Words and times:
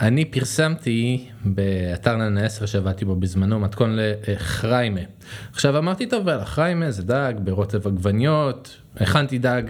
אני 0.00 0.24
פרסמתי 0.24 1.28
באתר 1.44 2.16
ננה 2.16 2.44
10 2.44 2.66
שעבדתי 2.66 3.04
בו 3.04 3.16
בזמנו 3.16 3.60
מתכון 3.60 3.98
לחריימה. 4.28 5.00
עכשיו 5.52 5.78
אמרתי 5.78 6.06
טוב, 6.06 6.26
ואללה, 6.26 6.44
חריימה 6.44 6.90
זה 6.90 7.02
דג 7.02 7.32
ברוטב 7.44 7.86
עגבניות, 7.86 8.76
הכנתי 8.96 9.38
דג. 9.38 9.62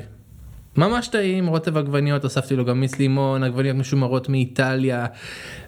ממש 0.77 1.09
טעים, 1.09 1.47
רוטב 1.47 1.77
עגבניות, 1.77 2.25
הוספתי 2.25 2.57
לו 2.57 2.65
גם 2.65 2.81
מיס 2.81 2.99
לימון, 2.99 3.45
עגבניות 3.45 3.77
משומרות 3.77 4.29
מאיטליה, 4.29 5.07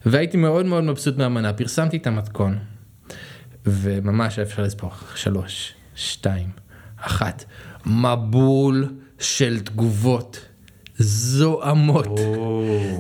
והייתי 0.07 0.37
מאוד 0.37 0.67
מאוד 0.67 0.85
מבסוט 0.85 1.19
מהמנה, 1.19 1.53
פרסמתי 1.53 1.97
את 1.97 2.07
המתכון, 2.07 2.59
וממש 3.67 4.39
אפשר 4.39 4.63
לספור, 4.63 4.91
שלוש, 5.15 5.75
שתיים, 5.95 6.49
אחת, 6.97 7.45
מבול 7.87 8.89
של 9.19 9.61
תגובות. 9.61 10.50
זוהמות. 11.01 12.21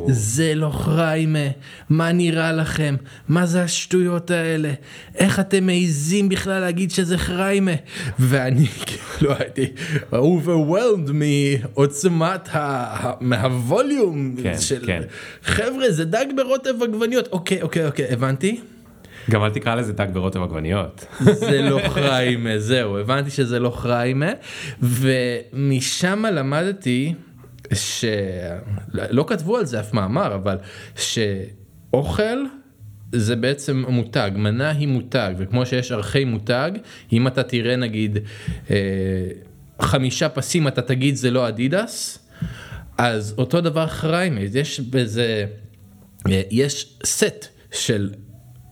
זה 0.09 0.55
לא 0.55 0.71
חריימה, 0.71 1.49
מה 1.91 2.13
נראה 2.13 2.53
לכם? 2.53 2.97
מה 3.29 3.47
זה 3.47 3.63
השטויות 3.63 4.31
האלה? 4.31 4.73
איך 5.15 5.41
אתם 5.41 5.67
מעיזים 5.67 6.29
בכלל 6.29 6.61
להגיד 6.61 6.91
שזה 6.91 7.19
חריימה? 7.19 7.71
ואני 8.19 8.67
כאילו 8.87 9.33
הייתי 9.39 9.67
overwhelmed 10.13 11.13
מעוצמת, 11.13 12.49
ה... 12.55 13.13
מהווליום 13.21 14.35
כן, 14.43 14.59
של 14.61 14.87
כן. 14.87 15.03
חבר'ה 15.45 15.91
זה 15.91 16.05
דג 16.05 16.27
ברוטב 16.37 16.83
עגבניות. 16.83 17.29
אוקיי, 17.33 17.63
אוקיי, 17.63 17.87
אוקיי, 17.87 18.07
הבנתי. 18.11 18.61
גם 19.31 19.45
אל 19.45 19.51
תקרא 19.51 19.75
לזה 19.75 19.93
דג 19.93 20.07
ברוטב 20.13 20.43
עגבניות. 20.43 21.07
זה 21.21 21.63
לא 21.63 21.81
חריימה, 21.89 22.59
זהו, 22.59 22.99
הבנתי 22.99 23.31
שזה 23.31 23.59
לא 23.59 23.71
חריימה, 23.71 24.33
ומשם 24.83 26.25
למדתי 26.33 27.15
שלא 27.75 29.25
כתבו 29.27 29.57
על 29.57 29.65
זה 29.65 29.81
אף 29.81 29.95
מאמר, 29.95 30.35
אבל 30.35 30.57
שאוכל 30.97 32.45
זה 33.13 33.37
בעצם 33.37 33.85
מותג, 33.89 34.31
מנה 34.35 34.71
היא 34.71 34.89
מותג, 34.89 35.33
וכמו 35.39 35.67
שיש 35.67 35.93
ערכי 35.93 36.25
מותג, 36.25 36.71
אם 37.13 37.27
אתה 37.27 37.43
תראה 37.43 37.77
נגיד 37.77 38.19
אה, 38.71 38.77
חמישה 39.81 40.29
פסים 40.29 40.69
אתה 40.69 40.83
תגיד 40.83 41.15
זה 41.15 41.31
לא 41.31 41.49
אדידס, 41.49 42.19
אז 42.99 43.35
אותו 43.39 43.61
דבר 43.61 43.87
חריימה, 43.87 44.41
יש 44.41 44.81
בזה, 44.81 45.47
אה, 46.29 46.43
יש 46.51 46.99
סט 47.05 47.47
של 47.73 48.11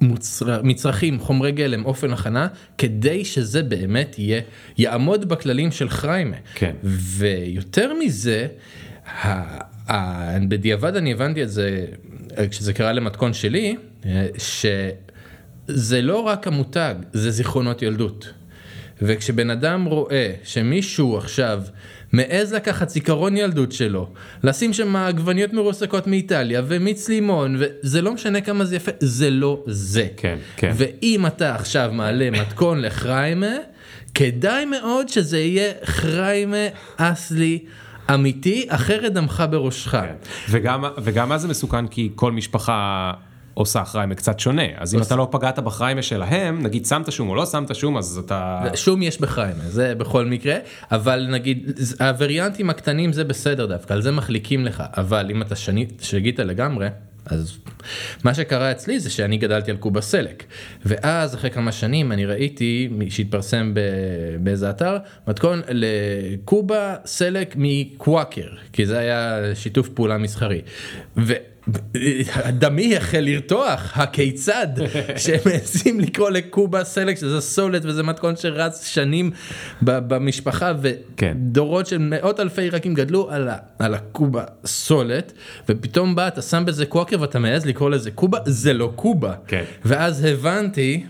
מוצר, 0.00 0.60
מצרכים, 0.62 1.20
חומרי 1.20 1.52
גלם, 1.52 1.84
אופן 1.84 2.12
הכנה, 2.12 2.46
כדי 2.78 3.24
שזה 3.24 3.62
באמת 3.62 4.18
יהיה, 4.18 4.40
יעמוד 4.78 5.28
בכללים 5.28 5.72
של 5.72 5.88
חריימה. 5.88 6.36
כן. 6.54 6.72
ויותר 6.84 7.92
מזה, 7.94 8.46
בדיעבד 10.48 10.96
אני 10.96 11.12
הבנתי 11.12 11.42
את 11.42 11.50
זה, 11.50 11.84
כשזה 12.50 12.72
קרה 12.72 12.92
למתכון 12.92 13.32
שלי, 13.32 13.76
שזה 14.38 16.02
לא 16.02 16.20
רק 16.20 16.46
המותג, 16.46 16.94
זה 17.12 17.30
זיכרונות 17.30 17.82
ילדות. 17.82 18.32
וכשבן 19.02 19.50
אדם 19.50 19.84
רואה 19.84 20.32
שמישהו 20.44 21.18
עכשיו 21.18 21.62
מעז 22.12 22.54
לקחת 22.54 22.88
זיכרון 22.88 23.36
ילדות 23.36 23.72
שלו, 23.72 24.08
לשים 24.42 24.72
שם 24.72 24.96
עגבניות 24.96 25.52
מרוסקות 25.52 26.06
מאיטליה 26.06 26.62
ומיץ 26.68 27.08
לימון, 27.08 27.56
וזה 27.58 28.02
לא 28.02 28.12
משנה 28.12 28.40
כמה 28.40 28.64
זה 28.64 28.76
יפה, 28.76 28.90
זה 29.00 29.30
לא 29.30 29.64
זה. 29.66 30.06
כן, 30.16 30.38
כן. 30.56 30.72
ואם 30.76 31.26
אתה 31.26 31.54
עכשיו 31.54 31.90
מעלה 31.92 32.30
מתכון 32.30 32.82
לחריימה, 32.82 33.52
כדאי 34.14 34.64
מאוד 34.64 35.08
שזה 35.08 35.38
יהיה 35.38 35.72
חריימה 35.84 36.66
אסלי. 36.96 37.58
אמיתי, 38.14 38.66
אחרת 38.68 39.12
דמך 39.12 39.44
בראשך. 39.50 39.90
כן. 39.90 40.14
וגם, 40.50 40.84
וגם 41.02 41.32
אז 41.32 41.42
זה 41.42 41.48
מסוכן 41.48 41.86
כי 41.86 42.10
כל 42.14 42.32
משפחה 42.32 43.12
עושה 43.58 43.84
חריימה 43.84 44.14
קצת 44.14 44.40
שונה. 44.40 44.62
אז 44.76 44.94
אם 44.94 45.02
אתה 45.02 45.16
לא 45.16 45.28
פגעת 45.30 45.58
בחריימה 45.58 46.02
שלהם, 46.02 46.62
נגיד 46.62 46.86
שמת 46.86 47.12
שום 47.12 47.28
או 47.28 47.34
לא 47.34 47.46
שמת 47.46 47.74
שום, 47.74 47.96
אז 47.96 48.20
אתה... 48.24 48.60
שום 48.74 49.02
יש 49.02 49.20
בחריימה, 49.20 49.64
זה 49.64 49.94
בכל 49.94 50.24
מקרה, 50.24 50.56
אבל 50.92 51.26
נגיד, 51.30 51.80
הווריאנטים 52.00 52.70
הקטנים 52.70 53.12
זה 53.12 53.24
בסדר 53.24 53.66
דווקא, 53.66 53.92
על 53.92 54.02
זה 54.02 54.12
מחליקים 54.12 54.64
לך, 54.64 54.82
אבל 54.96 55.30
אם 55.30 55.42
אתה 55.42 55.54
שגית 56.00 56.38
לגמרי, 56.38 56.88
אז 57.28 57.58
מה 58.24 58.34
שקרה 58.34 58.70
אצלי 58.70 59.00
זה 59.00 59.10
שאני 59.10 59.36
גדלתי 59.36 59.70
על 59.70 59.76
קובה 59.76 60.00
סלק, 60.00 60.44
ואז 60.84 61.34
אחרי 61.34 61.50
כמה 61.50 61.72
שנים 61.72 62.12
אני 62.12 62.26
ראיתי 62.26 62.88
שהתפרסם 63.08 63.74
באיזה 64.40 64.70
אתר, 64.70 64.96
מתכון 65.28 65.62
לקובה 65.68 66.96
סלק 67.04 67.54
מקוואקר, 67.56 68.48
כי 68.72 68.86
זה 68.86 68.98
היה 68.98 69.40
שיתוף 69.54 69.88
פעולה 69.88 70.18
מסחרי. 70.18 70.60
ו... 71.16 71.32
דמי 72.52 72.96
החל 72.96 73.20
לרתוח, 73.20 73.92
הכיצד 73.94 74.66
שהם 75.16 75.40
מעזים 75.46 76.00
לקרוא 76.00 76.30
לקובה 76.30 76.84
סלק 76.84 77.16
שזה 77.16 77.40
סולת 77.40 77.82
וזה 77.84 78.02
מתכון 78.02 78.36
שרץ 78.36 78.86
שנים 78.86 79.30
במשפחה 79.82 80.72
כן. 81.16 81.36
ודורות 81.40 81.86
של 81.86 81.98
מאות 81.98 82.40
אלפי 82.40 82.62
עיראקים 82.62 82.94
גדלו 82.94 83.30
על, 83.30 83.48
ה- 83.48 83.56
על 83.78 83.94
הקובה 83.94 84.44
סולת 84.64 85.32
ופתאום 85.68 86.14
בא 86.14 86.28
אתה 86.28 86.42
שם 86.42 86.64
בזה 86.66 86.86
קוואקר 86.86 87.20
ואתה 87.20 87.38
מעז 87.38 87.66
לקרוא 87.66 87.90
לזה 87.90 88.10
קובה 88.10 88.38
זה 88.46 88.72
לא 88.72 88.92
קובה 88.96 89.34
כן. 89.46 89.64
ואז 89.84 90.24
הבנתי 90.24 91.04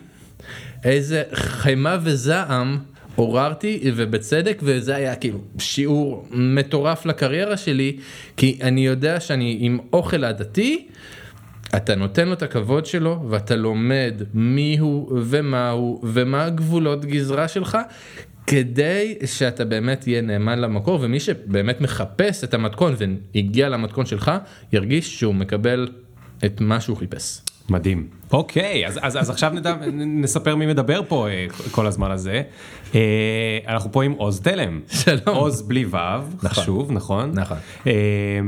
איזה 0.85 1.23
חמאה 1.35 1.99
וזעם 2.03 2.79
עוררתי 3.19 3.91
ובצדק 3.97 4.59
וזה 4.63 4.97
היה 4.97 5.15
כאילו 5.15 5.39
שיעור 5.59 6.27
מטורף 6.31 7.07
לקריירה 7.07 7.57
שלי 7.57 7.97
כי 8.37 8.59
אני 8.63 8.87
יודע 8.87 9.21
שאני 9.21 9.57
עם 9.61 9.79
אוכל 9.93 10.25
עדתי 10.25 10.87
אתה 11.77 11.95
נותן 11.95 12.29
לו 12.29 12.33
את 12.33 12.43
הכבוד 12.43 12.87
שלו 12.87 13.25
ואתה 13.29 13.57
לומד 13.57 14.23
מיהו 14.35 15.11
ומהו 15.23 16.01
ומה 16.05 16.45
הגבולות 16.45 17.05
גזרה 17.05 17.49
שלך 17.49 17.79
כדי 18.47 19.15
שאתה 19.25 19.65
באמת 19.65 20.01
תהיה 20.01 20.23
נאמן 20.23 20.59
למקור 20.59 20.99
ומי 21.03 21.21
שבאמת 21.21 21.81
מחפש 21.81 22.45
את 22.45 22.55
המתכון 22.55 22.95
והגיע 22.99 23.69
למתכון 23.69 24.07
שלך 24.07 24.33
ירגיש 24.73 25.21
שהוא 25.21 25.35
מקבל 25.35 25.89
את 26.45 26.61
מה 26.61 26.81
שהוא 26.81 26.97
חיפש. 26.97 27.41
מדהים. 27.69 28.07
אוקיי, 28.33 28.87
אז, 28.87 28.99
אז, 29.03 29.17
אז 29.17 29.31
עכשיו 29.31 29.53
נדע, 29.55 29.75
נספר 29.93 30.57
מי 30.57 30.67
מדבר 30.67 31.01
פה 31.09 31.29
אה, 31.29 31.47
כל 31.71 31.87
הזמן 31.87 32.11
הזה. 32.11 32.43
אה, 32.95 33.01
אנחנו 33.69 33.93
פה 33.93 34.05
עם 34.05 34.13
עוז 34.13 34.41
תלם. 34.41 34.81
שלום. 34.91 35.37
עוז 35.37 35.63
בלי 35.63 35.85
ו', 35.85 35.97
חשוב, 36.49 36.93
נכון? 36.93 37.31
נכון. 37.35 37.57
אה, 37.87 37.93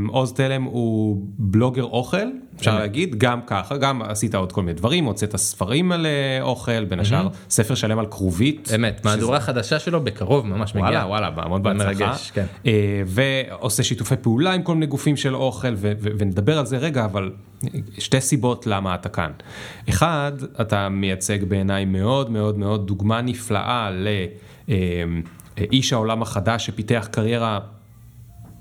עוז 0.09 0.33
תלם 0.33 0.63
הוא 0.63 1.23
בלוגר 1.39 1.85
אוכל, 1.85 2.17
אפשר. 2.57 2.79
להגיד, 2.79 3.15
גם 3.19 3.41
ככה, 3.47 3.77
גם 3.77 4.03
עשית 4.03 4.35
עוד 4.35 4.53
כל 4.53 4.63
מיני 4.63 4.75
דברים, 4.75 5.05
הוצאת 5.05 5.37
ספרים 5.37 5.93
על 5.93 6.07
אוכל, 6.41 6.85
בין 6.85 7.01
השאר 7.01 7.29
ספר 7.51 7.75
שלם 7.75 7.99
על 7.99 8.07
כרובית. 8.07 8.71
אמת, 8.75 9.05
מהדורה 9.05 9.41
חדשה 9.41 9.79
שלו 9.79 10.01
בקרוב 10.01 10.47
ממש 10.47 10.75
מגיעה. 10.75 11.07
וואלה, 11.07 11.31
וואלה, 11.35 11.49
מאוד 11.49 11.63
בהצלחה. 11.63 11.87
מרגש, 11.87 12.31
כן. 12.31 12.47
ועושה 13.07 13.83
שיתופי 13.83 14.17
פעולה 14.17 14.53
עם 14.53 14.63
כל 14.63 14.75
מיני 14.75 14.87
גופים 14.87 15.17
של 15.17 15.35
אוכל, 15.35 15.75
ונדבר 16.19 16.59
על 16.59 16.67
זה 16.67 16.77
רגע, 16.77 17.05
אבל 17.05 17.31
שתי 17.99 18.21
סיבות 18.21 18.67
למה 18.67 18.95
אתה 18.95 19.09
כאן. 19.09 19.31
אחד, 19.89 20.33
אתה 20.61 20.89
מייצג 20.89 21.45
בעיניי 21.45 21.85
מאוד 21.85 22.31
מאוד 22.31 22.59
מאוד 22.59 22.87
דוגמה 22.87 23.21
נפלאה 23.21 23.91
לאיש 25.59 25.93
העולם 25.93 26.23
החדש 26.23 26.67
שפיתח 26.67 27.09
קריירה 27.11 27.59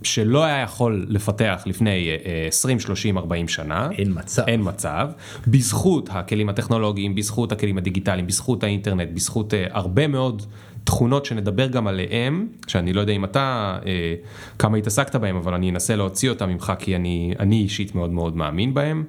שלא 0.04 0.44
היה 0.44 0.62
יכול 0.62 1.06
לפתח 1.10 1.64
לפני 1.66 2.10
אה, 2.26 2.46
20, 2.48 2.80
30, 2.80 3.18
40 3.18 3.48
שנה. 3.48 3.90
אין 3.92 4.12
מצב. 4.16 4.44
אין 4.48 4.62
מצב. 4.64 5.10
בזכות 5.48 6.10
הכלים 6.12 6.50
הטכנולוגיים, 6.50 7.16
בזכות 7.16 7.52
הכלים 7.52 7.78
הדיגיטליים, 7.78 8.28
בזכות 8.28 8.64
האינטרנט, 8.64 9.10
בזכות 9.14 9.54
אה, 9.54 9.66
הרבה 9.72 10.08
מאוד 10.08 10.46
תכונות 10.84 11.26
שנדבר 11.26 11.68
גם 11.68 11.88
עליהם, 11.88 12.48
שאני 12.68 12.94
לא 12.94 13.02
יודע 13.02 13.14
אם 13.14 13.24
אתה, 13.24 13.78
אה, 13.86 14.16
כמה 14.60 14.78
התעסקת 14.78 15.16
בהם, 15.16 15.36
אבל 15.36 15.54
אני 15.54 15.70
אנסה 15.70 15.96
להוציא 15.96 16.30
אותם 16.30 16.50
ממך, 16.50 16.74
כי 16.80 16.96
אני, 16.96 17.34
אני 17.40 17.56
אישית 17.62 17.96
מאוד 17.96 18.10
מאוד 18.10 18.38
מאמין 18.38 18.74
בהם. 18.74 19.04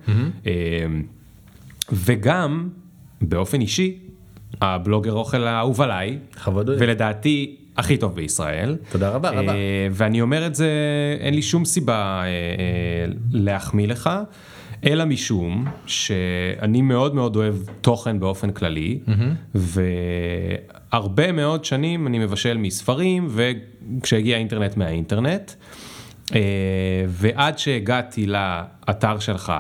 אה, 0.46 0.52
וגם, 1.92 2.68
באופן 3.20 3.60
אישי, 3.60 3.98
הבלוגר 4.60 5.12
אוכל 5.12 5.44
האהוב 5.44 5.80
עליי. 5.80 6.18
ולדעתי 6.78 7.56
הכי 7.76 7.96
טוב 7.96 8.14
בישראל. 8.14 8.76
תודה 8.90 9.10
רבה, 9.10 9.30
רבה. 9.30 9.54
אה, 9.54 9.88
ואני 9.90 10.20
אומר 10.20 10.46
את 10.46 10.54
זה, 10.54 10.70
אין 11.20 11.34
לי 11.34 11.42
שום 11.42 11.64
סיבה 11.64 11.94
אה, 11.94 12.26
אה, 12.26 13.12
להחמיא 13.32 13.86
לך, 13.86 14.10
אלא 14.84 15.04
משום 15.04 15.66
שאני 15.86 16.82
מאוד 16.82 17.14
מאוד 17.14 17.36
אוהב 17.36 17.54
תוכן 17.80 18.20
באופן 18.20 18.50
כללי, 18.50 19.00
והרבה 19.54 21.32
מאוד 21.32 21.64
שנים 21.64 22.06
אני 22.06 22.18
מבשל 22.18 22.56
מספרים, 22.56 23.28
וכשהגיע 23.30 24.36
האינטרנט 24.36 24.76
מהאינטרנט, 24.76 25.52
ועד 27.08 27.58
שהגעתי 27.58 28.26
לאתר 28.26 29.18
שלך, 29.18 29.52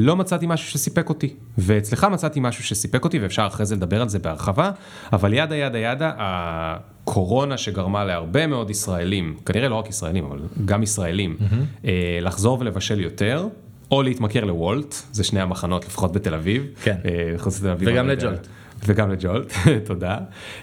לא 0.00 0.16
מצאתי 0.16 0.46
משהו 0.48 0.70
שסיפק 0.70 1.08
אותי, 1.08 1.34
ואצלך 1.58 2.04
מצאתי 2.04 2.40
משהו 2.40 2.64
שסיפק 2.64 3.04
אותי, 3.04 3.18
ואפשר 3.18 3.46
אחרי 3.46 3.66
זה 3.66 3.76
לדבר 3.76 4.02
על 4.02 4.08
זה 4.08 4.18
בהרחבה, 4.18 4.70
אבל 5.12 5.34
ידה 5.34 5.56
ידה 5.56 5.78
ידה, 5.78 6.12
הקורונה 6.18 7.58
שגרמה 7.58 8.04
להרבה 8.04 8.46
מאוד 8.46 8.70
ישראלים, 8.70 9.36
כנראה 9.46 9.68
לא 9.68 9.74
רק 9.74 9.88
ישראלים, 9.88 10.24
אבל 10.24 10.38
גם 10.64 10.82
ישראלים, 10.82 11.36
אה, 11.84 12.18
לחזור 12.22 12.58
ולבשל 12.60 13.00
יותר, 13.00 13.48
או 13.90 14.02
להתמכר 14.02 14.44
לוולט, 14.44 14.94
זה 15.12 15.24
שני 15.24 15.40
המחנות 15.40 15.84
לפחות 15.84 16.12
בתל 16.12 16.34
אביב. 16.34 16.66
כן. 16.82 16.96
אה, 17.04 17.34
לתל 17.46 17.68
אביב. 17.70 17.88
וגם. 17.92 18.08
לג'ולט. 18.08 18.46
וגם 18.86 19.10
לג'ולט, 19.10 19.52
תודה. 19.86 20.18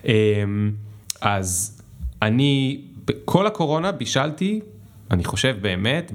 אמ, 0.06 0.72
אז 1.22 1.82
אני, 2.22 2.82
בכל 3.06 3.48
הקורונה 3.48 3.92
בישלתי, 3.92 4.60
אני 5.12 5.24
חושב 5.24 5.56
באמת, 5.62 6.12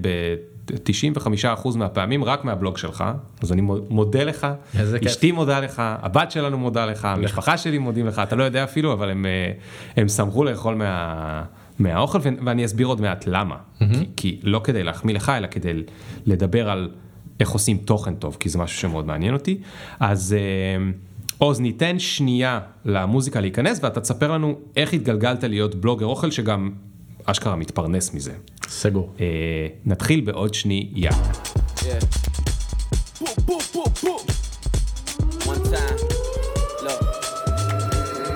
ב-95% 0.71 1.77
מהפעמים 1.77 2.25
רק 2.25 2.45
מהבלוג 2.45 2.79
שלך, 2.79 3.05
אז 3.43 3.53
אני 3.53 3.63
מודה 3.91 4.25
לך, 4.25 4.47
איזה 4.79 4.99
כיף. 4.99 5.09
אשתי 5.09 5.33
מודה 5.33 5.61
לך, 5.61 5.83
הבת 5.85 6.31
שלנו 6.31 6.59
מודה 6.59 6.87
לך, 6.87 7.05
המשפחה 7.05 7.59
שלי 7.59 7.79
מודים 7.79 8.07
לך, 8.07 8.19
אתה 8.19 8.37
לא 8.37 8.45
יודע 8.45 8.65
אפילו, 8.65 8.93
אבל 8.93 9.11
הם, 9.11 9.27
אה, 9.27 9.53
הם 9.97 10.09
שמחו 10.09 10.45
לאכול 10.45 10.75
מה... 10.75 11.43
מהאוכל 11.79 12.19
ואני 12.23 12.65
אסביר 12.65 12.87
עוד 12.87 13.01
מעט 13.01 13.25
למה, 13.27 13.57
כי, 13.79 13.87
כי 14.17 14.41
לא 14.43 14.61
כדי 14.65 14.83
להחמיא 14.83 15.15
לך 15.15 15.29
אלא 15.29 15.47
כדי 15.47 15.83
לדבר 16.27 16.71
על 16.71 16.91
איך 17.41 17.51
עושים 17.51 17.77
תוכן 17.77 18.15
טוב, 18.15 18.37
כי 18.41 18.49
זה 18.49 18.59
משהו 18.59 18.79
שמאוד 18.81 19.07
מעניין 19.07 19.35
אותי. 19.35 19.59
אז 20.01 20.37
אה, 20.39 20.91
עוז 21.39 21.61
ניתן 21.61 21.99
שנייה 21.99 22.61
למוזיקה 22.85 23.41
להיכנס 23.41 23.81
ואתה 23.83 24.01
תספר 24.01 24.33
לנו 24.33 24.59
איך 24.77 24.93
התגלגלת 24.93 25.45
להיות 25.45 25.75
בלוגר 25.75 26.07
אוכל 26.07 26.31
שגם 26.31 26.71
אשכרה 27.25 27.57
מתפרנס 27.57 28.15
מזה. 28.15 28.33
סגור. 28.69 29.15
אה, 29.21 29.27
נתחיל 29.85 30.21
בעוד 30.21 30.55
שנייה. 30.55 31.11
Yeah. 31.77 31.83
Boom, 33.21 33.37
boom, 33.47 33.63
boom, 33.75 33.91
boom. 34.05 34.23
One 35.53 35.63
time. 35.73 35.99
Look. 36.85 37.01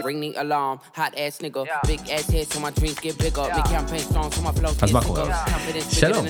Ring 0.08 0.20
the 0.20 0.32
alarm, 0.44 0.76
hot 0.98 1.12
ass 1.22 1.34
nigga. 1.44 1.62
Big 1.92 2.02
ass 2.16 2.26
head 2.34 2.46
so 2.52 2.58
my 2.60 2.72
dreams 2.78 2.98
get 3.06 3.16
bigger. 3.25 3.46
Make 3.56 3.70
campaign 3.76 4.04
songs 4.14 4.32
so 4.36 4.40
my 4.46 4.52
flows 4.60 4.82
אז 4.82 4.92
מה. 4.92 5.04
קורה? 5.04 5.44
שלום. 5.90 6.26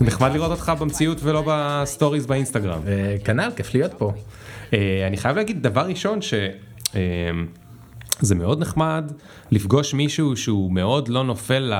נחמד 0.00 0.30
לראות 0.32 0.50
אותך 0.50 0.72
במציאות 0.78 1.18
ולא 1.22 1.42
בסטוריז 1.46 2.26
באינסטגרם. 2.26 2.80
אה, 2.86 3.16
כנ"ל, 3.24 3.50
כיף 3.56 3.74
להיות 3.74 3.94
פה. 3.98 4.12
אה, 4.74 5.04
אני 5.06 5.16
חייב 5.16 5.36
להגיד 5.36 5.62
דבר 5.62 5.86
ראשון 5.86 6.18
שזה 8.20 8.34
מאוד 8.34 8.60
נחמד 8.60 9.12
לפגוש 9.50 9.94
מישהו 9.94 10.36
שהוא 10.36 10.72
מאוד 10.72 11.08
לא 11.08 11.24
נופל 11.24 11.58
ל, 11.58 11.72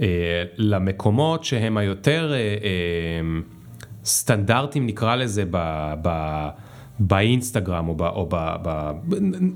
אה, 0.00 0.06
למקומות 0.56 1.44
שהם 1.44 1.76
היותר 1.76 2.32
אה, 2.32 2.38
אה, 2.38 2.40
סטנדרטים 4.04 4.86
נקרא 4.86 5.16
לזה 5.16 5.44
ב... 5.50 5.94
ב 6.02 6.48
באינסטגרם 6.98 7.88
או, 7.88 7.94
ב, 7.94 8.02
או 8.02 8.26
ב, 8.30 8.36
ב, 8.62 8.90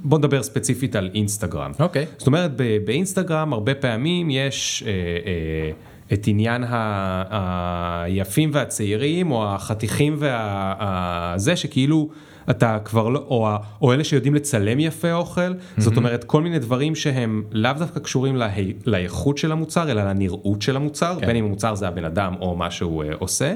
בוא 0.03 0.19
נדבר 0.19 0.43
ספציפית 0.43 0.97
על 0.97 1.11
אינסטגרם. 1.15 1.73
אוקיי. 1.81 2.07
זאת 2.17 2.27
אומרת 2.27 2.51
ב, 2.57 2.79
באינסטגרם 2.85 3.53
הרבה 3.53 3.75
פעמים 3.75 4.31
יש 4.31 4.85
אה, 4.87 4.91
אה, 4.93 5.71
את 6.13 6.27
עניין 6.27 6.65
ה, 6.65 8.03
היפים 8.05 8.51
והצעירים 8.53 9.31
או 9.31 9.47
החתיכים 9.47 10.17
והזה 10.19 11.57
שכאילו 11.57 12.09
אתה 12.50 12.79
כבר 12.85 13.09
לא, 13.09 13.19
או, 13.19 13.49
או 13.83 13.93
אלה 13.93 14.05
שיודעים 14.05 14.35
לצלם 14.35 14.81
יפה 14.81 15.12
אוכל, 15.12 15.53
זאת 15.79 15.97
אומרת 15.97 16.25
כל 16.25 16.43
מיני 16.43 16.59
דברים 16.59 16.95
שהם 16.95 17.43
לאו 17.53 17.73
דווקא 17.79 18.00
קשורים 18.00 18.37
לה, 18.37 18.49
לאיכות 18.87 19.39
של 19.39 19.53
המוצר 19.53 19.91
אלא 19.91 20.03
לנראות 20.03 20.62
של 20.62 20.77
המוצר, 20.77 21.17
כן. 21.21 21.27
בין 21.27 21.37
אם 21.37 21.45
המוצר 21.45 21.75
זה 21.75 21.89
הבן 21.89 22.05
אדם 22.05 22.35
או 22.41 22.56
מה 22.56 22.71
שהוא 22.71 23.05
אה, 23.05 23.11
עושה, 23.19 23.55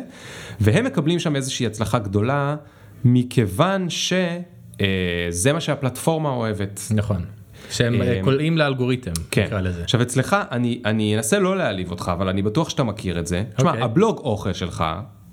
והם 0.61 0.85
מקבלים 0.85 1.19
שם 1.19 1.37
איזושהי 1.37 1.67
הצלחה 1.67 1.99
גדולה 1.99 2.57
מכיוון 3.05 3.91
שזה 3.91 5.53
מה 5.53 5.61
שהפלטפורמה 5.61 6.29
אוהבת. 6.29 6.81
נכון. 6.91 7.25
שהם 7.71 8.03
אה, 8.03 8.07
אה, 8.07 8.21
קולעים 8.25 8.59
לאלגוריתם, 8.59 9.13
כן. 9.31 9.45
נקרא 9.47 9.61
לזה. 9.61 9.83
עכשיו 9.83 10.03
אצלך, 10.03 10.37
אני, 10.51 10.83
אני 10.85 11.17
אנסה 11.17 11.39
לא 11.39 11.57
להעליב 11.57 11.91
אותך, 11.91 12.13
אבל 12.15 12.29
אני 12.29 12.43
בטוח 12.43 12.69
שאתה 12.69 12.83
מכיר 12.83 13.19
את 13.19 13.27
זה. 13.27 13.45
תשמע, 13.57 13.71
אוקיי. 13.71 13.85
הבלוג 13.85 14.19
אוכל 14.19 14.53
שלך, 14.53 14.85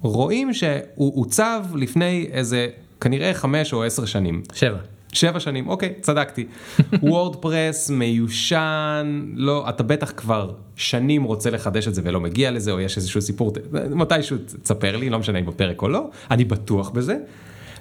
רואים 0.02 0.54
שהוא 0.54 1.22
עוצב 1.22 1.64
לפני 1.76 2.30
איזה, 2.32 2.68
כנראה 3.02 3.34
חמש 3.34 3.74
או 3.74 3.84
עשר 3.84 4.06
שנים. 4.06 4.42
שבע. 4.54 4.78
שבע 5.14 5.40
שנים, 5.40 5.68
אוקיי, 5.68 5.94
צדקתי. 6.02 6.46
וורדפרס 7.02 7.90
מיושן, 7.90 9.26
לא, 9.36 9.70
אתה 9.70 9.84
בטח 9.84 10.12
כבר 10.18 10.54
שנים 10.76 11.24
רוצה 11.24 11.50
לחדש 11.50 11.88
את 11.88 11.96
זה 11.96 12.02
ולא 12.06 12.20
מגיע 12.20 12.52
לזה, 12.52 12.72
או 12.72 12.80
יש 12.80 12.98
איזשהו 12.98 13.22
סיפור, 13.22 13.54
מתישהו 13.90 14.38
תספר 14.64 14.98
לי, 14.98 15.10
לא 15.10 15.20
משנה 15.20 15.40
אם 15.40 15.46
בפרק 15.46 15.82
או 15.82 15.88
לא, 15.88 16.10
אני 16.32 16.46
בטוח 16.46 16.90
בזה. 16.90 17.18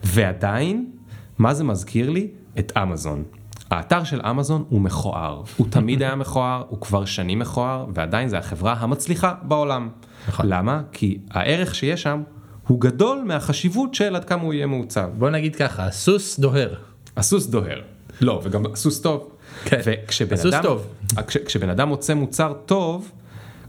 ועדיין, 0.04 0.90
מה 1.38 1.54
זה 1.54 1.64
מזכיר 1.64 2.10
לי? 2.10 2.28
את 2.58 2.72
אמזון. 2.82 3.24
האתר 3.70 4.04
של 4.04 4.20
אמזון 4.30 4.64
הוא 4.68 4.80
מכוער, 4.80 5.42
הוא 5.56 5.66
תמיד 5.70 6.02
היה 6.02 6.14
מכוער, 6.14 6.62
הוא 6.68 6.80
כבר 6.80 7.04
שנים 7.04 7.38
מכוער, 7.38 7.86
ועדיין 7.94 8.28
זה 8.28 8.38
החברה 8.38 8.72
המצליחה 8.72 9.34
בעולם. 9.42 9.88
נכון. 10.28 10.46
למה? 10.48 10.82
כי 10.92 11.18
הערך 11.30 11.74
שיש 11.74 12.02
שם 12.02 12.22
הוא 12.68 12.80
גדול 12.80 13.22
מהחשיבות 13.26 13.94
של 13.94 14.16
עד 14.16 14.24
כמה 14.24 14.42
הוא 14.42 14.54
יהיה 14.54 14.66
מעוצב. 14.66 15.10
בוא 15.18 15.30
נגיד 15.30 15.56
ככה, 15.56 15.86
הסוס 15.86 16.38
דוהר. 16.38 16.74
הסוס 17.16 17.46
דוהר. 17.46 17.80
לא, 18.20 18.40
וגם 18.44 18.62
הסוס 18.72 19.00
טוב. 19.00 19.30
כן, 19.64 19.80
וכשבן 19.84 20.34
הסוס 20.34 20.54
אדם, 20.54 20.62
טוב. 20.62 20.86
כש, 21.26 21.36
כשבן 21.36 21.70
אדם 21.70 21.88
מוצא 21.88 22.14
מוצר 22.14 22.52
טוב, 22.66 23.12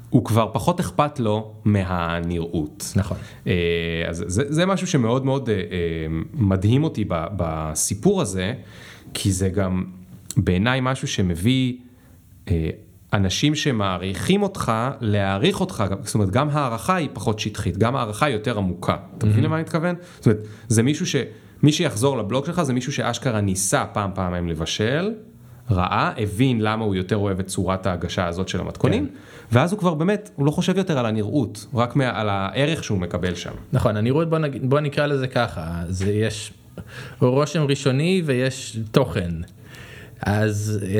הוא 0.09 0.25
כבר 0.25 0.49
פחות 0.53 0.79
אכפת 0.79 1.19
לו 1.19 1.53
מהנראות. 1.65 2.93
נכון. 2.95 3.17
אה, 3.47 3.53
אז 4.07 4.23
זה, 4.27 4.43
זה 4.47 4.65
משהו 4.65 4.87
שמאוד 4.87 5.25
מאוד 5.25 5.49
אה, 5.49 5.55
אה, 5.55 5.61
מדהים 6.33 6.83
אותי 6.83 7.05
בסיפור 7.09 8.21
הזה, 8.21 8.53
כי 9.13 9.31
זה 9.31 9.49
גם 9.49 9.85
בעיניי 10.37 10.79
משהו 10.83 11.07
שמביא 11.07 11.73
אנשים 13.13 13.55
שמעריכים 13.55 14.43
אותך, 14.43 14.71
להעריך 15.01 15.61
אותך, 15.61 15.83
זאת 16.03 16.15
אומרת 16.15 16.29
גם 16.29 16.49
הערכה 16.49 16.95
היא 16.95 17.09
פחות 17.13 17.39
שטחית, 17.39 17.77
גם 17.77 17.95
הערכה 17.95 18.25
היא 18.25 18.33
יותר 18.33 18.57
עמוקה. 18.57 18.97
אתה 19.17 19.25
מבין 19.25 19.43
למה 19.43 19.55
אני 19.55 19.63
מתכוון? 19.63 19.95
זאת 20.17 20.27
אומרת, 20.27 20.39
זה 20.67 20.83
מישהו 20.83 21.07
ש... 21.07 21.15
מי 21.63 21.71
שיחזור 21.71 22.17
לבלוג 22.17 22.45
שלך 22.45 22.61
זה 22.61 22.73
מישהו 22.73 22.93
שאשכרה 22.93 23.41
ניסה 23.41 23.85
פעם 23.93 24.11
פעמיים 24.15 24.47
לבשל, 24.47 25.13
ראה, 25.71 26.11
הבין 26.17 26.61
למה 26.61 26.85
הוא 26.85 26.95
יותר 26.95 27.17
אוהב 27.17 27.39
את 27.39 27.47
צורת 27.47 27.85
ההגשה 27.85 28.27
הזאת 28.27 28.47
של 28.47 28.59
המתכונים, 28.59 29.07
כן. 29.07 29.13
ואז 29.51 29.71
הוא 29.71 29.79
כבר 29.79 29.93
באמת, 29.93 30.29
הוא 30.35 30.45
לא 30.45 30.51
חושב 30.51 30.77
יותר 30.77 30.99
על 30.99 31.05
הנראות, 31.05 31.65
רק 31.73 31.95
מה, 31.95 32.19
על 32.19 32.29
הערך 32.29 32.83
שהוא 32.83 32.99
מקבל 32.99 33.35
שם. 33.35 33.51
נכון, 33.73 33.97
הנראות, 33.97 34.29
בוא, 34.29 34.37
נגיד, 34.37 34.69
בוא 34.69 34.79
נקרא 34.79 35.05
לזה 35.05 35.27
ככה, 35.27 35.83
זה 35.87 36.11
יש 36.11 36.53
רושם 37.21 37.63
ראשוני 37.63 38.21
ויש 38.25 38.79
תוכן. 38.91 39.31
אז 40.21 40.79
אה, 40.87 40.97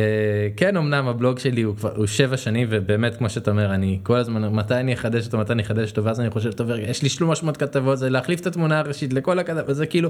כן, 0.58 0.78
אמנם 0.78 1.08
הבלוג 1.08 1.40
שלי 1.40 1.62
הוא 1.62 1.76
כבר, 1.76 1.96
הוא 1.96 2.06
שבע 2.08 2.38
שנים, 2.38 2.68
ובאמת, 2.72 3.16
כמו 3.18 3.30
שאתה 3.30 3.52
אומר, 3.52 3.74
אני 3.74 4.00
כל 4.04 4.18
הזמן, 4.18 4.54
מתי 4.54 4.76
אני 4.76 4.94
אחדש 4.94 5.26
אותו, 5.26 5.38
מתי 5.38 5.54
אני 5.54 5.62
אחדש 5.64 5.90
אותו, 5.92 6.04
ואז 6.04 6.20
אני 6.20 6.30
חושב, 6.30 6.52
טוב, 6.52 6.70
יש 6.88 7.04
לי 7.04 7.10
שלוש 7.10 7.44
מאות 7.44 7.58
כתבות, 7.58 7.98
זה 7.98 8.10
להחליף 8.10 8.40
את 8.42 8.48
התמונה 8.48 8.80
הראשית 8.80 9.14
לכל 9.14 9.40
הכתב, 9.40 9.72
זה 9.72 9.86
כאילו 9.86 10.10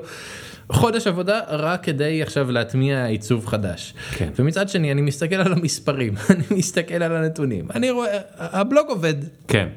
חודש 0.71 1.07
עבודה 1.07 1.39
רק 1.49 1.83
כדי 1.83 2.23
עכשיו 2.23 2.51
להטמיע 2.51 3.05
עיצוב 3.05 3.45
חדש. 3.47 3.93
כן. 4.11 4.29
ומצד 4.39 4.69
שני, 4.69 4.91
אני 4.91 5.01
מסתכל 5.01 5.35
על 5.35 5.53
המספרים, 5.53 6.13
אני 6.29 6.43
מסתכל 6.51 7.03
על 7.03 7.15
הנתונים, 7.15 7.67
אני 7.75 7.89
רואה, 7.89 8.17
הבלוג 8.37 8.85
עובד. 8.89 9.15
כן, 9.47 9.67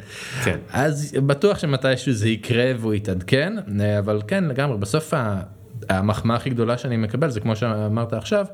כן. 0.45 0.57
אז 0.73 1.17
בטוח 1.27 1.59
שמתישהו 1.59 2.13
זה 2.13 2.29
יקרה 2.29 2.73
והוא 2.79 2.95
יתעדכן, 2.95 3.53
אה, 3.81 3.99
אבל 3.99 4.21
כן 4.29 4.45
לגמרי, 4.45 4.79
בסוף 4.79 5.15
ה- 5.15 5.41
המחמאה 5.89 6.37
הכי 6.37 6.51
גדולה 6.51 6.79
שאני 6.79 6.97
מקבל 6.97 7.31
זה 7.31 7.41
כמו 7.41 7.57
שאמרת 7.57 8.13
עכשיו, 8.13 8.47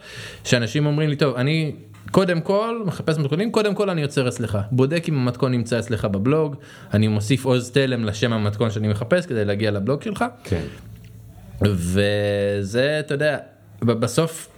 שאנשים 0.45 0.87
אומרים 0.87 1.09
לי, 1.11 1.17
טוב, 1.17 1.37
אני 1.37 1.73
קודם 2.11 2.41
כל 2.41 2.83
מחפש 2.87 3.19
מתכונים, 3.19 3.53
קודם 3.53 3.75
כל 3.75 3.91
אני 3.91 4.01
יוצר 4.03 4.29
אצלך, 4.29 4.59
בודק 4.73 5.05
אם 5.09 5.15
המתכון 5.15 5.53
נמצא 5.53 5.79
אצלך 5.79 6.05
בבלוג, 6.05 6.57
אני 6.95 7.09
מוסיף 7.09 7.45
עוז 7.45 7.71
תלם 7.71 8.05
לשם 8.05 8.33
המתכון 8.33 8.71
שאני 8.71 8.89
מחפש 8.89 9.27
כדי 9.27 9.45
להגיע 9.45 9.71
לבלוג 9.71 10.03
שלך, 10.03 10.25
כן. 10.45 10.63
וזה, 11.63 12.97
אתה 13.01 13.15
יודע, 13.15 13.37
בסוף 13.83 14.49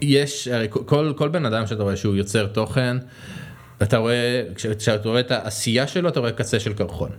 יש, 0.00 0.48
הרי 0.48 0.66
כל, 0.70 1.12
כל 1.16 1.28
בן 1.28 1.46
אדם 1.46 1.66
שאתה 1.66 1.82
רואה 1.82 1.96
שהוא 1.96 2.14
יוצר 2.16 2.46
תוכן, 2.46 2.96
אתה 3.82 3.96
רואה, 3.96 4.42
כש- 4.54 4.66
כשאתה 4.66 5.08
רואה 5.08 5.20
את 5.20 5.30
העשייה 5.30 5.86
שלו, 5.86 6.08
אתה 6.08 6.20
רואה 6.20 6.32
קצה 6.32 6.60
של 6.60 6.72
קרחון. 6.72 7.10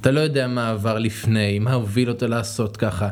אתה 0.00 0.10
לא 0.10 0.20
יודע 0.20 0.46
מה 0.48 0.70
עבר 0.70 0.98
לפני, 0.98 1.58
מה 1.58 1.72
הוביל 1.72 2.08
אותו 2.08 2.28
לעשות 2.28 2.76
ככה, 2.76 3.08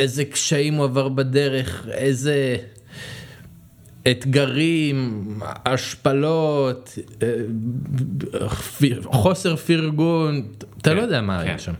איזה 0.00 0.24
קשיים 0.24 0.74
הוא 0.74 0.84
עבר 0.84 1.08
בדרך, 1.08 1.86
איזה 1.90 2.56
אתגרים, 4.10 5.24
השפלות, 5.66 6.98
אה, 7.22 7.28
חוסר 9.04 9.56
פרגון, 9.56 10.42
אתה 10.80 10.94
לא 10.94 11.00
יודע 11.02 11.20
מה 11.20 11.40
היה 11.40 11.52
כן. 11.52 11.58
שם. 11.58 11.72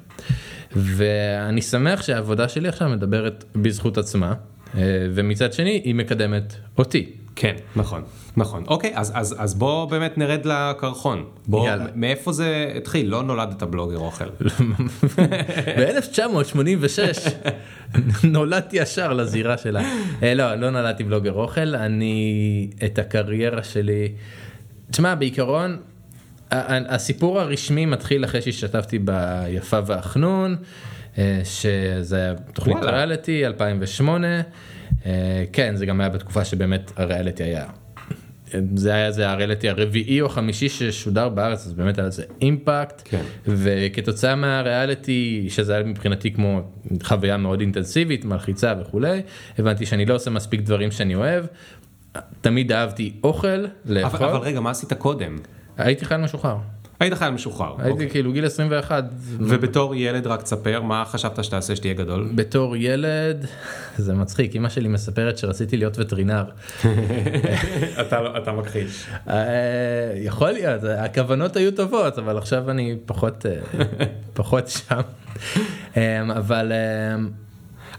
ואני 0.73 1.63
שמח 1.63 2.03
שהעבודה 2.03 2.49
שלי 2.49 2.69
עכשיו 2.69 2.89
מדברת 2.89 3.45
בזכות 3.57 3.99
עצמה, 3.99 4.35
אה, 4.75 4.81
ומצד 5.15 5.53
שני 5.53 5.81
היא 5.85 5.95
מקדמת 5.95 6.55
אותי. 6.79 7.13
כן, 7.37 7.55
נכון, 7.77 8.03
נכון. 8.37 8.65
אוקיי, 8.69 8.93
אז, 8.95 9.13
אז, 9.15 9.37
אז 9.39 9.55
בוא 9.55 9.85
באמת 9.85 10.19
נרד 10.19 10.47
לקרחון. 10.47 11.25
בוא, 11.47 11.69
יאללה. 11.69 11.85
מאיפה 11.95 12.33
זה 12.33 12.73
התחיל? 12.77 13.07
לא 13.07 13.23
נולדת 13.23 13.63
בלוגר 13.63 13.99
אוכל. 13.99 14.25
ב-1986 15.79 17.31
נולדתי 18.25 18.77
ישר 18.77 19.13
לזירה 19.13 19.59
שלה. 19.59 19.83
אה, 20.23 20.35
לא, 20.35 20.55
לא 20.55 20.71
נולדתי 20.71 21.05
בלוגר 21.05 21.33
אוכל, 21.33 21.75
אני 21.75 22.71
את 22.85 22.99
הקריירה 22.99 23.63
שלי, 23.63 24.09
תשמע 24.91 25.15
בעיקרון 25.15 25.77
הסיפור 26.51 27.41
הרשמי 27.41 27.87
מתחיל 27.87 28.25
אחרי 28.25 28.43
שהשתתפתי 28.43 28.99
ביפה 28.99 29.79
והחנון, 29.87 30.57
אה, 31.19 31.41
שזה 31.45 32.17
היה 32.17 32.35
תוכנית. 32.55 32.77
ריאליטי 32.83 33.47
2008, 33.47 34.27
אה, 35.07 35.45
כן 35.53 35.77
זה 35.77 35.87
גם 35.87 36.01
היה 36.01 36.09
בתקופה 36.09 36.45
שבאמת 36.45 36.93
הריאליטי 36.97 37.43
היה. 37.43 37.67
זה 38.75 38.95
היה 38.95 39.13
זה 39.13 39.31
הריאליטי 39.31 39.69
הרביעי 39.69 40.21
או 40.21 40.27
החמישי 40.27 40.69
ששודר 40.69 41.29
בארץ 41.29 41.67
אז 41.67 41.73
באמת 41.73 41.99
היה 41.99 42.07
לזה 42.07 42.23
אימפקט 42.41 43.03
כן. 43.05 43.23
וכתוצאה 43.47 44.35
מהריאליטי 44.35 45.47
שזה 45.49 45.75
היה 45.75 45.85
מבחינתי 45.85 46.33
כמו 46.33 46.61
חוויה 47.03 47.37
מאוד 47.37 47.61
אינטנסיבית 47.61 48.25
מלחיצה 48.25 48.75
וכולי 48.81 49.23
הבנתי 49.59 49.87
שאני 49.87 50.07
לא 50.07 50.15
עושה 50.15 50.31
מספיק 50.31 50.61
דברים 50.61 50.91
שאני 50.91 51.15
אוהב. 51.15 51.45
תמיד 52.41 52.73
אהבתי 52.73 53.13
אוכל 53.25 53.65
לאכול 53.87 54.19
אבל, 54.19 54.29
אבל 54.29 54.39
רגע, 54.39 54.61
מה 54.61 54.71
עשית 54.71 54.93
קודם? 54.93 55.39
הייתי 55.79 56.05
חייל 56.05 56.21
משוחרר 56.21 56.57
היית 57.01 57.15
חייל 57.15 57.31
משוחרר. 57.31 57.75
הייתי 57.79 57.91
אוקיי. 57.91 58.11
כאילו 58.11 58.33
גיל 58.33 58.47
21 58.47 59.05
ובתור 59.41 59.95
ילד 59.95 60.27
רק 60.27 60.43
תספר, 60.43 60.83
מה 60.83 61.05
חשבת 61.05 61.45
שתעשה 61.45 61.77
שתהיה 61.77 61.95
גדול? 61.95 62.31
בתור 62.35 62.77
ילד 62.77 63.47
זה 63.97 64.15
מצחיק 64.15 64.57
אמא 64.57 64.69
שלי 64.69 64.89
מספרת 64.89 65.39
שרציתי 65.39 65.77
להיות 65.77 65.99
וטרינר 65.99 66.45
אתה 68.43 68.53
מכחיש. 68.53 69.07
אה, 69.29 70.13
יכול 70.17 70.51
להיות 70.51 70.85
הכוונות 70.85 71.57
היו 71.57 71.73
טובות 71.73 72.19
אבל 72.19 72.39
עכשיו 72.39 72.71
אני 72.71 72.97
פחות 73.07 73.47
אה, 73.47 73.85
פחות 74.35 74.69
שם 74.69 75.01
אה, 75.97 76.23
אבל 76.23 76.73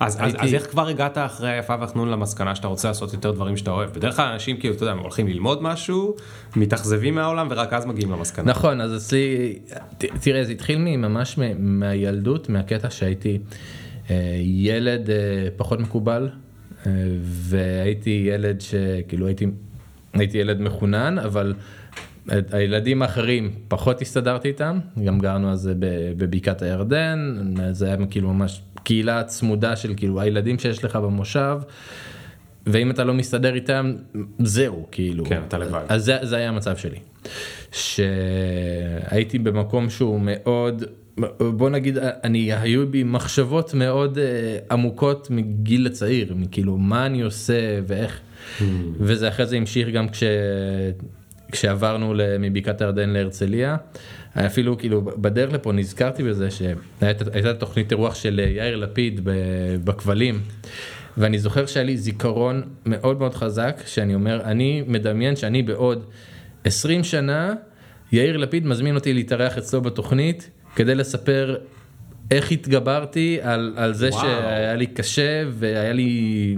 אז, 0.01 0.15
אז, 0.15 0.22
הייתי- 0.22 0.38
אז 0.41 0.53
איך 0.53 0.67
כבר 0.72 0.88
הגעת 0.88 1.17
אחרי 1.17 1.50
היפה 1.50 1.75
והחנון 1.79 2.10
למסקנה 2.10 2.55
שאתה 2.55 2.67
רוצה 2.67 2.88
לעשות 2.88 3.13
יותר 3.13 3.31
דברים 3.31 3.58
שאתה 3.58 3.72
אוהב? 3.72 3.89
בדרך 3.93 4.15
כלל 4.15 4.25
אנשים 4.34 4.58
כאילו, 4.58 4.75
אתה 4.75 4.84
יודע, 4.84 4.91
הם 4.91 5.00
הולכים 5.00 5.27
ללמוד 5.27 5.63
משהו, 5.63 6.15
מתאכזבים 6.55 7.15
מהעולם 7.15 7.48
ורק 7.51 7.74
אז 7.74 7.86
מגיעים 7.86 8.12
למסקנה. 8.12 8.51
נכון 8.51 8.81
אז 8.81 8.98
אצלי 8.98 9.60
ת- 9.98 10.05
תראה 10.22 10.43
זה 10.43 10.51
התחיל 10.51 10.77
ממש 10.77 11.39
מהילדות 11.60 12.50
מהקטע 12.50 12.89
שהייתי 12.89 13.39
אה, 14.10 14.15
ילד 14.41 15.10
אה, 15.10 15.15
פחות 15.58 15.79
מקובל 15.79 16.29
אה, 16.86 16.91
והייתי 17.24 18.24
ילד 18.34 18.62
שכאילו 18.62 19.27
הייתי 19.27 19.46
הייתי 20.13 20.38
ילד 20.38 20.62
מחונן 20.62 21.17
אבל 21.20 21.53
הילדים 22.51 23.01
האחרים 23.01 23.51
פחות 23.67 24.01
הסתדרתי 24.01 24.48
איתם 24.48 24.79
גם 25.05 25.20
גרנו 25.20 25.51
ב- 25.79 25.86
בבקעת 26.17 26.62
הירדן 26.62 27.36
זה 27.72 27.86
היה 27.86 27.98
כאילו 28.10 28.34
ממש 28.34 28.62
קהילה 28.84 29.24
צמודה 29.24 29.76
של 29.76 29.94
כאילו 29.98 30.22
הילדים 30.22 30.60
שיש 30.60 30.84
לך 30.84 30.96
במושב. 30.96 31.58
ואם 32.68 32.92
אתה 32.92 33.04
לא 33.04 33.14
מסתדר 33.14 33.56
איתם 33.56 33.96
זהו 34.40 34.88
כאילו 34.92 35.26
כן, 35.26 35.42
אתה 35.48 35.58
לבד. 35.58 35.84
אז 35.90 36.06
זה, 36.06 36.18
זה 36.22 36.36
היה 36.36 36.50
המצב 36.50 36.78
שלי 36.78 36.98
שהייתי 37.72 39.40
במקום 39.40 39.90
שהוא 39.90 40.20
מאוד 40.24 40.84
בוא 41.40 41.70
נגיד 41.70 41.98
אני 41.98 42.54
היו 42.54 42.88
בי 42.88 43.04
מחשבות 43.04 43.74
מאוד 43.74 44.18
אה, 44.18 44.58
עמוקות 44.72 45.30
מגיל 45.30 45.90
צעיר 45.90 46.36
כאילו 46.52 46.78
מה 46.78 47.06
אני 47.06 47.22
עושה 47.22 47.80
ואיך 47.88 48.20
וזה 49.00 49.28
אחרי 49.28 49.46
זה 49.46 49.58
המשיך 49.58 49.88
גם 49.88 50.10
כש... 50.10 50.24
כשעברנו 51.52 52.14
מבקעת 52.40 52.82
הירדן 52.82 53.10
להרצליה 53.10 53.76
אפילו 54.36 54.78
כאילו 54.78 55.02
בדרך 55.02 55.54
לפה 55.54 55.72
נזכרתי 55.72 56.24
בזה 56.24 56.52
שהייתה 56.52 57.54
תוכנית 57.54 57.92
אירוח 57.92 58.16
של 58.16 58.40
יאיר 58.40 58.76
לפיד 58.76 59.20
בכבלים. 59.84 60.42
ואני 61.18 61.40
זוכר 61.40 61.66
שהיה 61.66 61.86
לי 61.86 61.98
זיכרון 61.98 62.64
מאוד 62.86 63.20
מאוד 63.20 63.34
חזק 63.34 63.82
שאני 63.86 64.16
אומר 64.16 64.42
אני 64.44 64.84
מדמיין 64.88 65.36
שאני 65.36 65.64
בעוד 65.64 66.06
20 66.64 67.04
שנה 67.04 67.54
יאיר 68.12 68.38
לפיד 68.38 68.66
מזמין 68.66 68.96
אותי 68.96 69.14
להתארח 69.14 69.58
אצלו 69.58 69.82
בתוכנית 69.82 70.50
כדי 70.76 70.96
לספר 70.96 71.58
איך 72.32 72.52
התגברתי 72.52 73.40
על, 73.42 73.74
על 73.78 73.94
זה 73.94 74.10
וואו. 74.10 74.22
שהיה 74.22 74.76
לי 74.76 74.88
קשה 74.88 75.44
והיה 75.52 75.94
לי 75.94 76.56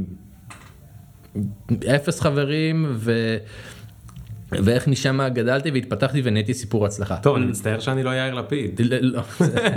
אפס 1.96 2.20
חברים 2.22 2.86
ו... 2.90 3.38
ואיך 4.64 4.88
משם 4.88 5.20
גדלתי 5.34 5.72
והתפתחתי 5.72 6.22
ונהייתי 6.24 6.54
סיפור 6.54 6.86
הצלחה. 6.86 7.18
טוב, 7.18 7.36
אני 7.36 7.46
מצטער 7.46 7.80
שאני 7.80 8.04
לא 8.04 8.10
יאיר 8.10 8.34
לפיד. 8.34 8.82
לא, 9.02 9.22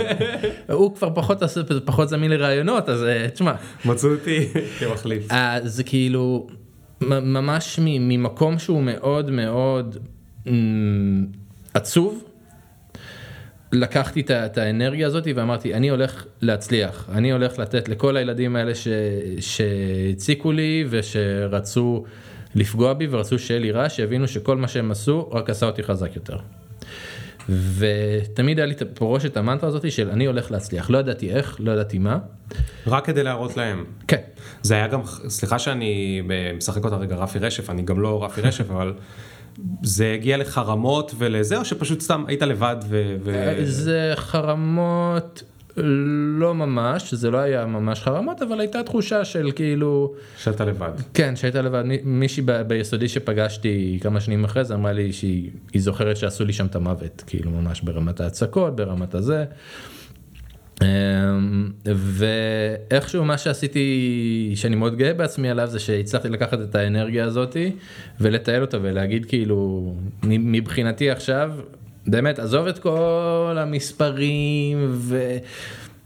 הוא 0.73 0.95
כבר 0.95 1.09
פחות 1.15 1.43
פחות 1.85 2.09
זמין 2.09 2.31
לרעיונות 2.31 2.89
אז 2.89 3.03
אה, 3.03 3.29
תשמע 3.29 3.53
מצאו 3.85 4.09
אותי 4.11 4.47
כמחליף. 4.79 5.31
אה, 5.31 5.59
זה 5.63 5.83
כאילו 5.83 6.47
ממש 7.01 7.79
ממקום 7.83 8.59
שהוא 8.59 8.83
מאוד 8.83 9.31
מאוד 9.31 9.97
עצוב. 11.73 12.23
לקחתי 13.71 14.23
את 14.29 14.57
האנרגיה 14.57 15.07
הזאת 15.07 15.27
ואמרתי 15.35 15.73
אני 15.73 15.89
הולך 15.89 16.25
להצליח 16.41 17.09
אני 17.11 17.31
הולך 17.31 17.59
לתת 17.59 17.89
לכל 17.89 18.17
הילדים 18.17 18.55
האלה 18.55 18.71
שהציקו 19.39 20.51
לי 20.51 20.85
ושרצו 20.89 22.03
לפגוע 22.55 22.93
בי 22.93 23.07
ורצו 23.09 23.39
שיהיה 23.39 23.59
לי 23.59 23.71
רע 23.71 23.89
שיבינו 23.89 24.27
שכל 24.27 24.57
מה 24.57 24.67
שהם 24.67 24.91
עשו 24.91 25.29
רק 25.31 25.49
עשה 25.49 25.65
אותי 25.65 25.83
חזק 25.83 26.15
יותר. 26.15 26.37
ותמיד 27.49 28.59
היה 28.59 28.65
לי 28.65 28.75
בראש 28.99 29.25
את 29.25 29.37
המנטרה 29.37 29.69
הזאת 29.69 29.91
של 29.91 30.09
אני 30.09 30.25
הולך 30.25 30.51
להצליח 30.51 30.89
לא 30.89 30.97
ידעתי 30.97 31.29
איך 31.29 31.57
לא 31.59 31.71
ידעתי 31.71 31.97
מה. 31.97 32.17
רק 32.87 33.05
כדי 33.05 33.23
להראות 33.23 33.57
להם. 33.57 33.85
כן. 34.07 34.21
זה 34.61 34.75
היה 34.75 34.87
גם, 34.87 35.01
סליחה 35.27 35.59
שאני 35.59 36.21
משחק 36.57 36.85
אותה 36.85 36.95
רגע 36.95 37.15
רפי 37.15 37.39
רשף, 37.39 37.69
אני 37.69 37.81
גם 37.81 38.01
לא 38.01 38.23
רפי 38.23 38.41
רשף, 38.41 38.71
אבל 38.71 38.93
זה 39.83 40.11
הגיע 40.13 40.37
לחרמות 40.37 41.11
ולזה, 41.17 41.57
או 41.57 41.65
שפשוט 41.65 42.01
סתם 42.01 42.23
היית 42.27 42.41
לבד 42.41 42.75
ו... 42.89 43.15
ו... 43.23 43.65
זה 43.65 44.13
חרמות 44.15 45.43
לא 45.77 46.55
ממש 46.55 47.13
זה 47.13 47.31
לא 47.31 47.37
היה 47.37 47.65
ממש 47.65 48.01
חרמות 48.01 48.41
אבל 48.41 48.59
הייתה 48.59 48.83
תחושה 48.83 49.25
של 49.25 49.51
כאילו 49.55 50.13
שאתה 50.37 50.65
לבד. 50.65 50.91
כן 51.13 51.35
שהיית 51.35 51.55
לבד 51.55 51.83
מי- 51.85 51.99
מישהי 52.03 52.43
ב- 52.45 52.61
ביסודי 52.61 53.07
שפגשתי 53.07 53.99
כמה 54.01 54.19
שנים 54.19 54.43
אחרי 54.43 54.63
זה 54.65 54.73
אמרה 54.73 54.93
לי 54.93 55.13
שהיא 55.13 55.49
היא 55.73 55.81
זוכרת 55.81 56.17
שעשו 56.17 56.45
לי 56.45 56.53
שם 56.53 56.65
את 56.65 56.75
המוות 56.75 57.23
כאילו 57.27 57.51
ממש 57.51 57.81
ברמת 57.81 58.19
ההצקות 58.21 58.75
ברמת 58.75 59.15
הזה. 59.15 59.45
אמ, 60.81 61.69
ואיכשהו 61.85 63.25
מה 63.25 63.37
שעשיתי 63.37 64.51
שאני 64.55 64.75
מאוד 64.75 64.95
גאה 64.97 65.13
בעצמי 65.13 65.49
עליו 65.49 65.67
זה 65.67 65.79
שהצלחתי 65.79 66.29
לקחת 66.29 66.61
את 66.61 66.75
האנרגיה 66.75 67.25
הזאתי 67.25 67.71
ולתעל 68.21 68.61
אותה 68.61 68.77
ולהגיד 68.81 69.25
כאילו 69.25 69.93
מבחינתי 70.23 71.09
עכשיו 71.09 71.51
באמת 72.07 72.39
עזוב 72.39 72.67
את 72.67 72.79
כל 72.79 73.57
המספרים 73.59 74.91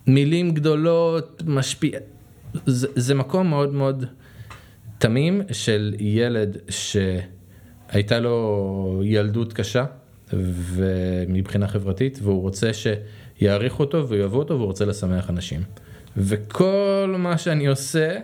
ומילים 0.08 0.52
גדולות 0.52 1.44
משפיע 1.46 2.00
זה, 2.66 2.88
זה 2.96 3.16
מקום 3.16 3.50
מאוד 3.50 3.74
מאוד 3.74 4.06
תמים 4.98 5.42
של 5.52 5.96
ילד 6.00 6.58
שהייתה 6.70 8.20
לו 8.20 9.02
ילדות 9.04 9.54
קשה 9.54 9.86
ומבחינה 10.34 11.68
חברתית 11.68 12.20
והוא 12.22 12.42
רוצה 12.42 12.72
שיעריכו 12.74 13.84
אותו 13.84 14.10
ויאהבו 14.10 14.40
אותו 14.40 14.54
והוא 14.54 14.66
רוצה 14.66 14.86
לשמח 14.86 15.30
אנשים. 15.30 15.62
וכל 16.18 17.16
מה 17.18 17.38
שאני 17.38 17.68
עושה 17.68 18.18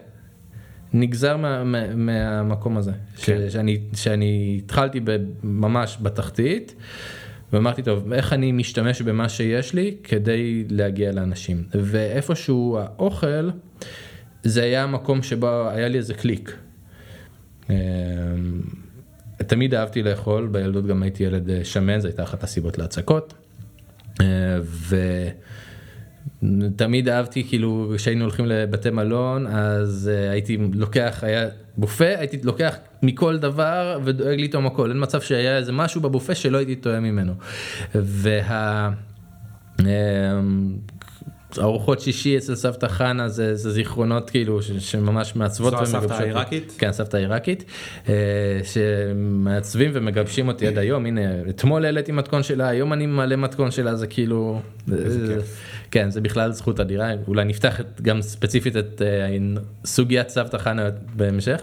נגזר 0.94 1.38
מה, 1.38 1.64
מה, 1.64 1.96
מהמקום 1.96 2.78
הזה. 2.78 2.92
כן. 3.18 3.40
ש, 3.50 3.54
שאני, 3.54 3.80
שאני 3.94 4.62
התחלתי 4.64 5.00
ממש 5.44 5.98
בתחתית 6.02 6.76
ואמרתי 7.54 7.84
טוב 7.84 8.14
איך 8.14 8.34
אני 8.34 8.52
משתמש 8.52 9.02
במה 9.02 9.30
שיש 9.30 9.74
לי 9.74 9.96
כדי 10.04 10.66
להגיע 10.70 11.12
לאנשים 11.12 11.64
ואיפשהו 11.74 12.78
האוכל 12.80 13.50
זה 14.44 14.64
היה 14.64 14.84
המקום 14.84 15.24
שבו 15.24 15.70
היה 15.70 15.88
לי 15.88 15.98
איזה 15.98 16.14
קליק. 16.14 16.58
אמ, 17.70 17.76
תמיד 19.38 19.76
אהבתי 19.76 20.04
לאכול, 20.04 20.48
בילדות 20.48 20.86
גם 20.88 21.04
הייתי 21.04 21.24
ילד 21.24 21.50
אה, 21.50 21.66
שמן, 21.66 22.00
זו 22.00 22.08
הייתה 22.08 22.24
אחת 22.24 22.44
הסיבות 22.44 22.78
להצקות. 22.78 23.34
אה, 24.22 24.58
ותמיד 26.62 27.10
אהבתי 27.10 27.44
כאילו 27.44 27.94
כשהיינו 27.96 28.24
הולכים 28.24 28.46
לבתי 28.46 28.90
מלון 28.90 29.48
אז 29.48 30.12
אה, 30.14 30.32
הייתי 30.32 30.58
לוקח 30.74 31.20
היה 31.22 31.48
בופה 31.78 32.06
הייתי 32.06 32.38
לוקח 32.44 32.76
מכל 33.04 33.38
דבר 33.38 34.00
ודואג 34.04 34.42
לטעום 34.42 34.66
הכל 34.66 34.90
אין 34.90 35.04
מצב 35.04 35.22
שהיה 35.22 35.58
איזה 35.58 35.72
משהו 35.72 36.02
בבופה 36.02 36.36
שלא 36.36 36.58
הייתי 36.58 36.76
טועם 36.76 37.04
ממנו. 37.04 37.34
וה... 37.96 38.90
אמ, 39.80 39.86
ארוחות 41.60 42.00
שישי 42.00 42.38
אצל 42.38 42.56
סבתא 42.56 42.88
חנה 42.88 43.30
זה, 43.30 43.56
זה 43.56 43.72
זיכרונות 43.72 44.30
כאילו 44.30 44.62
ש, 44.62 44.72
שממש 44.72 45.36
מעצבות 45.36 45.74
זו 45.74 45.82
הסבתא 45.82 46.14
העיראקית? 46.14 46.76
כן 46.78 46.92
סבתא 46.92 47.18
עיראקית 47.18 47.64
אה, 48.10 48.14
שמעצבים 48.64 49.92
ומגבשים 49.94 50.48
אותי 50.48 50.68
עד 50.68 50.78
היום. 50.78 51.06
הנה 51.06 51.22
אתמול 51.50 51.86
העליתי 51.86 52.12
מתכון 52.12 52.44
שלה 52.44 52.68
היום 52.68 52.94
אני 52.94 53.06
מעלה 53.06 53.36
מתכון 53.36 53.72
שלה 53.72 53.96
זה 53.96 54.08
כאילו 54.08 54.62
כן, 55.92 56.10
זה 56.10 56.22
בכלל 56.22 56.52
זכות 56.52 56.80
אדירה, 56.80 57.12
אולי 57.28 57.46
נפתח 57.46 57.80
את, 57.80 58.02
גם 58.02 58.22
ספציפית 58.22 58.78
את 58.78 59.02
אה, 59.02 59.38
סוגיית 59.86 60.30
סבתא 60.30 60.58
חנה 60.58 60.90
בהמשך. 61.16 61.62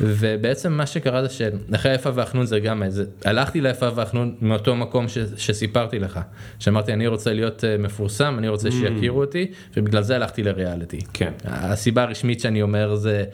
ובעצם 0.00 0.72
מה 0.72 0.86
שקרה 0.86 1.22
זה 1.22 1.28
שאחרי 1.28 1.92
איפה 1.92 2.10
ואחנון 2.14 2.46
זה 2.46 2.60
גם, 2.60 2.82
זה, 2.88 3.04
הלכתי 3.24 3.60
לאיפה 3.60 3.88
ואחנון 3.94 4.34
מאותו 4.40 4.76
מקום 4.76 5.08
ש, 5.08 5.18
שסיפרתי 5.36 5.98
לך, 5.98 6.20
שאמרתי 6.58 6.92
אני 6.92 7.06
רוצה 7.06 7.32
להיות 7.32 7.64
אה, 7.64 7.78
מפורסם, 7.78 8.34
אני 8.38 8.48
רוצה 8.48 8.70
שיכירו 8.70 9.20
אותי, 9.20 9.50
ובגלל 9.76 10.02
זה 10.02 10.16
הלכתי 10.16 10.42
לריאליטי. 10.42 10.98
כן. 11.12 11.32
הסיבה 11.44 12.02
הרשמית 12.02 12.40
שאני 12.40 12.62
אומר 12.62 12.94
זה 12.94 13.24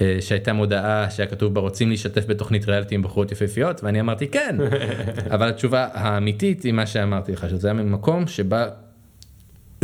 אה, 0.00 0.16
שהייתה 0.20 0.52
מודעה 0.52 1.10
שהיה 1.10 1.26
כתוב 1.26 1.54
בה 1.54 1.60
רוצים 1.60 1.90
להשתתף 1.90 2.26
בתוכנית 2.26 2.68
ריאליטי 2.68 2.94
עם 2.94 3.02
בחורות 3.02 3.32
יפהפיות, 3.32 3.84
ואני 3.84 4.00
אמרתי 4.00 4.28
כן, 4.28 4.56
אבל 5.34 5.48
התשובה 5.48 5.88
האמיתית 5.92 6.62
היא 6.62 6.72
מה 6.72 6.86
שאמרתי 6.86 7.32
לך, 7.32 7.46
שזה 7.50 7.68
היה 7.68 7.74
ממקום 7.74 8.26
שבא 8.26 8.68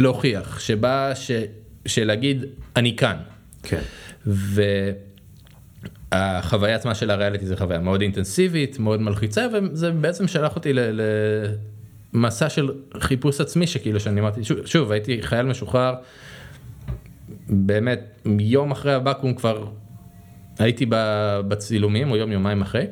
להוכיח, 0.00 0.61
שבא 0.61 1.12
ש... 1.14 1.30
שלהגיד 1.87 2.45
אני 2.76 2.97
כאן. 2.97 3.16
כן. 3.62 3.80
והחוויה 6.12 6.76
עצמה 6.76 6.95
של 6.95 7.11
הריאליטי 7.11 7.47
זה 7.47 7.57
חוויה 7.57 7.78
מאוד 7.78 8.00
אינטנסיבית, 8.00 8.78
מאוד 8.78 9.00
מלחיצה, 9.00 9.47
וזה 9.52 9.90
בעצם 9.90 10.28
שלח 10.28 10.57
אותי. 10.57 10.73
למסע 12.14 12.49
של 12.49 12.71
חיפוש 13.00 13.40
עצמי 13.40 13.66
שכאילו 13.66 14.00
שאני 14.00 14.21
אמרתי, 14.21 14.45
שוב, 14.45 14.66
שוב 14.66 14.92
הייתי 14.92 15.23
חייל 15.23 15.47
משוחרר, 15.47 15.95
באמת 17.49 18.00
יום 18.38 18.71
אחרי 18.71 18.95
הבקו"ם 18.95 19.35
כבר 19.35 19.66
הייתי 20.59 20.87
בצילומים 21.49 22.11
או 22.11 22.16
יום 22.16 22.33
יומיים 22.33 22.62
אחרי. 22.62 22.87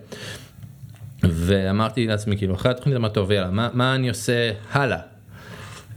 ואמרתי 1.23 2.07
לעצמי 2.07 2.37
כאילו 2.37 2.55
אחרי 2.55 2.71
התוכנית 2.71 2.97
אמרתי 2.97 3.15
טוב 3.15 3.33
יאללה 3.33 3.51
מה, 3.51 3.69
מה 3.73 3.95
אני 3.95 4.09
עושה 4.09 4.53
הלאה. 4.71 5.18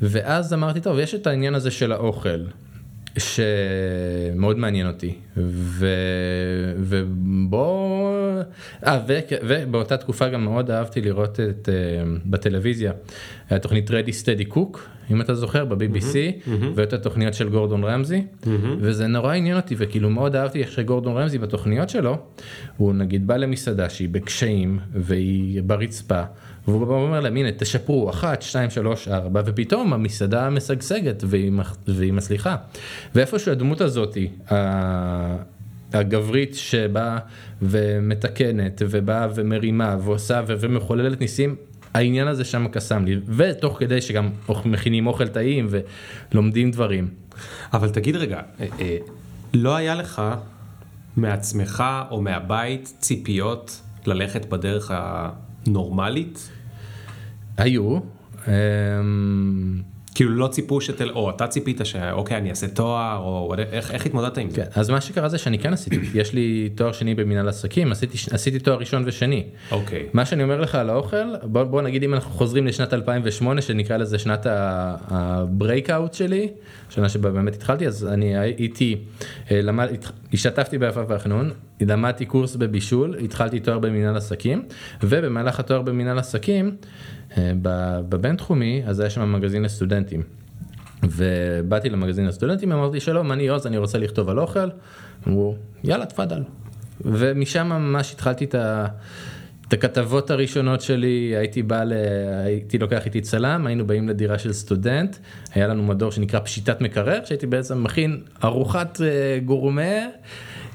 ואז 0.02 0.54
אמרתי 0.54 0.82
טוב 0.82 1.00
יש 1.00 1.16
את 1.16 1.28
העניין 1.28 1.56
הזה 1.56 1.72
של 1.72 1.92
האוכל 1.92 2.40
שמאוד 3.18 4.58
מעניין 4.58 4.88
אותי 4.88 5.14
ו... 5.38 5.86
ובוא 6.78 8.02
אה, 8.86 9.00
ו... 9.08 9.20
ובאותה 9.44 9.98
תקופה 9.98 10.30
גם 10.30 10.44
מאוד 10.44 10.72
אהבתי 10.72 11.02
לראות 11.02 11.40
את 11.40 11.70
uh, 11.70 12.20
בטלוויזיה 12.26 12.92
התוכנית 13.50 13.92
רדי 13.92 14.14
סטדי 14.14 14.46
קוק 14.46 14.90
אם 15.12 15.22
אתה 15.22 15.36
זוכר 15.36 15.66
ב-BBC 15.66 16.14
mm-hmm, 16.14 16.48
mm-hmm. 16.48 16.66
ואת 16.76 16.94
התוכניות 16.94 17.34
של 17.34 17.50
גורדון 17.50 17.84
רמזי 17.84 18.24
mm-hmm. 18.44 18.48
וזה 18.80 19.08
נורא 19.08 19.34
עניין 19.34 19.58
אותי 19.58 19.76
וכאילו 19.78 20.10
מאוד 20.10 20.36
אהבתי 20.36 20.60
איך 20.60 20.72
שגורדון 20.72 21.18
רמזי 21.18 21.38
בתוכניות 21.38 21.90
שלו 21.90 22.18
הוא 22.78 22.94
נגיד 22.94 23.28
בא 23.28 23.38
למסעדה 23.38 23.90
שהיא 23.90 24.10
בקשיים 24.10 24.80
והיא 24.94 25.62
ברצפה. 25.64 26.24
והוא 26.68 26.94
אומר 26.94 27.20
להם 27.20 27.38
הנה 27.38 27.52
תשפרו 27.52 28.10
אחת 28.10 28.42
שתיים 28.42 28.70
שלוש 28.70 29.08
ארבע 29.08 29.42
ופתאום 29.46 29.94
המסעדה 29.94 30.50
משגשגת 30.50 31.24
והיא, 31.28 31.52
והיא 31.88 32.14
מצליחה. 32.14 32.56
ואיפשהו 33.16 33.52
הדמות 33.52 33.82
הזאתי 33.82 34.30
הגברית 35.94 36.56
שבאה 36.56 37.18
ומתקנת 37.62 38.82
ובאה 38.90 39.28
ומרימה 39.36 39.98
ועושה 40.04 40.42
ומחוללת 40.48 41.22
ניסים 41.22 41.56
העניין 41.94 42.28
הזה 42.28 42.46
שם 42.46 42.68
קסם 42.68 43.06
לי 43.06 43.20
ותוך 43.28 43.80
כדי 43.80 44.02
שגם 44.02 44.30
מכינים 44.66 45.08
אוכל 45.08 45.28
טעים 45.28 45.68
ולומדים 45.70 46.72
דברים. 46.72 47.08
אבל 47.74 47.90
תגיד 47.90 48.16
רגע 48.16 48.42
אה, 48.60 48.66
אה, 48.80 48.98
לא 49.54 49.76
היה 49.76 49.96
לך 49.96 50.22
מעצמך 51.18 51.84
או 52.12 52.22
מהבית 52.22 52.94
ציפיות 53.00 53.82
ללכת 54.06 54.46
בדרך 54.46 54.92
הנורמלית? 55.68 56.50
היו. 57.58 58.00
כאילו 60.22 60.36
לא 60.36 60.48
ציפו 60.48 60.82
שתל... 60.82 61.10
או 61.10 61.30
אתה 61.30 61.48
ציפית 61.48 61.82
שאוקיי 61.84 62.38
אני 62.38 62.50
אעשה 62.50 62.68
תואר 62.68 63.18
או 63.18 63.54
איך, 63.72 63.92
איך 63.92 64.06
התמודדת 64.06 64.38
עם 64.38 64.48
כן, 64.48 64.54
זה? 64.54 64.64
אז 64.76 64.90
מה 64.90 65.02
שקרה 65.02 65.30
זה 65.30 65.38
שאני 65.38 65.60
כן 65.60 65.74
עשיתי, 65.74 66.00
יש 66.14 66.34
לי 66.34 66.70
תואר 66.76 66.92
שני 66.92 67.16
במנהל 67.16 67.50
עסקים, 67.50 67.92
עשיתי, 67.92 68.18
עשיתי 68.32 68.60
תואר 68.60 68.78
ראשון 68.78 69.04
ושני. 69.06 69.44
אוקיי. 69.72 70.06
מה 70.14 70.26
שאני 70.26 70.44
אומר 70.44 70.62
לך 70.62 70.76
על 70.76 70.90
האוכל, 70.90 71.36
בוא, 71.44 71.64
בוא 71.64 71.82
נגיד 71.82 72.04
אם 72.04 72.14
אנחנו 72.14 72.32
חוזרים 72.32 72.68
לשנת 72.68 72.94
2008 72.94 73.62
שנקרא 73.62 73.98
לזה 73.98 74.20
שנת 74.20 74.48
ה 74.50 74.68
breakout 74.68 76.14
שלי, 76.14 76.50
שנה 76.90 77.10
שבה 77.10 77.32
באמת 77.32 77.56
התחלתי, 77.56 77.88
אז 77.88 78.08
אני 78.14 78.38
הייתי, 78.38 78.98
אה, 79.52 79.62
למד, 79.62 79.88
השתתפתי 80.34 80.78
ביפה 80.78 81.02
והחנון, 81.08 81.52
למדתי 81.82 82.26
קורס 82.26 82.56
בבישול, 82.56 83.16
התחלתי 83.24 83.60
תואר 83.60 83.80
במנהל 83.80 84.18
עסקים, 84.18 84.64
ובמהלך 85.04 85.60
התואר 85.60 85.82
במנהל 85.82 86.20
עסקים, 86.20 86.76
בבינתחומי, 88.10 88.84
אז 88.86 89.00
היה 89.00 89.10
שם 89.10 89.34
מגזין 89.34 89.64
לסטודנטים. 89.64 90.22
ובאתי 91.04 91.90
למגזין 91.90 92.26
לסטודנטים, 92.26 92.72
אמרתי 92.72 93.00
שלום, 93.00 93.32
אני 93.32 93.48
עוז, 93.48 93.68
אני 93.68 93.78
רוצה 93.78 93.98
לכתוב 93.98 94.30
על 94.30 94.40
אוכל. 94.40 94.70
אמרו, 95.28 95.56
יאללה, 95.84 96.06
תפאדל. 96.06 96.44
ומשם 97.06 97.68
ממש 97.68 98.14
התחלתי 98.14 98.46
את, 98.46 98.56
ה, 98.56 98.86
את 99.68 99.74
הכתבות 99.74 100.32
הראשונות 100.32 100.82
שלי, 100.82 101.34
הייתי 101.38 101.64
בא, 101.64 101.84
ל, 101.84 101.94
הייתי 102.46 102.78
לוקח 102.78 103.06
איתי 103.06 103.22
צלם, 103.22 103.68
היינו 103.68 103.88
באים 103.88 104.10
לדירה 104.10 104.40
של 104.40 104.54
סטודנט, 104.54 105.16
היה 105.54 105.68
לנו 105.68 105.84
מדור 105.84 106.12
שנקרא 106.12 106.40
פשיטת 106.40 106.82
מקרר, 106.82 107.20
שהייתי 107.26 107.48
בעצם 107.48 107.84
מכין 107.84 108.22
ארוחת 108.44 109.02
אה, 109.02 109.40
גורמה. 109.46 109.92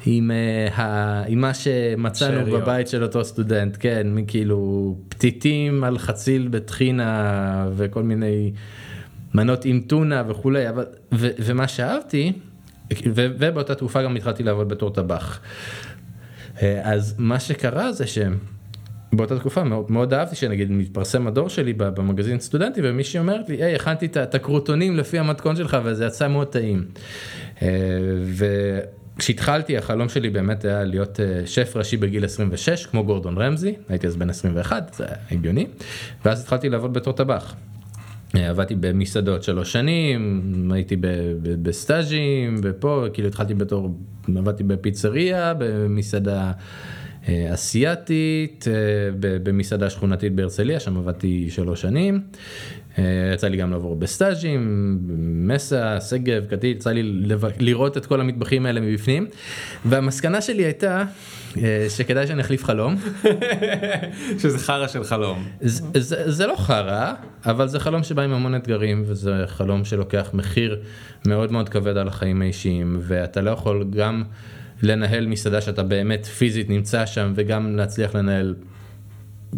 עם, 0.07 0.31
uh, 0.31 0.81
ה, 0.81 1.23
עם 1.27 1.41
מה 1.41 1.55
שמצאנו 1.55 2.41
שריות. 2.41 2.63
בבית 2.63 2.89
של 2.89 3.03
אותו 3.03 3.25
סטודנט, 3.25 3.77
כן, 3.81 4.07
כאילו 4.27 4.97
פתיתים 5.09 5.85
על 5.85 5.99
חציל 5.99 6.49
בטחינה 6.49 7.69
וכל 7.77 8.03
מיני 8.03 8.53
מנות 9.35 9.65
עם 9.65 9.81
טונה 9.87 10.23
וכולי, 10.29 10.69
אבל, 10.69 10.85
ו, 11.13 11.29
ומה 11.39 11.69
שאהבתי, 11.69 12.33
ו, 12.93 13.27
ובאותה 13.39 13.75
תקופה 13.75 14.03
גם 14.03 14.17
התחלתי 14.17 14.43
לעבוד 14.43 14.69
בתור 14.69 14.91
טבח. 14.91 15.41
אה, 16.63 16.81
אז 16.93 17.15
מה 17.19 17.41
שקרה 17.41 17.93
זה 17.93 18.05
שבאותה 18.07 19.39
תקופה 19.39 19.65
מאוד, 19.65 19.91
מאוד 19.91 20.15
אהבתי 20.15 20.37
שנגיד 20.37 20.71
מתפרסם 20.71 21.27
הדור 21.27 21.49
שלי 21.49 21.73
במגזין 21.73 22.41
סטודנטי 22.41 22.81
ומישהי 22.85 23.21
אומרת 23.21 23.49
לי, 23.49 23.57
היי, 23.57 23.75
הכנתי 23.75 24.07
את 24.07 24.35
הקרוטונים 24.35 24.97
לפי 24.97 25.19
המתכון 25.19 25.57
שלך 25.57 25.77
וזה 25.85 26.07
יצא 26.07 26.29
מאוד 26.29 26.47
טעים. 26.47 26.85
אה, 27.63 27.69
ו... 28.23 28.47
כשהתחלתי 29.19 29.77
החלום 29.77 30.09
שלי 30.09 30.31
באמת 30.31 30.65
היה 30.65 30.85
להיות 30.85 31.21
אה, 31.21 31.47
שף 31.47 31.73
ראשי 31.77 31.97
בגיל 31.97 32.25
26 32.25 32.87
כמו 32.87 33.05
גורדון 33.05 33.39
רמזי. 33.39 33.75
הייתי 33.89 34.07
אז 34.07 34.17
בן 34.17 34.31
21 34.31 34.95
זה 34.95 35.05
הגיוני. 35.31 35.67
ואז 36.25 36.41
התחלתי 36.41 36.69
לעבוד 36.69 36.93
בתור 36.93 37.13
טבח. 37.13 37.55
אה, 38.35 38.49
עבדתי 38.49 38.75
במסעדות 38.75 39.43
שלוש 39.43 39.73
שנים 39.73 40.71
הייתי 40.75 40.97
בסטאז'ים 41.63 42.61
ופה 42.63 43.05
כאילו 43.13 43.29
התחלתי 43.29 43.55
בתור 43.55 43.99
עבדתי 44.37 44.63
בפיצריה 44.63 45.55
במסעדה 45.59 46.53
אה, 47.29 47.55
אסיאתית 47.55 48.65
במסעדה 49.19 49.91
שכונתית 49.91 50.35
בהרצליה 50.35 50.81
שם 50.81 50.97
עבדתי 50.97 51.51
שלוש 51.51 51.83
שנים 51.83 52.21
יצא 53.35 53.49
לי 53.49 53.57
גם 53.57 53.71
לעבור 53.71 53.97
בסטאז'ים, 53.97 54.99
מסע, 55.49 56.01
שגב, 56.01 56.45
קטיל, 56.45 56.71
יצא 56.71 56.91
לי 56.91 57.03
לראות 57.59 57.97
את 57.97 58.07
כל 58.07 58.21
המטבחים 58.21 58.67
האלה 58.67 58.81
מבפנים. 58.81 59.27
והמסקנה 59.85 60.41
שלי 60.41 60.65
הייתה 60.65 61.05
אה, 61.63 61.87
שכדאי 61.89 62.27
שאני 62.27 62.41
אחליף 62.41 62.65
חלום. 62.65 62.97
שזה 64.41 64.59
חרא 64.59 64.87
של 64.87 65.05
חלום. 65.05 65.45
זה, 65.61 65.83
זה, 65.95 66.31
זה 66.31 66.47
לא 66.47 66.57
חרא, 66.57 67.13
אבל 67.47 67.69
זה 67.69 67.81
חלום 67.81 68.03
שבא 68.03 68.23
עם 68.23 68.33
המון 68.33 68.55
אתגרים, 68.55 69.03
וזה 69.07 69.45
חלום 69.47 69.85
שלוקח 69.85 70.31
מחיר 70.35 70.81
מאוד 71.27 71.53
מאוד 71.53 71.69
כבד 71.69 71.97
על 71.97 72.09
החיים 72.09 72.43
האישיים, 72.43 72.97
ואתה 73.01 73.41
לא 73.41 73.51
יכול 73.51 73.85
גם 73.91 74.23
לנהל 74.83 75.27
מסעדה 75.27 75.61
שאתה 75.61 75.83
באמת 75.83 76.27
פיזית 76.27 76.71
נמצא 76.71 77.07
שם, 77.07 77.33
וגם 77.37 77.77
להצליח 77.77 78.15
לנהל 78.15 78.55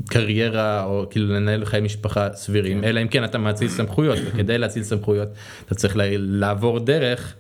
קריירה 0.09 0.85
או 0.85 1.07
כאילו 1.11 1.35
לנהל 1.35 1.65
חיי 1.65 1.81
משפחה 1.81 2.29
סבירים 2.35 2.85
אלא 2.85 3.03
אם 3.03 3.09
כן 3.09 3.25
אתה 3.25 3.39
מאציל 3.39 3.69
סמכויות 3.69 4.19
וכדי 4.25 4.59
להציל 4.59 4.83
סמכויות 4.83 5.29
אתה 5.67 5.75
צריך 5.75 5.95
לעבור 6.19 6.79
דרך. 6.81 7.35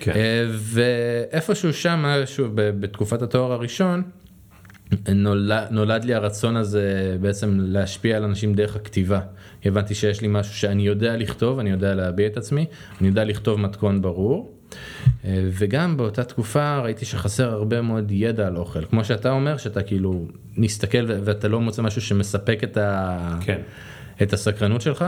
כן. 0.00 0.12
אה, 0.12 0.44
ואיפשהו 0.50 1.72
שם 1.72 2.04
שוב 2.26 2.52
בתקופת 2.54 3.22
התואר 3.22 3.52
הראשון 3.52 4.02
נולד, 5.08 5.66
נולד 5.70 6.04
לי 6.04 6.14
הרצון 6.14 6.56
הזה 6.56 7.16
בעצם 7.20 7.56
להשפיע 7.60 8.16
על 8.16 8.24
אנשים 8.24 8.54
דרך 8.54 8.76
הכתיבה. 8.76 9.20
הבנתי 9.64 9.94
שיש 9.94 10.20
לי 10.20 10.28
משהו 10.30 10.54
שאני 10.54 10.82
יודע 10.82 11.16
לכתוב, 11.16 11.58
אני 11.58 11.70
יודע 11.70 11.94
להביע 11.94 12.26
את 12.26 12.36
עצמי, 12.36 12.66
אני 13.00 13.08
יודע 13.08 13.24
לכתוב 13.24 13.60
מתכון 13.60 14.02
ברור. 14.02 14.61
אה, 15.24 15.48
וגם 15.52 15.96
באותה 15.96 16.24
תקופה 16.24 16.78
ראיתי 16.78 17.04
שחסר 17.04 17.50
הרבה 17.50 17.82
מאוד 17.82 18.10
ידע 18.10 18.46
על 18.46 18.56
אוכל 18.56 18.84
כמו 18.84 19.04
שאתה 19.04 19.30
אומר 19.30 19.56
שאתה 19.56 19.82
כאילו 19.82 20.28
נסתכל 20.56 21.06
ואתה 21.06 21.48
לא 21.48 21.60
מוצא 21.60 21.82
משהו 21.82 22.02
שמספק 22.02 22.60
את, 22.64 22.76
ה... 22.76 23.38
כן. 23.40 23.60
את 24.22 24.32
הסקרנות 24.32 24.80
שלך 24.80 25.04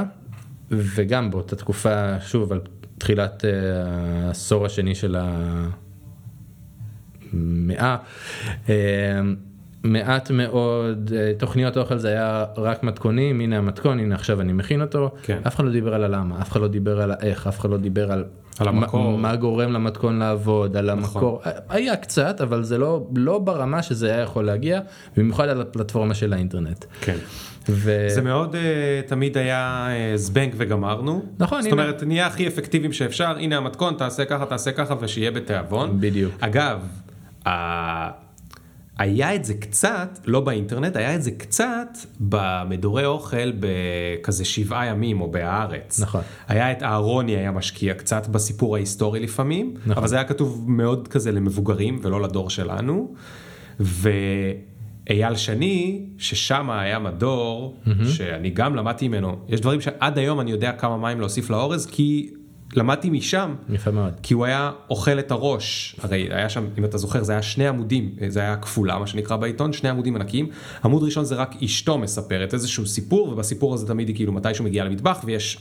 וגם 0.70 1.30
באותה 1.30 1.56
תקופה 1.56 2.20
שוב 2.20 2.52
על 2.52 2.60
תחילת 2.98 3.44
אה, 3.44 3.50
העשור 4.26 4.66
השני 4.66 4.94
של 4.94 5.16
המאה. 7.32 7.96
מעט 9.84 10.30
מאוד 10.30 11.12
אה, 11.16 11.32
תוכניות 11.38 11.76
אוכל 11.76 11.98
זה 11.98 12.08
היה 12.08 12.44
רק 12.56 12.82
מתכונים 12.82 13.40
הנה 13.40 13.58
המתכון 13.58 13.98
הנה 13.98 14.14
עכשיו 14.14 14.40
אני 14.40 14.52
מכין 14.52 14.82
אותו 14.82 15.10
כן. 15.22 15.38
אף 15.46 15.54
אחד 15.56 15.64
לא 15.64 15.70
דיבר 15.70 15.94
על 15.94 16.04
הלמה 16.04 16.42
אף 16.42 16.52
אחד 16.52 16.60
לא 16.60 16.68
דיבר 16.68 17.00
על 17.00 17.10
האיך 17.10 17.46
אף 17.46 17.60
אחד 17.60 17.70
לא 17.70 17.76
דיבר 17.76 18.12
על, 18.12 18.24
על 18.58 18.68
המקור. 18.68 19.00
נכון. 19.00 19.12
מה, 19.12 19.28
מה 19.28 19.36
גורם 19.36 19.72
למתכון 19.72 20.18
לעבוד 20.18 20.76
על 20.76 20.90
המקור 20.90 21.42
היה 21.68 21.96
קצת 21.96 22.40
אבל 22.40 22.62
זה 22.62 22.78
לא 22.78 23.06
לא 23.16 23.38
ברמה 23.38 23.82
שזה 23.82 24.12
היה 24.12 24.22
יכול 24.22 24.44
להגיע 24.44 24.80
במיוחד 25.16 25.48
על 25.48 25.60
הפלטפורמה 25.60 26.14
של 26.14 26.32
האינטרנט. 26.32 26.84
כן. 27.00 27.16
ו... 27.68 28.06
זה 28.08 28.22
מאוד 28.22 28.54
uh, 28.54 29.08
תמיד 29.08 29.38
היה 29.38 29.88
uh, 29.88 30.16
זבנג 30.16 30.54
וגמרנו. 30.56 31.22
נכון, 31.38 31.62
זאת 31.62 31.72
הנה. 31.72 31.82
אומרת, 31.82 32.02
נהיה 32.02 32.26
הכי 32.26 32.48
אפקטיביים 32.48 32.92
שאפשר, 32.92 33.36
הנה 33.38 33.56
המתכון, 33.56 33.94
תעשה 33.98 34.24
ככה, 34.24 34.46
תעשה 34.46 34.72
ככה, 34.72 34.94
ושיהיה 35.00 35.30
בתיאבון. 35.30 36.00
בדיוק. 36.00 36.32
אגב, 36.40 36.78
היה 38.98 39.34
את 39.34 39.44
זה 39.44 39.54
קצת, 39.54 40.18
לא 40.24 40.40
באינטרנט, 40.40 40.96
היה 40.96 41.14
את 41.14 41.22
זה 41.22 41.30
קצת 41.30 41.98
במדורי 42.20 43.04
אוכל 43.04 43.52
בכזה 43.60 44.44
שבעה 44.44 44.86
ימים 44.86 45.20
או 45.20 45.30
בהארץ. 45.30 46.00
נכון. 46.00 46.20
היה 46.48 46.72
את 46.72 46.82
אהרוני 46.82 47.36
היה 47.36 47.50
משקיע 47.50 47.94
קצת 47.94 48.28
בסיפור 48.28 48.76
ההיסטורי 48.76 49.20
לפעמים, 49.20 49.74
נכון. 49.80 49.92
אבל 49.96 50.08
זה 50.08 50.16
היה 50.16 50.24
כתוב 50.24 50.64
מאוד 50.66 51.08
כזה 51.08 51.32
למבוגרים 51.32 51.98
ולא 52.02 52.22
לדור 52.22 52.50
שלנו. 52.50 53.14
ואייל 53.80 55.36
שני, 55.36 56.06
ששם 56.18 56.70
היה 56.70 56.98
מדור, 56.98 57.80
שאני 58.08 58.50
גם 58.50 58.76
למדתי 58.76 59.08
ממנו, 59.08 59.36
יש 59.48 59.60
דברים 59.60 59.80
שעד 59.80 60.18
היום 60.18 60.40
אני 60.40 60.50
יודע 60.50 60.72
כמה 60.72 60.96
מים 60.96 61.20
להוסיף 61.20 61.50
לאורז, 61.50 61.86
כי 61.86 62.30
למדתי 62.72 63.10
משם. 63.10 63.54
יפה 63.68 63.90
מאוד. 63.90 64.12
כי 64.22 64.34
הוא 64.34 64.44
היה 64.44 64.70
אוכל 64.90 65.18
את 65.18 65.30
הראש, 65.30 65.96
הרי 66.02 66.28
היה 66.30 66.48
שם, 66.48 66.64
אם 66.78 66.84
אתה 66.84 66.98
זוכר, 66.98 67.22
זה 67.22 67.32
היה 67.32 67.42
שני 67.42 67.68
עמודים, 67.68 68.14
זה 68.28 68.40
היה 68.40 68.56
כפולה 68.56 68.98
מה 68.98 69.06
שנקרא 69.06 69.36
בעיתון, 69.36 69.72
שני 69.72 69.88
עמודים 69.88 70.16
ענקיים. 70.16 70.48
עמוד 70.84 71.02
ראשון 71.02 71.24
זה 71.24 71.34
רק 71.34 71.62
אשתו 71.62 71.98
מספרת 71.98 72.54
איזשהו 72.54 72.86
סיפור, 72.86 73.28
ובסיפור 73.28 73.74
הזה 73.74 73.86
תמיד 73.86 74.08
היא 74.08 74.16
כאילו 74.16 74.32
מתישהו 74.32 74.64
מגיעה 74.64 74.86
למטבח 74.86 75.20
ויש 75.24 75.58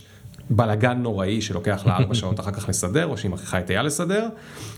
בלאגן 0.49 0.97
נוראי 0.97 1.41
שלוקח 1.41 1.83
לה 1.85 1.97
ארבע 1.97 2.15
שעות 2.15 2.39
אחר 2.39 2.51
כך 2.51 2.69
לסדר, 2.69 3.05
או 3.05 3.17
שהיא 3.17 3.31
מכריחה 3.31 3.59
את 3.59 3.71
אייל 3.71 3.85
לסדר, 3.85 4.27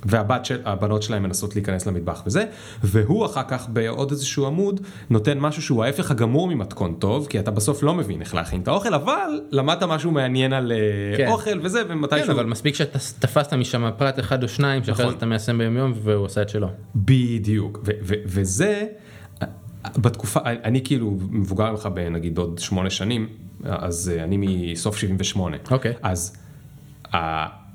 והבת 0.06 0.45
של, 0.45 0.62
שלהם 1.01 1.23
מנסות 1.23 1.56
להיכנס 1.56 1.86
למטבח 1.86 2.23
וזה, 2.25 2.45
והוא 2.84 3.25
אחר 3.25 3.43
כך 3.47 3.69
בעוד 3.69 4.12
איזשהו 4.12 4.45
עמוד 4.45 4.82
נותן 5.10 5.39
משהו 5.39 5.62
שהוא 5.62 5.84
ההפך 5.84 6.12
הגמור 6.12 6.47
ממתכון 6.47 6.95
טוב, 6.99 7.28
כי 7.30 7.39
אתה 7.39 7.51
בסוף 7.51 7.84
לא 7.84 7.93
מבין 7.93 8.21
איך 8.21 8.36
להכין 8.36 8.62
את 8.62 8.67
האוכל, 8.67 8.93
אבל 8.93 9.41
למדת 9.51 9.84
משהו 9.84 10.12
מעניין 10.12 10.54
על 10.54 10.71
אה, 10.71 11.17
כן. 11.17 11.28
אוכל 11.28 11.60
וזה, 11.63 11.82
ומתישהו... 11.88 12.25
כן, 12.25 12.32
אבל 12.32 12.45
מספיק 12.45 12.75
שתפסת 12.75 13.54
משם 13.54 13.89
פרט 13.97 14.19
אחד 14.19 14.43
או 14.43 14.47
שניים 14.47 14.84
שאחרי 14.84 15.04
נכון. 15.06 15.13
זה 15.13 15.17
אתה 15.17 15.25
מיישם 15.25 15.58
ביום 15.58 15.78
יום 15.78 15.93
והוא 16.04 16.25
עושה 16.25 16.41
את 16.41 16.49
שלו. 16.49 16.67
בדיוק, 16.95 17.80
ו- 17.86 17.91
ו- 18.01 18.15
וזה, 18.25 18.86
בתקופה, 19.97 20.39
אני 20.45 20.84
כאילו 20.84 21.17
מבוגר 21.30 21.71
ממך 21.71 21.89
בנגיד 21.93 22.38
עוד 22.38 22.60
שמונה 22.60 22.89
שנים, 22.89 23.28
אז 23.65 24.12
אה, 24.17 24.23
אני 24.23 24.38
מסוף 24.71 24.97
78. 24.97 25.58
אוקיי. 25.71 25.93
אז 26.04 26.38
ה- 27.13 27.65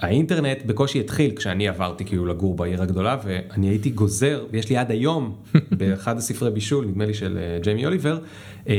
האינטרנט 0.00 0.58
בקושי 0.66 1.00
התחיל 1.00 1.32
כשאני 1.36 1.68
עברתי 1.68 2.04
כאילו 2.04 2.26
לגור 2.26 2.56
בעיר 2.56 2.82
הגדולה 2.82 3.16
ואני 3.24 3.68
הייתי 3.68 3.90
גוזר 3.90 4.44
ויש 4.50 4.70
לי 4.70 4.76
עד 4.76 4.90
היום 4.90 5.36
באחד 5.78 6.16
הספרי 6.18 6.50
בישול 6.50 6.86
נדמה 6.86 7.04
לי 7.06 7.14
של 7.14 7.38
אה, 7.38 7.58
ג'יימי 7.62 7.86
אוליבר 7.86 8.18
אה, 8.68 8.74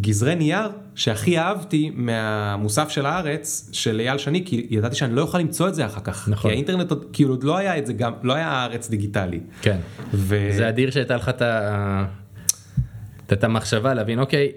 גזרי 0.00 0.34
נייר 0.34 0.60
שהכי 0.94 1.38
אהבתי 1.38 1.90
מהמוסף 1.94 2.88
של 2.88 3.06
הארץ 3.06 3.68
של 3.72 4.00
אייל 4.00 4.18
שני 4.18 4.42
כי 4.46 4.66
ידעתי 4.70 4.96
שאני 4.96 5.14
לא 5.14 5.22
אוכל 5.22 5.38
למצוא 5.38 5.68
את 5.68 5.74
זה 5.74 5.86
אחר 5.86 6.00
כך 6.04 6.28
נכון. 6.28 6.50
כי 6.50 6.54
האינטרנט 6.56 6.90
עוד 6.90 7.04
כאילו 7.12 7.30
עוד 7.34 7.44
לא 7.44 7.56
היה 7.56 7.78
את 7.78 7.86
זה 7.86 7.92
גם 7.92 8.12
לא 8.22 8.32
היה 8.32 8.48
הארץ 8.48 8.90
דיגיטלי. 8.90 9.40
כן. 9.62 9.76
ו... 10.14 10.48
זה 10.56 10.68
אדיר 10.68 10.90
שהייתה 10.90 11.16
לך 11.16 11.28
את 11.28 11.42
ה- 11.42 12.04
את 13.32 13.44
המחשבה 13.44 13.94
להבין 13.94 14.18
אוקיי. 14.18 14.52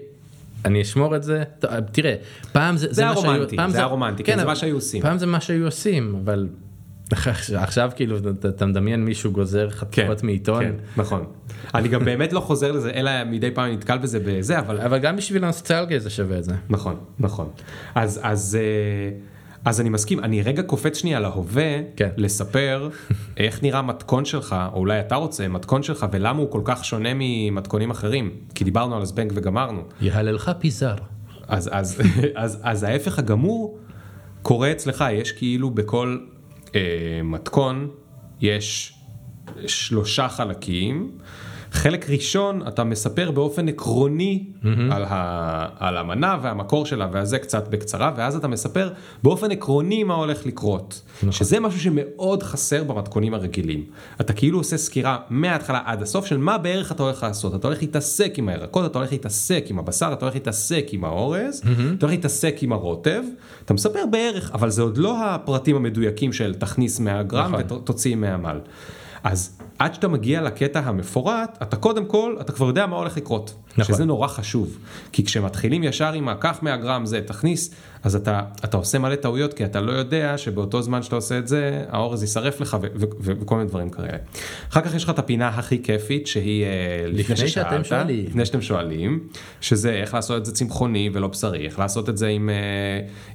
אני 0.66 0.82
אשמור 0.82 1.16
את 1.16 1.22
זה, 1.22 1.42
טוב, 1.58 1.70
תראה, 1.92 2.14
פעם 2.52 2.76
זה, 2.76 2.86
זה 2.90 3.02
היה 3.02 3.10
מה 3.14 3.20
שהיו- 3.20 3.48
פעם 3.56 3.70
זה 3.70 3.78
היה 3.78 3.86
רומנטי, 3.86 4.24
כן, 4.24 4.36
זה 4.36 4.42
אבל 4.42 4.50
מה 4.50 4.56
שהיו 4.56 4.74
עושים. 4.74 5.02
פעם 5.02 5.18
זה 5.18 5.26
מה 5.26 5.40
שהיו 5.40 5.64
עושים, 5.64 6.16
אבל 6.24 6.48
עכשיו 7.56 7.90
כאילו 7.96 8.16
אתה, 8.48 8.66
מדמיין 8.66 9.04
מישהו 9.04 9.32
גוזר 9.32 9.70
חתיכות 9.70 10.22
מעיתון, 10.22 10.64
כן, 10.64 10.72
נכון. 10.96 11.24
אני 11.74 11.88
גם 11.88 12.04
באמת 12.04 12.32
לא 12.32 12.40
חוזר 12.40 12.72
לזה 12.72 12.90
אלא 12.90 13.10
מדי 13.24 13.50
פעם 13.50 13.64
אני 13.64 13.76
נתקל 13.76 13.98
בזה 13.98 14.18
בזה 14.24 14.58
אבל 14.58 14.80
אבל 14.80 14.98
גם 14.98 15.16
בשביל 15.16 15.44
הנוסטלגיה 15.44 15.98
זה 15.98 16.10
שווה 16.10 16.38
את 16.38 16.44
זה. 16.44 16.54
נכון 16.70 16.96
נכון 17.18 17.48
אז 17.94 18.20
אז 18.22 18.58
אה, 18.60 19.16
אז 19.66 19.80
אני 19.80 19.88
מסכים 19.88 20.20
אני 20.20 20.42
רגע 20.42 20.62
קופץ 20.62 20.96
שנייה 20.96 21.20
להווה 21.20 21.80
כן. 21.96 22.08
לספר 22.16 22.88
איך 23.36 23.62
נראה 23.62 23.82
מתכון 23.82 24.24
שלך 24.24 24.56
או 24.72 24.78
אולי 24.78 25.00
אתה 25.00 25.14
רוצה 25.14 25.48
מתכון 25.48 25.82
שלך 25.82 26.06
ולמה 26.12 26.38
הוא 26.38 26.50
כל 26.50 26.60
כך 26.64 26.84
שונה 26.84 27.08
ממתכונים 27.14 27.90
אחרים 27.90 28.30
כי 28.54 28.64
דיברנו 28.64 28.96
על 28.96 29.02
הזבנג 29.02 29.32
וגמרנו 29.34 29.82
יהללך 30.00 30.50
פיזר. 30.58 30.94
אז 31.48 31.70
אז 31.72 32.00
אז 32.34 32.58
אז 32.62 32.82
ההפך 32.82 33.18
הגמור 33.18 33.78
קורה 34.42 34.72
אצלך 34.72 35.04
יש 35.12 35.32
כאילו 35.32 35.70
בכל 35.70 36.18
אה, 36.74 36.80
מתכון 37.24 37.88
יש 38.40 38.98
שלושה 39.66 40.28
חלקים. 40.28 41.10
חלק 41.76 42.10
ראשון 42.10 42.62
אתה 42.68 42.84
מספר 42.84 43.30
באופן 43.30 43.68
עקרוני 43.68 44.44
על, 44.90 45.04
ה, 45.08 45.68
על 45.78 45.96
המנה 45.96 46.36
והמקור 46.42 46.86
שלה 46.86 47.08
וזה 47.12 47.38
קצת 47.38 47.68
בקצרה 47.68 48.12
ואז 48.16 48.36
אתה 48.36 48.48
מספר 48.48 48.90
באופן 49.22 49.50
עקרוני 49.50 50.04
מה 50.04 50.14
הולך 50.14 50.46
לקרות. 50.46 51.02
שזה 51.30 51.60
משהו 51.60 51.80
שמאוד 51.80 52.42
חסר 52.42 52.84
במתכונים 52.84 53.34
הרגילים. 53.34 53.84
אתה 54.20 54.32
כאילו 54.32 54.58
עושה 54.58 54.76
סקירה 54.76 55.18
מההתחלה 55.30 55.80
עד 55.84 56.02
הסוף 56.02 56.26
של 56.26 56.36
מה 56.36 56.58
בערך 56.58 56.92
אתה 56.92 57.02
הולך 57.02 57.22
לעשות. 57.22 57.54
אתה 57.54 57.66
הולך 57.66 57.82
להתעסק 57.82 58.38
עם 58.38 58.48
הירקות, 58.48 58.90
אתה 58.90 58.98
הולך 58.98 59.12
להתעסק 59.12 59.64
עם 59.70 59.78
הבשר, 59.78 60.10
אתה 60.12 60.24
הולך 60.24 60.34
להתעסק 60.34 60.86
עם 60.90 61.04
האורז, 61.04 61.62
אתה 61.98 62.06
הולך 62.06 62.10
להתעסק 62.10 62.56
עם 62.60 62.72
הרוטב. 62.72 63.22
אתה 63.64 63.74
מספר 63.74 64.04
בערך, 64.10 64.50
אבל 64.54 64.70
זה 64.70 64.82
עוד 64.82 64.98
לא 64.98 65.24
הפרטים 65.24 65.76
המדויקים 65.76 66.32
של 66.32 66.54
תכניס 66.54 67.00
100 67.00 67.22
גרם 67.22 67.54
נכון. 67.54 67.78
ותוציא 67.78 68.16
מהמל. 68.16 68.58
אז 69.24 69.58
עד 69.78 69.94
שאתה 69.94 70.08
מגיע 70.08 70.42
לקטע 70.42 70.80
המפורט, 70.80 71.58
אתה 71.62 71.76
קודם 71.76 72.06
כל, 72.06 72.36
אתה 72.40 72.52
כבר 72.52 72.66
יודע 72.66 72.86
מה 72.86 72.96
הולך 72.96 73.16
לקרות. 73.16 73.54
נכון. 73.78 73.94
שזה 73.94 74.04
נורא 74.04 74.28
חשוב. 74.28 74.78
כי 75.12 75.24
כשמתחילים 75.24 75.84
ישר 75.84 76.12
עם 76.12 76.28
הקח 76.28 76.58
100 76.62 76.76
גרם 76.76 77.06
זה, 77.06 77.20
תכניס, 77.26 77.70
אז 78.02 78.16
אתה, 78.16 78.40
אתה 78.64 78.76
עושה 78.76 78.98
מלא 78.98 79.14
טעויות, 79.14 79.54
כי 79.54 79.64
אתה 79.64 79.80
לא 79.80 79.92
יודע 79.92 80.38
שבאותו 80.38 80.82
זמן 80.82 81.02
שאתה 81.02 81.16
עושה 81.16 81.38
את 81.38 81.48
זה, 81.48 81.84
האורז 81.88 82.22
יישרף 82.22 82.60
לך 82.60 82.76
ו- 82.82 82.86
ו- 82.94 83.04
ו- 83.20 83.32
וכל 83.40 83.56
מיני 83.56 83.68
דברים 83.68 83.90
כאלה. 83.90 84.08
אחר 84.70 84.80
כך 84.80 84.94
יש 84.94 85.04
לך 85.04 85.10
את 85.10 85.18
הפינה 85.18 85.48
הכי 85.48 85.82
כיפית, 85.82 86.26
שהיא 86.26 86.64
אה, 86.64 86.68
לפני, 87.06 87.34
לפני 87.34 87.48
שאתם 87.48 87.68
ששאלת, 87.68 87.84
שואלים. 87.84 88.26
לפני 88.26 88.46
שאתם 88.46 88.60
שואלים, 88.60 89.20
שזה 89.60 89.92
איך 89.92 90.14
לעשות 90.14 90.40
את 90.40 90.46
זה 90.46 90.52
צמחוני 90.52 91.10
ולא 91.12 91.28
בשרי, 91.28 91.66
איך 91.66 91.78
לעשות 91.78 92.08
את 92.08 92.16
זה 92.16 92.26
עם, 92.26 92.48
אה, 92.48 92.54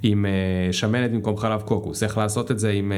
עם 0.04 0.26
אה, 0.26 0.74
שמנת 0.74 1.12
במקום 1.12 1.38
חלב 1.38 1.62
קוקוס, 1.62 2.04
איך 2.04 2.18
לעשות 2.18 2.52
את 2.52 2.60
זה 2.60 2.70
עם, 2.70 2.92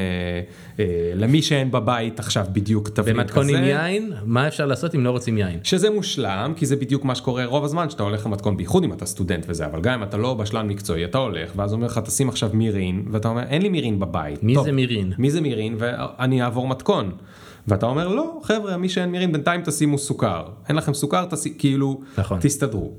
למי 1.14 1.42
שאין 1.42 1.70
בבית 1.70 2.18
עכשיו 2.18 2.46
בדיוק 2.52 2.88
תבנית 2.88 3.30
עם 3.42 3.64
יין, 3.64 4.12
מה 4.24 4.48
אפשר 4.48 4.66
לעשות 4.66 4.94
אם 4.94 5.04
לא 5.04 5.10
רוצים 5.10 5.38
יין? 5.38 5.58
שזה 5.62 5.90
מושלם, 5.90 6.52
כי 6.56 6.66
זה 6.66 6.76
בדיוק 6.76 7.04
מה 7.04 7.14
שקורה 7.14 7.44
רוב 7.44 7.64
הזמן, 7.64 7.90
שאתה 7.90 8.02
הולך 8.02 8.26
למתכון, 8.26 8.56
בייחוד 8.56 8.84
אם 8.84 8.92
אתה 8.92 9.06
סטודנט 9.06 9.44
וזה, 9.48 9.66
אבל 9.66 9.80
גם 9.80 9.94
אם 9.94 10.02
אתה 10.02 10.16
לא 10.16 10.34
בשלן 10.34 10.68
מקצועי, 10.68 11.04
אתה 11.04 11.18
הולך, 11.18 11.52
ואז 11.56 11.72
אומר 11.72 11.86
לך, 11.86 11.98
תשים 11.98 12.28
עכשיו 12.28 12.50
מירין, 12.52 13.04
ואתה 13.10 13.28
אומר, 13.28 13.42
אין 13.42 13.62
לי 13.62 13.68
מירין 13.68 14.00
בבית. 14.00 14.42
מי 14.42 14.54
טוב, 14.54 14.64
זה 14.64 14.72
מירין? 14.72 15.12
מי 15.18 15.30
זה 15.30 15.40
מירין, 15.40 15.76
ואני 15.78 16.42
אעבור 16.42 16.68
מתכון. 16.68 17.12
ואתה 17.68 17.86
אומר, 17.86 18.08
לא, 18.08 18.40
חבר'ה, 18.42 18.76
מי 18.76 18.88
שאין 18.88 19.10
מירין, 19.10 19.32
בינתיים 19.32 19.60
תשימו 19.64 19.98
סוכר. 19.98 20.44
אין 20.68 20.76
לכם 20.76 20.94
סוכר, 20.94 21.26
תשימו, 21.30 21.58
כאילו, 21.58 22.00
נכון. 22.18 22.38
תסתדרו. 22.40 22.92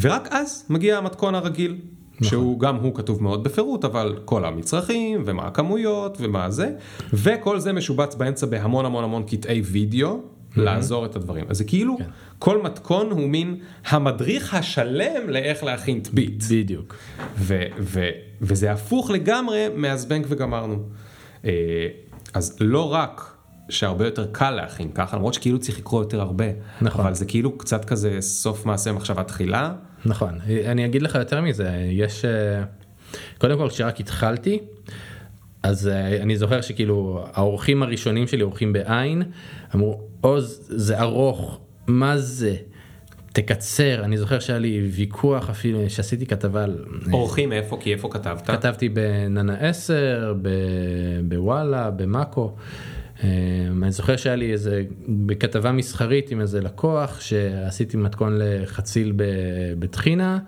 ורק 0.00 0.28
אז 0.30 0.64
מגיע 0.70 0.98
המתכון 0.98 1.34
הרגיל. 1.34 1.76
נכון. 2.20 2.28
שהוא 2.28 2.60
גם 2.60 2.76
הוא 2.76 2.94
כתוב 2.94 3.22
מאוד 3.22 3.44
בפירוט 3.44 3.84
אבל 3.84 4.18
כל 4.24 4.44
המצרכים 4.44 5.22
ומה 5.26 5.46
הכמויות 5.46 6.18
ומה 6.20 6.50
זה 6.50 6.70
וכל 7.12 7.60
זה 7.60 7.72
משובץ 7.72 8.14
באמצע 8.14 8.46
בהמון 8.46 8.84
המון 8.84 9.04
המון 9.04 9.22
קטעי 9.22 9.60
וידאו 9.60 10.20
לעזור 10.56 11.06
את 11.06 11.16
הדברים 11.16 11.44
אז 11.48 11.58
זה 11.58 11.64
כאילו 11.64 11.96
כן. 11.98 12.04
כל 12.38 12.62
מתכון 12.62 13.10
הוא 13.10 13.28
מין 13.28 13.56
המדריך 13.86 14.54
השלם 14.54 15.28
לאיך 15.28 15.64
להכין 15.64 16.00
טבית 16.00 16.42
בדיוק. 16.50 16.94
ו- 17.36 17.66
ו- 17.78 18.10
וזה 18.40 18.72
הפוך 18.72 19.10
לגמרי 19.10 19.66
מהזבנג 19.74 20.26
וגמרנו. 20.28 20.76
אה, 21.44 21.50
אז 22.34 22.56
לא 22.60 22.92
רק 22.94 23.34
שהרבה 23.68 24.04
יותר 24.04 24.26
קל 24.32 24.50
להכין 24.50 24.90
ככה 24.94 25.16
למרות 25.16 25.34
שכאילו 25.34 25.58
צריך 25.58 25.78
לקרוא 25.78 26.02
יותר 26.02 26.20
הרבה 26.20 26.44
נכון. 26.80 27.00
אבל 27.00 27.14
זה 27.14 27.24
כאילו 27.24 27.58
קצת 27.58 27.84
כזה 27.84 28.16
סוף 28.20 28.66
מעשה 28.66 28.92
מחשבה 28.92 29.24
תחילה. 29.24 29.72
נכון, 30.04 30.38
אני 30.66 30.84
אגיד 30.84 31.02
לך 31.02 31.14
יותר 31.14 31.40
מזה, 31.40 31.70
יש, 31.90 32.24
אה, 32.24 32.62
קודם 33.38 33.58
כל 33.58 33.68
כשרק 33.68 34.00
התחלתי, 34.00 34.58
אז 35.62 35.88
אה, 35.88 36.22
אני 36.22 36.36
זוכר 36.36 36.60
שכאילו 36.60 37.24
האורחים 37.32 37.82
הראשונים 37.82 38.26
שלי, 38.26 38.42
אורחים 38.42 38.72
בעין, 38.72 39.22
אמרו, 39.74 40.00
עוז, 40.20 40.66
זה 40.68 41.00
ארוך, 41.00 41.60
מה 41.86 42.18
זה? 42.18 42.56
תקצר, 43.32 44.04
אני 44.04 44.18
זוכר 44.18 44.40
שהיה 44.40 44.58
לי 44.58 44.88
ויכוח 44.92 45.50
אפילו, 45.50 45.90
שעשיתי 45.90 46.26
כתבה 46.26 46.64
על... 46.64 46.84
אורחים 47.12 47.52
איפה? 47.52 47.78
כי 47.80 47.92
איפה 47.92 48.08
כתבת? 48.12 48.50
כתבתי 48.50 48.88
בננה 48.88 49.54
10, 49.54 50.34
ב- 50.42 50.48
בוואלה, 51.28 51.90
במאקו. 51.90 52.56
אה, 53.24 53.28
אני 53.82 53.92
זוכר 53.92 54.16
שהיה 54.16 54.36
לי 54.36 54.52
איזה, 54.52 54.82
בכתבה 55.08 55.72
מסחרית 55.72 56.30
עם 56.30 56.40
איזה 56.40 56.60
לקוח, 56.60 57.20
שעשיתי 57.20 57.96
מתכון 57.96 58.32
לחציל 58.38 59.12
בטחינה, 59.78 60.38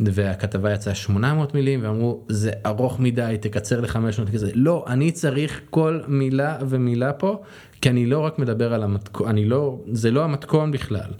והכתבה 0.00 0.72
יצאה 0.72 0.94
800 0.94 1.54
מילים, 1.54 1.80
ואמרו, 1.82 2.20
זה 2.28 2.50
ארוך 2.66 3.00
מדי, 3.00 3.36
תקצר 3.40 3.80
ל-500 3.80 4.32
כזה. 4.32 4.50
לא, 4.54 4.84
אני 4.88 5.12
צריך 5.12 5.60
כל 5.70 6.00
מילה 6.08 6.58
ומילה 6.68 7.12
פה, 7.12 7.42
כי 7.80 7.90
אני 7.90 8.06
לא 8.06 8.18
רק 8.18 8.38
מדבר 8.38 8.74
על 8.74 8.82
המתכון, 8.82 9.28
אני 9.28 9.44
לא, 9.44 9.80
זה 9.92 10.10
לא 10.10 10.24
המתכון 10.24 10.70
בכלל. 10.70 11.10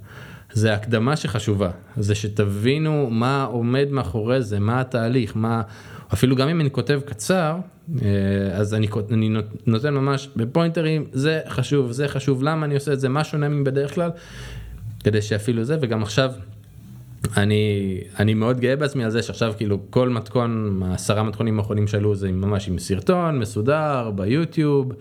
זה 0.52 0.74
הקדמה 0.74 1.16
שחשובה, 1.16 1.70
זה 1.96 2.14
שתבינו 2.14 3.10
מה 3.10 3.44
עומד 3.44 3.88
מאחורי 3.90 4.42
זה, 4.42 4.60
מה 4.60 4.80
התהליך, 4.80 5.32
מה, 5.36 5.62
אפילו 6.12 6.36
גם 6.36 6.48
אם 6.48 6.60
אני 6.60 6.70
כותב 6.70 7.00
קצר, 7.06 7.56
אז 8.54 8.74
אני, 8.74 8.86
אני 9.12 9.28
נות- 9.28 9.66
נותן 9.68 9.94
ממש 9.94 10.28
בפוינטרים, 10.36 11.04
זה 11.12 11.40
חשוב, 11.48 11.92
זה 11.92 12.08
חשוב, 12.08 12.42
למה 12.42 12.66
אני 12.66 12.74
עושה 12.74 12.92
את 12.92 13.00
זה, 13.00 13.08
מה 13.08 13.24
שונה 13.24 13.48
מבדרך 13.48 13.94
כלל, 13.94 14.10
כדי 15.04 15.22
שאפילו 15.22 15.64
זה, 15.64 15.76
וגם 15.80 16.02
עכשיו, 16.02 16.30
אני, 17.36 17.64
אני 18.18 18.34
מאוד 18.34 18.60
גאה 18.60 18.76
בעצמי 18.76 19.04
על 19.04 19.10
זה 19.10 19.22
שעכשיו 19.22 19.52
כאילו 19.56 19.78
כל 19.90 20.08
מתכון, 20.08 20.80
העשרה 20.84 21.22
מתכונים 21.22 21.58
האחרונים 21.58 21.86
שעלו 21.86 22.14
זה 22.14 22.32
ממש 22.32 22.68
עם 22.68 22.78
סרטון 22.78 23.38
מסודר 23.38 24.10
ביוטיוב, 24.14 24.92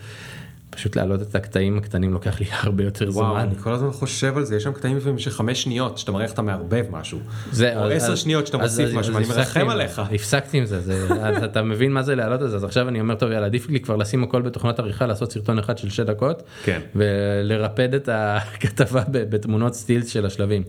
פשוט 0.76 0.96
להעלות 0.96 1.22
את 1.22 1.36
הקטעים 1.36 1.78
הקטנים 1.78 2.14
לוקח 2.14 2.40
לי 2.40 2.46
הרבה 2.62 2.84
יותר 2.84 3.10
וואו, 3.14 3.32
זמן. 3.34 3.40
אני 3.40 3.56
כל 3.56 3.74
הזמן 3.74 3.92
חושב 3.92 4.38
על 4.38 4.44
זה, 4.46 4.56
יש 4.56 4.64
שם 4.64 4.72
קטעים 4.74 4.98
לפעמים 4.98 5.20
של 5.20 5.32
חמש 5.32 5.64
שניות, 5.64 5.98
שאתה 5.98 6.12
מראה 6.12 6.24
איך 6.24 6.34
אתה 6.34 6.42
מערבב 6.42 6.86
משהו. 6.92 7.20
זה, 7.52 7.76
או 7.80 7.84
אז- 7.84 7.92
עשר 8.04 8.12
אז- 8.14 8.20
שניות 8.20 8.48
שאתה 8.48 8.58
אז- 8.58 8.64
מוסיף 8.80 8.86
אז- 8.90 8.96
משהו, 8.96 9.12
אז 9.18 9.30
אני 9.32 9.38
מרחם 9.38 9.70
עליך. 9.70 10.02
הפסקתי 10.14 10.58
עם 10.58 10.66
זה, 10.66 10.82
זה 10.82 11.08
אתה- 11.38 11.46
אתה 11.46 11.62
מבין 11.64 11.92
מה 11.94 12.04
זה 12.04 12.16
להעלות 12.16 12.42
את 12.44 12.50
זה, 12.50 12.56
אז 12.56 12.64
עכשיו 12.64 12.88
אני 12.88 13.00
אומר 13.00 13.16
טוב 13.16 13.32
יאללה 13.32 13.46
עדיף 13.46 13.70
לי 13.70 13.80
כבר 13.80 13.96
לשים 13.96 14.24
הכל 14.24 14.42
בתוכנת 14.42 14.80
עריכה 14.80 15.06
לעשות 15.06 15.32
סרטון 15.32 15.60
אחד 15.60 15.78
של 15.78 15.90
שתי 15.90 16.04
דקות, 16.04 16.44
כן. 16.64 16.80
ולרפד 16.96 17.94
את 17.94 18.10
הכתבה 18.12 19.04
בתמונות 19.10 19.74
סטילס 19.74 20.08
של 20.10 20.26
השלבים. 20.26 20.64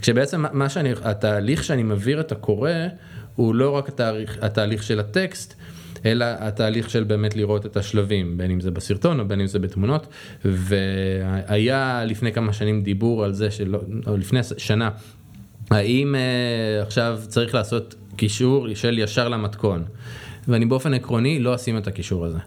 כשבעצם 0.00 0.44
מה 0.52 0.68
שאני, 0.68 0.92
התהליך 1.04 1.64
שאני 1.64 1.82
מעביר 1.82 2.20
את 2.20 2.32
הקורא 2.32 2.70
הוא 3.36 3.54
לא 3.54 3.70
רק 3.70 3.88
התהליך, 3.88 4.38
התהליך 4.42 4.82
של 4.82 5.00
הטקסט. 5.00 5.54
אלא 6.06 6.24
התהליך 6.38 6.90
של 6.90 7.04
באמת 7.04 7.36
לראות 7.36 7.66
את 7.66 7.76
השלבים, 7.76 8.38
בין 8.38 8.50
אם 8.50 8.60
זה 8.60 8.70
בסרטון 8.70 9.20
או 9.20 9.28
בין 9.28 9.40
אם 9.40 9.46
זה 9.46 9.58
בתמונות, 9.58 10.06
והיה 10.44 12.04
לפני 12.04 12.32
כמה 12.32 12.52
שנים 12.52 12.82
דיבור 12.82 13.24
על 13.24 13.32
זה, 13.32 13.50
שלא, 13.50 13.80
או 14.06 14.16
לפני 14.16 14.40
שנה, 14.58 14.90
האם 15.70 16.14
uh, 16.14 16.82
עכשיו 16.82 17.20
צריך 17.28 17.54
לעשות 17.54 17.94
קישור 18.16 18.74
של 18.74 18.98
ישר 18.98 19.28
למתכון, 19.28 19.84
ואני 20.48 20.66
באופן 20.66 20.94
עקרוני 20.94 21.38
לא 21.38 21.54
אשים 21.54 21.78
את 21.78 21.86
הקישור 21.86 22.24
הזה. 22.24 22.38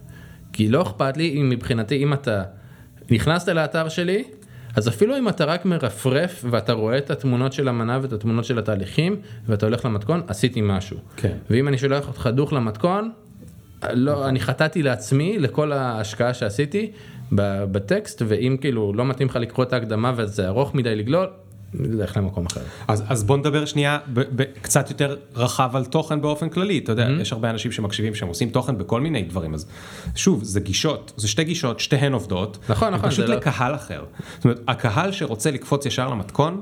כי 0.53 0.67
לא 0.67 0.81
אכפת 0.81 1.17
לי 1.17 1.41
אם 1.41 1.49
מבחינתי 1.49 2.03
אם 2.03 2.13
אתה 2.13 2.43
נכנסת 3.11 3.49
לאתר 3.49 3.89
שלי, 3.89 4.23
אז 4.75 4.87
אפילו 4.87 5.17
אם 5.17 5.29
אתה 5.29 5.45
רק 5.45 5.65
מרפרף 5.65 6.45
ואתה 6.49 6.73
רואה 6.73 6.97
את 6.97 7.11
התמונות 7.11 7.53
של 7.53 7.67
המנה 7.67 7.99
ואת 8.01 8.13
התמונות 8.13 8.45
של 8.45 8.59
התהליכים 8.59 9.15
ואתה 9.47 9.65
הולך 9.65 9.85
למתכון, 9.85 10.21
עשיתי 10.27 10.61
משהו. 10.63 10.97
כן. 11.15 11.37
ואם 11.49 11.67
אני 11.67 11.77
שולח 11.77 12.07
אותך 12.07 12.29
דוך 12.33 12.53
למתכון, 12.53 13.11
לא, 13.93 14.27
אני 14.29 14.39
חטאתי 14.39 14.83
לעצמי 14.83 15.39
לכל 15.39 15.71
ההשקעה 15.71 16.33
שעשיתי 16.33 16.91
בטקסט, 17.71 18.21
ואם 18.27 18.57
כאילו 18.61 18.93
לא 18.93 19.05
מתאים 19.05 19.27
לך 19.27 19.35
לקרוא 19.35 19.65
את 19.65 19.73
ההקדמה 19.73 20.13
וזה 20.15 20.47
ארוך 20.47 20.75
מדי 20.75 20.95
לגלול, 20.95 21.27
לך 21.73 22.17
למקום 22.17 22.45
אחר. 22.45 22.61
אז, 22.87 23.03
אז 23.07 23.23
בוא 23.23 23.37
נדבר 23.37 23.65
שנייה 23.65 23.99
ב, 24.13 24.21
ב, 24.35 24.43
קצת 24.61 24.89
יותר 24.89 25.15
רחב 25.35 25.75
על 25.75 25.85
תוכן 25.85 26.21
באופן 26.21 26.49
כללי, 26.49 26.77
אתה 26.77 26.91
יודע, 26.91 27.07
mm-hmm. 27.07 27.21
יש 27.21 27.33
הרבה 27.33 27.49
אנשים 27.49 27.71
שמקשיבים 27.71 28.15
שהם 28.15 28.27
עושים 28.27 28.49
תוכן 28.49 28.77
בכל 28.77 29.01
מיני 29.01 29.23
דברים, 29.23 29.53
אז 29.53 29.65
שוב, 30.15 30.43
זה 30.43 30.59
גישות, 30.59 31.13
זה 31.17 31.27
שתי 31.27 31.43
גישות, 31.43 31.79
שתיהן 31.79 32.13
עובדות, 32.13 32.57
נכון, 32.69 32.93
נכון, 32.93 33.09
פשוט 33.09 33.29
לא- 33.29 33.35
לקהל 33.35 33.75
אחר. 33.75 34.03
זאת 34.35 34.45
אומרת, 34.45 34.59
הקהל 34.67 35.11
שרוצה 35.11 35.51
לקפוץ 35.51 35.85
ישר 35.85 36.09
למתכון, 36.09 36.61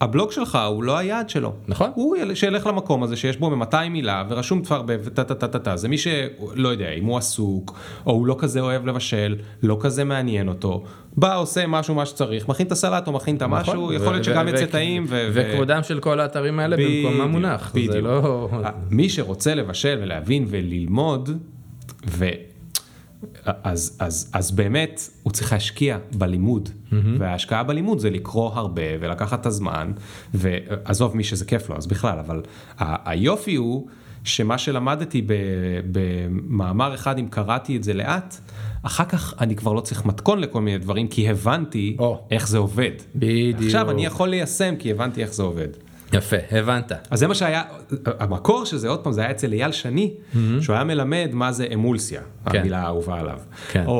הבלוג 0.00 0.32
שלך 0.32 0.58
הוא 0.70 0.82
לא 0.84 0.96
היעד 0.98 1.30
שלו. 1.30 1.52
נכון. 1.68 1.90
הוא 1.94 2.16
יל- 2.16 2.34
שילך 2.34 2.66
למקום 2.66 3.02
הזה 3.02 3.16
שיש 3.16 3.36
בו 3.36 3.50
200 3.50 3.92
מילה 3.92 4.24
ורשום 4.28 4.62
כבר 4.62 4.82
בטה 4.82 5.24
טה 5.24 5.34
טה 5.34 5.48
טה 5.48 5.58
טה, 5.58 5.76
זה 5.76 5.88
מי 5.88 5.98
שלא 5.98 6.68
יודע, 6.68 6.90
אם 6.90 7.04
הוא 7.04 7.18
עסוק, 7.18 7.74
או 8.06 8.12
הוא 8.12 8.26
לא 8.26 8.36
כזה 8.38 8.60
אוהב 8.60 8.86
לבשל, 8.86 9.36
לא 9.62 9.76
כזה 9.80 10.04
מעניין 10.04 10.48
אותו, 10.48 10.82
בא 11.16 11.38
עושה 11.38 11.66
משהו 11.66 11.94
מה 11.94 12.06
שצריך, 12.06 12.48
מכין 12.48 12.66
את 12.66 12.72
הסלט 12.72 13.06
או 13.06 13.12
מכין 13.12 13.36
את 13.36 13.42
המשהו, 13.42 13.72
נכון, 13.74 13.94
יכול 13.94 14.12
להיות 14.12 14.24
שגם 14.24 14.48
יצא 14.48 14.66
טעים. 14.66 15.06
וכבודם 15.08 15.82
של 15.82 16.00
כל 16.00 16.20
האתרים 16.20 16.58
האלה 16.58 16.76
במקומם 16.76 17.12
בדיוק, 17.14 17.30
מונח. 17.30 17.70
זה 17.74 17.80
בדיוק. 17.80 18.04
לא... 18.04 18.48
מי 18.90 19.08
שרוצה 19.08 19.54
לבשל 19.54 19.98
ולהבין 20.02 20.44
וללמוד, 20.48 21.30
ו... 22.08 22.28
אז, 23.46 23.96
אז, 24.00 24.30
אז 24.32 24.50
באמת 24.50 25.10
הוא 25.22 25.32
צריך 25.32 25.52
להשקיע 25.52 25.98
בלימוד, 26.14 26.68
mm-hmm. 26.68 26.94
וההשקעה 27.18 27.62
בלימוד 27.62 27.98
זה 27.98 28.10
לקרוא 28.10 28.50
הרבה 28.54 28.82
ולקחת 29.00 29.40
את 29.40 29.46
הזמן, 29.46 29.92
ועזוב 30.34 31.16
מי 31.16 31.24
שזה 31.24 31.44
כיף 31.44 31.68
לו, 31.70 31.76
אז 31.76 31.86
בכלל, 31.86 32.18
אבל 32.18 32.42
ה- 32.78 33.10
היופי 33.10 33.54
הוא 33.54 33.86
שמה 34.24 34.58
שלמדתי 34.58 35.26
במאמר 35.92 36.94
אחד, 36.94 37.18
אם 37.18 37.26
קראתי 37.30 37.76
את 37.76 37.84
זה 37.84 37.94
לאט, 37.94 38.36
אחר 38.82 39.04
כך 39.04 39.34
אני 39.40 39.56
כבר 39.56 39.72
לא 39.72 39.80
צריך 39.80 40.04
מתכון 40.06 40.40
לכל 40.40 40.60
מיני 40.60 40.78
דברים, 40.78 41.08
כי 41.08 41.30
הבנתי 41.30 41.96
או. 41.98 42.26
איך 42.30 42.48
זה 42.48 42.58
עובד. 42.58 42.90
בדיוק. 43.14 43.62
עכשיו 43.62 43.90
אני 43.90 44.06
יכול 44.06 44.28
ליישם 44.28 44.74
כי 44.78 44.90
הבנתי 44.90 45.22
איך 45.22 45.34
זה 45.34 45.42
עובד. 45.42 45.68
יפה, 46.12 46.36
הבנת. 46.50 46.92
אז 47.10 47.18
זה 47.18 47.26
מה 47.26 47.34
שהיה, 47.34 47.62
המקור 48.18 48.64
של 48.64 48.76
זה, 48.76 48.88
עוד 48.88 48.98
פעם, 49.00 49.12
זה 49.12 49.20
היה 49.20 49.30
אצל 49.30 49.52
אייל 49.52 49.72
שני, 49.72 50.14
שהוא 50.60 50.74
היה 50.76 50.84
מלמד 50.84 51.28
מה 51.32 51.52
זה 51.52 51.66
אמולסיה, 51.74 52.20
כן. 52.50 52.58
המילה 52.58 52.78
האהובה 52.82 53.20
עליו. 53.20 53.38
כן. 53.72 53.84
או, 53.86 53.92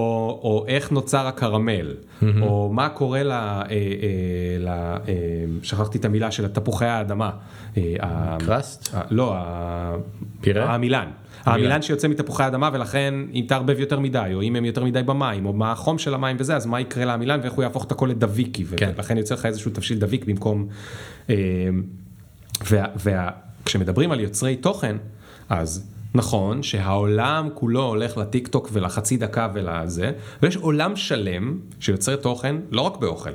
או 0.43 0.65
איך 0.69 0.91
נוצר 0.93 1.27
הקרמל, 1.27 1.95
או 2.43 2.71
מה 2.73 2.89
קורה 2.89 3.23
ל... 3.23 3.33
אה, 3.33 3.63
אה, 3.71 3.75
ל 4.61 4.69
אה, 4.69 4.95
שכחתי 5.63 5.99
את 5.99 6.05
המילה 6.05 6.31
של 6.31 6.49
תפוחי 6.49 6.85
האדמה. 6.87 7.31
אה, 7.77 7.83
קראסט? 8.47 8.95
ה- 8.95 9.01
לא, 9.11 9.37
פירה? 10.41 10.75
העמילן. 11.45 11.83
שיוצא 11.83 12.09
מתפוחי 12.09 12.43
האדמה 12.43 12.71
ולכן 12.73 13.15
אם 13.35 13.45
תערבב 13.49 13.81
יותר 13.81 13.99
מדי 13.99 14.31
או 14.35 14.43
אם 14.43 14.57
הם 14.57 14.65
יותר 14.65 14.85
מדי 14.85 15.03
במים 15.03 15.47
או 15.47 15.53
מה 15.53 15.73
החום 15.73 15.99
של 15.99 16.15
המים 16.15 16.37
וזה 16.41 16.57
אז 16.57 16.67
מה 16.67 16.81
יקרה 16.81 17.05
לעמילן 17.05 17.41
ואיך 17.43 17.53
הוא 17.53 17.63
יהפוך 17.63 17.85
את 17.85 17.93
הכל 17.93 18.07
לדביקי 18.07 18.65
כן. 18.77 18.93
ולכן 18.97 19.17
יוצא 19.17 19.35
לך 19.35 19.47
איזשהו 19.47 19.71
תבשיל 19.71 19.99
דביק 19.99 20.25
במקום. 20.25 20.67
וכשמדברים 23.05 24.13
על 24.13 24.21
יוצרי 24.21 24.57
תוכן 24.57 24.97
אז 25.49 25.91
נכון 26.15 26.63
שהעולם 26.63 27.49
כולו 27.55 27.83
הולך 27.83 28.17
לטיק 28.17 28.49
טוק 28.49 28.69
ולחצי 28.73 29.17
דקה 29.17 29.49
ולזה 29.55 30.13
ויש 30.43 30.57
עולם 30.57 30.97
שלם 30.97 31.59
של 31.81 31.93
יוצרי 31.93 32.17
תוכן 32.17 32.57
לא 32.71 32.81
רק 32.81 32.97
באוכל. 32.97 33.31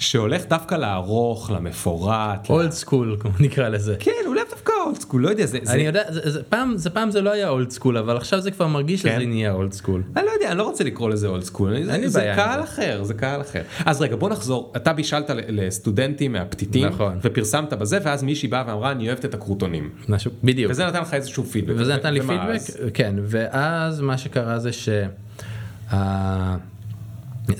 שהולך 0.00 0.46
דווקא 0.46 0.74
לארוך, 0.74 1.50
למפורט. 1.50 2.50
old 2.50 2.70
school, 2.70 3.16
כמו 3.20 3.30
נקרא 3.40 3.68
לזה. 3.68 3.96
כן, 4.00 4.10
הוא 4.26 4.34
לאו 4.34 4.44
דווקא 4.50 4.69
old 4.86 4.98
school, 4.98 5.22
לא 5.22 5.28
יודע, 5.28 5.46
זה... 5.46 5.58
זה- 5.62 5.72
אני 5.72 5.82
יודע, 5.82 6.02
זה- 6.08 6.30
זה- 6.30 6.42
פעם 6.42 6.76
זה 6.76 6.90
פעם 6.90 7.10
זה 7.10 7.20
לא 7.20 7.32
היה 7.32 7.48
old 7.48 7.70
school, 7.70 7.96
אבל 7.98 8.16
עכשיו 8.16 8.40
זה 8.40 8.50
כבר 8.50 8.66
מרגיש 8.66 9.02
כן. 9.02 9.16
שזה 9.16 9.26
נהיה 9.26 9.52
old 9.52 9.72
school. 9.72 10.02
אני 10.16 10.26
לא 10.26 10.30
יודע, 10.30 10.48
אני 10.50 10.58
לא 10.58 10.62
רוצה 10.62 10.84
לקרוא 10.84 11.10
לזה 11.10 11.28
old 11.28 11.42
school, 11.44 11.82
זה 11.84 11.94
עם 11.94 12.00
קהל 12.36 12.58
זה. 12.58 12.64
אחר, 12.64 13.04
זה 13.04 13.14
קהל 13.14 13.40
אחר. 13.40 13.62
אז 13.86 14.00
רגע, 14.02 14.16
בוא 14.16 14.28
נחזור, 14.30 14.72
אתה 14.76 14.92
בישלת 14.92 15.30
לסטודנטים 15.48 16.32
מהפתיתים, 16.32 16.86
נכון. 16.88 17.18
ופרסמת 17.22 17.72
בזה, 17.72 17.98
ואז 18.02 18.22
מישהי 18.22 18.48
באה 18.48 18.64
ואמרה, 18.66 18.90
אני 18.92 19.06
אוהבת 19.08 19.24
את 19.24 19.34
הכרותונים. 19.34 19.90
משהו, 20.08 20.30
בדיוק. 20.44 20.70
וזה 20.70 20.86
נתן 20.86 21.00
לך 21.00 21.14
איזשהו 21.14 21.44
פידבק. 21.44 21.74
וזה 21.76 21.94
נתן 21.96 22.14
לי 22.14 22.20
פידבק? 22.20 22.60
כן, 22.94 23.14
ואז 23.26 24.00
מה 24.00 24.18
שקרה 24.18 24.58
זה 24.58 24.70
ש... 24.72 24.88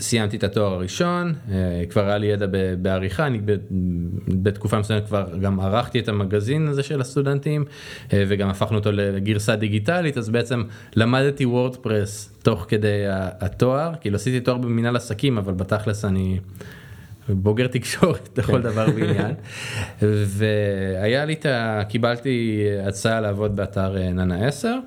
סיימתי 0.01 0.37
את 0.37 0.45
התואר 0.45 0.73
הראשון, 0.73 1.35
אה, 1.51 1.83
כבר 1.90 2.07
היה 2.07 2.19
לי 2.19 2.27
ידע 2.27 2.47
בעריכה, 2.83 3.27
אני 3.27 3.40
בתקופה 4.29 4.79
מסוימת 4.79 5.07
כבר 5.07 5.27
גם 5.40 5.61
ערכתי 5.61 6.01
את 6.01 6.09
המגזין 6.09 6.69
הזה 6.69 6.83
של 6.83 7.01
הסטודנטים 7.01 7.64
אה, 8.12 8.25
וגם 8.29 8.49
הפכנו 8.49 8.79
אותו 8.79 8.93
לגרסה 8.93 9.57
דיגיטלית, 9.57 10.19
אז 10.19 10.29
בעצם 10.29 10.62
למדתי 10.97 11.45
וורדפרס 11.45 12.33
תוך 12.43 12.66
כדי 12.69 13.05
התואר, 13.40 13.93
כאילו 14.01 14.16
עשיתי 14.16 14.40
תואר 14.40 14.57
במנהל 14.57 14.97
עסקים, 14.97 15.38
אבל 15.38 15.53
בתכלס 15.53 16.05
אני 16.05 16.38
בוגר 17.29 17.66
תקשורת 17.66 18.29
לכל 18.38 18.62
דבר 18.62 18.87
ועניין. 18.95 19.35
והיה 20.27 21.25
לי 21.25 21.33
את 21.33 21.47
ה... 21.47 21.83
קיבלתי 21.88 22.66
הצעה 22.87 23.21
לעבוד 23.21 23.57
באתר 23.57 23.97
אה, 23.97 24.12
ננה 24.12 24.47
10. 24.47 24.79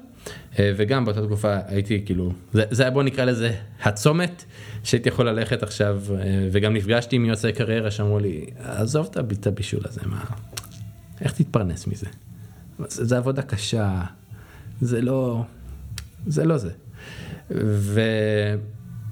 אה, 0.59 0.73
וגם 0.77 1.05
באותה 1.05 1.25
תקופה 1.25 1.57
הייתי 1.67 2.01
כאילו, 2.05 2.33
זה, 2.53 2.63
זה 2.71 2.83
היה 2.83 2.91
בוא 2.91 3.03
נקרא 3.03 3.25
לזה 3.25 3.55
הצומת 3.83 4.43
שהייתי 4.83 5.09
יכול 5.09 5.29
ללכת 5.29 5.63
עכשיו 5.63 6.01
אה, 6.11 6.47
וגם 6.51 6.73
נפגשתי 6.73 7.15
עם 7.15 7.25
יוצאי 7.25 7.53
קריירה 7.53 7.91
שאמרו 7.91 8.19
לי 8.19 8.45
עזוב 8.57 9.07
את 9.11 9.17
הב- 9.17 9.31
את 9.31 9.47
הבישול 9.47 9.81
הזה 9.85 10.01
מה, 10.05 10.23
איך 11.21 11.31
תתפרנס 11.33 11.87
מזה? 11.87 12.07
זה, 12.87 13.05
זה 13.05 13.17
עבודה 13.17 13.41
קשה, 13.41 14.01
זה 14.81 15.01
לא, 15.01 15.43
זה 16.27 16.45
לא 16.45 16.57
זה. 16.57 16.71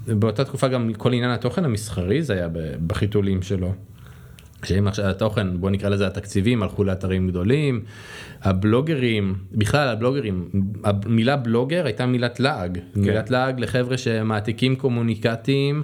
ובאותה 0.06 0.44
תקופה 0.44 0.68
גם 0.68 0.92
כל 0.96 1.12
עניין 1.12 1.30
התוכן 1.30 1.64
המסחרי 1.64 2.22
זה 2.22 2.32
היה 2.34 2.48
בחיתולים 2.86 3.42
שלו. 3.42 3.74
שאם 4.64 4.88
עכשיו 4.88 5.04
התוכן 5.04 5.60
בוא 5.60 5.70
נקרא 5.70 5.88
לזה 5.88 6.06
התקציבים 6.06 6.62
הלכו 6.62 6.84
לאתרים 6.84 7.28
גדולים 7.28 7.80
הבלוגרים 8.42 9.34
בכלל 9.52 9.88
הבלוגרים 9.88 10.48
המילה 10.84 11.36
בלוגר 11.36 11.84
הייתה 11.84 12.06
מילת 12.06 12.40
לעג 12.40 12.78
כן. 12.94 13.00
מילת 13.00 13.30
לעג 13.30 13.60
לחבר'ה 13.60 13.98
שמעתיקים 13.98 14.76
קומוניקטים 14.76 15.82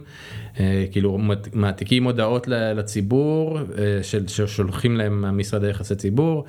אה, 0.60 0.84
כאילו 0.92 1.18
מעתיקים 1.52 2.04
הודעות 2.04 2.48
לציבור 2.48 3.58
אה, 3.58 4.02
של, 4.02 4.26
ששולחים 4.28 4.96
להם 4.96 5.38
משרדי 5.38 5.70
יחסי 5.70 5.94
ציבור 5.94 6.44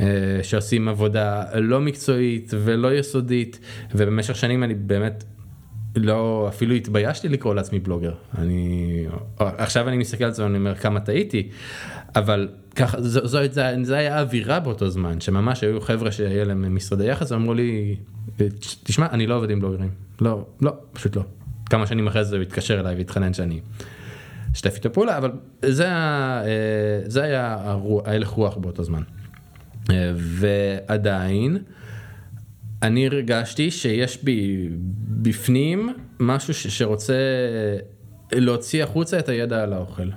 אה, 0.00 0.06
שעושים 0.42 0.88
עבודה 0.88 1.44
לא 1.54 1.80
מקצועית 1.80 2.50
ולא 2.64 2.94
יסודית 2.94 3.60
ובמשך 3.94 4.36
שנים 4.36 4.64
אני 4.64 4.74
באמת 4.74 5.24
לא 5.96 6.46
אפילו 6.48 6.74
התביישתי 6.74 7.28
לקרוא 7.28 7.54
לעצמי 7.54 7.78
בלוגר. 7.78 8.12
אני 8.38 9.06
עכשיו 9.38 9.88
אני 9.88 9.96
מסתכל 9.96 10.24
על 10.24 10.32
זה 10.32 10.44
ואני 10.44 10.58
אומר 10.58 10.74
כמה 10.74 11.00
טעיתי 11.00 11.48
אבל 12.16 12.48
ככה 12.76 13.00
זו, 13.00 13.26
זו, 13.26 13.38
זו, 13.50 13.60
זה 13.82 13.96
היה 13.96 14.16
האווירה 14.16 14.60
באותו 14.60 14.90
זמן 14.90 15.20
שממש 15.20 15.64
היו 15.64 15.80
חבר'ה 15.80 16.12
שהיה 16.12 16.44
להם 16.44 16.74
משרדי 16.74 17.06
יחס 17.06 17.32
אמרו 17.32 17.54
לי 17.54 17.96
תשמע 18.82 19.06
אני 19.10 19.26
לא 19.26 19.36
עובד 19.36 19.50
עם 19.50 19.60
בלוגרים. 19.60 19.90
לא 20.20 20.46
לא 20.60 20.72
פשוט 20.92 21.16
לא. 21.16 21.22
כמה 21.70 21.86
שנים 21.86 22.06
אחרי 22.06 22.24
זה 22.24 22.36
הוא 22.36 22.42
התקשר 22.42 22.80
אליי 22.80 22.96
והתחנן 22.96 23.32
שאני 23.32 23.60
אשתף 24.54 24.74
איתו 24.74 24.92
פעולה 24.92 25.18
אבל 25.18 25.30
זה, 25.62 25.88
אה, 25.88 27.00
זה 27.04 27.22
היה 27.22 27.56
ההלך 28.04 28.28
רוח 28.28 28.56
באותו 28.56 28.84
זמן. 28.84 29.02
אה, 29.90 30.12
ועדיין. 30.16 31.58
אני 32.82 33.06
הרגשתי 33.06 33.70
שיש 33.70 34.18
בי 34.22 34.68
בפנים 35.08 35.88
משהו 36.20 36.54
ש, 36.54 36.66
שרוצה 36.66 37.14
להוציא 38.32 38.84
החוצה 38.84 39.18
את 39.18 39.28
הידע 39.28 39.62
על 39.62 39.72
האוכל. 39.72 40.08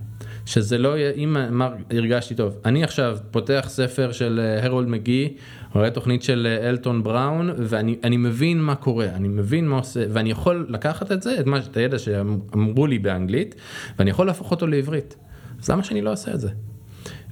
שזה 0.45 0.77
לא 0.77 0.97
יהיה, 0.97 1.11
אם 1.11 1.37
מה 1.49 1.69
הרגשתי 1.91 2.35
טוב, 2.35 2.57
אני 2.65 2.83
עכשיו 2.83 3.17
פותח 3.31 3.65
ספר 3.67 4.11
של 4.11 4.39
אה, 4.43 4.65
הרולד 4.65 4.87
מגי, 4.87 5.33
רואה 5.75 5.91
תוכנית 5.91 6.23
של 6.23 6.47
אה, 6.49 6.69
אלטון 6.69 7.03
בראון, 7.03 7.49
ואני 7.57 8.17
מבין 8.17 8.61
מה 8.61 8.75
קורה, 8.75 9.05
אני 9.05 9.27
מבין 9.27 9.67
מה 9.67 9.77
עושה, 9.77 10.05
ואני 10.09 10.31
יכול 10.31 10.65
לקחת 10.69 11.11
את 11.11 11.21
זה, 11.21 11.39
את, 11.39 11.45
מה, 11.45 11.57
את 11.57 11.77
הידע 11.77 11.99
שאמרו 11.99 12.87
לי 12.87 12.99
באנגלית, 12.99 13.55
ואני 13.99 14.09
יכול 14.09 14.27
להפוך 14.27 14.51
אותו 14.51 14.67
לעברית. 14.67 15.15
אז 15.61 15.69
למה 15.69 15.83
שאני 15.83 16.01
לא 16.01 16.09
אעשה 16.09 16.33
את 16.33 16.39
זה? 16.39 16.49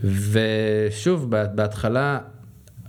ושוב, 0.03 1.29
בהתחלה 1.55 2.19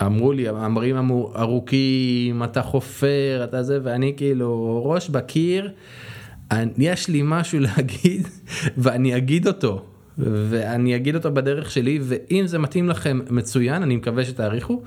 אמרו 0.03 0.33
לי, 0.33 0.49
המאמרים 0.49 0.97
ארוכים, 1.37 2.45
אתה 2.45 2.63
חופר, 2.63 3.41
אתה 3.45 3.63
זה, 3.63 3.79
ואני 3.83 4.15
כאילו 4.17 4.83
ראש 4.85 5.09
בקיר, 5.09 5.71
יש 6.79 7.09
לי 7.09 7.21
משהו 7.25 7.61
להגיד 7.61 8.29
ואני 8.83 9.17
אגיד 9.17 9.47
אותו. 9.47 9.85
ואני 10.19 10.97
אגיד 10.97 11.15
אותו 11.15 11.33
בדרך 11.33 11.71
שלי 11.71 11.99
ואם 12.03 12.47
זה 12.47 12.59
מתאים 12.59 12.89
לכם 12.89 13.21
מצוין 13.31 13.83
אני 13.83 13.97
מקווה 13.97 14.25
שתעריכו 14.25 14.83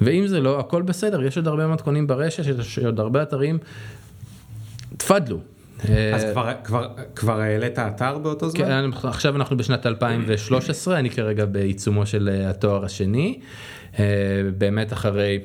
ואם 0.00 0.26
זה 0.26 0.40
לא 0.40 0.60
הכל 0.60 0.82
בסדר 0.82 1.22
יש 1.22 1.36
עוד 1.36 1.48
הרבה 1.48 1.66
מתכונים 1.66 2.06
ברשת 2.06 2.58
יש 2.58 2.78
עוד 2.78 3.00
הרבה 3.00 3.22
אתרים. 3.22 3.58
תפדלו. 4.96 5.38
אז 6.14 6.24
כבר 6.32 6.52
כבר 6.64 6.88
כבר 7.16 7.40
העלית 7.40 7.78
אתר 7.78 8.18
באותו 8.18 8.48
זמן? 8.48 8.64
כן, 8.64 9.08
עכשיו 9.08 9.36
אנחנו 9.36 9.56
בשנת 9.56 9.86
2013 9.86 10.98
אני 10.98 11.10
כרגע 11.10 11.44
בעיצומו 11.44 12.06
של 12.06 12.28
אה, 12.32 12.50
התואר 12.50 12.84
השני. 12.84 13.38
אה, 14.00 14.50
באמת 14.58 14.92
אחרי 14.92 15.38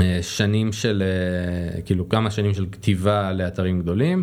אה, 0.00 0.18
שנים 0.22 0.72
של 0.72 1.02
אה, 1.02 1.82
כאילו 1.82 2.08
כמה 2.08 2.30
שנים 2.30 2.54
של 2.54 2.66
כתיבה 2.72 3.32
לאתרים 3.32 3.80
גדולים. 3.80 4.22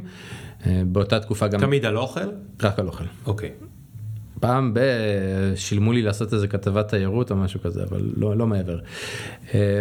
באותה 0.86 1.20
תקופה 1.20 1.48
גם 1.48 1.60
תמיד 1.60 1.86
על 1.86 1.98
אוכל 1.98 2.30
רק 2.64 2.80
על 2.80 2.88
אוכל 2.88 3.04
אוקיי. 3.26 3.52
פעם 4.40 4.74
ב... 4.74 4.80
שילמו 5.56 5.94
לי 5.94 6.02
לעשות 6.02 6.34
איזה 6.34 6.48
כתבת 6.48 6.88
תיירות 6.88 7.32
או 7.32 7.36
משהו 7.36 7.62
כזה 7.62 7.84
אבל 7.84 8.02
לא 8.18 8.38
לא 8.38 8.48
מעבר. 8.48 8.80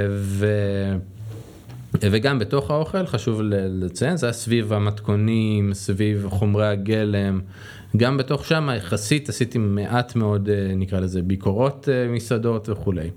ו... 0.09 0.47
וגם 1.95 2.39
בתוך 2.39 2.71
האוכל 2.71 3.07
חשוב 3.07 3.41
לציין 3.43 4.17
זה 4.17 4.27
היה 4.27 4.33
סביב 4.33 4.73
המתכונים 4.73 5.75
סביב 5.75 6.27
חומרי 6.29 6.67
הגלם 6.67 7.41
גם 7.97 8.17
בתוך 8.17 8.47
שם 8.47 8.69
יחסית 8.77 9.29
עשיתי 9.29 9.59
מעט 9.59 10.17
מאוד 10.17 10.49
אה, 10.49 10.75
נקרא 10.77 11.01
לזה 11.01 11.23
ביקורות 11.23 11.89
אה, 11.93 12.09
מסעדות 12.09 12.69
וכולי. 12.69 13.11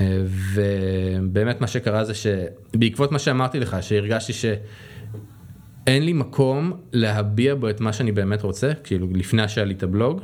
אה, 0.00 0.18
ובאמת 0.54 1.60
מה 1.60 1.66
שקרה 1.66 2.04
זה 2.04 2.12
שבעקבות 2.14 3.12
מה 3.12 3.18
שאמרתי 3.18 3.60
לך 3.60 3.76
שהרגשתי 3.80 4.32
שאין 4.32 6.02
לי 6.02 6.12
מקום 6.12 6.72
להביע 6.92 7.54
בו 7.54 7.70
את 7.70 7.80
מה 7.80 7.92
שאני 7.92 8.12
באמת 8.12 8.42
רוצה 8.42 8.72
כאילו 8.84 9.06
לפני 9.14 9.48
שהיה 9.48 9.64
לי 9.64 9.74
את 9.74 9.82
הבלוג 9.82 10.20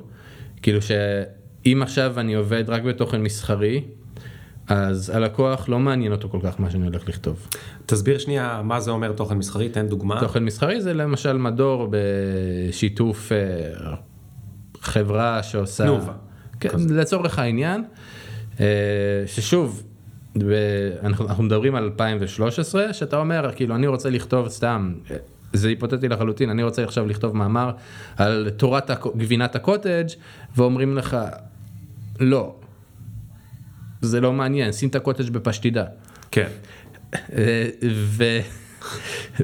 כאילו 0.63 0.79
שאם 0.83 1.83
עכשיו 1.83 2.21
אני 2.21 2.35
עובד 2.35 2.65
רק 2.69 2.83
בתוכן 2.83 3.23
מסחרי 3.23 3.83
אז 4.69 5.11
הלקוח 5.11 5.69
לא 5.69 5.79
מעניין 5.79 6.13
אותו 6.13 6.29
כל 6.29 6.39
כך 6.43 6.61
מה 6.61 6.71
שאני 6.71 6.87
הולך 6.87 7.09
לכתוב. 7.09 7.49
תסביר 7.87 8.19
שנייה 8.19 8.61
מה 8.65 8.81
זה 8.81 8.91
אומר 8.91 9.13
תוכן 9.13 9.39
מסחרי, 9.39 9.69
תן 9.69 9.89
דוגמה. 9.89 10.21
תוכן 10.21 10.45
מסחרי 10.45 10.81
זה 10.81 10.95
למשל 10.95 11.37
מדור 11.37 11.89
בשיתוף 11.91 13.33
אה, 13.33 13.95
חברה 14.81 15.43
שעושה, 15.43 15.85
תנובה. 15.85 16.13
כן, 16.61 16.69
לצורך 16.91 17.39
העניין, 17.39 17.85
אה, 18.61 18.67
ששוב, 19.27 19.83
אנחנו, 21.03 21.29
אנחנו 21.29 21.45
מדברים 21.45 21.75
על 21.75 21.85
2013 21.85 22.93
שאתה 22.93 23.17
אומר 23.17 23.51
כאילו 23.57 23.75
אני 23.75 23.87
רוצה 23.87 24.11
לכתוב 24.11 24.49
סתם 24.49 24.95
זה 25.53 25.69
היפותטי 25.69 26.09
לחלוטין 26.09 26.51
אני 26.51 26.63
רוצה 26.63 26.85
עכשיו 26.85 27.07
לכתוב 27.07 27.37
מאמר 27.37 27.71
על 28.17 28.51
תורת 28.57 28.91
גבינת 29.17 29.57
הקוטג' 29.57 30.07
ואומרים 30.57 30.97
לך 30.97 31.17
לא 32.21 32.55
זה 34.03 34.21
לא 34.21 34.33
מעניין, 34.33 34.73
שים 34.73 34.89
את 34.89 34.95
הקוטג' 34.95 35.31
בפשטידה. 35.31 35.85
כן. 36.31 36.49
ו... 37.91 38.25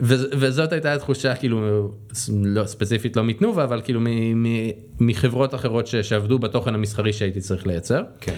ו... 0.03 0.15
וזאת 0.39 0.73
הייתה 0.73 0.95
התחושה 0.95 1.35
כאילו 1.35 1.91
לא 2.29 2.65
ספציפית 2.65 3.17
לא 3.17 3.25
מתנובה 3.25 3.65
אבל 3.65 3.81
כאילו 3.85 4.01
מ... 4.01 4.07
מ... 4.43 4.47
מחברות 5.01 5.55
אחרות 5.55 5.87
ש... 5.87 5.97
שעבדו 5.97 6.39
בתוכן 6.39 6.75
המסחרי 6.75 7.13
שהייתי 7.13 7.41
צריך 7.41 7.67
לייצר. 7.67 8.03
כן. 8.21 8.35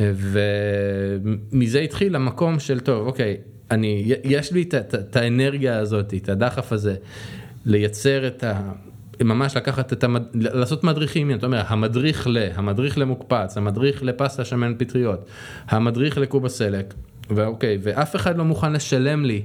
ומזה 0.00 1.80
התחיל 1.80 2.16
המקום 2.16 2.60
של 2.60 2.80
טוב 2.80 3.06
אוקיי 3.06 3.36
אני 3.70 4.14
יש 4.24 4.52
לי 4.52 4.62
את 4.62 5.16
האנרגיה 5.16 5.78
הזאת 5.78 6.14
את 6.14 6.28
הדחף 6.28 6.72
הזה 6.72 6.94
לייצר 7.64 8.26
את 8.26 8.44
ה... 8.44 8.72
ממש 9.24 9.56
לקחת 9.56 9.92
את 9.92 10.04
המד... 10.04 10.22
לעשות 10.34 10.84
מדריכים, 10.84 11.34
אתה 11.34 11.46
אומר, 11.46 11.62
המדריך 11.66 12.26
ל, 12.26 12.38
המדריך 12.54 12.98
למוקפץ, 12.98 13.56
המדריך 13.56 14.02
לפסטה 14.02 14.44
שמן 14.44 14.74
פטריות, 14.78 15.28
המדריך 15.68 16.18
לקובה 16.18 16.48
סלק, 16.48 16.94
ואוקיי, 17.30 17.78
ואף 17.82 18.16
אחד 18.16 18.38
לא 18.38 18.44
מוכן 18.44 18.72
לשלם 18.72 19.24
לי 19.24 19.42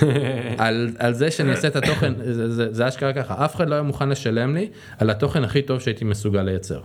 על, 0.58 0.90
על 0.98 1.14
זה 1.14 1.30
שאני 1.30 1.50
אעשה 1.50 1.68
את 1.68 1.76
התוכן, 1.76 2.12
זה, 2.24 2.50
זה, 2.50 2.72
זה 2.72 2.88
אשכרה 2.88 3.12
ככה, 3.12 3.44
אף 3.44 3.56
אחד 3.56 3.68
לא 3.68 3.74
היה 3.74 3.82
מוכן 3.82 4.08
לשלם 4.08 4.54
לי 4.54 4.68
על 4.98 5.10
התוכן 5.10 5.44
הכי 5.44 5.62
טוב 5.62 5.80
שהייתי 5.80 6.04
מסוגל 6.04 6.42
לייצר. 6.42 6.80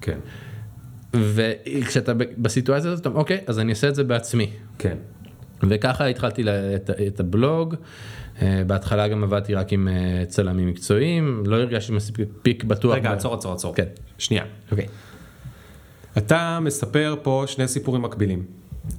כן. 0.00 0.18
וכשאתה 1.14 2.12
בסיטואציה 2.38 2.90
הזאת, 2.90 3.06
אוקיי, 3.06 3.40
אז 3.46 3.58
אני 3.58 3.70
אעשה 3.70 3.88
את 3.88 3.94
זה 3.94 4.04
בעצמי. 4.04 4.50
כן. 4.78 4.96
וככה 5.62 6.06
התחלתי 6.06 6.42
את, 6.74 6.90
את 7.06 7.20
הבלוג. 7.20 7.74
אה, 8.42 8.62
בהתחלה 8.66 9.08
גם 9.08 9.24
עבדתי 9.24 9.54
רק 9.54 9.72
עם 9.72 9.88
אה, 9.88 10.24
צלמים 10.28 10.68
מקצועיים, 10.68 11.42
לא 11.46 11.56
הרגשתי 11.56 11.92
מספיק 11.92 12.64
בטוח. 12.64 12.94
רגע, 12.94 13.12
עצור, 13.12 13.34
עצור, 13.34 13.52
עצור. 13.52 13.74
כן. 13.74 13.86
שנייה. 14.18 14.44
אוקיי. 14.70 14.86
אתה 16.18 16.58
מספר 16.60 17.16
פה 17.22 17.44
שני 17.46 17.68
סיפורים 17.68 18.02
מקבילים. 18.02 18.44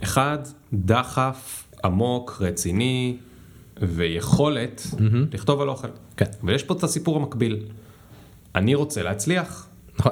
אחד, 0.04 0.38
דחף 0.74 1.68
עמוק, 1.84 2.38
רציני, 2.42 3.18
ויכולת 3.82 4.82
mm-hmm. 4.92 5.02
לכתוב 5.32 5.62
על 5.62 5.70
אוכל. 5.70 5.88
כן. 6.18 6.26
ויש 6.44 6.64
פה 6.64 6.74
את 6.74 6.84
הסיפור 6.84 7.18
המקביל. 7.18 7.66
אני 8.56 8.76
רוצה 8.76 9.04
להצליח. 9.04 9.68
נכון. 10.00 10.12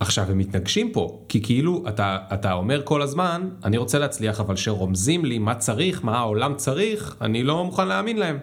עכשיו 0.00 0.30
הם 0.30 0.38
מתנגשים 0.38 0.92
פה, 0.92 1.20
כי 1.28 1.42
כאילו 1.42 1.84
אתה, 1.88 2.18
אתה 2.34 2.52
אומר 2.52 2.82
כל 2.84 3.02
הזמן, 3.02 3.48
אני 3.64 3.76
רוצה 3.76 3.98
להצליח, 3.98 4.40
אבל 4.40 4.56
שרומזים 4.56 5.24
לי 5.24 5.38
מה 5.38 5.54
צריך, 5.54 6.04
מה 6.04 6.18
העולם 6.18 6.54
צריך, 6.56 7.16
אני 7.20 7.42
לא 7.42 7.64
מוכן 7.64 7.88
להאמין 7.88 8.16
להם. 8.16 8.38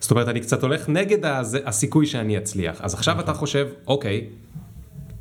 זאת 0.00 0.10
אומרת, 0.10 0.28
אני 0.28 0.40
קצת 0.40 0.62
הולך 0.62 0.88
נגד 0.88 1.24
הזה, 1.24 1.58
הסיכוי 1.64 2.06
שאני 2.06 2.38
אצליח. 2.38 2.80
אז 2.80 2.94
עכשיו 2.94 3.20
אתה 3.20 3.34
חושב, 3.34 3.68
אוקיי, 3.86 4.26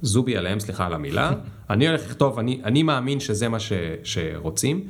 זובי 0.02 0.38
עליהם, 0.38 0.60
סליחה 0.60 0.86
על 0.86 0.94
המילה, 0.94 1.32
אני 1.70 1.88
הולך 1.88 2.06
לכתוב, 2.06 2.40
אני, 2.40 2.62
אני 2.64 2.84
מאמין 2.84 3.20
שזה 3.20 3.50
מה 3.50 3.60
ש, 3.60 3.74
שרוצים. 4.04 4.88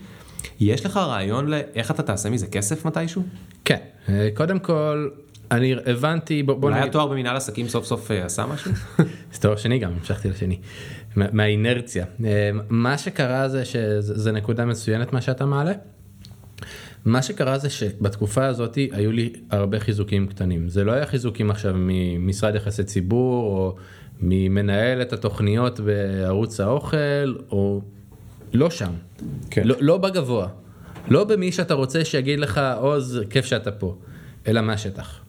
יש 0.59 0.85
לך 0.85 0.97
רעיון 0.97 1.47
לאיך 1.47 1.91
אתה 1.91 2.03
תעשה 2.03 2.29
מזה 2.29 2.47
כסף 2.47 2.85
מתישהו? 2.85 3.23
כן, 3.65 3.79
אה, 4.09 4.29
קודם 4.33 4.59
כל, 4.59 5.09
אני 5.51 5.75
הבנתי, 5.85 6.43
בוא, 6.43 6.55
בוא 6.55 6.69
נגיד... 6.69 6.81
אולי 6.81 6.89
התואר 6.89 7.07
במנהל 7.07 7.35
עסקים 7.35 7.67
סוף 7.67 7.85
סוף 7.85 8.11
אה, 8.11 8.25
עשה 8.25 8.45
משהו? 8.45 8.71
זה 9.33 9.41
תואר 9.41 9.55
שני 9.55 9.79
גם, 9.79 9.91
המשכתי 9.99 10.29
לשני, 10.29 10.59
מהאינרציה. 11.15 12.05
אה, 12.25 12.49
מה 12.69 12.97
שקרה 12.97 13.49
זה 13.49 13.65
שזה 13.65 14.31
נקודה 14.31 14.65
מצוינת 14.65 15.13
מה 15.13 15.21
שאתה 15.21 15.45
מעלה. 15.45 15.71
מה 17.05 17.21
שקרה 17.21 17.57
זה 17.57 17.69
שבתקופה 17.69 18.45
הזאת 18.45 18.75
היו 18.91 19.11
לי 19.11 19.33
הרבה 19.51 19.79
חיזוקים 19.79 20.27
קטנים. 20.27 20.69
זה 20.69 20.83
לא 20.83 20.91
היה 20.91 21.05
חיזוקים 21.05 21.51
עכשיו 21.51 21.73
ממשרד 21.77 22.55
יחסי 22.55 22.83
ציבור, 22.83 23.43
או 23.43 23.75
ממנהלת 24.21 25.13
התוכניות 25.13 25.79
בערוץ 25.79 26.59
האוכל, 26.59 27.35
או 27.51 27.81
לא 28.53 28.69
שם. 28.69 28.91
כן. 29.49 29.61
לא, 29.65 29.75
לא 29.79 29.97
בגבוה. 29.97 30.47
לא 31.07 31.23
במי 31.23 31.51
שאתה 31.51 31.73
רוצה 31.73 32.05
שיגיד 32.05 32.39
לך, 32.39 32.61
עוז, 32.77 33.21
כיף 33.29 33.45
שאתה 33.45 33.71
פה, 33.71 33.95
אלא 34.47 34.61
מהשטח. 34.61 35.26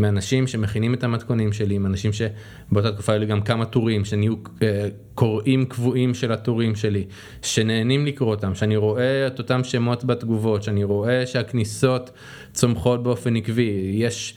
מאנשים 0.00 0.46
שמכינים 0.46 0.94
את 0.94 1.04
המתכונים 1.04 1.52
שלי, 1.52 1.74
עם 1.74 1.86
אנשים 1.86 2.10
שבאותה 2.12 2.92
תקופה 2.92 3.12
היו 3.12 3.20
לי 3.20 3.26
גם 3.26 3.40
כמה 3.40 3.64
טורים, 3.64 4.04
שנהיו 4.04 4.34
אה, 4.62 4.88
קוראים 5.14 5.64
קבועים 5.64 6.14
של 6.14 6.32
הטורים 6.32 6.76
שלי, 6.76 7.04
שנהנים 7.42 8.06
לקרוא 8.06 8.30
אותם, 8.30 8.54
שאני 8.54 8.76
רואה 8.76 9.26
את 9.26 9.38
אותם 9.38 9.64
שמות 9.64 10.04
בתגובות, 10.04 10.62
שאני 10.62 10.84
רואה 10.84 11.26
שהכניסות 11.26 12.10
צומחות 12.52 13.02
באופן 13.02 13.36
עקבי, 13.36 13.90
יש 13.94 14.34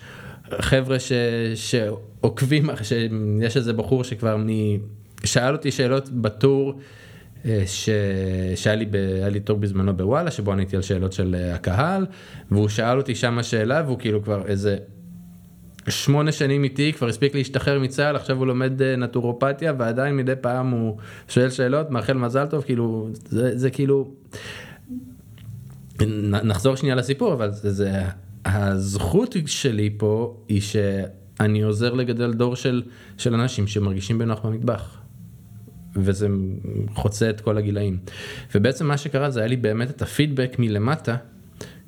חבר'ה 0.62 1.00
ש, 1.00 1.12
שעוקבים, 1.56 2.70
שיש 2.84 3.58
איזה 3.58 3.74
בחור 3.74 4.04
שכבר 4.04 4.38
מ... 4.38 4.48
שאל 5.24 5.54
אותי 5.54 5.72
שאלות 5.72 6.10
בטור. 6.10 6.80
אה, 7.46 7.64
ש... 7.66 7.90
שהיה 8.56 8.76
לי, 8.76 8.86
ב... 8.86 8.96
לי 9.32 9.40
טור 9.40 9.58
בזמנו 9.58 9.98
בוואלה 9.98 10.32
שבו 10.32 10.52
עניתי 10.52 10.76
על 10.76 10.82
שאלות 10.82 11.14
של 11.14 11.36
אה, 11.36 11.56
הקהל 11.56 12.06
והוא 12.52 12.70
שאל 12.70 12.98
אותי 12.98 13.16
שמה 13.16 13.44
שאלה 13.44 13.84
והוא 13.86 14.00
כאילו 14.00 14.24
כבר 14.24 14.48
איזה 14.48 14.78
שמונה 15.90 16.32
שנים 16.32 16.64
איתי, 16.64 16.94
כבר 16.94 17.08
הספיק 17.08 17.36
להשתחרר 17.36 17.80
מצה"ל, 17.80 18.16
עכשיו 18.16 18.38
הוא 18.38 18.48
לומד 18.48 18.82
אה, 18.82 18.96
נטורופתיה 18.96 19.74
ועדיין 19.78 20.18
מדי 20.18 20.34
פעם 20.42 20.70
הוא 20.70 20.98
שואל 21.28 21.50
שאלות, 21.50 21.90
מאחל 21.90 22.14
מזל 22.14 22.46
טוב, 22.46 22.64
כאילו, 22.64 23.10
זה, 23.26 23.58
זה 23.58 23.70
כאילו, 23.70 24.12
נחזור 26.44 26.76
שנייה 26.76 26.96
לסיפור, 26.96 27.34
אבל 27.34 27.52
זה, 27.52 27.72
זה, 27.72 28.02
הזכות 28.46 29.36
שלי 29.46 29.90
פה 29.98 30.38
היא 30.48 30.62
שאני 30.62 31.62
עוזר 31.62 31.94
לגדל 31.94 32.34
דור 32.34 32.56
של, 32.56 32.84
של 33.18 33.34
אנשים 33.34 33.68
שמרגישים 33.68 34.18
בנוח 34.18 34.46
במטבח. 34.46 34.98
וזה 35.96 36.28
חוצה 36.96 37.30
את 37.30 37.42
כל 37.42 37.58
הגילאים. 37.58 37.98
ובעצם 38.56 38.88
מה 38.88 38.98
שקרה 38.98 39.30
זה 39.30 39.40
היה 39.40 39.48
לי 39.48 39.56
באמת 39.56 39.90
את 39.90 40.02
הפידבק 40.02 40.56
מלמטה 40.60 41.16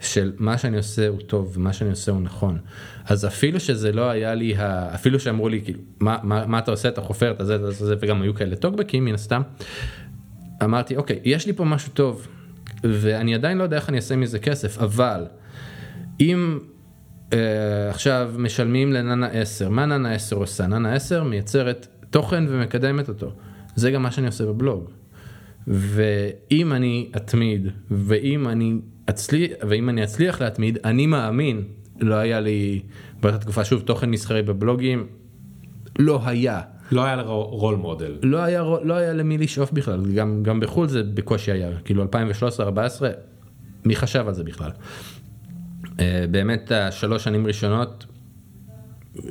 של 0.06 0.32
מה 0.38 0.58
שאני 0.58 0.78
עושה 0.78 1.08
הוא 1.08 1.20
טוב 1.20 1.54
ומה 1.58 1.74
שאני 1.74 1.90
עושה 1.90 2.12
הוא 2.12 2.22
נכון. 2.22 2.58
אז 3.06 3.26
אפילו 3.26 3.60
שזה 3.60 3.92
לא 3.92 4.10
היה 4.10 4.36
לי, 4.36 4.56
ה... 4.56 4.96
אפילו 4.96 5.20
שאמרו 5.20 5.50
לי 5.50 5.62
כאילו 5.64 5.80
מה, 6.00 6.18
מה, 6.24 6.46
מה 6.46 6.60
אתה 6.60 6.72
עושה 6.72 6.90
אתה 6.90 7.02
חופר 7.02 7.32
את 7.32 7.46
זה, 7.46 7.72
זה, 7.72 7.86
זה 7.86 7.96
וגם 8.00 8.22
היו 8.22 8.34
כאלה 8.34 8.56
טוקבקים 8.56 9.06
מן 9.06 9.14
הסתם. 9.14 9.42
אמרתי 10.64 10.96
אוקיי 10.96 11.20
יש 11.24 11.46
לי 11.46 11.54
פה 11.54 11.64
משהו 11.64 11.92
טוב 11.94 12.28
ואני 12.84 13.36
עדיין 13.36 13.58
לא 13.58 13.64
יודע 13.64 13.78
איך 13.78 13.90
אני 13.90 13.98
אעשה 13.98 14.16
מזה 14.16 14.40
כסף 14.40 14.78
אבל 14.78 15.26
אם 16.20 16.60
אה, 17.34 17.90
עכשיו 17.90 18.32
משלמים 18.38 18.94
לננה 18.94 19.28
10 19.28 19.70
מה 19.70 19.86
ננה 19.86 20.12
10 20.12 20.36
עושה 20.36 20.68
ננה 20.68 20.94
10 20.94 21.24
מייצרת 21.24 21.88
תוכן 22.10 22.44
ומקדמת 22.50 23.10
אותו 23.10 23.32
זה 23.76 23.92
גם 23.92 24.04
מה 24.04 24.12
שאני 24.12 24.28
עושה 24.28 24.46
בבלוג. 24.46 24.90
ואם 25.68 26.74
אני 26.74 27.12
אתמיד 27.16 27.68
ואם 27.92 28.48
אני 28.48 28.76
אצליח 29.10 29.52
ואם 29.70 29.90
אני 29.90 30.04
אצליח 30.04 30.42
להתמיד 30.42 30.78
אני 30.84 31.06
מאמין 31.06 31.64
לא 32.00 32.16
היה 32.16 32.40
לי 32.40 32.82
באותה 33.22 33.38
תקופה 33.38 33.66
שוב 33.66 33.82
תוכן 33.82 34.10
מסחרי 34.10 34.42
בבלוגים 34.42 35.08
לא 36.00 36.20
היה. 36.26 36.62
לא 36.92 37.04
היה 37.04 37.22
רול 37.22 37.76
מודל. 37.76 38.18
לא 38.24 38.38
היה, 38.38 38.64
לא 38.84 38.94
היה 38.94 39.14
למי 39.14 39.38
לשאוף 39.38 39.72
בכלל, 39.72 40.06
גם, 40.16 40.44
גם 40.44 40.60
בחו"ל 40.60 40.88
זה 40.88 41.04
בקושי 41.04 41.52
היה, 41.52 41.70
כאילו 41.86 42.04
2013-2014, 42.04 42.08
מי 43.86 43.96
חשב 43.96 44.28
על 44.28 44.34
זה 44.34 44.44
בכלל. 44.44 44.72
אה, 46.00 46.26
באמת 46.32 46.72
השלוש 46.72 47.24
שנים 47.24 47.48
ראשונות 47.48 48.06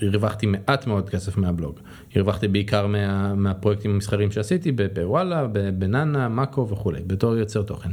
הרווחתי 0.03 0.47
מעט 0.47 0.87
מאוד 0.87 1.11
כסף 1.11 1.37
מהבלוג. 1.37 1.79
הרווחתי 2.15 2.49
בעיקר 2.49 2.87
מה, 2.87 3.35
מהפרויקטים 3.35 3.91
המסחריים 3.91 4.31
שעשיתי 4.31 4.73
בוואלה, 4.73 5.47
בננה, 5.79 6.29
מאקו 6.29 6.69
וכולי, 6.69 7.01
בתור 7.07 7.37
יוצר 7.37 7.63
תוכן. 7.63 7.91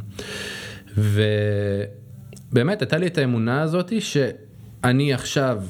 ובאמת 0.97 2.81
הייתה 2.81 2.97
לי 2.97 3.07
את 3.07 3.17
האמונה 3.17 3.61
הזאתי 3.61 4.01
שאני 4.01 5.13
עכשיו 5.13 5.63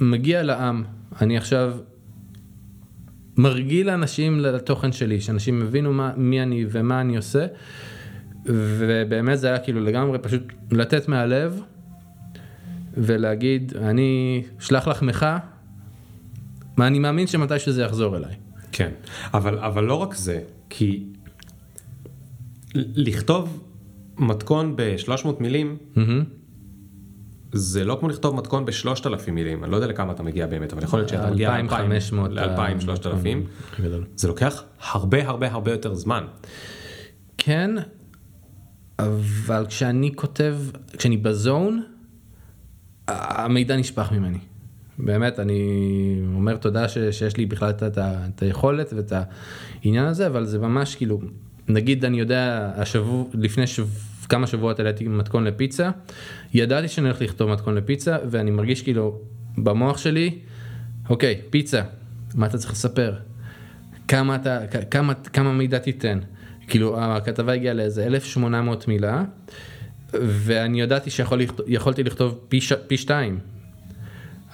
מגיע 0.00 0.42
לעם, 0.42 0.84
אני 1.20 1.36
עכשיו 1.36 1.78
מרגיל 3.36 3.86
לאנשים 3.86 4.40
לתוכן 4.40 4.92
שלי, 4.92 5.20
שאנשים 5.20 5.62
הבינו 5.62 5.92
מה, 5.92 6.12
מי 6.16 6.42
אני 6.42 6.66
ומה 6.70 7.00
אני 7.00 7.16
עושה, 7.16 7.46
ובאמת 8.44 9.38
זה 9.38 9.48
היה 9.48 9.58
כאילו 9.58 9.80
לגמרי 9.80 10.18
פשוט 10.18 10.42
לתת 10.70 11.08
מהלב. 11.08 11.62
ולהגיד, 13.00 13.76
אני 13.76 14.42
שלח 14.58 14.88
לחמך, 14.88 15.26
ואני 16.78 16.98
מאמין 16.98 17.26
שמתי 17.26 17.58
שזה 17.58 17.82
יחזור 17.82 18.16
אליי. 18.16 18.34
כן, 18.72 18.90
אבל, 19.34 19.58
אבל 19.58 19.84
לא 19.84 19.94
רק 19.94 20.14
זה, 20.14 20.40
כי 20.70 21.04
לכתוב 22.74 23.67
מתכון 24.18 24.76
ב-300 24.76 25.28
מילים, 25.40 25.76
mm-hmm. 25.94 26.00
זה 27.52 27.84
לא 27.84 27.96
כמו 28.00 28.08
לכתוב 28.08 28.34
מתכון 28.34 28.64
ב-3,000 28.64 29.30
מילים, 29.30 29.64
אני 29.64 29.72
לא 29.72 29.76
יודע 29.76 29.88
לכמה 29.88 30.12
אתה 30.12 30.22
מגיע 30.22 30.46
באמת, 30.46 30.72
אבל 30.72 30.82
יכול 30.82 30.98
להיות 30.98 31.08
שאתה 31.08 31.30
מגיע 31.30 31.62
ל-2,000, 31.62 32.80
3,000, 32.80 33.44
זה 34.16 34.28
לוקח 34.28 34.64
הרבה 34.80 35.28
הרבה 35.28 35.52
הרבה 35.52 35.70
יותר 35.70 35.94
זמן. 35.94 36.24
כן, 37.38 37.70
אבל 38.98 39.66
כשאני 39.66 40.12
כותב, 40.16 40.56
כשאני 40.98 41.16
בזון, 41.16 41.82
המידע 43.08 43.76
נשפך 43.76 44.12
ממני. 44.12 44.38
באמת, 44.98 45.38
אני 45.38 45.60
אומר 46.34 46.56
תודה 46.56 46.88
ש, 46.88 46.98
שיש 46.98 47.36
לי 47.36 47.46
בכלל 47.46 47.70
את, 47.70 47.82
את, 47.82 47.98
את 47.98 48.42
היכולת 48.42 48.92
ואת 48.96 49.12
העניין 49.82 50.04
הזה, 50.04 50.26
אבל 50.26 50.44
זה 50.44 50.58
ממש 50.58 50.94
כאילו, 50.96 51.20
נגיד 51.68 52.04
אני 52.04 52.20
יודע, 52.20 52.70
השבוע, 52.76 53.24
לפני 53.34 53.66
שב, 53.66 53.86
כמה 54.28 54.46
שבועות 54.46 54.78
העליתי 54.78 55.08
מתכון 55.08 55.44
לפיצה, 55.44 55.90
ידעתי 56.54 56.88
שאני 56.88 57.06
הולך 57.06 57.20
לכתוב 57.20 57.50
מתכון 57.50 57.74
לפיצה, 57.74 58.16
ואני 58.30 58.50
מרגיש 58.50 58.82
כאילו 58.82 59.18
במוח 59.58 59.98
שלי, 59.98 60.38
אוקיי, 61.08 61.40
פיצה, 61.50 61.82
מה 62.34 62.46
אתה 62.46 62.58
צריך 62.58 62.72
לספר? 62.72 63.14
כמה, 64.08 64.36
אתה, 64.36 64.58
כמה, 64.90 65.14
כמה 65.14 65.52
מידע 65.52 65.78
תיתן? 65.78 66.18
כאילו, 66.68 67.00
הכתבה 67.00 67.52
הגיעה 67.52 67.74
לאיזה 67.74 68.06
1800 68.06 68.88
מילה. 68.88 69.24
ואני 70.12 70.80
ידעתי 70.80 71.10
שיכולתי 71.10 72.02
לכתוב 72.04 72.38
פי, 72.48 72.60
ש... 72.60 72.72
פי 72.72 72.96
שתיים. 72.96 73.38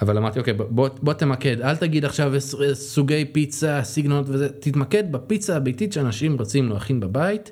אבל 0.01 0.17
אמרתי 0.17 0.39
אוקיי 0.39 0.53
בוא, 0.53 0.89
בוא 1.01 1.13
תמקד 1.13 1.61
אל 1.61 1.75
תגיד 1.75 2.05
עכשיו 2.05 2.33
סוגי 2.73 3.25
פיצה 3.31 3.83
סגנונות 3.83 4.25
וזה 4.29 4.49
תתמקד 4.49 5.11
בפיצה 5.11 5.55
הביתית 5.55 5.93
שאנשים 5.93 6.37
רוצים 6.37 6.69
להכין 6.69 6.99
בבית. 6.99 7.51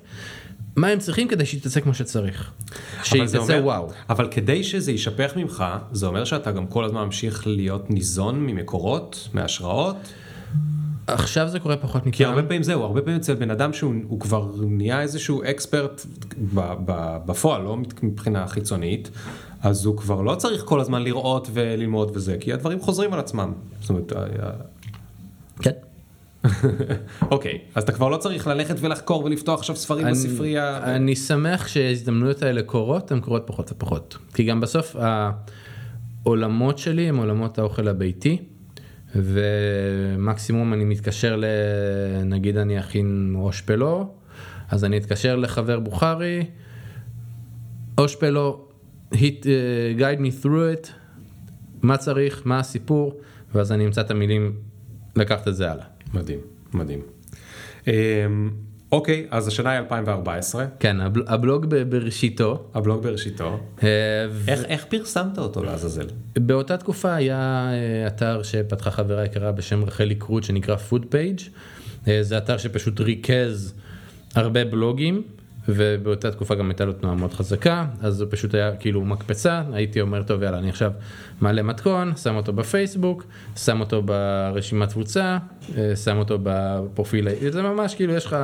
מה 0.76 0.88
הם 0.88 1.00
צריכים 1.00 1.28
כדי 1.28 1.46
שיתעסק 1.46 1.84
כמו 1.84 1.94
שצריך. 1.94 2.52
שיתעסק 3.04 3.60
וואו. 3.64 3.90
אבל 4.10 4.28
כדי 4.32 4.64
שזה 4.64 4.92
יישפך 4.92 5.34
ממך 5.36 5.64
זה 5.92 6.06
אומר 6.06 6.26
שאתה 6.26 6.52
גם 6.52 6.68
כל 6.68 6.84
הזמן 6.84 7.04
ממשיך 7.04 7.48
להיות 7.48 7.90
ניזון 7.90 8.40
ממקורות 8.40 9.30
מהשראות. 9.34 9.96
עכשיו 11.08 11.48
זה 11.48 11.60
קורה 11.60 11.78
פחות 11.78 12.02
מכאן. 12.02 12.12
כי 12.12 12.26
הרבה 12.26 12.44
פעמים 12.44 12.64
זהו, 12.64 12.84
הרבה 12.84 13.02
פעמים 13.02 13.20
אצל 13.20 13.34
בן 13.34 13.52
אדם 13.52 13.74
שהוא 13.74 14.20
כבר 14.20 14.52
נהיה 14.62 15.02
איזשהו 15.02 15.44
אקספרט 15.44 16.06
בפועל, 17.26 17.62
לא 17.62 17.78
מבחינה 18.04 18.48
חיצונית, 18.48 19.10
אז 19.64 19.86
הוא 19.86 19.98
כבר 19.98 20.22
לא 20.22 20.36
צריך 20.36 20.64
כל 20.66 20.80
הזמן 20.80 21.04
לראות 21.04 21.48
וללמוד 21.54 22.12
וזה, 22.14 22.38
כי 22.40 22.54
הדברים 22.54 22.80
חוזרים 22.80 23.14
על 23.14 23.20
עצמם. 23.20 23.54
זאת 23.82 23.90
אומרת, 23.90 24.14
כן. 25.62 25.72
אוקיי, 27.32 27.60
אז 27.76 27.84
אתה 27.84 27.92
כבר 27.92 28.10
לא 28.10 28.18
צריך 28.18 28.48
ללכת 28.48 28.76
ולחקור 28.80 29.24
ולפתוח 29.24 29.60
עכשיו 29.60 29.76
ספרים 29.76 30.08
בספרייה. 30.12 30.96
אני 30.96 31.16
שמח 31.16 31.68
שההזדמנויות 31.68 32.44
האלה 32.44 32.64
קורות, 32.64 33.12
הן 33.12 33.20
קורות 33.20 33.44
פחות 33.46 33.72
ופחות. 33.72 34.18
כי 34.34 34.44
גם 34.44 34.62
בסוף 34.62 34.96
העולמות 36.26 36.78
שלי 36.78 37.10
הם 37.10 37.18
עולמות 37.18 37.60
האוכל 37.60 37.88
הביתי. 37.88 38.38
ומקסימום 39.16 40.74
אני 40.74 40.86
מתקשר 40.86 41.42
לנגיד 41.42 42.58
אני 42.58 42.80
אכין 42.80 43.34
אושפלו, 43.36 44.10
אז 44.70 44.84
אני 44.84 44.98
אתקשר 44.98 45.36
לחבר 45.36 45.80
בוכרי, 45.80 46.46
אושפלו, 47.98 48.68
hit, 49.14 49.46
uh, 49.46 50.00
guide 50.00 50.20
me 50.20 50.44
through 50.44 50.86
it, 50.86 50.90
מה 51.82 51.98
צריך, 51.98 52.42
מה 52.46 52.60
הסיפור, 52.60 53.20
ואז 53.56 53.72
אני 53.72 53.86
אמצא 53.86 54.02
את 54.02 54.12
המילים 54.12 54.56
לקחת 55.16 55.48
את 55.48 55.56
זה 55.56 55.72
הלאה. 55.72 55.86
מדהים, 56.14 56.40
מדהים. 56.74 57.02
Um, 57.86 57.90
אוקיי, 58.94 59.28
אז 59.32 59.48
השנה 59.48 59.72
היא 59.72 59.80
2014. 59.80 60.66
כן, 60.80 60.98
הבלוג 61.28 61.66
בראשיתו. 61.90 62.70
הבלוג 62.74 63.04
בראשיתו. 63.04 63.60
אה, 63.84 63.88
איך, 64.48 64.64
איך 64.66 64.86
פרסמת 64.86 65.38
אותו 65.38 65.64
לעזאזל? 65.64 66.08
באותה 66.36 66.78
תקופה 66.78 67.14
היה 67.14 67.70
אה, 67.72 68.08
אתר 68.08 68.44
שפתחה 68.44 68.92
חברה 68.92 69.26
יקרה 69.26 69.52
בשם 69.52 69.84
רחלי 69.84 70.16
קרוט 70.16 70.44
שנקרא 70.44 70.76
Food 70.76 71.06
Page. 71.10 71.40
אה, 72.08 72.24
זה 72.24 72.38
אתר 72.38 72.58
שפשוט 72.58 73.00
ריכז 73.00 73.74
הרבה 74.36 74.66
בלוגים 74.66 75.24
ובאותה 75.70 76.32
תקופה 76.32 76.56
גם 76.56 76.70
הייתה 76.70 76.86
לו 76.86 76.94
תנועה 76.94 77.16
מאוד 77.16 77.34
חזקה, 77.34 77.86
אז 78.02 78.14
זה 78.16 78.26
פשוט 78.26 78.54
היה 78.56 78.76
כאילו 78.76 79.02
מקפצה, 79.06 79.62
הייתי 79.74 80.02
אומר, 80.02 80.24
טוב 80.24 80.44
יאללה, 80.44 80.58
אני 80.58 80.70
עכשיו 80.70 80.92
מעלה 81.42 81.64
מתכון, 81.64 82.16
שם 82.16 82.36
אותו 82.36 82.54
בפייסבוק, 82.54 83.24
שם 83.58 83.80
אותו 83.80 84.02
ברשימת 84.02 84.90
תפוצה, 84.90 85.38
אה, 85.78 85.96
שם 85.96 86.18
אותו 86.18 86.38
בפרופיל, 86.44 87.28
זה 87.50 87.62
ממש 87.62 87.96
כאילו 87.96 88.14
יש 88.14 88.26
לך 88.26 88.38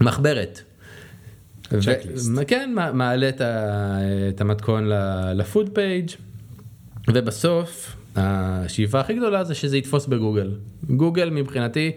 מחברת. 0.00 0.60
צ'קליסט. 1.80 2.30
ו- 2.36 2.46
כן, 2.46 2.72
מע- 2.74 2.92
מעלה 2.92 3.28
את, 3.28 3.40
ה- 3.40 3.98
את 4.28 4.40
המתכון 4.40 4.88
לפוד 5.34 5.70
פייג' 5.72 6.10
ובסוף 7.08 7.96
השאיפה 8.16 9.00
הכי 9.00 9.14
גדולה 9.14 9.44
זה 9.44 9.54
שזה 9.54 9.76
יתפוס 9.78 10.06
בגוגל. 10.06 10.52
גוגל 10.90 11.30
מבחינתי, 11.30 11.92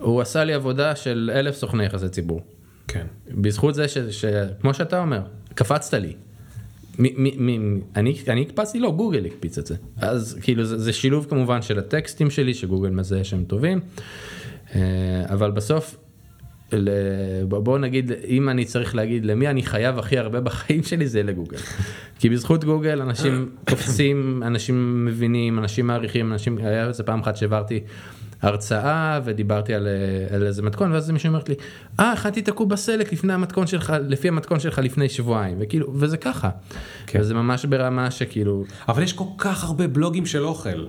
הוא 0.00 0.20
עשה 0.20 0.44
לי 0.44 0.54
עבודה 0.54 0.96
של 0.96 1.30
אלף 1.34 1.54
סוכני 1.54 1.84
יחסי 1.84 2.08
ציבור. 2.08 2.40
כן. 2.88 3.06
בזכות 3.30 3.74
זה 3.74 3.86
שכמו 4.10 4.74
שאתה 4.74 5.00
אומר, 5.00 5.20
קפצת 5.54 5.94
לי. 5.94 6.12
מ- 6.98 7.24
מ- 7.24 7.46
מ- 7.76 7.80
אני, 7.96 8.16
אני 8.28 8.42
הקפצתי? 8.42 8.78
לא, 8.80 8.90
גוגל 8.90 9.26
הקפיץ 9.26 9.58
את 9.58 9.66
זה. 9.66 9.74
אז 9.96 10.38
כאילו 10.42 10.64
זה, 10.64 10.78
זה 10.78 10.92
שילוב 10.92 11.26
כמובן 11.30 11.62
של 11.62 11.78
הטקסטים 11.78 12.30
שלי, 12.30 12.54
שגוגל 12.54 12.90
מזהה 12.90 13.24
שהם 13.24 13.44
טובים, 13.44 13.80
אה, 14.74 14.80
אבל 15.28 15.50
בסוף, 15.50 15.96
ל- 16.72 17.44
בוא 17.44 17.78
נגיד, 17.78 18.12
אם 18.26 18.48
אני 18.48 18.64
צריך 18.64 18.94
להגיד 18.94 19.24
למי 19.26 19.48
אני 19.48 19.62
חייב 19.62 19.98
הכי 19.98 20.18
הרבה 20.18 20.40
בחיים 20.40 20.82
שלי, 20.82 21.06
זה 21.08 21.22
לגוגל. 21.22 21.58
כי 22.18 22.28
בזכות 22.28 22.64
גוגל 22.64 23.02
אנשים 23.02 23.50
קופצים, 23.70 24.42
אנשים 24.46 25.04
מבינים, 25.04 25.58
אנשים 25.58 25.86
מעריכים, 25.86 26.32
אנשים, 26.32 26.58
היה 26.58 26.88
איזה 26.88 27.02
פעם 27.02 27.20
אחת 27.20 27.36
שהעברתי 27.36 27.80
הרצאה 28.42 29.20
ודיברתי 29.24 29.74
על, 29.74 29.88
על 30.34 30.46
איזה 30.46 30.62
מתכון, 30.62 30.92
ואז 30.92 31.10
מישהו 31.10 31.28
אומרת 31.28 31.48
לי, 31.48 31.54
אה, 32.00 32.12
הכנתי 32.12 32.40
את 32.40 32.48
הקובה 32.48 32.76
סלק 32.76 33.12
לפני 33.12 33.32
המתכון 33.32 33.66
שלך, 33.66 33.92
לפי 34.08 34.28
המתכון 34.28 34.60
שלך 34.60 34.78
לפני 34.78 35.08
שבועיים, 35.08 35.56
וכאילו, 35.60 35.92
וזה 35.94 36.16
ככה. 36.16 36.50
כן. 37.06 37.20
וזה 37.20 37.34
ממש 37.34 37.64
ברמה 37.64 38.10
שכאילו, 38.10 38.64
אבל 38.88 39.02
יש 39.02 39.12
כל 39.12 39.24
כך 39.38 39.64
הרבה 39.64 39.88
בלוגים 39.88 40.26
של 40.26 40.44
אוכל. 40.44 40.86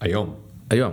היום. 0.00 0.34
היום. 0.70 0.92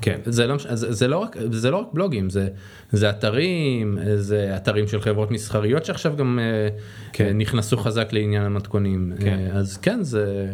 כן. 0.00 0.20
זה 0.24 0.46
לא, 0.46 0.56
זה, 0.58 0.92
זה, 0.92 1.08
לא 1.08 1.18
רק, 1.18 1.36
זה 1.50 1.70
לא 1.70 1.76
רק 1.76 1.86
בלוגים, 1.92 2.30
זה, 2.30 2.48
זה 2.92 3.10
אתרים, 3.10 3.98
זה 4.16 4.56
אתרים 4.56 4.88
של 4.88 5.00
חברות 5.00 5.30
מסחריות 5.30 5.84
שעכשיו 5.84 6.16
גם 6.16 6.38
אה, 6.38 6.68
כן. 7.12 7.38
נכנסו 7.38 7.76
חזק 7.76 8.12
לעניין 8.12 8.42
המתכונים. 8.42 9.12
כן. 9.20 9.38
אה, 9.52 9.58
אז 9.58 9.76
כן, 9.76 10.02
זה... 10.02 10.48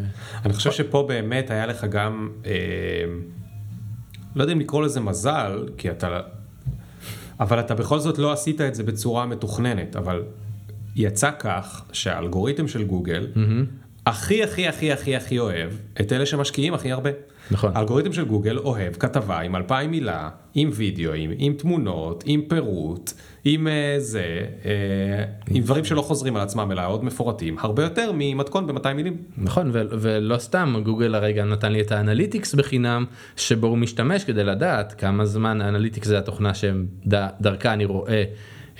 אני 0.45 0.53
חושב 0.53 0.73
שפה 0.73 1.05
באמת 1.09 1.51
היה 1.51 1.67
לך 1.67 1.85
גם, 1.85 2.29
אה, 2.47 2.53
לא 4.37 4.43
יודע 4.43 4.53
אם 4.53 4.61
לקרוא 4.61 4.83
לזה 4.83 5.01
מזל, 5.01 5.68
כי 5.76 5.91
אתה, 5.91 6.20
אבל 7.41 7.61
אתה 7.61 7.74
בכל 7.74 7.99
זאת 7.99 8.18
לא 8.18 8.33
עשית 8.33 8.61
את 8.61 8.74
זה 8.74 8.83
בצורה 8.83 9.26
מתוכננת, 9.26 9.97
אבל 9.97 10.22
יצא 10.97 11.30
כך 11.39 11.85
שהאלגוריתם 11.93 12.68
של 12.68 12.85
גוגל 12.85 13.26
הכי 14.07 14.43
הכי 14.43 14.68
הכי 14.68 14.93
הכי 14.93 15.16
הכי 15.16 15.39
אוהב 15.39 15.70
את 16.01 16.12
אלה 16.12 16.26
שמשקיעים 16.26 16.74
הכי 16.74 16.93
הרבה. 16.93 17.11
נכון. 17.53 17.73
האלגוריתם 17.75 18.13
של 18.13 18.25
גוגל 18.25 18.59
אוהב 18.59 18.95
כתבה 18.95 19.41
עם 19.41 19.57
אלפיים 19.57 19.91
מילה, 19.91 20.29
עם 20.55 20.71
וידאוים, 20.73 21.31
עם 21.39 21.53
תמונות, 21.53 22.25
עם 22.27 22.41
פירוט, 22.49 23.13
עם 23.45 23.69
אה, 23.69 23.95
זה, 23.99 24.47
אה, 24.65 25.25
עם 25.51 25.63
דברים 25.63 25.85
שלא 25.85 26.03
חוזרים 26.03 26.37
על 26.37 26.43
עצמם 26.43 26.73
אלא 26.73 26.87
עוד 26.87 27.05
מפורטים, 27.05 27.57
הרבה 27.59 27.83
יותר 27.83 28.11
ממתכון 28.15 28.67
ב-200 28.67 28.93
מילים. 28.95 29.17
נכון, 29.39 29.71
ו- 29.73 29.83
ולא 29.91 30.39
סתם, 30.39 30.75
גוגל 30.85 31.15
הרגע 31.15 31.45
נתן 31.45 31.73
לי 31.73 31.81
את 31.81 31.93
האנליטיקס 31.93 32.55
בחינם, 32.55 33.05
שבו 33.37 33.67
הוא 33.67 33.79
משתמש 33.79 34.25
כדי 34.25 34.45
לדעת 34.45 34.93
כמה 34.93 35.25
זמן, 35.25 35.61
האנליטיקס 35.61 36.09
זה 36.09 36.19
התוכנה 36.19 36.53
שדרכה 36.55 37.73
אני 37.73 37.85
רואה 37.85 38.25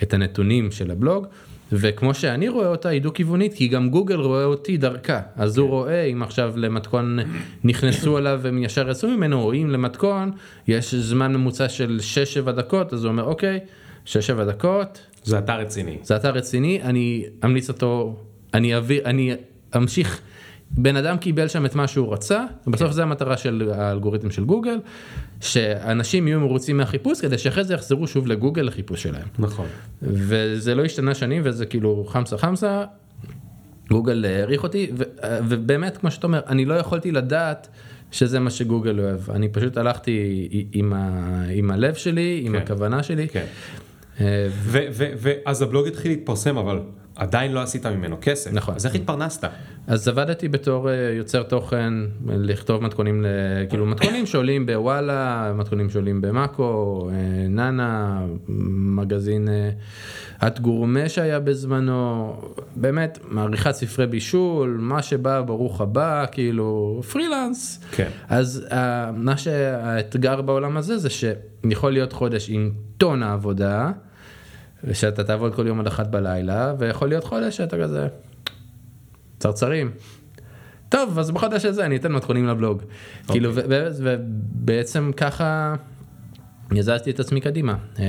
את 0.03 0.13
הנתונים 0.13 0.71
של 0.71 0.91
הבלוג, 0.91 1.27
וכמו 1.75 2.13
שאני 2.13 2.49
רואה 2.49 2.67
אותה 2.67 2.89
היא 2.89 3.01
דו-כיוונית, 3.01 3.53
כי 3.53 3.67
גם 3.67 3.89
גוגל 3.89 4.15
רואה 4.15 4.43
אותי 4.43 4.77
דרכה, 4.77 5.19
אז 5.35 5.57
הוא 5.57 5.69
רואה 5.69 6.03
אם 6.03 6.23
עכשיו 6.23 6.53
למתכון 6.55 7.19
נכנסו 7.63 8.17
אליו 8.17 8.39
והם 8.43 8.63
ישר 8.63 8.89
יצאו 8.89 9.09
ממנו, 9.09 9.41
או 9.41 9.53
אם 9.53 9.69
למתכון 9.69 10.31
יש 10.67 10.95
זמן 10.95 11.33
ממוצע 11.33 11.69
של 11.69 11.99
6-7 12.47 12.51
דקות, 12.51 12.93
אז 12.93 13.03
הוא 13.03 13.11
אומר 13.11 13.23
אוקיי, 13.23 13.59
6-7 14.05 14.09
דקות, 14.47 14.99
זה 15.23 15.39
אתר 15.39 15.59
רציני. 15.59 15.97
זה 16.03 16.15
אתר 16.15 16.31
רציני, 16.31 16.81
אני 16.81 17.25
אמליץ 17.45 17.69
אותו, 17.69 18.19
אני 18.53 18.77
אביא, 18.77 19.01
אני 19.05 19.35
אמשיך, 19.77 20.21
בן 20.71 20.95
אדם 20.95 21.17
קיבל 21.17 21.47
שם 21.47 21.65
את 21.65 21.75
מה 21.75 21.87
שהוא 21.87 22.13
רצה, 22.13 22.45
ובסוף 22.67 22.91
זה 22.91 23.03
המטרה 23.03 23.37
של 23.37 23.71
האלגוריתם 23.75 24.31
של 24.31 24.43
גוגל, 24.43 24.77
שאנשים 25.43 26.27
יהיו 26.27 26.39
מרוצים 26.39 26.77
מהחיפוש 26.77 27.21
כדי 27.21 27.37
שאחרי 27.37 27.63
זה 27.63 27.73
יחזרו 27.73 28.07
שוב 28.07 28.27
לגוגל 28.27 28.61
לחיפוש 28.61 29.03
שלהם. 29.03 29.27
נכון. 29.39 29.65
וזה 30.01 30.75
לא 30.75 30.85
השתנה 30.85 31.15
שנים 31.15 31.41
וזה 31.45 31.65
כאילו 31.65 32.05
חמסה 32.07 32.37
חמסה, 32.37 32.83
גוגל 33.89 34.25
העריך 34.25 34.63
אותי, 34.63 34.91
ו, 34.97 35.03
ובאמת 35.47 35.97
כמו 35.97 36.11
שאתה 36.11 36.27
אומר, 36.27 36.41
אני 36.47 36.65
לא 36.65 36.73
יכולתי 36.73 37.11
לדעת 37.11 37.67
שזה 38.11 38.39
מה 38.39 38.49
שגוגל 38.49 38.99
אוהב, 38.99 39.31
אני 39.31 39.49
פשוט 39.49 39.77
הלכתי 39.77 40.47
עם, 40.71 40.93
ה, 40.93 41.41
עם 41.51 41.71
הלב 41.71 41.93
שלי, 41.93 42.41
עם 42.45 42.51
כן. 42.51 42.57
הכוונה 42.57 43.03
שלי. 43.03 43.27
כן. 43.27 43.45
אה, 44.21 44.47
ואז 45.19 45.61
הבלוג 45.61 45.87
התחיל 45.87 46.11
להתפרסם, 46.11 46.57
אבל 46.57 46.79
עדיין 47.15 47.51
לא 47.51 47.61
עשית 47.61 47.85
ממנו 47.85 48.17
כסף. 48.21 48.53
נכון. 48.53 48.75
אז 48.75 48.85
איך 48.85 48.95
התפרנסת? 48.95 49.43
אז 49.87 50.07
עבדתי 50.07 50.47
בתור 50.47 50.89
אה, 50.89 50.95
יוצר 51.17 51.43
תוכן, 51.43 51.93
לכתוב 52.27 52.83
מתכונים, 52.83 53.25
כאילו 53.69 53.85
מתכונים 53.85 54.25
שעולים 54.25 54.65
בוואלה, 54.65 55.53
מתכונים 55.55 55.89
שעולים 55.89 56.21
במאקו, 56.21 57.09
אה, 57.09 57.47
נאנה, 57.49 58.21
מגזין 58.97 59.47
אה, 59.49 60.47
את 60.47 60.59
גורמה 60.59 61.09
שהיה 61.09 61.39
בזמנו, 61.39 62.33
באמת, 62.75 63.19
מעריכת 63.27 63.71
ספרי 63.71 64.07
בישול, 64.07 64.77
מה 64.81 65.01
שבא 65.01 65.41
ברוך 65.41 65.81
הבא, 65.81 66.25
כאילו 66.31 67.01
פרילנס. 67.11 67.83
כן. 67.91 68.09
אז 68.29 68.67
מה 69.13 69.37
שהאתגר 69.37 70.41
בעולם 70.41 70.77
הזה 70.77 70.97
זה 70.97 71.09
שיכול 71.09 71.91
להיות 71.91 72.13
חודש 72.13 72.49
עם 72.49 72.71
טונה 72.97 73.33
עבודה, 73.33 73.91
ושאתה 74.83 75.23
תעבוד 75.23 75.55
כל 75.55 75.67
יום 75.67 75.79
עד 75.79 75.87
אחת 75.87 76.07
בלילה, 76.07 76.73
ויכול 76.79 77.07
להיות 77.07 77.23
חודש 77.23 77.57
שאתה 77.57 77.77
כזה 77.77 78.07
צרצרים. 79.39 79.91
טוב, 80.89 81.19
אז 81.19 81.31
בחודש 81.31 81.65
הזה 81.65 81.85
אני 81.85 81.95
אתן 81.95 82.11
מתכונים 82.11 82.47
לבלוג. 82.47 82.81
כאילו, 83.27 83.55
ו- 83.55 83.61
ו- 83.69 83.87
ובעצם 83.97 85.11
ככה 85.17 85.75
הזזתי 86.71 87.11
את 87.11 87.19
עצמי 87.19 87.41
קדימה. 87.41 87.75
אמ, 87.99 88.05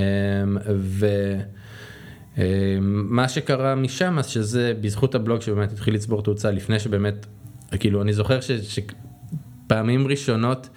ומה 2.36 3.28
שקרה 3.28 3.74
משם, 3.74 4.18
אז 4.18 4.26
שזה 4.26 4.72
בזכות 4.80 5.14
הבלוג 5.14 5.40
שבאמת 5.40 5.72
התחיל 5.72 5.94
לצבור 5.94 6.22
תאוצה 6.22 6.50
לפני 6.50 6.78
שבאמת, 6.78 7.26
כאילו, 7.78 8.02
אני 8.02 8.12
זוכר 8.12 8.40
ש... 8.40 8.50
שפעמים 8.50 10.06
ראשונות, 10.06 10.68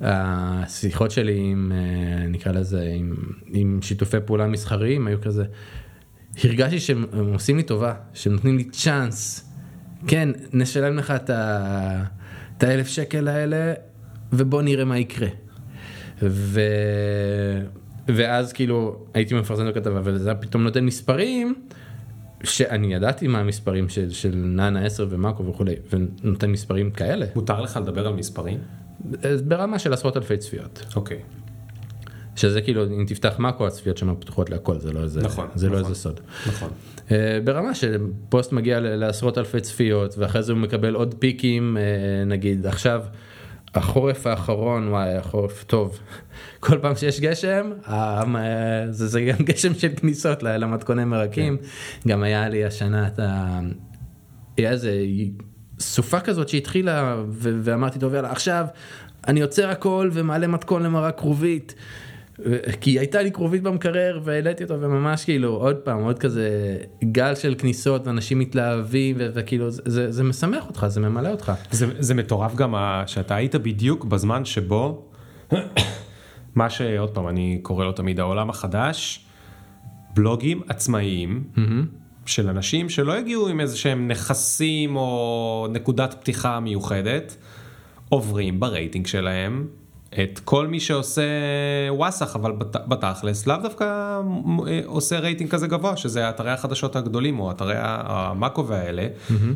השיחות 0.00 1.10
שלי 1.10 1.38
עם, 1.38 1.72
אה, 1.74 2.26
נקרא 2.26 2.52
לזה, 2.52 2.92
עם, 2.96 3.14
עם 3.46 3.78
שיתופי 3.82 4.16
פעולה 4.26 4.46
מסחריים 4.46 5.06
היו 5.06 5.20
כזה, 5.20 5.44
הרגשתי 6.44 6.80
שהם 6.80 7.04
הם 7.12 7.32
עושים 7.32 7.56
לי 7.56 7.62
טובה, 7.62 7.94
שהם 8.14 8.32
נותנים 8.32 8.56
לי 8.56 8.64
צ'אנס, 8.64 9.50
כן, 10.06 10.28
נשלם 10.52 10.96
לך 10.96 11.10
את 11.10 12.62
האלף 12.62 12.86
שקל 12.86 13.28
האלה, 13.28 13.74
ובוא 14.32 14.62
נראה 14.62 14.84
מה 14.84 14.98
יקרה. 14.98 15.28
ו... 16.22 16.60
ואז 18.08 18.52
כאילו 18.52 19.06
הייתי 19.14 19.34
מפרסם 19.34 19.68
את 19.68 19.76
הכתבה 19.76 20.00
וזה 20.04 20.34
פתאום 20.34 20.62
נותן 20.62 20.84
מספרים 20.84 21.54
שאני 22.44 22.94
ידעתי 22.94 23.28
מה 23.28 23.38
המספרים 23.38 23.88
של, 23.88 24.10
של 24.10 24.34
נאנה 24.34 24.84
10 24.84 25.06
ומאקו 25.10 25.46
וכולי 25.46 25.74
ונותן 25.92 26.50
מספרים 26.50 26.90
כאלה 26.90 27.26
מותר 27.34 27.60
לך 27.60 27.78
לדבר 27.82 28.06
על 28.06 28.14
מספרים? 28.14 28.58
ברמה 29.44 29.78
של 29.78 29.92
עשרות 29.92 30.16
אלפי 30.16 30.36
צפיות 30.36 30.84
אוקיי. 30.96 31.18
שזה 32.36 32.60
כאילו 32.60 32.84
אם 32.84 33.04
תפתח 33.06 33.34
מאקו 33.38 33.66
הצפיות 33.66 33.96
שם 33.96 34.14
פתוחות 34.20 34.50
להכל 34.50 34.78
זה 34.78 34.92
לא 34.92 35.02
איזה 35.02 35.22
נכון, 35.22 35.48
זה 35.54 35.68
לא 35.68 35.78
נכון. 35.78 35.90
איזה 35.90 36.00
סוד. 36.00 36.20
נכון. 36.46 36.70
אה, 37.10 37.38
ברמה 37.44 37.74
שפוסט 37.74 38.52
מגיע 38.52 38.80
לעשרות 38.80 39.38
אלפי 39.38 39.60
צפיות 39.60 40.18
ואחרי 40.18 40.42
זה 40.42 40.52
הוא 40.52 40.60
מקבל 40.60 40.94
עוד 40.94 41.14
פיקים 41.18 41.76
אה, 41.76 42.24
נגיד 42.24 42.66
עכשיו 42.66 43.02
החורף 43.74 44.26
האחרון 44.26 44.88
וואי 44.88 45.14
החורף 45.14 45.64
טוב 45.64 45.98
כל 46.60 46.78
פעם 46.82 46.96
שיש 46.96 47.20
גשם 47.20 47.70
אה, 47.88 48.86
זה, 48.90 49.06
זה 49.06 49.20
גם 49.20 49.44
גשם 49.44 49.74
של 49.74 49.88
כניסות 49.96 50.42
למתכוני 50.42 51.04
מרקים 51.04 51.56
גם 52.08 52.22
היה 52.22 52.48
לי 52.48 52.64
השנה 52.64 53.06
את 53.06 53.18
ה... 53.18 53.60
היה 54.56 54.70
איזה 54.70 54.92
סופה 55.80 56.20
כזאת 56.20 56.48
שהתחילה 56.48 57.22
ו- 57.28 57.58
ואמרתי 57.62 57.98
טוב 57.98 58.14
יאללה 58.14 58.30
עכשיו 58.30 58.66
אני 59.28 59.42
עוצר 59.42 59.70
הכל 59.70 60.10
ומעלה 60.12 60.46
מתכון 60.46 60.82
למרק 60.82 61.18
כרובית. 61.18 61.74
כי 62.80 62.98
הייתה 62.98 63.22
לי 63.22 63.32
כרובית 63.32 63.62
במקרר 63.62 64.20
והעליתי 64.24 64.62
אותו 64.62 64.80
וממש 64.80 65.24
כאילו 65.24 65.54
עוד 65.54 65.76
פעם 65.76 66.02
עוד 66.02 66.18
כזה 66.18 66.76
גל 67.04 67.34
של 67.34 67.54
כניסות 67.58 68.06
ואנשים 68.06 68.38
מתלהבים 68.38 69.16
וכאילו 69.18 69.70
זה, 69.70 69.82
זה, 69.86 70.12
זה 70.12 70.24
משמח 70.24 70.66
אותך 70.66 70.86
זה 70.88 71.00
ממלא 71.00 71.28
אותך. 71.28 71.52
זה, 71.70 71.86
זה 71.98 72.14
מטורף 72.14 72.54
גם 72.54 72.74
שאתה 73.06 73.34
היית 73.34 73.54
בדיוק 73.54 74.04
בזמן 74.04 74.44
שבו, 74.44 75.08
מה 76.54 76.70
שעוד 76.70 77.10
פעם 77.10 77.28
אני 77.28 77.58
קורא 77.62 77.84
לו 77.84 77.92
תמיד 77.92 78.20
העולם 78.20 78.50
החדש, 78.50 79.26
בלוגים 80.14 80.62
עצמאיים 80.68 81.44
של 82.28 82.48
אנשים 82.48 82.88
שלא 82.88 83.14
הגיעו 83.14 83.48
עם 83.48 83.60
איזה 83.60 83.76
שהם 83.76 84.08
נכסים 84.08 84.96
או 84.96 85.66
נקודת 85.70 86.14
פתיחה 86.20 86.60
מיוחדת, 86.60 87.36
עוברים 88.08 88.60
ברייטינג 88.60 89.06
שלהם 89.06 89.66
את 90.14 90.40
כל 90.44 90.66
מי 90.66 90.80
שעושה 90.80 91.22
וואסח, 91.90 92.36
אבל 92.36 92.52
בת- 92.52 92.76
בתכלס 92.88 93.46
לאו 93.46 93.56
דווקא 93.62 93.84
אה, 93.84 94.80
עושה 94.84 95.18
רייטינג 95.18 95.50
כזה 95.50 95.66
גבוה, 95.66 95.96
שזה 95.96 96.28
אתרי 96.30 96.50
החדשות 96.50 96.96
הגדולים 96.96 97.40
או 97.40 97.50
אתרי 97.50 97.74
המאקו 97.78 98.66
והאלה, 98.66 99.06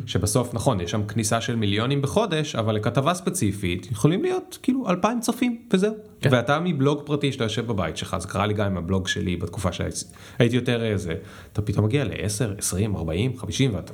שבסוף 0.05 0.53
נכון, 0.53 0.81
יש 0.81 0.91
שם 0.91 1.03
כניסה 1.07 1.41
של 1.41 1.55
מיליונים 1.55 2.01
בחודש, 2.01 2.55
אבל 2.55 2.75
לכתבה 2.75 3.13
ספציפית 3.13 3.91
יכולים 3.91 4.23
להיות 4.23 4.57
כאילו 4.63 4.89
אלפיים 4.89 5.19
צופים 5.19 5.61
וזהו. 5.73 5.93
כן. 6.21 6.29
ואתה 6.31 6.59
מבלוג 6.59 7.01
פרטי 7.05 7.31
שאתה 7.31 7.43
יושב 7.43 7.67
בבית 7.67 7.97
שלך, 7.97 8.15
זה 8.19 8.27
קרה 8.27 8.45
לי 8.47 8.53
גם 8.53 8.65
עם 8.65 8.77
הבלוג 8.77 9.07
שלי 9.07 9.35
בתקופה 9.37 9.69
שהייתי 9.71 10.55
יותר 10.55 10.83
איזה, 10.85 11.15
אתה 11.53 11.61
פתאום 11.61 11.85
מגיע 11.85 12.03
ל-10, 12.03 12.57
20, 12.57 12.95
40, 12.95 13.37
50 13.37 13.75
ואתה, 13.75 13.93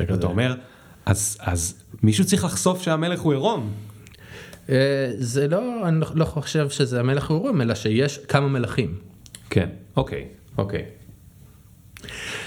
ואתה 0.00 0.26
אומר, 0.26 0.54
אז, 1.06 1.38
אז 1.40 1.74
מישהו 2.02 2.24
צריך 2.24 2.44
לחשוף 2.44 2.82
שהמלך 2.82 3.20
הוא 3.20 3.32
עירום. 3.32 3.70
אה, 4.70 4.76
זה 5.18 5.48
לא, 5.48 5.88
אני 5.88 6.00
לא- 6.14 6.24
חושב 6.24 6.68
שזה 6.70 7.00
המלך 7.00 7.30
העירום, 7.30 7.60
אלא 7.60 7.74
שיש 7.74 8.18
כמה 8.18 8.48
מלכים. 8.48 8.94
כן, 9.50 9.68
אוקיי, 9.96 10.24
אוקיי. 10.58 10.84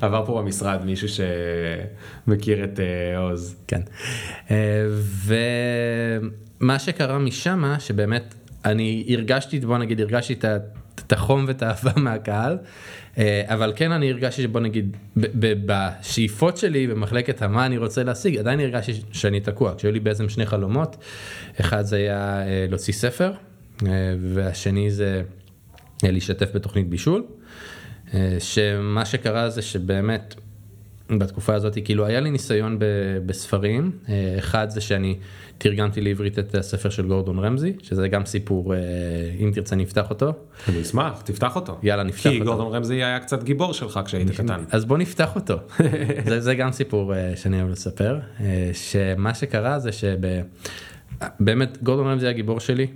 עבר 0.00 0.26
פה 0.26 0.40
במשרד 0.42 0.84
מישהו 0.84 1.08
שמכיר 1.08 2.64
את 2.64 2.80
אה, 2.80 3.18
עוז. 3.18 3.56
כן. 3.68 3.80
אה, 4.50 4.86
ומה 6.60 6.78
שקרה 6.78 7.18
משם, 7.18 7.74
שבאמת 7.78 8.34
אני 8.64 9.06
הרגשתי, 9.08 9.60
בוא 9.60 9.78
נגיד, 9.78 10.00
הרגשתי 10.00 10.34
את 11.06 11.12
החום 11.12 11.44
ואת 11.48 11.62
האהבה 11.62 11.92
מהקהל, 12.04 12.58
אבל 13.44 13.72
כן 13.76 13.92
אני 13.92 14.10
הרגשתי 14.10 14.42
שבוא 14.42 14.60
נגיד, 14.60 14.96
בשאיפות 15.66 16.56
שלי 16.56 16.86
במחלקת 16.86 17.42
המה 17.42 17.66
אני 17.66 17.78
רוצה 17.78 18.02
להשיג, 18.02 18.36
עדיין 18.36 18.60
הרגשתי 18.60 18.92
שאני 19.12 19.40
תקוע, 19.40 19.74
כשהיו 19.76 19.92
לי 19.92 20.00
בעצם 20.00 20.28
שני 20.28 20.46
חלומות, 20.46 20.96
אחד 21.60 21.82
זה 21.82 21.96
היה 21.96 22.42
אה, 22.42 22.66
להוציא 22.68 22.94
ספר, 22.94 23.32
אה, 23.86 23.88
והשני 24.34 24.90
זה 24.90 25.22
אה, 26.04 26.10
להשתתף 26.10 26.54
בתוכנית 26.54 26.88
בישול, 26.88 27.24
אה, 28.14 28.36
שמה 28.38 29.04
שקרה 29.04 29.50
זה 29.50 29.62
שבאמת 29.62 30.34
בתקופה 31.18 31.54
הזאת 31.54 31.78
כאילו 31.84 32.06
היה 32.06 32.20
לי 32.20 32.30
ניסיון 32.30 32.78
ב, 32.78 32.84
בספרים 33.26 33.90
אה, 34.08 34.34
אחד 34.38 34.70
זה 34.70 34.80
שאני 34.80 35.16
תרגמתי 35.58 36.00
לעברית 36.00 36.38
את 36.38 36.54
הספר 36.54 36.90
של 36.90 37.06
גורדון 37.06 37.38
רמזי 37.38 37.72
שזה 37.82 38.08
גם 38.08 38.26
סיפור 38.26 38.74
אה, 38.74 38.80
אם 39.38 39.50
תרצה 39.54 39.76
נפתח 39.76 40.10
אותו 40.10 40.32
אני 40.68 40.82
אשמח, 40.82 41.22
תפתח 41.22 41.56
אותו. 41.56 41.78
יאללה, 41.82 42.02
נפתח 42.02 42.30
כי 42.30 42.38
אותו. 42.38 42.50
גורדון 42.50 42.74
רמזי 42.74 42.94
היה 42.94 43.18
קצת 43.18 43.42
גיבור 43.42 43.72
שלך 43.72 44.00
כשהיית 44.04 44.30
קטן. 44.30 44.64
אז 44.70 44.84
בוא 44.84 44.98
נפתח 44.98 45.34
אותו 45.36 45.54
זה, 46.28 46.40
זה 46.40 46.54
גם 46.54 46.72
סיפור 46.72 47.14
אה, 47.14 47.32
שאני 47.36 47.60
אוהב 47.60 47.70
לספר 47.70 48.18
שמה 48.72 49.34
שקרה 49.34 49.78
זה 49.78 49.90
שבאמת 49.92 51.82
גורדון 51.82 52.06
רמזי 52.06 52.26
הגיבור 52.26 52.60
שלי. 52.60 52.86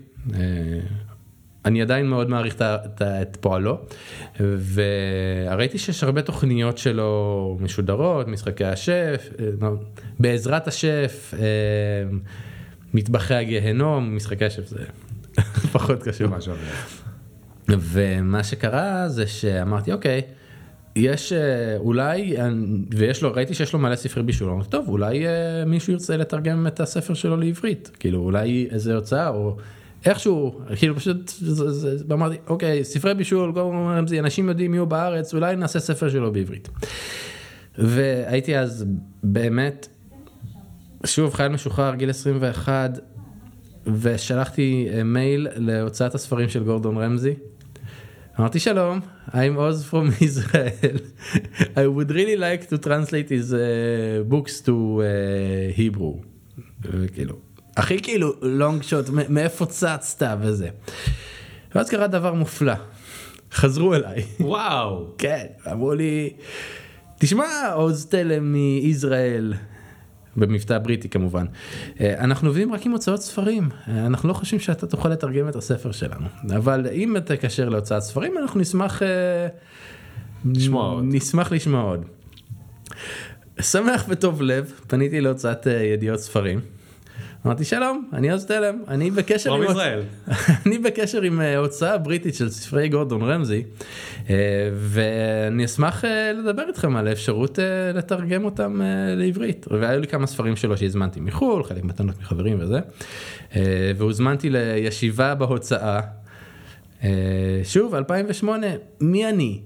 אני 1.67 1.83
עדיין 1.83 2.07
מאוד 2.07 2.31
מעריך 2.31 2.57
את 3.03 3.37
פועלו 3.41 3.79
וראיתי 4.75 5.79
שיש 5.79 6.05
הרבה 6.05 6.23
תוכניות 6.23 6.79
שלו 6.79 7.59
משודרות 7.61 8.29
משחקי 8.29 8.65
השף 8.65 9.29
אה, 9.41 9.69
בעזרת 10.19 10.69
השף 10.69 11.35
אה, 11.39 11.45
מטבחי 12.95 13.35
הגיהנום 13.35 14.17
משחקי 14.17 14.45
השף 14.45 14.67
זה 14.67 14.79
פחות 15.73 16.03
קשור. 16.03 16.29
ומה 17.69 18.45
שקרה 18.45 19.09
זה 19.09 19.27
שאמרתי 19.27 19.93
אוקיי 19.93 20.23
יש 20.97 21.33
אה, 21.33 21.77
אולי 21.77 22.37
ויש 22.97 23.23
לו 23.23 23.33
ראיתי 23.33 23.55
שיש 23.55 23.73
לו 23.73 23.79
מלא 23.79 23.97
ספרי 23.97 24.23
בישול. 24.23 24.51
אמרתי 24.51 24.71
טוב 24.71 24.89
אולי 24.89 25.25
מישהו 25.67 25.93
ירצה 25.93 26.17
לתרגם 26.17 26.67
את 26.67 26.81
הספר 26.81 27.15
שלו 27.15 27.37
לעברית. 27.37 27.91
כאילו 28.01 28.19
אולי 28.19 28.69
איזה 28.71 28.95
הוצאה 28.95 29.29
או 29.29 29.57
איכשהו 30.05 30.61
כאילו 30.77 30.97
פשוט 30.97 31.33
אמרתי 32.13 32.37
אוקיי 32.49 32.85
ספרי 32.85 33.15
בישול 33.15 33.53
גורם 33.53 33.89
רמזי 33.89 34.19
אנשים 34.21 34.49
יודעים 34.49 34.71
מי 34.71 34.77
הוא 34.77 34.89
בארץ 34.89 35.35
אולי 35.35 35.57
נעשה 35.57 35.81
ספר 35.81 36.09
שלו 36.09 36.33
בעברית. 36.33 36.69
והייתי 37.79 38.59
אז 38.59 38.85
באמת 39.23 39.89
שוב 41.07 41.35
חייל 41.35 41.53
משוחרר 41.53 41.95
גיל 41.95 42.11
21 42.11 42.99
ושלחתי 44.01 44.89
אה, 44.93 45.05
מייל 45.05 45.49
להוצאת 45.57 46.15
הספרים 46.15 46.49
של 46.49 46.65
גורדון 46.65 46.99
רמזי. 46.99 47.35
אמרתי 48.41 48.59
שלום, 48.59 49.01
I'm 49.29 49.57
Oz 49.57 49.91
from 49.91 50.13
Israel. 50.29 50.99
I 51.77 51.87
would 51.87 52.11
really 52.11 52.37
like 52.37 52.69
to 52.69 52.79
translate 52.79 53.29
his 53.29 53.53
uh, 53.53 54.25
books 54.29 54.61
to 54.61 55.03
uh, 55.03 55.79
Hebrew. 55.79 56.15
וכאילו, 56.85 57.39
הכי 57.77 58.03
כאילו 58.03 58.33
shot, 58.91 59.11
מ- 59.13 59.35
מאיפה 59.35 59.67
צצת 59.67 60.23
וזה. 60.41 60.69
ואז 61.75 61.91
קרה 61.91 62.07
דבר 62.07 62.33
מופלא, 62.35 62.75
חזרו 63.53 63.95
אליי. 63.95 64.25
וואו. 64.41 65.07
כן, 65.19 65.47
אמרו 65.73 65.95
לי, 65.95 66.31
תשמע 67.19 67.45
עוז 67.75 68.07
תלם 68.07 68.53
מישראל, 68.53 69.55
במבטא 70.37 70.79
בריטי 70.79 71.09
כמובן, 71.09 71.47
אה, 72.01 72.19
אנחנו 72.25 72.49
עובדים 72.49 72.73
רק 72.73 72.87
עם 72.87 72.93
הוצאות 72.93 73.21
ספרים, 73.23 73.69
אה, 73.89 74.07
אנחנו 74.07 74.29
לא 74.29 74.35
חושבים 74.35 74.61
שאתה 74.61 74.87
תוכל 74.87 75.09
לתרגם 75.09 75.49
את 75.49 75.57
הספר 75.57 75.93
שלנו, 75.93 76.27
אבל 76.57 76.87
אם 76.93 77.17
תקשר 77.25 77.69
להוצאת 77.69 78.03
ספרים 78.03 78.39
אנחנו 78.39 78.61
נשמח 78.61 79.03
אה, 79.03 79.09
לשמוע 80.45 80.91
עוד. 80.91 81.05
נשמח 81.07 81.53
לשמוע 81.53 81.83
עוד. 81.83 82.05
שמח 83.61 84.05
וטוב 84.09 84.43
לב, 84.43 84.73
פניתי 84.87 85.21
להוצאת 85.21 85.67
ידיעות 85.67 86.21
ספרים. 86.21 86.61
אמרתי 87.47 87.65
שלום, 87.65 88.09
אני 88.13 88.33
עוז 88.33 88.47
תלם, 88.47 88.79
אני 88.89 89.11
בקשר 89.11 89.55
עם... 89.55 89.63
ישראל. 89.63 90.03
אני 90.67 90.79
בקשר 90.79 91.23
עם 91.23 91.41
אה, 91.41 91.57
הוצאה 91.57 91.99
בריטית 91.99 92.35
של 92.35 92.51
ספרי 92.51 92.89
גורדון 92.89 93.23
רמזי 93.23 93.63
אה, 94.31 94.35
ואני 94.73 95.65
אשמח 95.65 96.05
אה, 96.05 96.33
לדבר 96.33 96.63
איתכם 96.69 96.97
על 96.97 97.09
האפשרות 97.09 97.59
לתרגם 97.95 98.45
אותם 98.45 98.81
לעברית. 99.17 99.67
והיו 99.71 100.01
לי 100.01 100.07
כמה 100.07 100.27
ספרים 100.27 100.57
שלו 100.57 100.77
שהזמנתי 100.77 101.21
מחו"ל 101.21 101.65
חלק 101.65 101.85
מתנות 101.85 102.21
מחברים 102.21 102.59
וזה 102.61 102.81
והוזמנתי 103.97 104.51
לישיבה 104.51 105.35
בהוצאה. 105.35 106.01
אה, 107.05 107.61
שוב 107.65 107.95
2008 107.95 108.67
מי 109.01 109.29
אני 109.29 109.61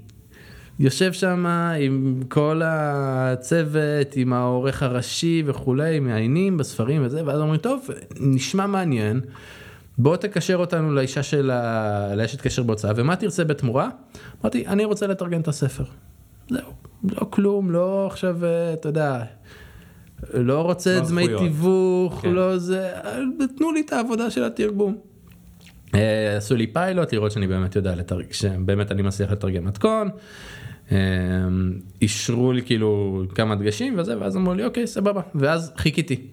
יושב 0.80 1.12
שם 1.12 1.46
עם 1.80 2.22
כל 2.28 2.60
הצוות, 2.64 4.16
עם 4.16 4.32
העורך 4.32 4.82
הראשי 4.82 5.42
וכולי, 5.46 6.00
מעיינים 6.00 6.56
בספרים 6.56 7.02
וזה, 7.04 7.22
ואז 7.26 7.40
אומרים, 7.40 7.60
טוב, 7.60 7.88
נשמע 8.20 8.66
מעניין, 8.66 9.20
בוא 9.98 10.16
תקשר 10.16 10.56
אותנו 10.56 10.94
לאישה 10.94 11.22
של 11.22 11.50
ה... 11.50 12.14
לאשת 12.14 12.40
קשר 12.40 12.62
בהוצאה, 12.62 12.92
ומה 12.96 13.16
תרצה 13.16 13.44
בתמורה? 13.44 13.88
אמרתי, 14.42 14.66
אני 14.66 14.84
רוצה 14.84 15.06
לתרגם 15.06 15.40
את 15.40 15.48
הספר. 15.48 15.84
זהו, 16.50 16.72
לא 17.04 17.26
כלום, 17.30 17.70
לא 17.70 18.06
עכשיו, 18.06 18.44
אה, 18.44 18.72
אתה 18.72 18.88
יודע, 18.88 19.22
לא 20.34 20.62
רוצה 20.62 20.98
לא 21.00 21.08
דמי. 21.08 21.26
תיווך, 21.38 22.20
כן. 22.22 22.30
לא 22.30 22.58
זה, 22.58 22.92
תנו 23.56 23.72
לי 23.72 23.80
את 23.80 23.92
העבודה 23.92 24.30
של 24.30 24.44
התרגום. 24.44 24.96
אה, 25.94 26.36
עשו 26.36 26.56
לי 26.56 26.66
פיילוט 26.66 27.12
לראות 27.12 27.32
שאני 27.32 27.46
באמת 27.46 27.76
יודע 27.76 27.94
לתרגם, 27.94 28.32
שבאמת 28.32 28.92
אני 28.92 29.02
מצליח 29.02 29.30
לתרגם 29.30 29.64
מתכון. 29.64 30.08
אה, 30.92 30.98
אישרו 32.02 32.52
לי 32.52 32.62
כאילו 32.62 33.22
כמה 33.34 33.54
דגשים 33.54 33.98
וזה 33.98 34.20
ואז 34.20 34.36
אמרו 34.36 34.54
לי 34.54 34.64
אוקיי 34.64 34.86
סבבה 34.86 35.20
ואז 35.34 35.72
חיכיתי 35.76 36.26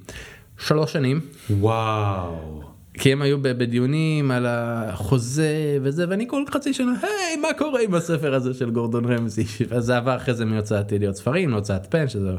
שלוש 0.58 0.94
שנים 0.94 1.20
וואו. 1.50 2.62
כי 2.94 3.12
הם 3.12 3.22
היו 3.22 3.42
בדיונים 3.42 4.32
על 4.32 4.46
החוזה 4.50 5.78
וזה 5.82 6.06
ואני 6.10 6.28
כל 6.28 6.44
חצי 6.50 6.74
שנה 6.74 6.94
היי 7.02 7.36
מה 7.36 7.48
קורה 7.58 7.82
עם 7.82 7.94
הספר 7.94 8.34
הזה 8.34 8.54
של 8.54 8.70
גורדון 8.70 9.06
רמזי 9.06 9.46
אז 9.76 9.86
זה 9.86 9.98
עבר 9.98 10.16
אחרי 10.16 10.34
זה 10.34 10.46
מהוצאת 10.46 10.92
ידיעות 10.92 11.16
ספרים 11.16 11.50
להוצאת 11.50 11.86
פן 11.92 12.08
שזו 12.08 12.30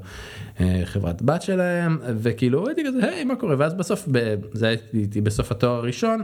אה, 0.61 0.81
חברת 0.85 1.23
בת 1.23 1.43
שלהם 1.43 1.99
וכאילו 2.17 2.67
הייתי 2.67 2.83
כזה 2.87 3.09
היי 3.09 3.25
מה 3.25 3.37
קורה 3.37 3.55
ואז 3.59 3.75
בסוף 3.75 4.09
זה 4.53 4.77
הייתי 4.95 5.21
בסוף 5.21 5.53
התואר 5.53 5.75
הראשון 5.75 6.23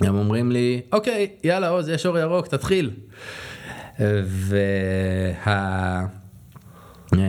הם 0.00 0.14
אומרים 0.16 0.52
לי 0.52 0.80
אוקיי 0.92 1.30
יאללה 1.44 1.68
עוז 1.68 1.88
יש 1.88 2.06
אור 2.06 2.18
ירוק 2.18 2.46
תתחיל. 2.46 2.90
וה... 3.98 4.64
אה, 7.18 7.24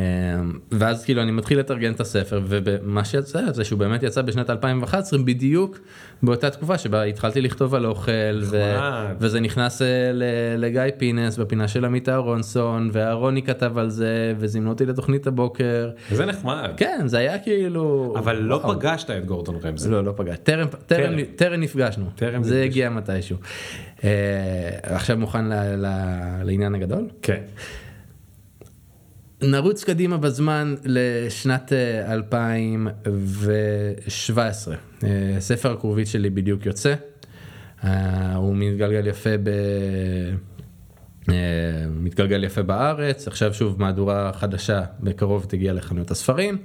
ואז 0.72 1.06
כאילו 1.06 1.22
אני 1.22 1.32
מתחיל 1.32 1.60
לתרגן 1.60 1.92
את 1.94 2.00
הספר 2.00 2.42
ומה 2.48 3.06
שיצא 3.06 3.52
זה 3.52 3.64
שהוא 3.64 3.80
באמת 3.80 4.04
יצא 4.04 4.22
בשנת 4.22 4.50
2011 4.50 5.20
בדיוק 5.20 5.80
באותה 6.24 6.50
תקופה 6.50 6.78
שבה 6.78 7.04
התחלתי 7.04 7.42
לכתוב 7.42 7.76
על 7.76 7.86
אוכל 7.86 8.12
ו-. 8.44 8.76
וזה 9.20 9.40
נכנס 9.40 9.82
אה, 9.82 9.88
ל- 10.14 10.24
לגיא 10.58 10.82
פינס 10.98 11.38
בפינה 11.38 11.68
של 11.68 11.86
עמית 11.86 12.10
אהרונסון 12.10 12.90
ואהרוני 12.94 13.44
כתב 13.44 13.78
על 13.78 13.90
זה 13.90 14.06
וזימנו 14.40 14.70
אותי 14.70 14.86
לתוכנית 14.86 15.28
הבוקר. 15.28 15.90
זה 16.12 16.26
נחמד. 16.26 16.70
כן 16.78 17.02
זה 17.06 17.18
היה 17.18 17.40
כאילו 17.40 18.14
אבל 18.18 18.36
לא 18.36 18.56
וואו. 18.56 18.80
פגשת 18.80 19.10
את 19.10 19.26
גורדון 19.26 19.56
רמזי. 19.64 19.90
לא, 19.90 20.04
לא 20.04 20.14
פגש. 20.16 20.38
טרם, 20.44 20.68
טרם, 20.88 21.14
טרם. 21.36 21.60
נפגשנו. 21.60 22.06
טרם 22.16 22.44
זה 22.44 22.50
נפגשנו. 22.50 22.64
הגיע 22.66 22.90
מתישהו. 22.90 23.38
אה, 24.04 24.10
עכשיו 24.84 25.18
מוכן 25.18 25.46
ל, 25.46 25.54
ל, 25.76 25.88
לעניין 26.44 26.76
הגדול? 26.76 27.08
כן. 27.22 27.42
נרוץ 29.48 29.84
קדימה 29.84 30.18
בזמן 30.18 30.76
לשנת 30.86 31.74
אה, 31.74 32.14
2017. 32.14 34.76
אה, 35.04 35.10
ספר 35.40 35.72
הכרובית 35.72 36.08
שלי 36.08 36.30
בדיוק 36.30 36.66
יוצא. 36.66 36.94
אה, 37.84 37.90
הוא 38.36 38.56
מתגלגל 38.56 39.08
יפה 39.08 39.30
ב... 39.44 39.50
אה, 41.30 41.34
מתגלגל 42.00 42.44
יפה 42.44 42.64
בארץ, 42.64 43.28
עכשיו 43.28 43.54
שוב 43.54 43.82
מהדורה 43.82 44.32
חדשה 44.34 44.82
בקרוב 45.00 45.46
תגיע 45.50 45.74
לחנויות 45.74 46.12
הספרים. 46.12 46.58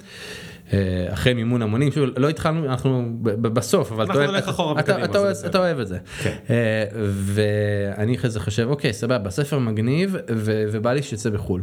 אה, 0.72 0.78
אחרי 1.12 1.34
מימון 1.34 1.62
המונים, 1.62 1.92
שוב 1.92 2.04
לא 2.16 2.28
התחלנו, 2.28 2.66
אנחנו 2.66 3.18
בסוף, 3.22 3.92
אבל 3.92 4.04
אנחנו 4.04 4.22
אתה- 4.24 4.32
נלך 4.32 4.48
אחורה 4.48 4.80
אתה- 4.80 5.04
אתה 5.04 5.18
אוהב-. 5.18 5.36
אתה 5.46 5.58
אוהב 5.58 5.78
את 5.78 5.88
זה. 5.88 5.98
כן. 6.22 6.36
אה, 6.50 6.84
ואני 7.12 8.16
אחרי 8.16 8.30
זה 8.30 8.40
חושב, 8.40 8.66
אוקיי, 8.70 8.92
סבבה, 8.92 9.30
ספר 9.30 9.58
מגניב, 9.58 10.16
ו- 10.30 10.64
ובא 10.72 10.92
לי 10.92 11.02
שיצא 11.02 11.30
בחו"ל. 11.30 11.62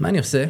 מה 0.00 0.08
אני 0.08 0.18
עושה? 0.18 0.44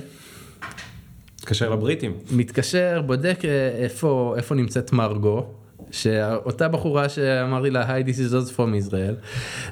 תתקשר 1.37 1.71
לבריטים. 1.71 2.13
מתקשר, 2.31 3.03
בודק 3.07 3.41
אה, 3.45 3.69
איפה, 3.85 4.35
איפה 4.37 4.55
נמצאת 4.55 4.93
מרגו, 4.93 5.47
שאותה 5.91 6.69
בחורה 6.69 7.09
שאמרתי 7.09 7.71
לה, 7.71 7.93
היי, 7.93 8.05
this 8.05 8.31
is 8.31 8.33
Oz 8.33 8.53
from 8.57 8.91
Israel, 8.91 9.15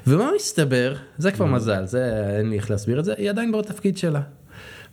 ומה 0.07 0.29
מסתבר, 0.35 0.95
זה 1.17 1.31
כבר 1.31 1.45
מזל, 1.45 1.85
זה 1.85 2.27
אין 2.37 2.49
לי 2.49 2.55
איך 2.55 2.71
להסביר 2.71 2.99
את 2.99 3.05
זה, 3.05 3.13
היא 3.17 3.29
עדיין 3.29 3.51
בתפקיד 3.51 3.97
שלה. 3.97 4.21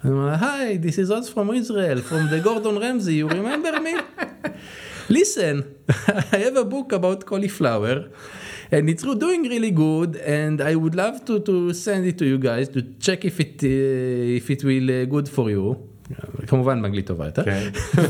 אני 0.05 0.13
אומר 0.13 0.27
לה, 0.27 0.55
היי, 0.55 0.79
this 0.83 1.07
is 1.07 1.11
Oz 1.11 1.35
from 1.35 1.51
Israel, 1.51 2.11
from 2.11 2.33
the 2.33 2.45
Gordon 2.45 2.79
Ramsay, 2.79 3.13
you 3.13 3.29
remember 3.29 3.81
me? 3.81 4.23
Listen, 5.19 5.63
I 6.33 6.37
have 6.45 6.57
a 6.57 6.65
book 6.65 6.93
about 6.93 7.25
cauliflower. 7.27 7.97
And 8.75 8.89
it's 8.89 9.03
doing 9.25 9.43
really 9.55 9.71
good, 9.71 10.17
and 10.17 10.57
I 10.63 10.75
would 10.83 10.95
love 11.03 11.17
to, 11.27 11.35
to 11.49 11.55
send 11.75 12.03
it 12.11 12.17
to 12.21 12.25
you 12.33 12.39
guys 12.39 12.67
to 12.75 12.81
check 13.07 13.21
if 13.31 13.37
it, 13.45 13.57
uh, 13.63 14.39
if 14.41 14.47
it 14.55 14.61
will 14.65 14.89
uh, 14.91 15.05
good 15.15 15.29
for 15.37 15.51
you. 15.51 15.77
כמובן 16.47 16.83
באנגלית 16.83 17.07
טובה 17.07 17.27
יותר. 17.27 17.45
כן. 17.45 17.69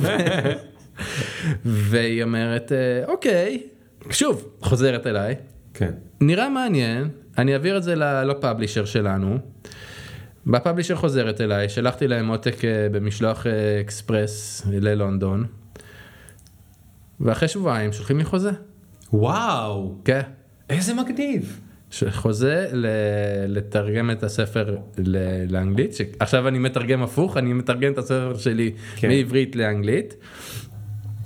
והיא 1.65 2.23
אומרת, 2.23 2.73
"אה, 2.73 3.05
אוקיי, 3.13 3.63
שוב, 4.11 4.49
חוזרת 4.61 5.07
אליי, 5.07 5.35
כן. 5.75 5.91
נראה 6.21 6.49
מעניין, 6.49 7.09
אני 7.39 7.53
אעביר 7.55 7.77
את 7.77 7.83
זה 7.83 7.95
לפאבלישר 8.25 8.85
שלנו. 8.85 9.39
בפאבלישר 10.47 10.97
חוזרת 10.97 11.41
אליי, 11.41 11.69
שלחתי 11.69 12.09
להם 12.09 12.29
עותק 12.29 12.65
אה, 12.65 12.89
במשלוח 12.93 13.47
אקספרס 13.81 14.63
ללונדון, 14.71 15.45
ואחרי 17.21 17.49
שבועיים 17.49 17.93
שולחים 17.93 18.19
לי 18.19 18.25
חוזה. 18.25 18.51
וואו. 19.13 19.95
כן. 20.05 20.23
איזה 20.73 20.95
מגניב. 20.95 21.61
חוזה 22.11 22.67
ל- 22.73 22.87
לתרגם 23.49 24.11
את 24.11 24.23
הספר 24.23 24.77
ל- 24.99 25.53
לאנגלית, 25.53 25.93
עכשיו 26.21 26.49
אני 26.49 26.59
מתרגם 26.59 27.03
הפוך, 27.03 27.37
אני 27.37 27.53
מתרגם 27.53 27.93
את 27.93 27.99
הספר 27.99 28.35
שלי 28.39 28.73
כן. 28.97 29.09
מעברית 29.09 29.57
לאנגלית. 29.57 30.15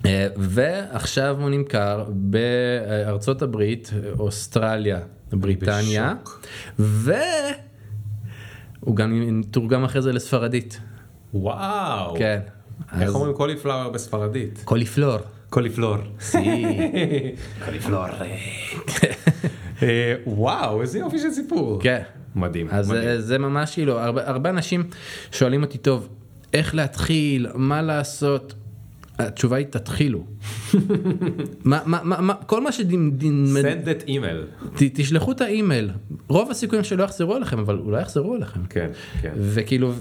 אה, 0.06 0.26
ועכשיו 0.36 1.36
הוא 1.40 1.50
נמכר 1.50 2.04
בארצות 2.10 3.42
הברית, 3.42 3.90
אוסטרליה, 4.18 4.98
בריטניה, 5.32 6.14
והוא 6.78 7.56
גם 8.96 9.40
תורגם 9.50 9.84
אחרי 9.84 10.02
זה 10.02 10.12
לספרדית. 10.12 10.80
וואו. 11.34 12.14
כן. 12.18 12.40
איך 12.92 13.08
אז- 13.08 13.14
אומרים 13.14 13.32
cauliflower 13.34 13.90
בספרדית? 13.90 14.60
coliflor. 14.64 15.16
coliflor. 15.50 15.96
sí. 16.20 16.64
coliflor. 17.64 18.04
אה, 19.82 20.14
וואו, 20.26 20.82
איזה 20.82 20.98
יופי 20.98 21.18
של 21.18 21.30
סיפור. 21.30 21.78
כן. 21.82 22.02
מדהים. 22.34 22.66
אז 22.70 22.90
מדהים. 22.90 23.04
זה, 23.04 23.20
זה 23.20 23.38
ממש 23.38 23.74
כאילו, 23.74 23.98
הרבה, 23.98 24.28
הרבה 24.28 24.50
אנשים 24.50 24.84
שואלים 25.32 25.62
אותי, 25.62 25.78
טוב, 25.78 26.08
איך 26.52 26.74
להתחיל, 26.74 27.46
מה 27.54 27.82
לעשות? 27.82 28.54
התשובה 29.18 29.56
היא 29.56 29.66
תתחילו. 29.66 30.24
מה, 31.64 31.80
מה, 31.86 32.00
מה, 32.04 32.20
מה, 32.20 32.34
כל 32.34 32.60
מה 32.62 32.72
שתשלחו 32.72 33.62
send 33.62 33.86
that 33.86 34.08
email. 34.08 35.30
את 35.30 35.40
האימייל, 35.40 35.90
רוב 36.28 36.50
הסיכויים 36.50 36.84
שלא 36.84 37.04
יחזרו 37.04 37.36
אליכם, 37.36 37.58
אבל 37.58 37.78
אולי 37.78 38.02
יחזרו 38.02 38.36
אליכם. 38.36 38.60
כן, 38.70 38.90
כן. 39.20 39.32
וכאילו, 39.36 39.92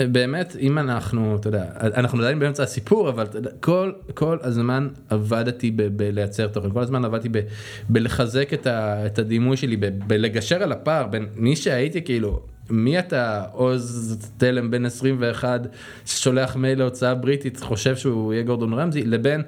ובאמת, 0.00 0.56
אם 0.60 0.78
אנחנו, 0.78 1.36
אתה 1.36 1.48
יודע, 1.48 1.64
אנחנו 1.80 2.18
עדיין 2.18 2.38
באמצע 2.38 2.62
הסיפור, 2.62 3.08
אבל 3.08 3.26
יודע, 3.34 3.50
כל, 3.60 3.92
כל 4.14 4.38
הזמן 4.42 4.88
עבדתי 5.08 5.70
ב- 5.70 5.82
בלייצר 5.82 6.46
תוכן, 6.46 6.70
כל 6.70 6.80
הזמן 6.80 7.04
עבדתי 7.04 7.28
ב- 7.28 7.40
בלחזק 7.88 8.54
את, 8.54 8.66
ה, 8.66 9.06
את 9.06 9.18
הדימוי 9.18 9.56
שלי, 9.56 9.76
ב- 9.76 9.98
בלגשר 10.06 10.62
על 10.62 10.72
הפער 10.72 11.06
בין 11.06 11.26
מי 11.36 11.56
שהייתי 11.56 12.02
כאילו, 12.02 12.42
מי 12.70 12.98
אתה 12.98 13.44
עוז 13.52 14.18
תלם 14.36 14.70
בן 14.70 14.86
21 14.86 15.60
ששולח 16.06 16.56
מייל 16.56 16.78
להוצאה 16.78 17.14
בריטית, 17.14 17.60
חושב 17.60 17.96
שהוא 17.96 18.32
יהיה 18.32 18.42
גורדון 18.44 18.72
רמזי, 18.72 19.02
לבין 19.02 19.42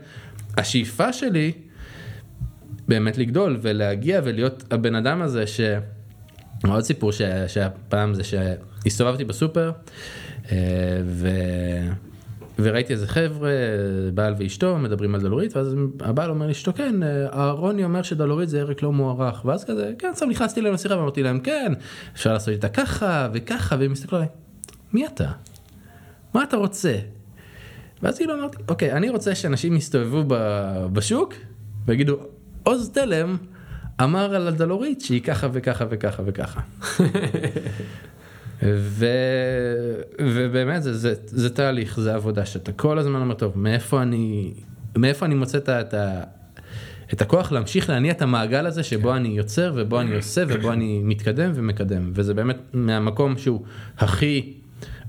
השאיפה 0.56 1.12
שלי 1.12 1.52
באמת 2.88 3.18
לגדול 3.18 3.58
ולהגיע 3.62 4.20
ולהיות 4.24 4.64
הבן 4.70 4.94
אדם 4.94 5.22
הזה 5.22 5.46
ש... 5.46 5.60
עוד 6.68 6.84
סיפור 6.84 7.12
שהיה 7.12 7.70
פעם 7.88 8.14
זה 8.14 8.22
שהסתובבתי 8.24 9.24
בסופר 9.24 9.70
ו... 11.04 11.28
וראיתי 12.58 12.92
איזה 12.92 13.06
חבר'ה, 13.06 13.50
בעל 14.14 14.34
ואשתו, 14.38 14.78
מדברים 14.78 15.14
על 15.14 15.20
דלורית, 15.20 15.56
ואז 15.56 15.74
הבעל 16.00 16.30
אומר 16.30 16.46
לאשתו, 16.46 16.72
כן, 16.72 17.02
אה, 17.02 17.26
אהרוני 17.32 17.84
אומר 17.84 18.02
שדלורית 18.02 18.48
זה 18.48 18.58
ירק 18.58 18.82
לא 18.82 18.92
מוערך, 18.92 19.44
ואז 19.44 19.64
כזה, 19.64 19.92
כן, 19.98 20.08
עכשיו 20.12 20.28
נכנסתי 20.28 20.60
להם 20.60 20.74
לשיחה 20.74 20.96
ואמרתי 20.96 21.22
להם, 21.22 21.40
כן, 21.40 21.72
אפשר 22.14 22.32
לעשות 22.32 22.48
איתה 22.48 22.68
ככה 22.68 23.28
וככה, 23.32 23.76
והם 23.78 23.92
הסתכלו 23.92 24.18
עליי, 24.18 24.28
מי 24.92 25.06
אתה? 25.06 25.30
מה 26.34 26.42
אתה 26.42 26.56
רוצה? 26.56 26.96
ואז 28.02 28.18
כאילו 28.18 28.34
אמרתי, 28.34 28.56
אוקיי, 28.68 28.92
אני 28.92 29.08
רוצה 29.08 29.34
שאנשים 29.34 29.76
יסתובבו 29.76 30.24
בשוק 30.92 31.34
ויגידו, 31.86 32.16
עוז 32.62 32.90
תלם 32.90 33.36
אמר 34.02 34.34
על 34.34 34.48
הדלורית 34.48 35.00
שהיא 35.00 35.22
ככה 35.22 35.48
וככה 35.52 35.84
וככה 35.90 36.22
וככה. 36.26 36.60
ו... 38.62 39.06
ובאמת 40.20 40.82
זה, 40.82 40.94
זה, 40.94 41.14
זה 41.26 41.50
תהליך, 41.50 42.00
זה 42.00 42.14
עבודה 42.14 42.46
שאתה 42.46 42.72
כל 42.72 42.98
הזמן 42.98 43.20
אומר, 43.20 43.34
טוב, 43.34 43.58
מאיפה 43.58 44.02
אני, 44.02 44.54
מאיפה 44.96 45.26
אני 45.26 45.34
מוצא 45.34 45.58
את, 45.58 45.68
את, 45.68 45.94
את 47.12 47.22
הכוח 47.22 47.52
להמשיך 47.52 47.90
להניע 47.90 48.12
את 48.12 48.22
המעגל 48.22 48.66
הזה 48.66 48.82
שבו 48.82 49.14
אני 49.14 49.28
יוצר 49.28 49.72
ובו 49.76 50.00
אני 50.00 50.16
עושה 50.16 50.44
ובו 50.48 50.72
אני 50.72 51.00
מתקדם 51.02 51.52
ומקדם, 51.54 52.10
וזה 52.14 52.34
באמת 52.34 52.56
מהמקום 52.72 53.38
שהוא 53.38 53.62
הכי 53.98 54.54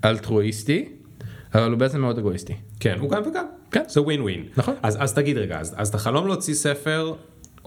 אלטרואיסטי, 0.06 0.90
אבל 1.56 1.72
הוא 1.72 1.80
בעצם 1.80 2.02
מאוד 2.02 2.18
אגואיסטי. 2.18 2.54
כן, 2.80 2.98
הוא 3.00 3.10
גם 3.10 3.22
וגם. 3.28 3.46
כן. 3.72 3.84
זה 3.88 4.02
ווין 4.02 4.22
ווין. 4.22 4.46
נכון. 4.58 4.76
אז, 4.84 4.98
אז 5.00 5.14
תגיד 5.14 5.38
רגע, 5.38 5.60
אז, 5.60 5.76
אז 5.78 5.90
את 5.90 5.96
החלום 5.96 6.28
להוציא 6.28 6.54
ספר 6.54 7.14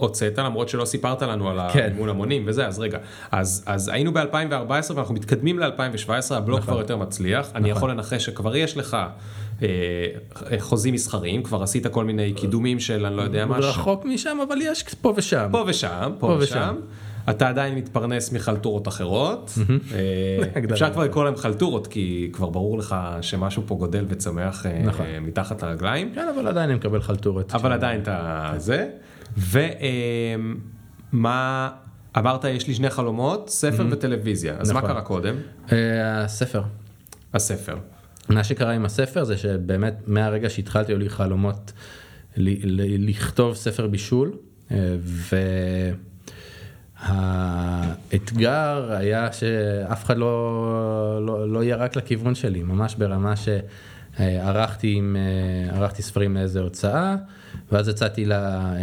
הוצאת 0.01 0.39
למרות 0.39 0.69
שלא 0.69 0.85
סיפרת 0.85 1.23
לנו 1.23 1.51
על 1.51 1.59
כן. 1.73 1.87
המימון 1.91 2.09
המונים 2.09 2.43
וזה, 2.47 2.67
אז 2.67 2.79
רגע. 2.79 2.99
אז, 3.31 3.65
אז 3.67 3.89
היינו 3.89 4.13
ב-2014 4.13 4.95
ואנחנו 4.95 5.15
מתקדמים 5.15 5.59
ל-2017, 5.59 6.35
הבלוג 6.35 6.59
נכון. 6.59 6.73
כבר 6.73 6.81
יותר 6.81 6.97
מצליח. 6.97 7.51
אני 7.55 7.71
יכול 7.71 7.91
לנחש 7.91 8.25
שכבר 8.25 8.57
יש 8.57 8.77
לך 8.77 8.97
אה, 9.63 9.69
חוזים 10.59 10.95
מסחריים, 10.95 11.43
כבר 11.43 11.63
עשית 11.63 11.87
כל 11.87 12.05
מיני 12.05 12.33
קידומים 12.33 12.81
של 12.81 13.07
אני 13.07 13.17
לא 13.17 13.23
יודע 13.23 13.47
מה. 13.47 13.59
רחוק 13.59 14.05
משם, 14.05 14.39
אבל 14.49 14.57
יש 14.63 14.85
פה 15.01 15.13
ושם. 15.17 15.49
פה 15.53 15.65
ושם, 15.67 16.13
פה 16.19 16.27
פה 16.27 16.37
ושם. 16.39 16.57
ושם. 16.57 16.75
אתה 17.31 17.49
עדיין 17.49 17.75
מתפרנס 17.75 18.33
מחלטורות 18.33 18.89
אחרות. 18.89 19.53
אה. 19.95 20.73
אפשר 20.73 20.93
כבר 20.93 21.05
לקרוא 21.05 21.25
להם 21.25 21.37
חלטורות, 21.37 21.87
כי 21.87 22.31
כבר 22.33 22.51
ברור 22.51 22.79
לך 22.79 22.97
שמשהו 23.21 23.63
פה 23.67 23.75
גודל 23.75 24.05
וצומח 24.09 24.67
אה, 24.67 24.83
נכון. 24.85 25.07
מתחת 25.21 25.63
לרגליים. 25.63 26.13
כן, 26.15 26.29
אבל 26.35 26.49
עדיין 26.49 26.71
אני 26.71 26.79
מקבל 26.79 27.03
חלטורת. 27.03 27.55
אבל 27.55 27.73
עדיין 27.73 28.01
אתה 28.03 28.53
זה. 28.57 28.89
ומה, 31.13 31.71
אמרת 32.19 32.45
יש 32.45 32.69
לי 32.69 32.75
שני 32.75 32.91
חלומות, 32.91 33.49
ספר 33.49 33.87
וטלוויזיה. 33.91 34.55
אז 34.59 34.71
מה 34.71 34.79
נכון. 34.79 34.91
קרה 34.91 35.03
קודם? 35.03 35.35
אה, 35.73 36.25
הספר. 36.25 36.63
הספר. 37.35 37.77
מה 38.29 38.45
שקרה 38.45 38.73
עם 38.73 38.85
הספר 38.85 39.25
זה 39.25 39.37
שבאמת 39.37 39.95
מהרגע 40.07 40.51
שהתחלתי 40.51 40.93
היו 40.93 40.99
לי 40.99 41.11
חלומות 41.11 41.73
ל- 42.37 42.81
ל- 42.81 43.09
לכתוב 43.11 43.55
ספר 43.55 43.87
בישול, 43.87 44.33
אה, 44.71 44.77
האתגר 46.99 48.93
היה 48.93 49.33
שאף 49.33 50.05
אחד 50.05 50.17
לא, 50.17 51.27
לא, 51.27 51.53
לא 51.53 51.65
ירק 51.65 51.97
לכיוון 51.97 52.35
שלי, 52.35 52.63
ממש 52.63 52.95
ברמה 52.95 53.35
שערכתי 53.37 54.95
עם, 54.97 55.17
אה, 55.73 55.89
ספרים 56.03 56.37
לאיזה 56.37 56.61
הוצאה, 56.61 57.17
ואז 57.73 57.89
יצאתי 57.89 58.25
ל... 58.25 58.33
אה, 58.33 58.77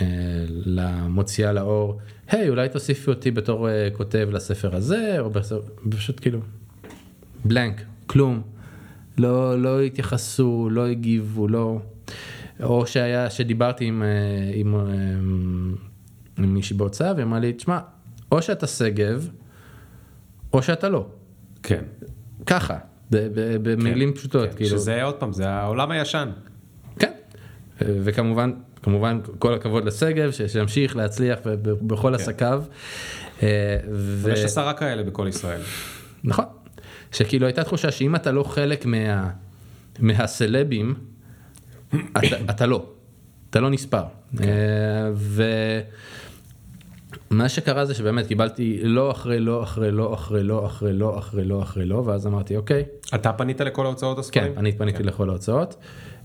אה, 0.00 0.06
למוציאה 0.48 1.52
לאור, 1.52 1.98
היי, 2.28 2.46
hey, 2.46 2.50
אולי 2.50 2.68
תוסיפי 2.68 3.10
אותי 3.10 3.30
בתור 3.30 3.68
כותב 3.92 4.28
לספר 4.32 4.76
הזה, 4.76 5.16
או 5.18 5.30
בספר, 5.30 5.60
פשוט 5.90 6.20
כאילו, 6.20 6.40
בלנק, 7.44 7.82
כלום. 8.06 8.42
לא, 9.18 9.62
לא 9.62 9.80
התייחסו, 9.80 10.68
לא 10.72 10.86
הגיבו, 10.86 11.48
לא... 11.48 11.78
או 12.62 12.86
שהיה, 12.86 13.30
שדיברתי 13.30 13.84
עם, 13.84 14.02
עם, 14.54 14.74
עם 14.74 15.74
עם 16.38 16.54
מישהי 16.54 16.76
בהוצאה 16.76 17.12
והיא 17.14 17.24
אמרה 17.24 17.38
לי, 17.38 17.52
תשמע, 17.52 17.78
או 18.32 18.42
שאתה 18.42 18.66
שגב, 18.66 19.28
או 20.52 20.62
שאתה 20.62 20.88
לא. 20.88 21.06
כן. 21.62 21.84
ככה, 22.46 22.78
במילים 23.10 24.10
כן, 24.10 24.16
פשוטות. 24.16 24.50
כן. 24.50 24.56
כאילו. 24.56 24.70
שזה 24.70 25.02
עוד 25.02 25.14
פעם, 25.14 25.32
זה 25.32 25.48
העולם 25.48 25.90
הישן. 25.90 26.30
וכמובן, 27.80 28.52
כמובן 28.82 29.20
כל 29.38 29.54
הכבוד 29.54 29.84
לשגב, 29.84 30.30
שימשיך 30.46 30.96
להצליח 30.96 31.38
בכל 31.62 32.08
כן. 32.08 32.14
עסקיו. 32.14 32.62
אה, 33.42 33.76
ו... 33.92 34.30
יש 34.30 34.44
עשרה 34.44 34.72
כאלה 34.72 35.02
בכל 35.02 35.26
ישראל. 35.28 35.60
נכון, 36.24 36.44
שכאילו 37.12 37.46
הייתה 37.46 37.64
תחושה 37.64 37.90
שאם 37.90 38.16
אתה 38.16 38.32
לא 38.32 38.42
חלק 38.42 38.86
מה... 38.86 39.30
מהסלבים, 39.98 40.94
אתה, 41.90 42.36
אתה 42.50 42.66
לא, 42.66 42.86
אתה 43.50 43.60
לא 43.60 43.70
נספר. 43.70 44.02
כן. 44.36 44.44
אה, 44.44 45.10
ו... 45.14 45.42
מה 47.30 47.48
שקרה 47.48 47.84
זה 47.84 47.94
שבאמת 47.94 48.26
קיבלתי 48.26 48.80
לא 48.82 49.10
אחרי 49.10 49.40
לא 49.40 49.62
אחרי 49.62 49.92
לא 49.92 50.14
אחרי 50.14 50.42
לא 50.42 50.66
אחרי 50.66 50.92
לא 50.92 51.18
אחרי 51.18 51.44
לא 51.44 51.62
אחרי 51.62 51.84
לא 51.84 52.02
ואז 52.06 52.26
אמרתי 52.26 52.56
אוקיי. 52.56 52.84
אתה 53.14 53.32
פנית 53.32 53.60
לכל 53.60 53.86
ההוצאות 53.86 54.18
הספרים? 54.18 54.52
כן, 54.52 54.58
אני 54.58 54.72
פניתי 54.72 54.98
כן. 54.98 55.04
לכל 55.04 55.28
ההוצאות. 55.28 55.76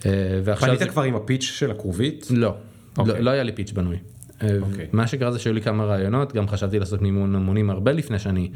אה, 0.05 0.55
פנית 0.55 0.79
זה... 0.79 0.85
כבר 0.85 1.03
עם 1.03 1.15
הפיץ' 1.15 1.43
של 1.43 1.71
הכרובית? 1.71 2.27
לא, 2.29 2.39
לא, 2.39 2.55
אוקיי. 2.97 3.21
לא 3.21 3.29
היה 3.29 3.43
לי 3.43 3.51
פיץ' 3.51 3.71
בנוי. 3.71 3.97
אה, 4.43 4.49
אוקיי. 4.61 4.87
מה 4.91 5.07
שקרה 5.07 5.31
זה 5.31 5.39
שהיו 5.39 5.53
לי 5.53 5.61
כמה 5.61 5.85
רעיונות, 5.85 6.33
גם 6.33 6.47
חשבתי 6.47 6.79
לעשות 6.79 7.01
מימון 7.01 7.35
המונים 7.35 7.69
הרבה 7.69 7.91
לפני 7.91 8.19
שאני, 8.19 8.51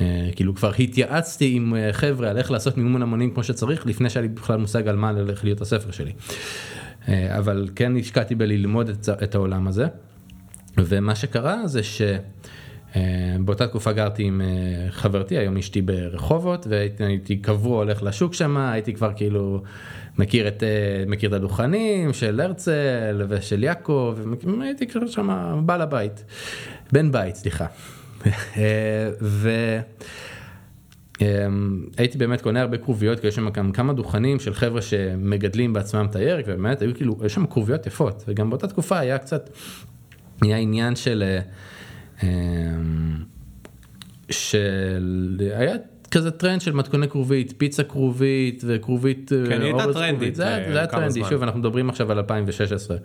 אה, 0.00 0.28
כאילו 0.36 0.54
כבר 0.54 0.72
התייעצתי 0.78 1.52
עם 1.54 1.74
חבר'ה 1.92 2.30
על 2.30 2.38
איך 2.38 2.50
לעשות 2.50 2.76
מימון 2.76 3.02
המונים 3.02 3.30
כמו 3.30 3.44
שצריך, 3.44 3.86
לפני 3.86 4.10
שהיה 4.10 4.22
לי 4.22 4.28
בכלל 4.28 4.56
מושג 4.56 4.88
על 4.88 4.96
מה 4.96 5.10
הולך 5.10 5.44
להיות 5.44 5.60
הספר 5.60 5.90
שלי. 5.90 6.12
אבל 7.08 7.68
כן 7.76 7.96
השקעתי 7.96 8.34
בללמוד 8.34 8.90
את 9.22 9.34
העולם 9.34 9.68
הזה. 9.68 9.86
ומה 10.78 11.14
שקרה 11.14 11.66
זה 11.66 11.80
שבאותה 12.94 13.66
תקופה 13.66 13.92
גרתי 13.92 14.22
עם 14.22 14.40
אה, 14.40 14.90
חברתי, 14.90 15.38
היום 15.38 15.56
אשתי 15.56 15.82
ברחובות, 15.82 16.66
והייתי 16.70 17.36
קבוע 17.36 17.76
הולך 17.76 18.02
לשוק 18.02 18.34
שם, 18.34 18.56
הייתי 18.56 18.94
כבר 18.94 19.12
כאילו 19.16 19.62
מכיר 20.18 20.48
את, 20.48 20.62
אה, 20.62 21.04
מכיר 21.06 21.28
את 21.28 21.34
הדוכנים 21.34 22.12
של 22.12 22.40
הרצל 22.40 23.22
ושל 23.28 23.64
יעקב, 23.64 24.16
והייתי 24.58 24.86
כאילו 24.86 25.08
שם 25.08 25.60
בעל 25.66 25.80
הבית, 25.80 26.24
בן 26.92 27.12
בית, 27.12 27.36
סליחה. 27.36 27.66
אה, 28.26 29.10
ו... 29.20 29.50
הייתי 31.96 32.18
באמת 32.18 32.42
קונה 32.42 32.60
הרבה 32.60 32.78
כרוביות, 32.78 33.20
כי 33.20 33.26
יש 33.26 33.34
שם 33.34 33.50
גם 33.50 33.72
כמה 33.72 33.92
דוכנים 33.92 34.40
של 34.40 34.54
חבר'ה 34.54 34.82
שמגדלים 34.82 35.72
בעצמם 35.72 36.06
את 36.10 36.16
הירק, 36.16 36.44
ובאמת 36.48 36.82
היו 36.82 36.94
כאילו, 36.94 37.16
יש 37.24 37.34
שם 37.34 37.46
כרוביות 37.46 37.86
יפות, 37.86 38.24
וגם 38.28 38.50
באותה 38.50 38.66
תקופה 38.66 38.98
היה 38.98 39.18
קצת 39.18 39.50
היה 40.42 40.56
עניין 40.56 40.96
של, 40.96 41.24
אה, 41.26 41.40
אמ, 42.22 43.16
של, 44.30 45.40
היה 45.56 45.74
כזה 46.14 46.30
טרנד 46.30 46.60
של 46.60 46.72
מתכוני 46.72 47.08
כרובית, 47.08 47.54
פיצה 47.56 47.84
כרובית 47.84 48.64
וכרובית, 48.66 49.32
אה, 49.32 49.46
כן, 49.48 49.60
הייתה 49.60 49.92
טרנדית, 49.92 50.34
זה 50.34 50.48
היה 50.48 50.86
טרנדי, 50.86 51.22
שוב 51.28 51.42
אנחנו 51.42 51.60
מדברים 51.60 51.88
עכשיו 51.88 52.12
על 52.12 52.18
2016. 52.18 52.96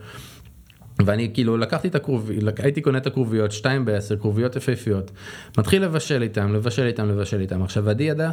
ואני 1.06 1.32
כאילו 1.34 1.58
לקחתי 1.58 1.88
את 1.88 1.96
הכרוביות, 1.96 2.60
הייתי 2.60 2.82
קונה 2.82 2.98
את 2.98 3.08
הכרוביות, 3.08 3.52
2 3.52 3.86
ב-10, 3.86 4.22
כרוביות 4.22 4.56
יפהפיות, 4.56 5.12
מתחיל 5.58 5.84
לבשל 5.84 6.22
איתם, 6.22 6.54
לבשל 6.54 6.86
איתם, 6.86 7.10
לבשל 7.10 7.42
איתם. 7.42 7.64
עכשיו 7.64 7.90
עדי 7.90 8.04
ידע 8.04 8.30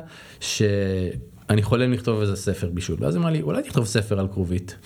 שאני 1.49 1.63
חולם 1.63 1.93
לכתוב 1.93 2.21
איזה 2.21 2.37
ספר 2.37 2.69
בישול, 2.73 2.97
ואז 3.01 3.17
אמר 3.17 3.31
לי, 3.31 3.43
אולי 3.43 3.63
תכתוב 3.63 3.87
ספר 3.87 4.21
על 4.21 4.29
כרובית. 4.29 4.77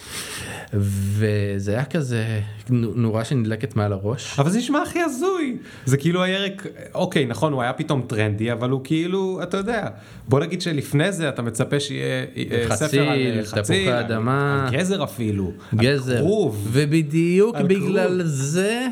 וזה 0.75 1.73
היה 1.73 1.85
כזה 1.85 2.41
נורה 2.71 3.25
שנדלקת 3.25 3.77
מעל 3.77 3.93
הראש. 3.93 4.39
אבל 4.39 4.51
זה 4.51 4.59
נשמע 4.59 4.83
הכי 4.83 5.01
הזוי. 5.01 5.57
זה 5.85 5.97
כאילו 5.97 6.23
הירק, 6.23 6.67
אוקיי, 6.95 7.27
נכון, 7.27 7.53
הוא 7.53 7.63
היה 7.63 7.73
פתאום 7.73 8.03
טרנדי, 8.07 8.53
אבל 8.53 8.71
הוא 8.71 8.81
כאילו, 8.85 9.41
אתה 9.43 9.57
יודע, 9.57 9.89
בוא 10.29 10.41
נגיד 10.41 10.63
שלפני 10.63 11.13
זה 11.13 11.29
אתה 11.29 11.43
מצפה 11.43 11.81
שיהיה 11.81 12.25
אה, 12.37 12.77
ספר 12.77 13.09
על 13.09 13.45
חציל, 13.45 13.63
תפוחי 13.63 14.01
אדמה, 14.01 14.67
על 14.69 14.77
גזר 14.77 15.05
אפילו, 15.05 15.53
גזר, 15.75 16.13
על 16.17 16.19
כרוב. 16.19 16.69
ובדיוק 16.73 17.57
על 17.57 17.67
בגלל 17.67 18.09
כרוב. 18.09 18.23
זה, 18.23 18.87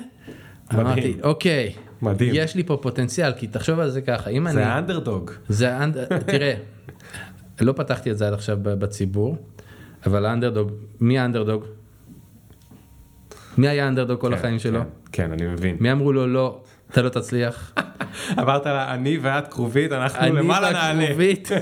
אמרתי, 0.74 1.16
אוקיי. 1.22 1.72
מדהים. 2.02 2.32
יש 2.34 2.54
לי 2.54 2.62
פה 2.64 2.76
פוטנציאל, 2.82 3.32
כי 3.32 3.46
תחשוב 3.46 3.80
על 3.80 3.90
זה 3.90 4.00
ככה, 4.00 4.30
אם 4.30 4.44
זה 4.44 4.50
אני... 4.50 4.54
זה 4.54 4.66
האנדרדוג. 4.66 5.30
זה 5.48 5.76
האנדרדוג, 5.76 6.18
תראה, 6.18 6.54
לא 7.60 7.72
פתחתי 7.72 8.10
את 8.10 8.18
זה 8.18 8.26
עד 8.26 8.32
עכשיו 8.32 8.58
בציבור. 8.62 9.36
אבל 10.06 10.26
האנדרדוג, 10.26 10.72
מי 11.00 11.18
האנדרדוג? 11.18 11.64
מי 13.58 13.68
היה 13.68 13.84
האנדרדוג 13.84 14.20
כל 14.20 14.28
כן, 14.28 14.34
החיים 14.34 14.58
שלו? 14.58 14.80
כן, 14.80 14.86
כן, 15.12 15.32
אני 15.32 15.46
מבין. 15.46 15.76
מי 15.80 15.92
אמרו 15.92 16.12
לו 16.12 16.26
לא, 16.26 16.60
אתה 16.90 17.02
לא 17.02 17.08
תצליח? 17.08 17.72
אמרת 18.40 18.66
לה, 18.66 18.94
אני 18.94 19.18
ואת 19.22 19.48
כרובית, 19.48 19.92
אנחנו 19.92 20.34
למעלה 20.34 20.72
נעלה. 20.72 20.90
אני 20.90 21.04
ואת 21.04 21.12
כרובית, 21.12 21.52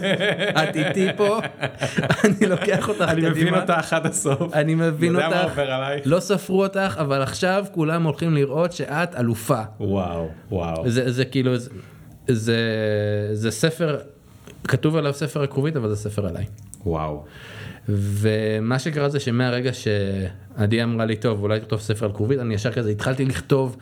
את 0.51 0.77
איתי 0.77 1.09
פה, 1.17 1.41
אני 2.25 2.47
לוקח 2.49 2.89
אותך 2.89 3.03
קדימה. 3.11 3.29
אני 3.29 3.31
מבין 3.31 3.55
אותך 3.55 3.93
עד 3.93 4.07
הסוף. 4.07 4.55
אני 4.55 4.75
מבין 4.75 5.17
אותך, 5.17 5.61
לא 6.05 6.21
ספרו 6.21 6.63
אותך, 6.63 6.97
אבל 7.01 7.23
עכשיו 7.23 7.65
כולם 7.73 8.03
הולכים 8.03 8.35
לראות 8.35 8.73
שאת 8.73 9.17
אלופה. 9.17 9.63
וואו, 9.81 10.29
וואו. 10.51 10.91
זה 10.91 11.25
כאילו, 11.25 11.53
זה 12.27 13.51
ספר, 13.51 13.99
כתוב 14.67 14.97
עליו 14.97 15.13
ספר 15.13 15.43
הכרובית, 15.43 15.77
אבל 15.77 15.89
זה 15.89 15.97
ספר 15.97 16.27
עליי. 16.27 16.45
וואו. 16.87 17.25
ומה 17.89 18.79
שקרה 18.79 19.09
זה 19.09 19.21
שמהרגע 19.21 19.71
שעדי 19.73 20.83
אמרה 20.83 21.05
לי, 21.05 21.17
טוב, 21.17 21.43
אולי 21.43 21.61
תכתוב 21.61 21.81
ספר 21.81 22.07
על 22.07 22.13
כרובית, 22.13 22.39
אני 22.39 22.55
ישר 22.55 22.73
כזה 22.73 22.91
התחלתי 22.91 23.25
לכתוב, 23.25 23.77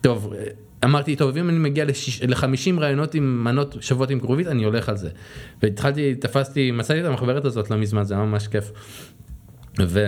טוב, 0.00 0.32
אמרתי, 0.84 1.16
טוב, 1.16 1.36
אם 1.36 1.48
אני 1.48 1.58
מגיע 1.58 1.84
ל-50 1.84 2.80
רעיונות 2.80 3.14
עם 3.14 3.44
מנות 3.44 3.76
שוות 3.80 4.10
עם 4.10 4.20
כרובית, 4.20 4.46
אני 4.46 4.64
הולך 4.64 4.88
על 4.88 4.96
זה. 4.96 5.10
והתחלתי, 5.62 6.14
תפסתי, 6.14 6.70
מצאתי 6.70 7.00
את 7.00 7.04
המחברת 7.04 7.44
הזאת 7.44 7.70
לא 7.70 7.76
מזמן, 7.76 8.04
זה 8.04 8.14
היה 8.14 8.24
ממש 8.24 8.48
כיף. 8.48 8.72
ו... 9.80 10.00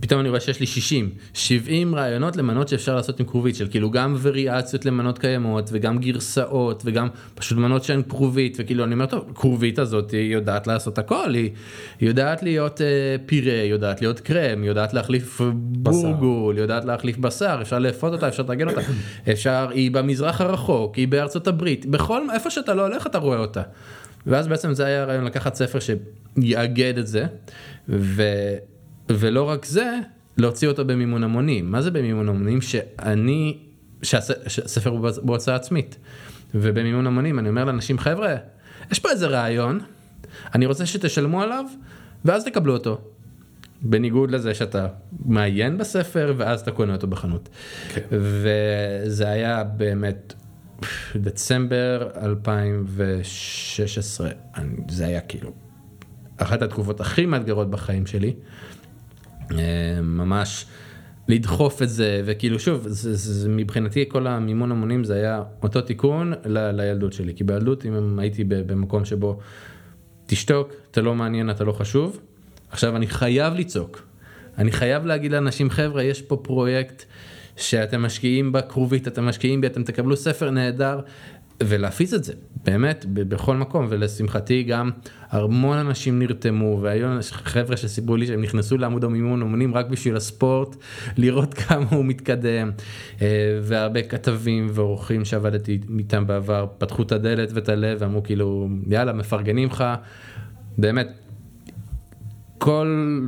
פתאום 0.00 0.20
אני 0.20 0.28
רואה 0.28 0.40
שיש 0.40 0.60
לי 0.60 0.66
60, 0.66 1.10
70 1.34 1.94
רעיונות 1.94 2.36
למנות 2.36 2.68
שאפשר 2.68 2.96
לעשות 2.96 3.20
עם 3.20 3.26
כרובית, 3.26 3.56
של 3.56 3.66
כאילו 3.70 3.90
גם 3.90 4.16
וריאציות 4.22 4.84
למנות 4.84 5.18
קיימות, 5.18 5.70
וגם 5.72 5.98
גרסאות, 5.98 6.82
וגם 6.86 7.08
פשוט 7.34 7.58
מנות 7.58 7.84
שהן 7.84 8.02
כרובית, 8.08 8.56
וכאילו 8.60 8.84
אני 8.84 8.94
אומר, 8.94 9.06
טוב, 9.06 9.32
כרובית 9.34 9.78
הזאת 9.78 10.10
היא 10.10 10.32
יודעת 10.32 10.66
לעשות 10.66 10.98
הכל, 10.98 11.34
היא, 11.34 11.50
יודעת 12.00 12.42
להיות 12.42 12.80
אה, 12.80 12.86
פירה, 13.26 13.52
יודעת 13.64 14.00
להיות 14.00 14.20
קרם, 14.20 14.64
יודעת 14.64 14.94
להחליף 14.94 15.40
בורגול, 15.54 16.58
יודעת 16.58 16.84
להחליף 16.84 17.16
בשר, 17.18 17.58
אפשר 17.62 17.78
לאפות 17.78 18.12
אותה, 18.12 18.28
אפשר 18.28 18.42
לתגן 18.42 18.68
אותה, 18.68 18.80
אפשר, 19.32 19.68
היא 19.70 19.90
במזרח 19.90 20.40
הרחוק, 20.40 20.94
היא 20.94 21.08
בארצות 21.08 21.46
הברית, 21.46 21.86
בכל, 21.86 22.22
איפה 22.34 22.50
שאתה 22.50 22.74
לא 22.74 22.82
הולך 22.86 23.06
אתה 23.06 23.18
רואה 23.18 23.38
אותה. 23.38 23.62
ואז 24.26 24.48
בעצם 24.48 24.74
זה 24.74 24.86
היה 24.86 25.02
הרעיון 25.02 25.24
לקחת 25.24 25.54
ספר 25.54 25.78
שיאגד 25.80 26.98
את 26.98 27.06
זה, 27.06 27.26
ו... 27.88 28.22
ולא 29.18 29.48
רק 29.48 29.64
זה, 29.64 29.98
להוציא 30.36 30.68
אותו 30.68 30.84
במימון 30.84 31.24
המונים. 31.24 31.70
מה 31.70 31.82
זה 31.82 31.90
במימון 31.90 32.28
המונים? 32.28 32.60
שאני, 32.60 33.58
שהספר 34.02 34.90
הוא 34.90 35.10
בהוצאה 35.22 35.54
עצמית. 35.54 35.96
ובמימון 36.54 37.06
המונים 37.06 37.38
אני 37.38 37.48
אומר 37.48 37.64
לאנשים, 37.64 37.98
חבר'ה, 37.98 38.36
יש 38.90 38.98
פה 38.98 39.10
איזה 39.10 39.26
רעיון, 39.26 39.80
אני 40.54 40.66
רוצה 40.66 40.86
שתשלמו 40.86 41.42
עליו, 41.42 41.64
ואז 42.24 42.44
תקבלו 42.44 42.72
אותו. 42.72 42.98
בניגוד 43.82 44.30
לזה 44.30 44.54
שאתה 44.54 44.86
מעיין 45.26 45.78
בספר 45.78 46.34
ואז 46.36 46.60
אתה 46.60 46.70
קונה 46.70 46.92
אותו 46.92 47.06
בחנות. 47.06 47.48
כן. 47.94 48.00
וזה 48.10 49.28
היה 49.28 49.64
באמת 49.64 50.34
דצמבר 51.16 52.08
2016, 52.22 54.30
זה 54.88 55.06
היה 55.06 55.20
כאילו 55.20 55.52
אחת 56.36 56.62
התקופות 56.62 57.00
הכי 57.00 57.26
מאתגרות 57.26 57.70
בחיים 57.70 58.06
שלי. 58.06 58.34
אה, 59.58 60.02
ממש 60.02 60.66
לדחוף 61.28 61.82
את 61.82 61.88
זה 61.88 62.22
וכאילו 62.24 62.58
שוב 62.58 62.88
זה, 62.88 63.14
זה, 63.14 63.48
מבחינתי 63.48 64.04
כל 64.08 64.26
המימון 64.26 64.70
המונים 64.70 65.04
זה 65.04 65.14
היה 65.14 65.42
אותו 65.62 65.80
תיקון 65.80 66.32
ל, 66.44 66.70
לילדות 66.70 67.12
שלי 67.12 67.34
כי 67.34 67.44
בילדות 67.44 67.86
אם 67.86 68.18
הייתי 68.18 68.44
במקום 68.44 69.04
שבו 69.04 69.38
תשתוק 70.26 70.72
אתה 70.90 71.00
לא 71.00 71.14
מעניין 71.14 71.50
אתה 71.50 71.64
לא 71.64 71.72
חשוב 71.72 72.20
עכשיו 72.70 72.96
אני 72.96 73.06
חייב 73.06 73.54
לצעוק 73.54 74.02
אני 74.58 74.72
חייב 74.72 75.06
להגיד 75.06 75.32
לאנשים 75.32 75.70
חבר'ה 75.70 76.02
יש 76.02 76.22
פה 76.22 76.36
פרויקט 76.36 77.04
שאתם 77.60 78.02
משקיעים 78.02 78.52
בכרובית, 78.52 79.08
אתם 79.08 79.24
משקיעים 79.24 79.60
בי, 79.60 79.66
אתם 79.66 79.82
תקבלו 79.82 80.16
ספר 80.16 80.50
נהדר. 80.50 81.00
ולהפיץ 81.62 82.12
את 82.14 82.24
זה, 82.24 82.32
באמת, 82.64 83.04
בכל 83.08 83.56
מקום, 83.56 83.86
ולשמחתי 83.88 84.62
גם 84.62 84.90
המון 85.30 85.78
אנשים 85.78 86.18
נרתמו, 86.18 86.78
והיו 86.82 87.08
חבר'ה 87.30 87.76
שסיפרו 87.76 88.16
לי 88.16 88.26
שהם 88.26 88.42
נכנסו 88.42 88.78
לעמוד 88.78 89.04
המימון 89.04 89.42
אומנים 89.42 89.74
רק 89.74 89.86
בשביל 89.86 90.16
הספורט, 90.16 90.76
לראות 91.16 91.54
כמה 91.60 91.86
הוא 91.90 92.04
מתקדם, 92.04 92.70
אה, 93.22 93.26
והרבה 93.62 94.02
כתבים 94.02 94.66
ועורכים 94.70 95.24
שעבדתי 95.24 95.80
איתם 95.98 96.26
בעבר, 96.26 96.66
פתחו 96.78 97.02
את 97.02 97.12
הדלת 97.12 97.52
ואת 97.52 97.68
הלב, 97.68 97.98
ואמרו 98.00 98.22
כאילו, 98.22 98.68
יאללה, 98.86 99.12
מפרגנים 99.12 99.68
לך, 99.68 99.84
באמת, 100.78 101.08
כל 102.58 103.20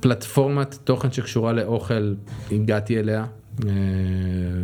פלטפורמת 0.00 0.78
תוכן 0.84 1.12
שקשורה 1.12 1.52
לאוכל, 1.52 2.14
הגעתי 2.52 2.98
אליה. 2.98 3.24
אה, 3.64 3.70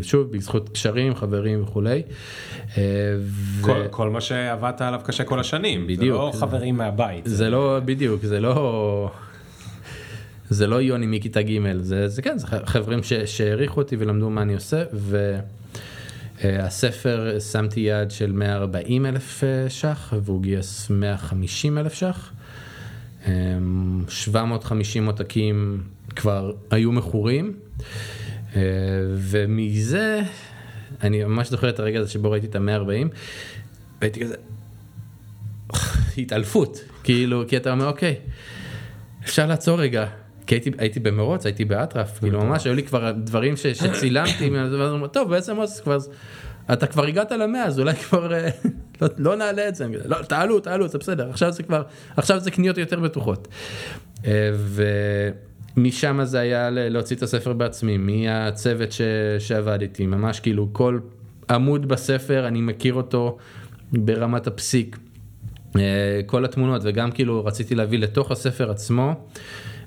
שוב, 0.03 0.33
בזכות 0.33 0.69
קשרים, 0.69 1.15
חברים 1.15 1.63
וכולי. 1.63 2.03
אה, 2.79 2.83
ו- 3.19 3.63
כל, 3.63 3.81
כל 3.91 4.11
מה 4.11 4.21
שעבדת 4.21 4.81
עליו 4.81 5.01
קשה 5.05 5.25
כל 5.25 5.41
השנים, 5.41 5.87
בדיוק. 5.87 6.01
זה 6.01 6.09
לא 6.09 6.33
חברים 6.35 6.77
מהבית. 6.77 7.23
זה 7.27 7.51
לא, 7.51 7.81
בדיוק, 7.85 8.25
זה 8.25 8.41
לא... 8.41 9.11
זה 10.51 10.67
לא 10.67 10.81
יוני 10.83 11.07
מכיתה 11.07 11.43
ג', 11.43 11.59
זה, 11.81 12.09
זה 12.09 12.23
כן, 12.23 12.39
זה 12.39 12.47
חברים 12.65 13.03
ש- 13.03 13.13
שהעריכו 13.13 13.81
אותי 13.81 13.97
ולמדו 13.99 14.31
מה 14.31 14.43
אני 14.43 14.55
עושה, 14.55 14.83
והספר 16.45 17.39
שמתי 17.53 17.81
יעד 17.81 18.11
של 18.11 18.33
140 18.33 19.07
אלף 19.07 19.45
אה, 19.45 19.71
ש"ח, 19.71 20.13
והוא 20.23 20.43
גייס 20.43 20.91
150 20.91 21.79
אלף 21.79 21.95
ש"ח. 21.95 22.33
אמ, 23.27 23.33
750 24.09 25.07
עותקים 25.07 25.83
כבר 26.17 26.53
היו 26.71 26.93
מכורים, 26.93 27.53
אה, 27.81 27.85
ומזה, 29.17 30.21
אני 31.03 31.25
ממש 31.25 31.51
זוכר 31.51 31.69
את 31.69 31.79
הרגע 31.79 32.01
הזה 32.01 32.11
שבו 32.11 32.31
ראיתי 32.31 32.47
את 32.47 32.57
ה-140, 32.57 33.09
והייתי 34.01 34.21
כזה, 34.21 34.35
התעלפות, 36.19 36.81
כאילו, 37.05 37.45
כי 37.49 37.57
אתה 37.57 37.73
אומר, 37.73 37.87
אוקיי, 37.87 38.15
אפשר 39.25 39.47
לעצור 39.47 39.81
רגע. 39.81 40.07
כי 40.47 40.55
הייתי, 40.55 40.71
הייתי 40.79 41.01
במרוץ, 41.01 41.47
הייתי 41.47 41.65
באטרף, 41.65 42.19
כאילו 42.19 42.45
ממש 42.45 42.67
היו 42.67 42.75
לי 42.75 42.83
כבר 42.83 43.11
דברים 43.11 43.57
ש, 43.57 43.67
שצילמתי, 43.67 44.51
טוב 45.13 45.31
בעצם 45.31 45.61
אז 45.61 45.81
כבר, 45.81 45.99
אתה 46.73 46.87
כבר 46.87 47.07
הגעת 47.07 47.33
למאה, 47.33 47.65
אז 47.65 47.81
אולי 47.81 47.95
כבר 47.95 48.35
אה, 48.35 48.49
לא, 49.01 49.09
לא 49.19 49.37
נעלה 49.37 49.69
את 49.69 49.75
זה, 49.75 49.87
לא, 50.05 50.23
תעלו, 50.23 50.61
תעלו, 50.61 50.89
זה 50.89 50.99
בסדר, 50.99 51.31
עכשיו 51.31 51.53
זה 51.53 51.63
כבר, 51.63 51.83
עכשיו 52.17 52.41
זה 52.41 52.51
קניות 52.51 52.79
יותר 52.79 53.01
בטוחות. 53.01 53.49
אה, 54.25 54.31
ומשם 55.77 56.21
זה 56.25 56.41
היה 56.41 56.71
להוציא 56.71 57.17
את 57.17 57.23
הספר 57.23 57.53
בעצמי, 57.53 57.99
מהצוות 57.99 58.93
ש, 58.93 59.01
שעבד 59.39 59.81
איתי, 59.81 60.07
ממש 60.07 60.41
כאילו 60.41 60.69
כל 60.73 60.99
עמוד 61.51 61.89
בספר, 61.89 62.49
אני 62.49 62.61
מכיר 62.61 62.95
אותו 62.95 63.39
ברמת 63.93 64.47
הפסיק. 64.47 64.99
אה, 65.77 66.21
כל 66.27 66.45
התמונות 66.45 66.83
וגם 66.85 67.11
כאילו 67.11 67.45
רציתי 67.45 67.75
להביא 67.75 67.99
לתוך 67.99 68.31
הספר 68.31 68.71
עצמו 68.71 69.15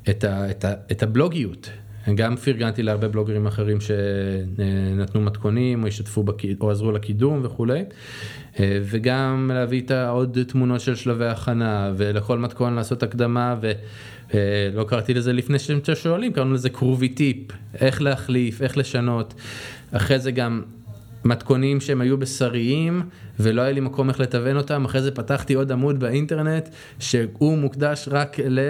את, 0.09 0.23
ה, 0.23 0.51
את, 0.51 0.65
ה, 0.65 0.73
את 0.91 1.03
הבלוגיות. 1.03 1.69
גם 2.15 2.35
פרגנתי 2.35 2.83
להרבה 2.83 3.07
בלוגרים 3.07 3.47
אחרים 3.47 3.77
שנתנו 3.81 5.21
מתכונים 5.21 5.83
או 5.83 5.87
השתתפו 5.87 6.23
בק... 6.23 6.41
או 6.61 6.71
עזרו 6.71 6.91
לקידום 6.91 7.39
וכולי. 7.43 7.83
אה, 8.59 8.79
וגם 8.83 9.51
להביא 9.53 9.81
את 9.81 9.91
העוד 9.91 10.37
תמונות 10.47 10.81
של 10.81 10.95
שלבי 10.95 11.25
הכנה 11.25 11.93
ולכל 11.97 12.39
מתכון 12.39 12.75
לעשות 12.75 13.03
הקדמה 13.03 13.55
ולא 14.33 14.83
קראתי 14.83 15.13
לזה 15.13 15.33
לפני 15.33 15.59
שאתם 15.59 15.95
שואלים 15.95 16.33
קראנו 16.33 16.53
לזה 16.53 16.69
כרובי 16.69 17.09
טיפ 17.09 17.37
איך 17.81 18.01
להחליף 18.01 18.61
איך 18.61 18.77
לשנות 18.77 19.33
אחרי 19.91 20.19
זה 20.19 20.31
גם 20.31 20.61
מתכונים 21.25 21.81
שהם 21.81 22.01
היו 22.01 22.17
בשריים 22.17 23.01
ולא 23.39 23.61
היה 23.61 23.71
לי 23.71 23.79
מקום 23.79 24.09
איך 24.09 24.19
לתוון 24.19 24.57
אותם, 24.57 24.85
אחרי 24.85 25.01
זה 25.01 25.11
פתחתי 25.11 25.53
עוד 25.53 25.71
עמוד 25.71 25.99
באינטרנט 25.99 26.69
שהוא 26.99 27.57
מוקדש 27.57 28.09
רק 28.11 28.39
ל, 28.39 28.59
אה, 28.59 28.65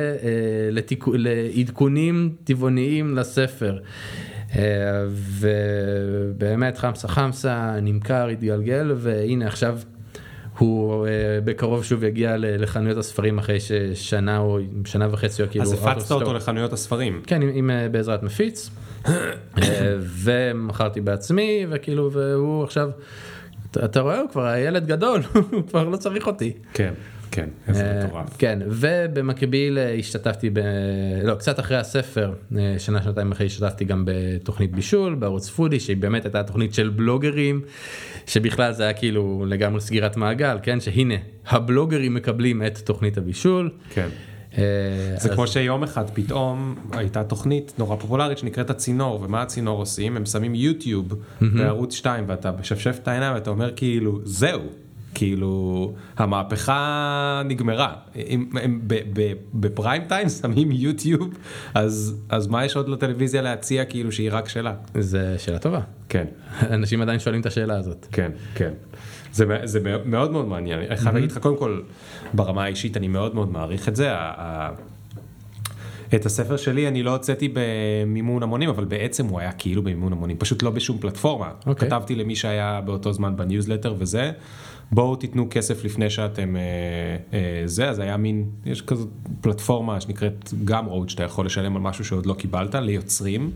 לתיקו, 0.72 1.14
לעדכונים 1.18 2.36
טבעוניים 2.44 3.16
לספר. 3.16 3.80
אה, 4.56 4.62
ובאמת 5.10 6.78
חמסה 6.78 7.08
חמסה 7.08 7.76
נמכר, 7.82 8.28
התגלגל 8.28 8.92
והנה 8.98 9.48
עכשיו 9.48 9.80
הוא 10.58 11.08
אה, 11.08 11.12
בקרוב 11.44 11.84
שוב 11.84 12.04
יגיע 12.04 12.36
לחנויות 12.38 12.98
הספרים 12.98 13.38
אחרי 13.38 13.60
ששנה 13.60 14.38
או 14.38 14.60
שנה 14.86 15.08
וחצי 15.12 15.44
או 15.44 15.48
כאילו. 15.50 15.64
אז 15.64 15.74
הפצת 15.74 16.12
אותו. 16.12 16.34
לחנויות 16.34 16.74
הספרים. 16.74 17.22
כן, 17.28 17.42
עם, 17.42 17.50
עם, 17.54 17.70
אה, 17.70 17.90
בעזרת 17.90 18.24
מפיץ, 18.24 18.70
אה, 19.08 19.12
ומכרתי 20.00 21.02
בעצמי, 21.02 21.66
וכאילו, 21.70 22.12
והוא 22.12 22.64
עכשיו, 22.64 22.90
אתה, 23.72 23.86
אתה 23.86 24.00
רואה, 24.00 24.20
הוא 24.20 24.30
כבר 24.30 24.46
הילד 24.46 24.88
גדול, 24.88 25.22
הוא 25.52 25.64
כבר 25.70 25.90
לא 25.90 25.98
צריך 25.98 26.28
אותי. 26.28 26.54
כן, 26.74 26.94
כן, 27.36 27.50
איזה 27.68 27.86
אה, 27.86 28.06
מטורף. 28.06 28.38
כן, 28.38 28.60
ובמקביל 28.68 29.78
אה, 29.78 29.94
השתתפתי 29.94 30.50
ב... 30.50 30.60
לא, 31.24 31.36
קצת 31.36 31.60
אחרי 31.60 31.78
הספר, 31.78 32.34
אה, 32.58 32.76
שנה, 32.80 33.02
שנתיים 33.04 33.32
אחרי 33.32 33.46
השתתפתי 33.46 33.86
גם 33.86 34.04
בתוכנית 34.08 34.72
בישול, 34.72 35.16
בערוץ 35.16 35.50
פודי, 35.50 35.80
שהיא 35.80 35.98
באמת 35.98 36.26
הייתה 36.26 36.44
תוכנית 36.44 36.74
של 36.74 36.90
בלוגרים, 36.90 37.62
שבכלל 38.28 38.72
זה 38.72 38.84
היה 38.84 38.94
כאילו 38.94 39.46
לגמרי 39.48 39.82
סגירת 39.82 40.18
מעגל, 40.18 40.58
כן? 40.64 40.80
שהנה, 40.80 41.16
הבלוגרים 41.48 42.14
מקבלים 42.14 42.66
את 42.66 42.78
תוכנית 42.78 43.18
הבישול. 43.18 43.70
כן. 43.94 44.08
זה 44.56 44.62
אז- 45.16 45.32
כמו 45.34 45.48
שיום 45.48 45.84
אחד 45.84 46.10
פתאום 46.14 46.76
הייתה 46.92 47.24
תוכנית 47.24 47.74
נורא 47.78 47.96
פופולרית 47.96 48.38
שנקראת 48.38 48.70
הצינור 48.70 49.22
ומה 49.22 49.42
הצינור 49.42 49.80
עושים 49.80 50.18
הם 50.18 50.26
שמים 50.26 50.56
יוטיוב 50.56 51.14
בערוץ 51.42 51.94
2 51.94 52.24
ואתה 52.28 52.52
משפשף 52.60 53.00
את 53.04 53.08
העיניים 53.08 53.34
ואתה 53.34 53.50
אומר 53.50 53.72
כאילו 53.76 54.20
זהו 54.24 54.62
כאילו 55.16 55.94
המהפכה 56.18 57.42
נגמרה 57.46 57.94
אם 58.16 58.46
הם 58.62 58.82
ב- 58.88 59.02
ב- 59.14 59.34
בפריים 59.54 60.04
טיים 60.08 60.30
שמים 60.30 60.72
יוטיוב 60.72 61.38
אז 61.74 62.22
אז 62.30 62.48
מה 62.48 62.66
יש 62.66 62.76
עוד 62.76 62.90
לטלוויזיה 62.90 63.42
להציע 63.42 63.86
כאילו 63.86 64.12
שהיא 64.12 64.30
רק 64.32 64.50
שלה 64.50 64.74
זה 64.94 65.36
שאלה 65.38 65.60
טובה. 65.60 65.80
כן 66.10 66.26
אנשים 66.70 67.02
עדיין 67.02 67.20
שואלים 67.20 67.42
את 67.42 67.46
השאלה 67.46 67.78
הזאת. 67.78 68.08
כן, 68.12 68.32
כן. 68.56 68.72
זה, 69.32 69.46
זה 69.64 69.80
מאוד 70.06 70.32
מאוד 70.32 70.48
מעניין. 70.48 70.80
אני 70.80 70.98
חייב 70.98 71.16
להגיד 71.16 71.32
לך, 71.32 71.38
קודם 71.38 71.58
כל, 71.58 71.82
ברמה 72.34 72.64
האישית 72.64 72.98
אני 72.98 73.08
מאוד 73.08 73.36
מאוד 73.36 73.52
מעריך 73.52 73.90
את 73.90 73.96
זה. 73.96 74.10
את 76.16 76.26
הספר 76.26 76.58
שלי 76.58 76.88
אני 76.88 77.04
לא 77.04 77.12
הוצאתי 77.12 77.54
במימון 77.54 78.44
המונים, 78.44 78.70
אבל 78.70 78.86
בעצם 78.86 79.26
הוא 79.26 79.40
היה 79.40 79.52
כאילו 79.52 79.82
במימון 79.82 80.14
המונים, 80.14 80.38
פשוט 80.38 80.64
לא 80.64 80.70
בשום 80.70 80.98
פלטפורמה. 80.98 81.52
אוקיי. 81.66 81.90
כתבתי 81.90 82.16
למי 82.16 82.36
שהיה 82.36 82.82
באותו 82.86 83.14
זמן 83.14 83.36
בניוזלטר 83.36 83.96
וזה, 83.98 84.32
בואו 84.92 85.16
תיתנו 85.16 85.48
כסף 85.50 85.86
לפני 85.86 86.10
שאתם 86.10 86.56
אה, 86.56 86.62
אה, 87.34 87.62
זה, 87.66 87.90
אז 87.90 88.00
היה 88.00 88.18
מין, 88.18 88.50
יש 88.66 88.82
כזאת 88.82 89.10
פלטפורמה 89.42 90.02
שנקראת 90.02 90.54
גם 90.64 90.86
רוד, 90.86 91.10
שאתה 91.10 91.24
יכול 91.24 91.46
לשלם 91.46 91.76
על 91.76 91.82
משהו 91.82 92.06
שעוד 92.06 92.26
לא 92.26 92.34
קיבלת, 92.34 92.76
ליוצרים. 92.76 93.52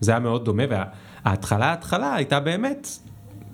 זה 0.00 0.10
היה 0.10 0.20
מאוד 0.20 0.44
דומה, 0.44 0.62
וההתחלה, 0.70 1.66
ההתחלה 1.66 2.14
הייתה 2.14 2.40
באמת, 2.40 2.88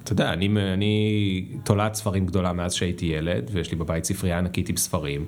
אתה 0.05 0.13
יודע, 0.13 0.33
אני, 0.33 0.49
אני 0.73 1.47
תולעת 1.65 1.95
ספרים 1.95 2.27
גדולה 2.27 2.53
מאז 2.53 2.75
שהייתי 2.75 3.07
ילד, 3.07 3.51
ויש 3.53 3.71
לי 3.71 3.77
בבית 3.77 4.05
ספרייה 4.05 4.39
ענקית 4.39 4.69
עם 4.69 4.77
ספרים, 4.77 5.27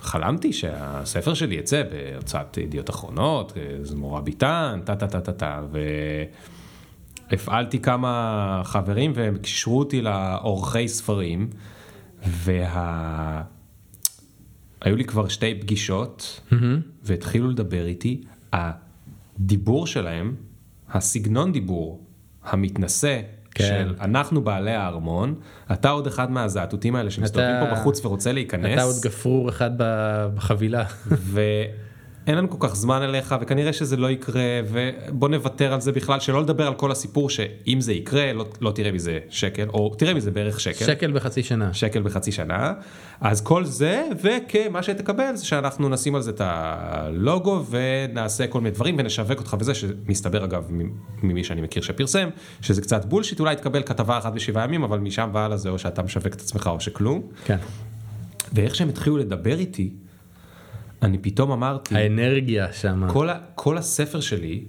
וחלמתי 0.00 0.52
שהספר 0.52 1.34
שלי 1.34 1.54
יצא 1.54 1.82
בהוצאת 1.82 2.56
ידיעות 2.56 2.90
אחרונות, 2.90 3.52
זמורה 3.82 4.20
ביטן, 4.20 4.80
טה 4.84 4.96
טה 4.96 5.06
טה 5.06 5.20
טה 5.20 5.32
טה, 5.32 5.60
והפעלתי 7.30 7.78
כמה 7.78 8.62
חברים 8.64 9.12
והם 9.14 9.38
קישרו 9.38 9.78
אותי 9.78 10.02
לעורכי 10.02 10.88
ספרים, 10.88 11.50
וה... 12.26 13.42
היו 14.80 14.96
לי 14.96 15.04
כבר 15.04 15.28
שתי 15.28 15.54
פגישות, 15.60 16.40
והתחילו 17.02 17.50
לדבר 17.50 17.86
איתי, 17.86 18.22
הדיבור 18.52 19.86
שלהם, 19.86 20.34
הסגנון 20.90 21.52
דיבור 21.52 22.04
המתנשא, 22.44 23.20
כן. 23.54 23.64
של 23.64 23.94
אנחנו 24.00 24.44
בעלי 24.44 24.74
הארמון, 24.74 25.34
אתה 25.72 25.90
עוד 25.90 26.06
אחד 26.06 26.30
מהזעתותים 26.30 26.96
האלה 26.96 27.10
שמסתובבים 27.10 27.50
אתה- 27.62 27.66
פה 27.70 27.80
בחוץ 27.80 28.04
ורוצה 28.04 28.32
להיכנס, 28.32 28.72
אתה 28.74 28.82
עוד 28.82 28.94
גפרור 29.02 29.48
אחד 29.48 29.70
בחבילה. 30.34 30.84
ואין 32.26 32.38
לנו 32.38 32.50
כל 32.50 32.68
כך 32.68 32.76
זמן 32.76 33.02
אליך, 33.02 33.34
וכנראה 33.40 33.72
שזה 33.72 33.96
לא 33.96 34.10
יקרה, 34.10 34.42
ובוא 34.68 35.28
נוותר 35.28 35.72
על 35.72 35.80
זה 35.80 35.92
בכלל, 35.92 36.20
שלא 36.20 36.42
לדבר 36.42 36.66
על 36.66 36.74
כל 36.74 36.92
הסיפור 36.92 37.30
שאם 37.30 37.80
זה 37.80 37.92
יקרה, 37.92 38.32
לא, 38.32 38.46
לא 38.60 38.70
תראה 38.70 38.92
מזה 38.92 39.18
שקל, 39.28 39.68
או 39.68 39.94
תראה 39.98 40.14
מזה 40.14 40.30
בערך 40.30 40.60
שקל. 40.60 40.84
שקל 40.84 41.12
בחצי 41.12 41.42
שנה. 41.42 41.74
שקל 41.74 42.02
בחצי 42.02 42.32
שנה, 42.32 42.72
אז 43.20 43.40
כל 43.40 43.64
זה, 43.64 44.04
וכמה 44.22 44.82
שתקבל 44.82 45.34
זה 45.34 45.46
שאנחנו 45.46 45.88
נשים 45.88 46.14
על 46.14 46.22
זה 46.22 46.30
את 46.30 46.40
הלוגו 46.44 47.64
ונעשה 47.70 48.46
כל 48.46 48.60
מיני 48.60 48.74
דברים 48.74 48.96
ונשווק 48.98 49.38
אותך 49.38 49.56
וזה, 49.60 49.74
שמסתבר 49.74 50.44
אגב 50.44 50.70
ממי 51.22 51.44
שאני 51.44 51.60
מכיר 51.60 51.82
שפרסם, 51.82 52.28
שזה 52.60 52.82
קצת 52.82 53.04
בולשיט, 53.04 53.40
אולי 53.40 53.56
תקבל 53.56 53.82
כתבה 53.82 54.18
אחת 54.18 54.32
בשבעה 54.32 54.64
ימים, 54.64 54.84
אבל 54.84 54.98
משם 54.98 55.30
והלאה 55.32 55.56
זה 55.56 55.68
או 55.68 55.78
שאתה 55.78 56.02
משווק 56.02 56.26
את 56.26 56.40
עצמך 56.40 56.70
או 56.72 56.80
שכלום. 56.80 57.22
כן. 57.44 57.56
ואיך 58.52 58.74
שהם 58.74 58.88
התחילו 58.88 59.16
לדבר 59.16 59.58
איתי, 59.58 59.90
אני 61.02 61.18
פתאום 61.18 61.50
אמרתי, 61.52 61.94
האנרגיה 61.96 62.72
שם. 62.72 63.08
כל, 63.12 63.28
ה- 63.30 63.38
כל 63.54 63.78
הספר 63.78 64.20
שלי 64.20 64.64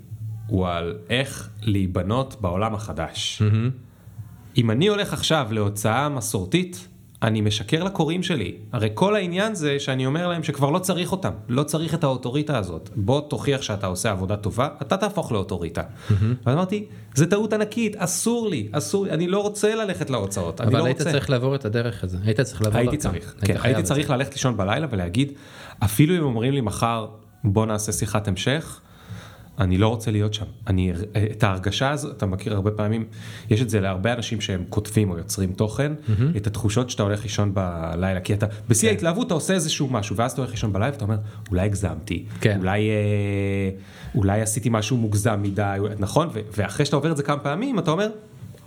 הוא 0.47 0.67
על 0.67 0.97
איך 1.09 1.49
להיבנות 1.61 2.35
בעולם 2.41 2.73
החדש. 2.75 3.41
אם 4.57 4.71
אני 4.71 4.87
הולך 4.87 5.13
עכשיו 5.13 5.47
להוצאה 5.51 6.09
מסורתית, 6.09 6.87
אני 7.23 7.41
משקר 7.41 7.83
לקוראים 7.83 8.23
שלי. 8.23 8.55
הרי 8.71 8.89
כל 8.93 9.15
העניין 9.15 9.55
זה 9.55 9.79
שאני 9.79 10.05
אומר 10.05 10.27
להם 10.27 10.43
שכבר 10.43 10.69
לא 10.69 10.79
צריך 10.79 11.11
אותם, 11.11 11.31
לא 11.49 11.63
צריך 11.63 11.93
את 11.93 12.03
האוטוריטה 12.03 12.57
הזאת. 12.57 12.89
בוא 12.95 13.21
תוכיח 13.29 13.61
שאתה 13.61 13.87
עושה 13.87 14.11
עבודה 14.11 14.37
טובה, 14.37 14.67
אתה 14.81 14.97
תהפוך 14.97 15.31
לאוטוריטה. 15.31 15.81
ואז 16.45 16.55
אמרתי, 16.55 16.85
זה 17.15 17.25
טעות 17.29 17.53
ענקית, 17.53 17.95
אסור 17.95 18.49
לי, 18.49 18.67
אסור 18.71 19.05
לי, 19.05 19.11
אני 19.11 19.27
לא 19.27 19.39
רוצה 19.41 19.75
ללכת 19.75 20.09
להוצאות, 20.09 20.61
אני 20.61 20.69
אבל 20.69 20.79
לא 20.79 20.85
היית 20.85 20.97
רוצה. 20.97 21.11
צריך 21.11 21.29
לעבור 21.29 21.55
את 21.55 21.65
הדרך 21.65 22.03
הזו, 22.03 22.17
היית 22.23 22.41
צריך 22.41 22.61
לעבור 22.61 22.77
הייתי 22.77 22.97
דרכם. 22.97 23.09
צריך, 23.09 23.35
היית 23.41 23.57
כן, 23.57 23.63
הייתי 23.67 23.83
צריך. 23.83 24.09
ללכת 24.09 24.33
לישון 24.33 24.57
בלילה 24.57 24.87
ולהגיד, 24.89 25.31
אפילו 25.83 26.17
אם 26.17 26.23
אומרים 26.23 26.53
לי 26.53 26.61
מחר, 26.61 27.07
בוא 27.43 27.65
נעשה 27.65 27.91
שיחת 27.91 28.27
המשך, 28.27 28.81
אני 29.59 29.77
לא 29.77 29.87
רוצה 29.87 30.11
להיות 30.11 30.33
שם. 30.33 30.45
אני, 30.67 30.93
את 31.31 31.43
ההרגשה 31.43 31.91
הזו, 31.91 32.11
אתה 32.11 32.25
מכיר 32.25 32.53
הרבה 32.53 32.71
פעמים, 32.71 33.05
יש 33.49 33.61
את 33.61 33.69
זה 33.69 33.79
להרבה 33.79 34.13
אנשים 34.13 34.41
שהם 34.41 34.63
כותבים 34.69 35.11
או 35.11 35.17
יוצרים 35.17 35.53
תוכן, 35.53 35.91
את 36.37 36.47
התחושות 36.47 36.89
שאתה 36.89 37.03
הולך 37.03 37.23
לישון 37.23 37.53
בלילה, 37.53 38.19
כי 38.19 38.33
אתה, 38.33 38.45
בשיא 38.69 38.89
כן. 38.89 38.95
ההתלהבות 38.95 39.27
אתה 39.27 39.33
עושה 39.33 39.53
איזשהו 39.53 39.87
משהו, 39.87 40.15
ואז 40.15 40.31
אתה 40.31 40.41
הולך 40.41 40.51
לישון 40.51 40.73
בלילה 40.73 40.91
ואתה 40.91 41.05
אומר, 41.05 41.17
אולי 41.49 41.61
הגזמתי, 41.61 42.25
כן. 42.41 42.59
אולי, 42.59 42.89
אה, 42.89 43.69
אולי 44.15 44.41
עשיתי 44.41 44.69
משהו 44.71 44.97
מוגזם 44.97 45.41
מדי, 45.41 45.77
נכון? 45.99 46.27
ו- 46.33 46.39
ואחרי 46.57 46.85
שאתה 46.85 46.95
עובר 46.95 47.11
את 47.11 47.17
זה 47.17 47.23
כמה 47.23 47.39
פעמים, 47.39 47.79
אתה 47.79 47.91
אומר, 47.91 48.09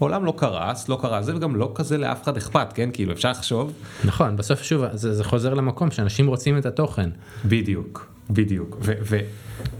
העולם 0.00 0.24
לא 0.24 0.34
קרס, 0.36 0.88
לא 0.88 0.98
קרה 1.02 1.22
זה, 1.22 1.36
וגם 1.36 1.56
לא 1.56 1.72
כזה 1.74 1.98
לאף 1.98 2.22
אחד 2.22 2.36
אכפת, 2.36 2.72
כן? 2.74 2.90
כאילו, 2.92 3.12
אפשר 3.12 3.30
לחשוב. 3.30 3.72
נכון, 4.04 4.36
בסוף 4.36 4.62
שוב, 4.62 4.84
זה, 4.92 5.14
זה 5.14 5.24
חוזר 5.24 5.54
למקום 5.54 5.90
שאנשים 5.90 6.26
רוצים 6.26 6.58
את 6.58 6.66
התוכן. 6.66 7.10
בדיוק, 7.44 8.06
בדיוק. 8.30 8.76
ו- 8.82 8.92
ו- 9.02 9.20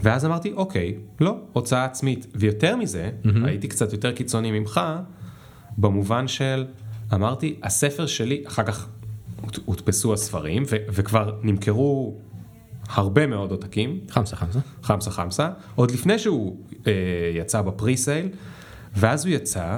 ואז 0.01 0.25
אמרתי, 0.25 0.51
אוקיי, 0.55 0.95
לא, 1.19 1.37
הוצאה 1.53 1.85
עצמית. 1.85 2.27
ויותר 2.35 2.75
מזה, 2.75 3.09
הייתי 3.43 3.67
קצת 3.67 3.93
יותר 3.93 4.11
קיצוני 4.11 4.59
ממך, 4.59 4.81
במובן 5.77 6.27
של, 6.27 6.65
אמרתי, 7.13 7.59
הספר 7.63 8.05
שלי, 8.05 8.43
אחר 8.47 8.63
כך 8.63 8.87
הוד- 9.41 9.59
הודפסו 9.65 10.13
הספרים, 10.13 10.63
ו- 10.69 10.75
וכבר 10.89 11.35
נמכרו 11.43 12.15
הרבה 12.89 13.27
מאוד 13.27 13.51
עותקים, 13.51 13.99
חמסה 14.09 14.35
חמסה. 14.35 14.59
חמסה 14.83 15.11
חמסה, 15.11 15.49
עוד 15.75 15.91
לפני 15.91 16.19
שהוא 16.19 16.57
אה, 16.87 16.91
יצא 17.35 17.61
בפרי-סייל, 17.61 18.29
ואז 18.95 19.25
הוא 19.25 19.33
יצא, 19.33 19.77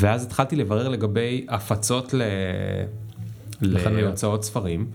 ואז 0.00 0.24
התחלתי 0.24 0.56
לברר 0.56 0.88
לגבי 0.88 1.46
הפצות 1.48 2.14
ל... 2.14 2.22
להוצאות 3.60 4.44
ספרים, 4.44 4.86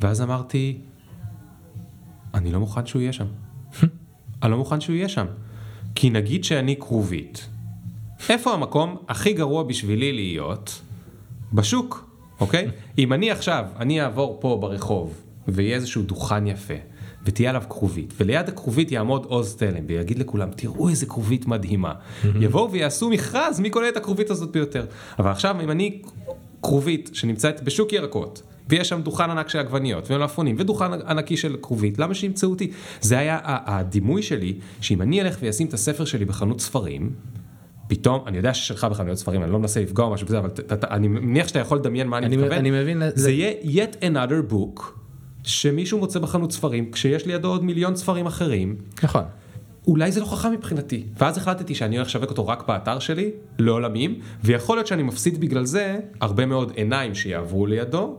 ואז 0.00 0.22
אמרתי, 0.22 0.78
אני 2.34 2.52
לא 2.52 2.60
מוכן 2.60 2.86
שהוא 2.86 3.02
יהיה 3.02 3.12
שם. 3.12 3.26
אני 4.42 4.50
לא 4.50 4.56
מוכן 4.56 4.80
שהוא 4.80 4.96
יהיה 4.96 5.08
שם. 5.08 5.26
כי 5.94 6.10
נגיד 6.10 6.44
שאני 6.44 6.76
כרובית, 6.80 7.48
איפה 8.28 8.54
המקום 8.54 8.96
הכי 9.08 9.32
גרוע 9.32 9.62
בשבילי 9.62 10.12
להיות? 10.12 10.82
בשוק, 11.52 12.10
אוקיי? 12.40 12.68
אם 12.98 13.12
אני 13.12 13.30
עכשיו, 13.30 13.64
אני 13.76 14.02
אעבור 14.02 14.38
פה 14.40 14.58
ברחוב, 14.60 15.22
ויהיה 15.48 15.76
איזשהו 15.76 16.02
דוכן 16.02 16.46
יפה, 16.46 16.74
ותהיה 17.26 17.50
עליו 17.50 17.62
כרובית, 17.68 18.14
וליד 18.20 18.48
הכרובית 18.48 18.92
יעמוד 18.92 19.24
עוז 19.24 19.54
תלם, 19.56 19.84
ויגיד 19.86 20.18
לכולם, 20.18 20.48
תראו 20.56 20.88
איזה 20.88 21.06
כרובית 21.06 21.46
מדהימה. 21.46 21.92
יבואו 22.40 22.70
ויעשו 22.72 23.10
מכרז 23.10 23.60
מי 23.60 23.70
קונה 23.70 23.88
את 23.88 23.96
הכרובית 23.96 24.30
הזאת 24.30 24.52
ביותר. 24.52 24.84
אבל 25.18 25.30
עכשיו, 25.30 25.56
אם 25.64 25.70
אני 25.70 26.02
כרובית 26.62 27.10
שנמצאת 27.12 27.62
בשוק 27.62 27.92
ירקות, 27.92 28.42
ויש 28.68 28.88
שם 28.88 29.02
דוכן 29.02 29.30
ענק 29.30 29.48
של 29.48 29.58
עגבניות 29.58 30.10
ומלפפונים 30.10 30.56
ודוכן 30.58 30.92
ענקי 30.92 31.36
של 31.36 31.56
כרובית, 31.62 31.98
למה 31.98 32.14
שימצאו 32.14 32.50
אותי? 32.50 32.70
זה 33.00 33.18
היה 33.18 33.38
הדימוי 33.44 34.22
שלי, 34.22 34.54
שאם 34.80 35.02
אני 35.02 35.20
אלך 35.20 35.36
ואשים 35.42 35.66
את 35.66 35.74
הספר 35.74 36.04
שלי 36.04 36.24
בחנות 36.24 36.60
ספרים, 36.60 37.10
פתאום, 37.88 38.20
אני 38.26 38.36
יודע 38.36 38.54
ששלך 38.54 38.84
בחנויות 38.84 39.18
ספרים, 39.18 39.42
אני 39.42 39.52
לא 39.52 39.58
מנסה 39.58 39.80
לפגוע 39.82 40.04
או 40.06 40.10
משהו 40.12 40.26
בזה, 40.26 40.38
אבל 40.38 40.48
ת- 40.48 40.60
ת- 40.72 40.84
אני 40.84 41.08
מניח 41.08 41.48
שאתה 41.48 41.58
יכול 41.58 41.78
לדמיין 41.78 42.06
מה 42.08 42.18
אני 42.18 42.26
אני- 42.26 42.36
מתכוון. 42.36 42.58
אני 42.58 42.70
מבין, 42.70 42.98
זה 43.08 43.22
זה- 43.22 43.30
יהיה 43.30 43.86
yet 43.86 43.94
another 44.04 44.52
book 44.52 44.82
שמישהו 45.44 45.98
מוצא 45.98 46.18
בחנות 46.18 46.52
ספרים, 46.52 46.90
כשיש 46.90 47.26
לידו 47.26 47.48
עוד 47.48 47.64
מיליון 47.64 47.96
ספרים 47.96 48.26
אחרים, 48.26 48.76
נכון. 49.02 49.24
אולי 49.86 50.12
זה 50.12 50.20
לא 50.20 50.26
חכם 50.26 50.52
מבחינתי. 50.52 51.04
ואז 51.18 51.38
החלטתי 51.38 51.74
שאני 51.74 51.96
הולך 51.96 52.08
לשווק 52.08 52.30
אותו 52.30 52.46
רק 52.46 52.68
באתר 52.68 52.98
שלי, 52.98 53.30
לעולמים, 53.58 54.20
ויכול 54.44 54.76
להיות 54.76 54.86
שאני 54.86 55.02
מפסיד 55.02 55.40
בגלל 55.40 55.64
זה 55.64 55.98
הרבה 56.20 56.46
מאוד 56.46 56.72
עיניים 56.74 57.14
שיעברו 57.14 57.66
לידו, 57.66 58.18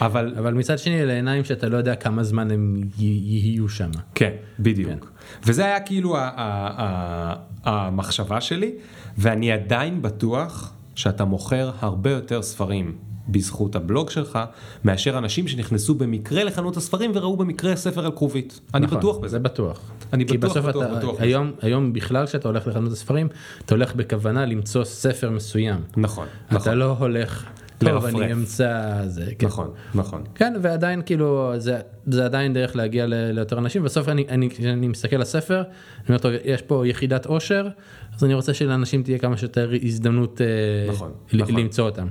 אבל 0.00 0.34
אבל 0.38 0.54
מצד 0.54 0.78
שני, 0.78 1.02
אלה 1.02 1.12
עיניים 1.12 1.44
שאתה 1.44 1.68
לא 1.68 1.76
יודע 1.76 1.94
כמה 1.94 2.22
זמן 2.22 2.50
הם 2.50 2.80
יהיו 2.98 3.68
שם. 3.68 3.90
כן, 4.14 4.30
בדיוק. 4.58 5.12
וזה 5.46 5.64
היה 5.64 5.80
כאילו 5.80 6.16
ה- 6.16 6.20
ה- 6.20 7.34
ה- 7.64 7.86
המחשבה 7.86 8.40
שלי, 8.40 8.72
ואני 9.18 9.52
עדיין 9.52 10.02
בטוח 10.02 10.72
שאתה 10.94 11.24
מוכר 11.24 11.70
הרבה 11.80 12.10
יותר 12.10 12.42
ספרים 12.42 12.94
בזכות 13.28 13.76
הבלוג 13.76 14.10
שלך, 14.10 14.38
מאשר 14.84 15.18
אנשים 15.18 15.48
שנכנסו 15.48 15.94
במקרה 15.94 16.44
לחנות 16.44 16.76
הספרים 16.76 17.10
וראו 17.14 17.36
במקרה 17.36 17.76
ספר 17.76 18.06
על 18.06 18.12
כרובית. 18.12 18.60
אני 18.74 18.86
נכון, 18.86 18.98
בטוח 18.98 19.18
בזה. 19.18 19.28
זה 19.28 19.38
בטוח. 19.38 19.90
אני 20.12 20.26
כי 20.26 20.38
בטוח, 20.38 20.50
בסוף 20.50 20.66
בטוח, 20.66 20.84
אתה, 20.86 20.94
בטוח 20.94 21.14
בזה. 21.14 21.22
היום, 21.22 21.52
היום 21.62 21.92
בכלל 21.92 22.26
כשאתה 22.26 22.48
הולך 22.48 22.66
לחנות 22.66 22.92
הספרים, 22.92 23.28
אתה 23.64 23.74
הולך 23.74 23.94
בכוונה 23.94 24.46
למצוא 24.46 24.84
ספר 24.84 25.30
מסוים. 25.30 25.80
נכון, 25.96 26.26
אתה 26.46 26.54
נכון, 26.54 26.74
לא 26.74 26.96
הולך, 26.98 27.46
טוב 27.84 27.94
לרפרף. 28.04 28.14
אני 28.22 28.32
אמצא 28.32 28.72
זה. 29.06 29.24
כן. 29.38 29.46
נכון, 29.46 29.70
נכון. 29.94 30.22
כן, 30.34 30.54
ועדיין 30.62 31.02
כאילו, 31.06 31.52
זה, 31.56 31.78
זה 32.06 32.24
עדיין 32.24 32.52
דרך 32.52 32.76
להגיע 32.76 33.06
ל- 33.06 33.14
ליותר 33.32 33.58
אנשים, 33.58 33.82
בסוף 33.82 34.08
אני, 34.08 34.24
אני, 34.28 34.50
כשאני 34.50 34.88
מסתכל 34.88 35.16
על 35.16 35.22
הספר, 35.22 35.56
אני 35.56 35.64
אומר, 36.08 36.18
טוב, 36.18 36.32
יש 36.44 36.62
פה 36.62 36.86
יחידת 36.86 37.26
עושר, 37.26 37.68
אז 38.16 38.24
אני 38.24 38.34
רוצה 38.34 38.54
שלאנשים 38.54 39.02
תהיה 39.02 39.18
כמה 39.18 39.36
שיותר 39.36 39.70
הזדמנות 39.82 40.40
אה, 40.40 40.46
נכון, 40.92 41.10
ל- 41.32 41.42
נכון. 41.42 41.54
למצוא 41.56 41.84
אותם. 41.84 42.06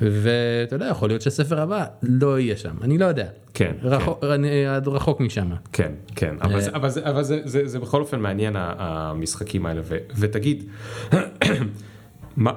ואתה 0.00 0.76
יודע, 0.76 0.86
יכול 0.86 1.08
להיות 1.08 1.22
שהספר 1.22 1.60
הבא 1.60 1.84
לא 2.02 2.38
יהיה 2.40 2.56
שם, 2.56 2.74
אני 2.82 2.98
לא 2.98 3.04
יודע. 3.04 3.26
כן, 3.54 3.72
רחוק, 3.82 4.24
אני 4.24 4.66
עד 4.66 4.88
רחוק 4.88 5.20
משם. 5.20 5.50
כן, 5.72 5.92
כן, 6.16 6.34
אבל, 6.42 6.54
אה, 6.54 6.60
זה, 6.60 6.70
אבל, 6.74 6.88
זה, 6.88 7.10
אבל 7.10 7.22
זה, 7.22 7.40
זה, 7.44 7.68
זה 7.68 7.78
בכל 7.78 8.00
אופן 8.00 8.20
מעניין 8.20 8.54
המשחקים 8.58 9.66
האלה, 9.66 9.80
ו, 9.84 9.96
ותגיד, 10.18 10.64
מה, 12.36 12.52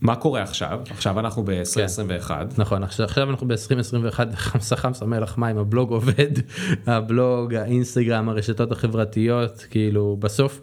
מה 0.00 0.16
קורה 0.16 0.42
עכשיו? 0.42 0.80
עכשיו 0.90 1.20
אנחנו 1.20 1.44
ב-2021, 1.44 2.30
נכון, 2.58 2.82
עכשיו, 2.82 3.06
עכשיו 3.06 3.30
אנחנו 3.30 3.48
ב-2021, 3.48 4.18
חמסה 4.34 4.76
חמסה 4.76 5.04
מלח 5.04 5.38
מים, 5.38 5.58
הבלוג 5.58 5.90
עובד, 5.90 6.30
הבלוג, 6.86 7.54
האינסטגרם, 7.54 8.28
הרשתות 8.28 8.72
החברתיות, 8.72 9.66
כאילו 9.70 10.16
בסוף, 10.20 10.60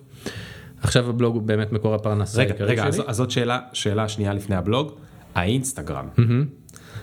עכשיו 0.82 1.10
הבלוג 1.10 1.36
הוא 1.36 1.44
באמת 1.44 1.72
מקור 1.72 1.96
הפרנסה 1.96 2.42
רגע, 2.42 2.66
רגע, 2.66 2.88
אז, 2.88 2.96
שלי. 2.96 3.04
אז 3.08 3.16
זאת 3.16 3.32
שאלה, 3.32 3.60
שאלה 3.74 4.10
שנייה 4.10 4.34
לפני 4.34 4.56
הבלוג, 4.56 4.92
האינסטגרם. 5.36 6.08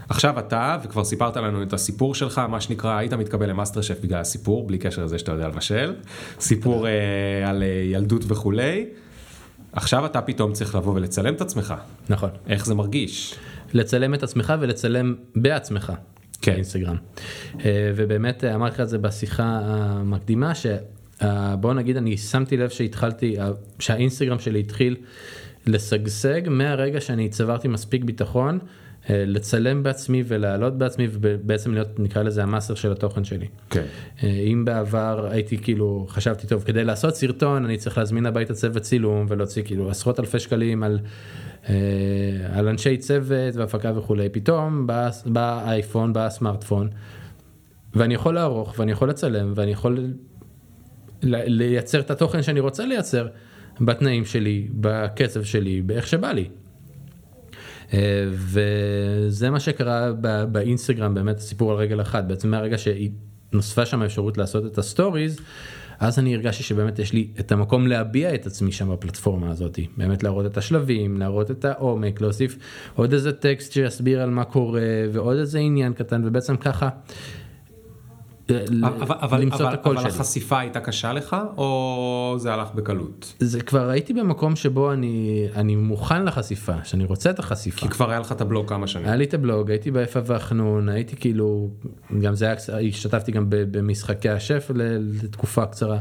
עכשיו 0.09 0.39
אתה, 0.39 0.79
וכבר 0.83 1.05
סיפרת 1.05 1.37
לנו 1.37 1.63
את 1.63 1.73
הסיפור 1.73 2.15
שלך, 2.15 2.39
מה 2.39 2.61
שנקרא, 2.61 2.97
היית 2.97 3.13
מתקבל 3.13 3.51
למאסטר 3.51 3.81
שף 3.81 4.01
בגלל 4.03 4.21
הסיפור, 4.21 4.67
בלי 4.67 4.79
קשר 4.79 5.05
לזה 5.05 5.19
שאתה 5.19 5.33
יודע 5.33 5.49
לבשל, 5.49 5.95
סיפור 6.41 6.89
אה, 6.89 7.49
על 7.49 7.63
אה, 7.63 7.69
ילדות 7.69 8.25
וכולי. 8.29 8.87
עכשיו 9.75 10.07
אתה 10.07 10.21
פתאום 10.21 10.53
צריך 10.53 10.75
לבוא 10.75 10.95
ולצלם 10.95 11.35
את 11.35 11.41
עצמך, 11.41 11.75
נכון, 12.09 12.31
איך 12.49 12.67
זה 12.67 12.75
מרגיש? 12.75 13.35
לצלם 13.73 14.15
את 14.15 14.23
עצמך 14.23 14.55
ולצלם 14.61 15.15
בעצמך. 15.37 15.93
כן. 16.43 16.53
באינסטגרם. 16.53 16.97
אה, 17.65 17.93
ובאמת 17.97 18.45
אה, 18.45 18.55
אמרתי 18.55 18.75
לך 18.75 18.81
את 18.81 18.89
זה 18.89 18.99
בשיחה 18.99 19.61
המקדימה, 19.65 20.53
שבוא 20.55 21.75
נגיד 21.75 21.97
אני 21.97 22.17
שמתי 22.17 22.57
לב 22.57 22.69
שהתחלתי, 22.69 23.41
אה, 23.41 23.51
שהאינסטגרם 23.79 24.39
שלי 24.39 24.61
התחיל 24.61 24.97
לשגשג 25.67 26.43
מהרגע 26.51 27.01
שאני 27.01 27.29
צברתי 27.29 27.69
מספיק 27.69 28.05
ביטחון 28.05 28.59
אה, 28.63 28.67
לצלם 29.09 29.83
בעצמי 29.83 30.23
ולעלות 30.27 30.79
בעצמי 30.79 31.09
ובעצם 31.11 31.75
להיות 31.75 32.01
נקרא 32.01 32.23
לזה 32.23 32.43
המאסטר 32.43 32.75
של 32.75 32.93
התוכן 32.93 33.25
שלי. 33.25 33.47
כן. 33.71 33.85
אה, 34.23 34.29
אם 34.29 34.65
בעבר 34.65 35.29
הייתי 35.31 35.59
כאילו 35.59 36.07
חשבתי 36.09 36.47
טוב 36.47 36.63
כדי 36.63 36.85
לעשות 36.85 37.17
סרטון 37.17 37.65
אני 37.65 37.77
צריך 37.77 37.99
להזמין 37.99 38.27
הביתה 38.27 38.55
צוות 38.55 38.83
צילום 38.83 39.27
ולהוציא 39.29 39.63
כאילו 39.63 39.91
עשרות 39.91 40.21
אלפי 40.21 40.39
שקלים 40.39 40.83
על, 40.83 40.99
אה, 41.69 41.75
על 42.53 42.69
אנשי 42.69 42.97
צוות 42.97 43.57
והפקה 43.57 43.99
וכולי 43.99 44.29
פתאום 44.29 44.87
בא, 44.87 45.11
בא 45.27 45.63
האייפון 45.65 46.13
בא 46.13 46.27
הסמארטפון 46.27 46.89
ואני 47.95 48.15
יכול 48.15 48.35
לערוך 48.35 48.75
ואני 48.79 48.93
יכול 48.93 49.09
לצלם 49.11 49.53
ואני 49.57 49.71
יכול 49.71 49.99
לייצר 51.23 52.01
את 52.01 52.11
התוכן 52.11 52.43
שאני 52.43 52.61
רוצה 52.61 52.87
לייצר 52.87 53.27
בתנאים 53.81 54.25
שלי 54.25 54.69
בקצב 54.73 55.45
שלי 55.45 55.83
באיך 55.83 56.07
שבא 56.07 56.33
לי. 56.33 56.49
אה, 57.95 58.25
וזה 58.31 59.51
מה 59.51 59.61
שקרה 59.61 60.13
באינסטגרם 60.53 61.15
באמת 61.15 61.39
סיפור 61.39 61.71
על 61.71 61.77
רגל 61.77 62.01
אחת. 62.01 62.25
בעצם 62.25 62.51
מהרגע 62.51 62.77
שנוספה 62.79 63.87
שם 63.87 64.03
האפשרות 64.03 64.39
לעשות 64.39 64.67
את 64.67 64.79
ה 64.79 64.86
stories 64.86 65.41
אז 65.99 66.19
אני 66.19 66.35
הרגשתי 66.35 66.63
שבאמת 66.63 66.99
יש 66.99 67.13
לי 67.13 67.29
את 67.41 67.53
המקום 67.53 67.87
להביע 67.87 68.35
את 68.35 68.47
עצמי 68.47 68.73
שם 68.73 68.93
בפלטפורמה 68.93 69.51
הזאת. 69.51 69.79
באמת 69.97 70.23
להראות 70.23 70.47
את 70.47 70.57
השלבים 70.57 71.17
להראות 71.17 71.51
את 71.51 71.65
העומק 71.65 72.21
להוסיף 72.21 72.57
עוד 72.95 73.13
איזה 73.13 73.33
טקסט 73.33 73.73
שיסביר 73.73 74.23
על 74.23 74.31
מה 74.31 74.45
קורה 74.45 74.83
ועוד 75.13 75.37
איזה 75.37 75.59
עניין 75.59 75.93
קטן 75.93 76.23
ובעצם 76.25 76.57
ככה 76.57 76.89
אבל, 78.51 79.17
אבל, 79.21 79.41
למצוא 79.41 79.67
אבל, 79.67 79.75
את 79.75 79.79
הקול 79.79 79.99
אבל 79.99 80.11
שלי. 80.11 80.21
החשיפה 80.21 80.61
הייתה 80.61 80.81
קשה 80.81 81.13
לך, 81.13 81.37
או 81.57 82.37
זה 82.39 82.55
הלך 82.55 82.69
בקלות? 82.75 83.35
זה 83.39 83.61
כבר 83.61 83.89
הייתי 83.89 84.13
במקום 84.13 84.57
שבו 84.57 84.93
אני 84.93 85.47
אני 85.55 85.77
מוכן 85.77 86.25
לחשיפה 86.25 86.73
שאני 86.85 87.05
רוצה 87.05 87.31
את 87.31 87.39
החשיפה. 87.39 87.81
כי 87.81 87.89
כבר 87.89 88.11
היה 88.11 88.21
לך 88.21 88.33
את 88.33 88.41
הבלוג 88.41 88.69
כמה 88.69 88.87
שנים. 88.87 89.07
היה 89.07 89.17
לי 89.17 89.25
את 89.25 89.35
הבלוג 89.35 89.71
הייתי 89.71 89.91
באיפה 89.91 90.21
החנון 90.27 90.89
הייתי 90.89 91.17
כאילו 91.17 91.71
גם 92.21 92.35
זה 92.35 92.45
היה 92.45 92.57
השתתפתי 92.89 93.33
גם 93.33 93.45
במשחקי 93.49 94.29
השף 94.29 94.71
לתקופה 94.75 95.67
קצרה. 95.67 95.99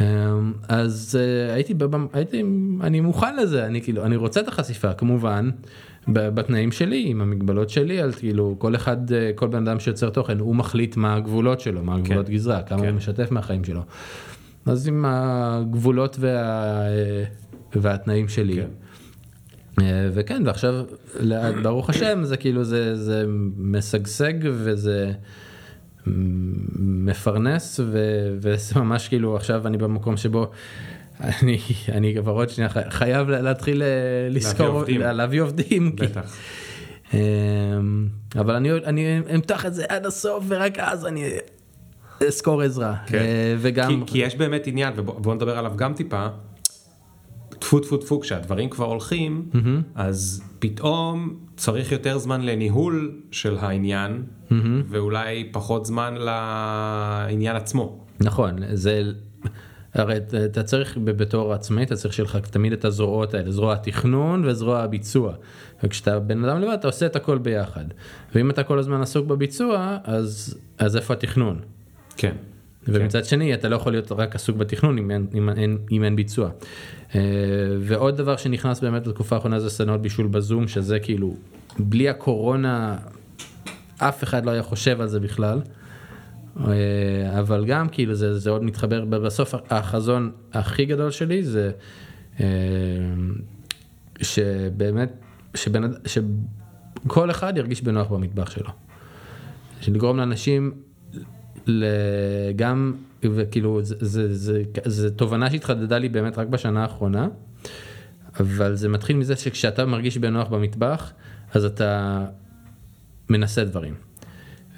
אמ, 0.00 0.52
אז 0.68 1.18
אה, 1.20 1.54
הייתי 1.54 1.74
הייתי 2.12 2.42
אני 2.80 3.00
מוכן 3.00 3.36
לזה 3.36 3.66
אני 3.66 3.82
כאילו 3.82 4.04
אני 4.04 4.16
רוצה 4.16 4.40
את 4.40 4.48
החשיפה 4.48 4.92
כמובן 4.94 5.50
בתנאים 6.08 6.72
שלי 6.72 7.04
עם 7.06 7.20
המגבלות 7.20 7.70
שלי 7.70 8.00
על 8.00 8.12
כאילו 8.12 8.56
כל 8.58 8.74
אחד 8.74 9.12
אה, 9.12 9.30
כל 9.34 9.46
בן 9.48 9.68
אדם 9.68 9.80
שיוצר 9.80 10.10
תוכן 10.10 10.38
הוא 10.38 10.56
מחליט 10.56 10.96
מה 10.96 11.14
הגבולות 11.14 11.60
שלו 11.60 11.82
מה 11.82 11.94
הגבולות 11.94 12.30
גזרה 12.30 12.62
כמה 12.62 12.80
כן. 12.80 12.88
הוא 12.88 12.96
משתף 12.96 13.30
מהחיים 13.30 13.64
שלו. 13.64 13.80
אז 14.66 14.88
עם 14.88 15.04
הגבולות 15.08 16.16
וה, 16.20 16.28
אה, 16.28 17.24
והתנאים 17.76 18.28
שלי. 18.28 18.54
כן. 18.56 18.68
אה, 19.80 20.08
וכן 20.12 20.42
ועכשיו 20.46 20.84
ברוך 21.62 21.90
השם 21.90 22.24
זה 22.24 22.36
כאילו 22.36 22.64
זה 22.64 22.96
זה 22.96 23.24
משגשג 23.56 24.34
וזה 24.42 25.12
מפרנס 26.76 27.80
ו- 27.84 28.36
וזה 28.40 28.80
ממש 28.80 29.08
כאילו 29.08 29.36
עכשיו 29.36 29.66
אני 29.66 29.78
במקום 29.78 30.16
שבו 30.16 30.50
אני 31.22 31.58
אני 31.92 32.14
כבר 32.20 32.32
עוד 32.32 32.48
שנייה 32.50 32.70
חי- 32.70 32.90
חייב 32.90 33.28
לה- 33.28 33.42
להתחיל 33.42 33.82
אה, 33.82 33.88
לזכור 34.30 34.66
עובדים. 34.66 35.00
לה- 35.00 35.12
להביא 35.12 35.42
עובדים 35.42 35.92
כי- 35.96 36.06
בטח. 36.06 36.36
אה, 37.14 37.20
אבל 38.40 38.54
אני 38.54 38.70
אני 38.72 39.06
אמתח 39.34 39.66
את 39.66 39.74
זה 39.74 39.84
עד 39.88 40.06
הסוף 40.06 40.44
ורק 40.48 40.78
אז 40.78 41.06
אני 41.06 41.24
אזכור 42.26 42.62
עזרה 42.62 42.94
כן. 43.06 43.18
אה, 43.18 43.54
וגם 43.58 44.04
כי, 44.06 44.12
כי 44.12 44.18
יש 44.18 44.36
באמת 44.36 44.66
עניין, 44.66 44.92
ובוא 44.96 45.34
נדבר 45.34 45.58
עליו 45.58 45.72
גם 45.76 45.94
טיפה, 45.94 46.26
טפו 47.58 47.80
טפו 47.80 47.96
טפו, 47.96 48.20
כשהדברים 48.20 48.68
כבר 48.70 48.84
הולכים, 48.84 49.50
אז 49.94 50.42
פתאום 50.58 51.36
צריך 51.56 51.92
יותר 51.92 52.18
זמן 52.18 52.40
לניהול 52.42 53.20
של 53.30 53.56
העניין, 53.60 54.22
ואולי 54.88 55.48
פחות 55.52 55.86
זמן 55.86 56.14
לעניין 56.18 57.56
עצמו. 57.56 58.04
נכון 58.20 58.56
זה 58.74 59.02
הרי 59.94 60.16
אתה- 60.44 60.62
צריך 60.62 60.98
בתור 61.04 61.52
עצמאי 61.52 61.82
אתה 61.84 61.96
צריך 61.96 62.14
שיהיה 62.14 62.24
לך 62.28 62.36
תמיד 62.36 62.72
את 62.72 62.84
הזרועות 62.84 63.34
האלה 63.34 63.50
זרוע 63.50 63.72
התכנון 63.72 64.44
וזרוע 64.44 64.82
הביצוע 64.82 65.32
וכשאתה 65.84 66.18
בן 66.18 66.44
אדם 66.44 66.60
לבד 66.60 66.72
אתה 66.72 66.86
עושה 66.88 67.06
את 67.06 67.16
הכל 67.16 67.38
ביחד 67.38 67.84
ואם 68.34 68.50
אתה 68.50 68.62
כל 68.62 68.78
הזמן 68.78 69.00
עסוק 69.00 69.26
בביצוע 69.26 69.98
אז 70.04 70.58
אז 70.78 70.96
איפה 70.96 71.14
התכנון 71.14 71.60
כן. 72.16 72.32
ומצד 72.88 73.24
שני 73.24 73.54
אתה 73.54 73.68
לא 73.68 73.76
יכול 73.76 73.92
להיות 73.92 74.12
רק 74.12 74.34
עסוק 74.34 74.56
בתכנון 74.56 74.98
אם 74.98 75.10
אין, 75.10 75.26
אם 75.34 75.48
אין, 75.48 75.78
אם 75.92 76.04
אין 76.04 76.16
ביצוע. 76.16 76.50
אה, 77.14 77.20
ועוד 77.80 78.16
דבר 78.16 78.36
שנכנס 78.36 78.80
באמת 78.80 79.08
בתקופה 79.08 79.36
האחרונה 79.36 79.60
זה 79.60 79.70
סדנאות 79.70 80.02
בישול 80.02 80.26
בזום 80.26 80.68
שזה 80.68 80.98
כאילו 81.00 81.36
בלי 81.78 82.08
הקורונה 82.08 82.96
אף 83.98 84.24
אחד 84.24 84.46
לא 84.46 84.50
היה 84.50 84.62
חושב 84.62 85.00
על 85.00 85.08
זה 85.08 85.20
בכלל. 85.20 85.60
אה, 86.60 87.38
אבל 87.40 87.64
גם 87.64 87.88
כאילו 87.88 88.14
זה, 88.14 88.38
זה 88.38 88.50
עוד 88.50 88.62
מתחבר 88.64 89.04
בסוף 89.04 89.54
החזון 89.70 90.32
הכי 90.52 90.84
גדול 90.84 91.10
שלי 91.10 91.44
זה 91.44 91.70
אה, 92.40 92.46
שבאמת 94.22 95.12
שבן, 95.54 95.90
שכל 96.06 97.30
אחד 97.30 97.56
ירגיש 97.56 97.82
בנוח 97.82 98.08
במטבח 98.08 98.50
שלו. 98.50 98.70
שלגרום 99.80 100.16
לאנשים 100.16 100.72
גם 102.56 102.94
וכאילו 103.22 103.82
זה, 103.82 103.94
זה, 104.00 104.34
זה, 104.34 104.62
זה 104.84 105.10
תובנה 105.10 105.50
שהתחדדה 105.50 105.98
לי 105.98 106.08
באמת 106.08 106.38
רק 106.38 106.48
בשנה 106.48 106.82
האחרונה 106.82 107.28
אבל 108.40 108.74
זה 108.74 108.88
מתחיל 108.88 109.16
מזה 109.16 109.36
שכשאתה 109.36 109.86
מרגיש 109.86 110.18
בנוח 110.18 110.48
במטבח 110.48 111.12
אז 111.54 111.64
אתה 111.64 112.24
מנסה 113.30 113.64
דברים 113.64 113.94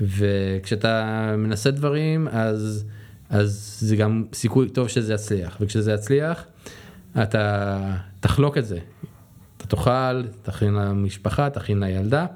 וכשאתה 0.01 1.05
מנסה 1.39 1.71
דברים 1.71 2.29
אז 2.29 2.85
אז 3.31 3.79
זה 3.81 3.97
גם 3.97 4.25
סיכוי 4.33 4.69
טוב 4.69 4.89
שזה 4.89 5.15
יצליח. 5.15 5.57
וכשזה 5.61 5.93
יצליח 5.93 6.45
אתה 7.23 7.79
תחלוק 8.21 8.59
את 8.59 8.66
זה. 8.66 8.79
אתה 9.57 9.66
תאכל 9.66 10.23
תכין 10.43 10.75
למשפחה 10.75 11.51
תכין 11.51 11.81
לילדה 11.83 12.27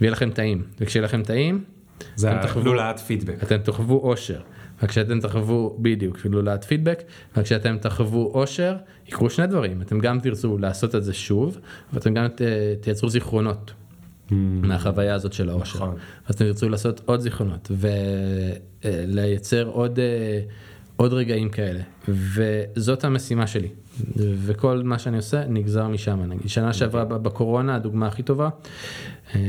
ויהיה 0.00 0.12
לכם 0.12 0.30
טעים. 0.30 0.62
וכשיהיה 0.80 1.04
לכם 1.04 1.22
טעים 1.22 1.64
זה 2.16 2.30
לולאת 2.64 2.98
פידבק. 3.00 3.42
אתם 3.42 3.56
תחוו 3.58 3.94
אושר. 3.98 4.40
וכשאתם 4.82 5.20
תחוו 5.20 5.76
בדיוק 5.82 6.18
לולאת 6.30 6.64
פידבק. 6.64 7.02
וכשאתם 7.36 7.76
תחוו 7.80 8.30
אושר 8.34 8.76
יקרו 9.08 9.30
שני 9.30 9.46
דברים. 9.46 9.82
אתם 9.82 9.98
גם 9.98 10.20
תרצו 10.20 10.58
לעשות 10.58 10.94
את 10.94 11.04
זה 11.04 11.12
שוב 11.12 11.58
ואתם 11.92 12.14
גם 12.14 12.28
ת- 12.28 12.40
תייצרו 12.80 13.08
זיכרונות 13.10 13.72
מהחוויה 14.30 15.14
הזאת 15.14 15.32
של 15.32 15.48
האושר. 15.48 15.76
נכון. 15.78 15.94
אז 16.26 16.34
אתם 16.34 16.44
תרצו 16.44 16.68
לעשות 16.68 17.00
עוד 17.04 17.20
זיכרונות 17.20 17.70
ולייצר 18.84 19.66
עוד 19.66 19.98
אה, 19.98 20.40
עוד 20.96 21.12
רגעים 21.12 21.48
כאלה. 21.48 21.80
וזאת 22.08 23.04
המשימה 23.04 23.46
שלי. 23.46 23.68
וכל 24.16 24.82
מה 24.84 24.98
שאני 24.98 25.16
עושה 25.16 25.44
נגזר 25.48 25.88
משם. 25.88 26.22
נגיד 26.22 26.48
שנה 26.48 26.72
שעברה 26.72 27.04
ב- 27.04 27.14
בקורונה 27.14 27.74
הדוגמה 27.74 28.06
הכי 28.06 28.22
טובה 28.22 28.48
אה, 29.34 29.40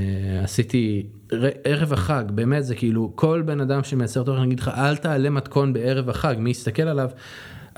עשיתי 0.44 1.06
ערב 1.64 1.94
החג. 1.94 2.24
באמת 2.30 2.66
זה 2.66 2.76
כאילו 2.76 3.12
כל 3.16 3.44
בן 3.46 3.62
אדם 3.62 3.84
שמייצר 3.84 4.24
תוכן 4.24 4.44
יגיד 4.44 4.60
לך 4.60 4.72
אל 4.78 4.96
תעלה 4.96 5.30
מתכון 5.30 5.74
בערב 5.74 6.10
החג 6.10 6.36
מי 6.40 6.50
יסתכל 6.50 6.84
עליו? 6.84 7.10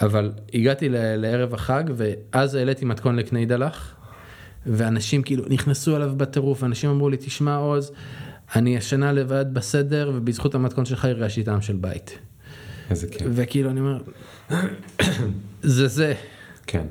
אבל 0.01 0.31
הגעתי 0.53 0.89
לערב 0.91 1.53
החג 1.53 1.83
ואז 1.95 2.55
העליתי 2.55 2.85
מתכון 2.85 3.15
לקני 3.15 3.45
דלח 3.45 3.95
ואנשים 4.67 5.23
כאילו 5.23 5.43
נכנסו 5.49 5.95
אליו 5.95 6.13
בטירוף 6.17 6.63
אנשים 6.63 6.89
אמרו 6.89 7.09
לי 7.09 7.17
תשמע 7.17 7.55
עוז 7.55 7.91
אני 8.55 8.77
השנה 8.77 9.11
לבד 9.11 9.45
בסדר 9.53 10.11
ובזכות 10.15 10.55
המתכון 10.55 10.85
שלך 10.85 11.05
הרגשתי 11.05 11.43
טעם 11.43 11.61
של 11.61 11.75
בית. 11.75 12.19
איזה 12.89 13.07
כיף. 13.07 13.27
וכאילו 13.31 13.69
אני 13.69 13.79
אומר 13.79 14.01
זה 15.61 15.87
זה 15.87 16.13
כן, 16.67 16.85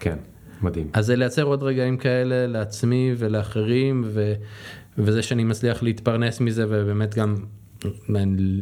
כן, 0.00 0.16
מדהים. 0.62 0.90
אז 0.92 1.06
זה 1.06 1.16
לייצר 1.16 1.42
עוד 1.42 1.62
רגעים 1.62 1.96
כאלה 1.96 2.46
לעצמי 2.46 3.14
ולאחרים 3.18 4.04
ו, 4.06 4.34
וזה 4.98 5.22
שאני 5.22 5.44
מצליח 5.44 5.82
להתפרנס 5.82 6.40
מזה 6.40 6.64
ובאמת 6.68 7.14
גם 7.14 7.36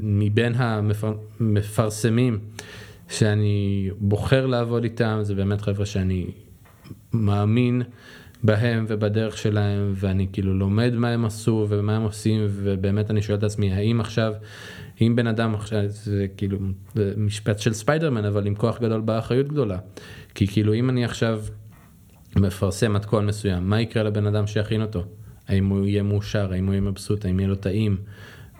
מבין 0.02 0.54
המפרסמים 0.56 2.38
שאני 3.08 3.90
בוחר 3.98 4.46
לעבוד 4.46 4.84
איתם 4.84 5.18
זה 5.22 5.34
באמת 5.34 5.60
חבר'ה 5.60 5.86
שאני 5.86 6.26
מאמין 7.12 7.82
בהם 8.42 8.84
ובדרך 8.88 9.38
שלהם 9.38 9.92
ואני 9.96 10.26
כאילו 10.32 10.54
לומד 10.54 10.92
מה 10.94 11.08
הם 11.08 11.24
עשו 11.24 11.66
ומה 11.68 11.96
הם 11.96 12.02
עושים 12.02 12.46
ובאמת 12.48 13.10
אני 13.10 13.22
שואל 13.22 13.38
את 13.38 13.42
עצמי 13.42 13.72
האם 13.72 14.00
עכשיו 14.00 14.32
אם 15.00 15.16
בן 15.16 15.26
אדם 15.26 15.54
עכשיו 15.54 15.88
זה 15.88 16.26
כאילו 16.36 16.58
זה 16.94 17.12
משפט 17.16 17.58
של 17.58 17.72
ספיידרמן 17.72 18.24
אבל 18.24 18.46
עם 18.46 18.54
כוח 18.54 18.80
גדול 18.80 19.00
באה 19.00 19.18
אחריות 19.18 19.48
גדולה. 19.48 19.78
כי 20.34 20.46
כאילו 20.46 20.74
אם 20.74 20.90
אני 20.90 21.04
עכשיו 21.04 21.42
מפרסם 22.36 22.92
מתכון 22.92 23.26
מסוים 23.26 23.70
מה 23.70 23.80
יקרה 23.80 24.02
לבן 24.02 24.26
אדם 24.26 24.46
שיכין 24.46 24.82
אותו? 24.82 25.04
האם 25.48 25.66
הוא 25.66 25.86
יהיה 25.86 26.02
מאושר? 26.02 26.52
האם 26.52 26.66
הוא 26.66 26.72
יהיה 26.72 26.80
מבסוט? 26.80 27.24
האם 27.24 27.40
יהיה 27.40 27.48
לו 27.48 27.54
טעים? 27.54 27.96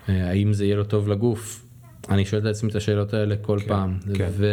אה, 0.08 0.28
האם 0.28 0.52
זה 0.52 0.64
יהיה 0.64 0.76
לו 0.76 0.84
טוב 0.84 1.08
לגוף? 1.08 1.66
אני 2.08 2.24
שואל 2.24 2.40
את 2.40 2.46
עצמי 2.46 2.70
את 2.70 2.74
השאלות 2.74 3.14
האלה 3.14 3.36
כל 3.36 3.58
כן, 3.60 3.68
פעם. 3.68 3.98
כן. 4.14 4.28
ו... 4.30 4.46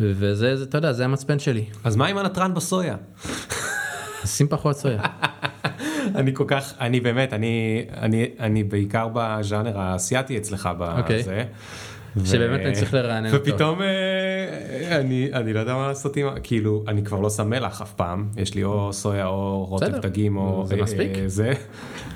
וזה 0.00 0.56
זה, 0.56 0.64
אתה 0.64 0.78
יודע 0.78 0.92
זה 0.92 1.04
המצפן 1.04 1.38
שלי. 1.38 1.64
אז 1.84 1.96
מה 1.96 2.06
עם 2.06 2.18
הנתרן 2.18 2.54
בסויה? 2.54 2.96
שים 4.24 4.48
פחות 4.48 4.76
סויה. 4.76 5.02
אני 6.18 6.34
כל 6.34 6.44
כך, 6.46 6.74
אני 6.80 7.00
באמת, 7.00 7.32
אני, 7.32 7.84
אני, 7.96 8.26
אני 8.40 8.64
בעיקר 8.64 9.08
בז'אנר 9.12 9.78
האסייתי 9.78 10.38
אצלך 10.38 10.68
אוקיי. 10.98 11.18
בזה. 11.18 11.44
שבאמת 12.24 12.60
אני 12.60 12.74
צריך 12.74 12.94
לרענן 12.94 13.34
אותו. 13.34 13.42
ופתאום 13.42 13.82
אה, 13.82 14.98
אני, 15.00 15.28
אני 15.32 15.52
לא 15.52 15.60
יודע 15.60 15.74
מה 15.74 15.88
לעשות 15.88 16.16
עם, 16.16 16.26
כאילו, 16.42 16.84
אני 16.88 17.04
כבר 17.04 17.20
לא 17.20 17.30
שם 17.30 17.50
מלח 17.50 17.82
אף 17.82 17.92
פעם, 17.92 18.28
יש 18.36 18.54
לי 18.54 18.64
או 18.64 18.92
סויה 18.92 19.26
או 19.26 19.64
רוטב 19.64 19.98
דגים 19.98 20.36
או 20.36 20.66
זה 20.66 20.74
אה, 20.74 20.82
מספיק. 20.82 21.18
אה, 21.18 21.28
זה, 21.28 21.52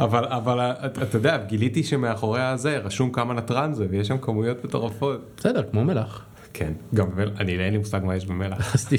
אבל, 0.00 0.24
אבל 0.24 0.60
אה, 0.60 0.86
אתה 0.86 1.02
אתה 1.02 1.16
יודע, 1.16 1.36
גיליתי 1.36 1.82
שמאחורי 1.82 2.42
הזה 2.42 2.78
רשום 2.78 3.12
כמה 3.12 3.34
נתרן 3.34 3.74
זה 3.74 3.86
ויש 3.90 4.08
שם 4.08 4.18
כמויות 4.18 4.64
מטורפות. 4.64 5.20
בסדר 5.36 5.62
כמו 5.70 5.84
מלח. 5.84 6.24
כן, 6.58 6.72
גם 6.94 7.06
אני 7.38 7.52
אין 7.52 7.72
לי 7.72 7.78
מושג 7.78 8.00
מה 8.04 8.16
יש 8.16 8.26
במלח. 8.26 8.74
אז 8.74 8.86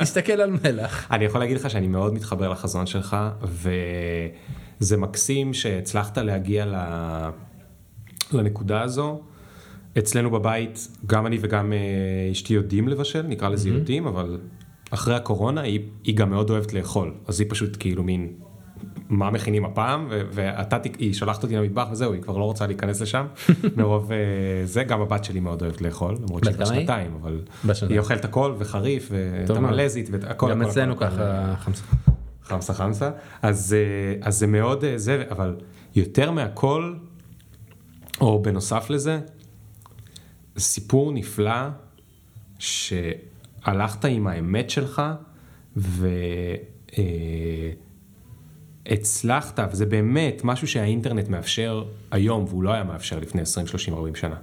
תסתכל, 0.00 0.32
על 0.32 0.50
מלח. 0.64 1.06
אני 1.10 1.24
יכול 1.24 1.40
להגיד 1.40 1.56
לך 1.56 1.70
שאני 1.70 1.86
מאוד 1.86 2.14
מתחבר 2.14 2.48
לחזון 2.48 2.86
שלך 2.86 3.16
וזה 4.80 4.96
מקסים 4.96 5.54
שהצלחת 5.54 6.18
להגיע 6.18 6.66
ל... 6.66 6.74
לנקודה 8.32 8.82
הזו. 8.82 9.20
אצלנו 9.98 10.30
בבית 10.30 10.88
גם 11.06 11.26
אני 11.26 11.38
וגם 11.40 11.72
אה, 11.72 11.78
אשתי 12.32 12.54
יודעים 12.54 12.88
לבשל 12.88 13.22
נקרא 13.22 13.48
לזה 13.48 13.68
יודעים 13.68 14.06
אבל 14.06 14.40
אחרי 14.90 15.14
הקורונה 15.14 15.60
היא, 15.60 15.80
היא 16.04 16.16
גם 16.16 16.30
מאוד 16.30 16.50
אוהבת 16.50 16.72
לאכול 16.72 17.14
אז 17.26 17.40
היא 17.40 17.50
פשוט 17.50 17.76
כאילו 17.80 18.02
מין 18.02 18.32
מה 19.08 19.30
מכינים 19.30 19.64
הפעם, 19.64 20.06
ו- 20.10 20.22
ואתה, 20.30 20.76
היא 20.98 21.14
שולחת 21.14 21.42
אותי 21.42 21.56
למטבח 21.56 21.88
וזהו, 21.92 22.12
היא 22.12 22.22
כבר 22.22 22.36
לא 22.36 22.44
רוצה 22.44 22.66
להיכנס 22.66 23.00
לשם, 23.00 23.26
מרוב 23.76 24.12
אה, 24.12 24.18
זה, 24.64 24.84
גם 24.84 25.00
הבת 25.00 25.24
שלי 25.24 25.40
מאוד 25.40 25.62
אוהבת 25.62 25.80
לאכול, 25.80 26.16
למרות 26.22 26.44
שהיא 26.44 26.56
היא? 26.58 26.66
שנתיים, 26.66 27.14
אבל 27.22 27.40
בת 27.64 27.76
שנתיים. 27.76 27.92
היא 27.92 28.00
אוכלת 28.00 28.24
הכל 28.24 28.54
וחריף, 28.58 29.08
ואת. 29.10 29.50
המלזית, 29.50 30.10
גם 30.10 30.30
הכל, 30.30 30.62
אצלנו 30.62 30.92
הכל, 30.92 31.04
הכל. 31.04 31.16
ככה 31.16 31.54
חמסה. 31.58 31.82
חמסה 32.42 32.74
חמסה, 32.74 33.10
אז, 33.42 33.74
אה, 33.74 34.26
אז 34.28 34.38
זה 34.38 34.46
מאוד 34.46 34.84
אה, 34.84 34.98
זה, 34.98 35.24
אבל 35.30 35.56
יותר 35.94 36.30
מהכל, 36.30 36.94
או 38.20 38.42
בנוסף 38.42 38.90
לזה, 38.90 39.20
סיפור 40.58 41.12
נפלא 41.12 41.68
שהלכת 42.58 44.04
עם 44.04 44.26
האמת 44.26 44.70
שלך 44.70 45.02
והצלחת, 48.88 49.60
וזה 49.72 49.86
באמת 49.86 50.40
משהו 50.44 50.68
שהאינטרנט 50.68 51.28
מאפשר 51.28 51.84
היום 52.10 52.44
והוא 52.48 52.62
לא 52.62 52.72
היה 52.72 52.84
מאפשר 52.84 53.18
לפני 53.18 53.42
20, 53.42 53.66
30, 53.66 53.94
40 53.94 54.14
שנה. 54.14 54.36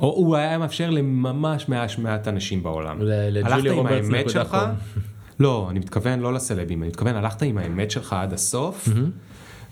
או 0.00 0.14
הוא 0.16 0.36
היה 0.36 0.58
מאפשר 0.58 0.90
לממש 0.90 1.68
מעט 1.68 1.98
מעט 1.98 2.28
אנשים 2.28 2.62
בעולם. 2.62 2.98
הלכת 3.44 3.70
עם 3.70 3.86
האמת 3.86 4.30
שלך. 4.30 4.56
לא, 5.40 5.66
אני 5.70 5.78
מתכוון 5.78 6.20
לא 6.20 6.34
לסלבים, 6.34 6.82
אני 6.82 6.88
מתכוון 6.88 7.16
הלכת 7.16 7.42
עם 7.42 7.58
האמת 7.58 7.90
שלך 7.90 8.12
עד 8.12 8.32
הסוף, 8.32 8.88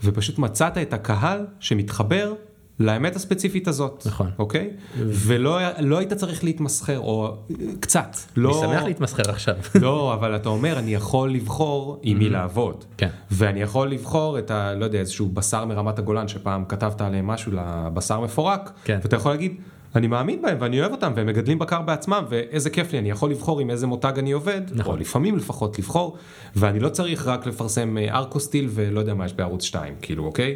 ופשוט 0.03 0.39
מצאת 0.39 0.77
את 0.77 0.93
הקהל 0.93 1.45
שמתחבר 1.59 2.33
לאמת 2.79 3.15
הספציפית 3.15 3.67
הזאת. 3.67 4.03
נכון. 4.05 4.31
אוקיי? 4.39 4.69
ולא 4.97 5.59
לא 5.79 5.97
היית 5.97 6.13
צריך 6.13 6.43
להתמסחר, 6.43 6.99
או 6.99 7.37
קצת. 7.79 8.17
אני 8.35 8.43
לא, 8.43 8.61
שמח 8.61 8.83
להתמסחר 8.83 9.29
עכשיו. 9.29 9.55
לא, 9.81 10.13
אבל 10.13 10.35
אתה 10.35 10.49
אומר, 10.49 10.79
אני 10.79 10.93
יכול 10.93 11.31
לבחור 11.31 11.99
עם 12.03 12.17
מי 12.17 12.29
לעבוד. 12.29 12.85
כן. 12.97 13.09
ואני 13.31 13.61
יכול 13.61 13.89
לבחור 13.89 14.39
את 14.39 14.51
ה... 14.51 14.73
לא 14.73 14.85
יודע, 14.85 14.99
איזשהו 14.99 15.29
בשר 15.29 15.65
מרמת 15.65 15.99
הגולן, 15.99 16.27
שפעם 16.27 16.65
כתבת 16.65 17.01
עליהם 17.01 17.27
משהו 17.27 17.51
לבשר 17.51 18.19
מפורק, 18.19 18.71
כן. 18.83 18.99
ואתה 19.03 19.15
יכול 19.15 19.31
להגיד, 19.31 19.55
אני 19.95 20.07
מאמין 20.07 20.41
בהם 20.41 20.57
ואני 20.59 20.81
אוהב 20.81 20.91
אותם, 20.91 21.11
והם 21.15 21.27
מגדלים 21.27 21.59
בקר 21.59 21.81
בעצמם, 21.81 22.23
ואיזה 22.29 22.69
כיף 22.69 22.93
לי, 22.93 22.99
אני 22.99 23.09
יכול 23.09 23.31
לבחור 23.31 23.59
עם 23.59 23.69
איזה 23.69 23.87
מותג 23.87 24.13
אני 24.17 24.31
עובד, 24.31 24.61
נכון. 24.71 24.93
או 24.93 24.99
לפעמים 24.99 25.37
לפחות 25.37 25.79
לבחור, 25.79 26.17
ואני 26.55 26.79
לא 26.79 26.89
צריך 26.89 27.27
רק 27.27 27.45
לפרסם 27.45 27.97
אה, 27.97 28.15
ארקוסטיל 28.15 28.69
ולא 28.69 28.99
יודע 28.99 29.13
מה 29.13 29.25
יש 29.25 29.33
בערוץ 29.33 29.63
2, 29.63 29.93
כאילו, 30.01 30.25
אוקיי? 30.25 30.55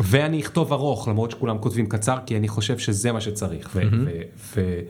ואני 0.00 0.40
אכתוב 0.40 0.72
ארוך, 0.72 1.08
למרות 1.08 1.30
שכולם 1.30 1.58
כותבים 1.58 1.86
קצר, 1.86 2.18
כי 2.26 2.36
אני 2.36 2.48
חושב 2.48 2.78
שזה 2.78 3.12
מה 3.12 3.20
שצריך. 3.20 3.70
ו- 3.74 3.80
ו- 4.04 4.20
ו- 4.56 4.80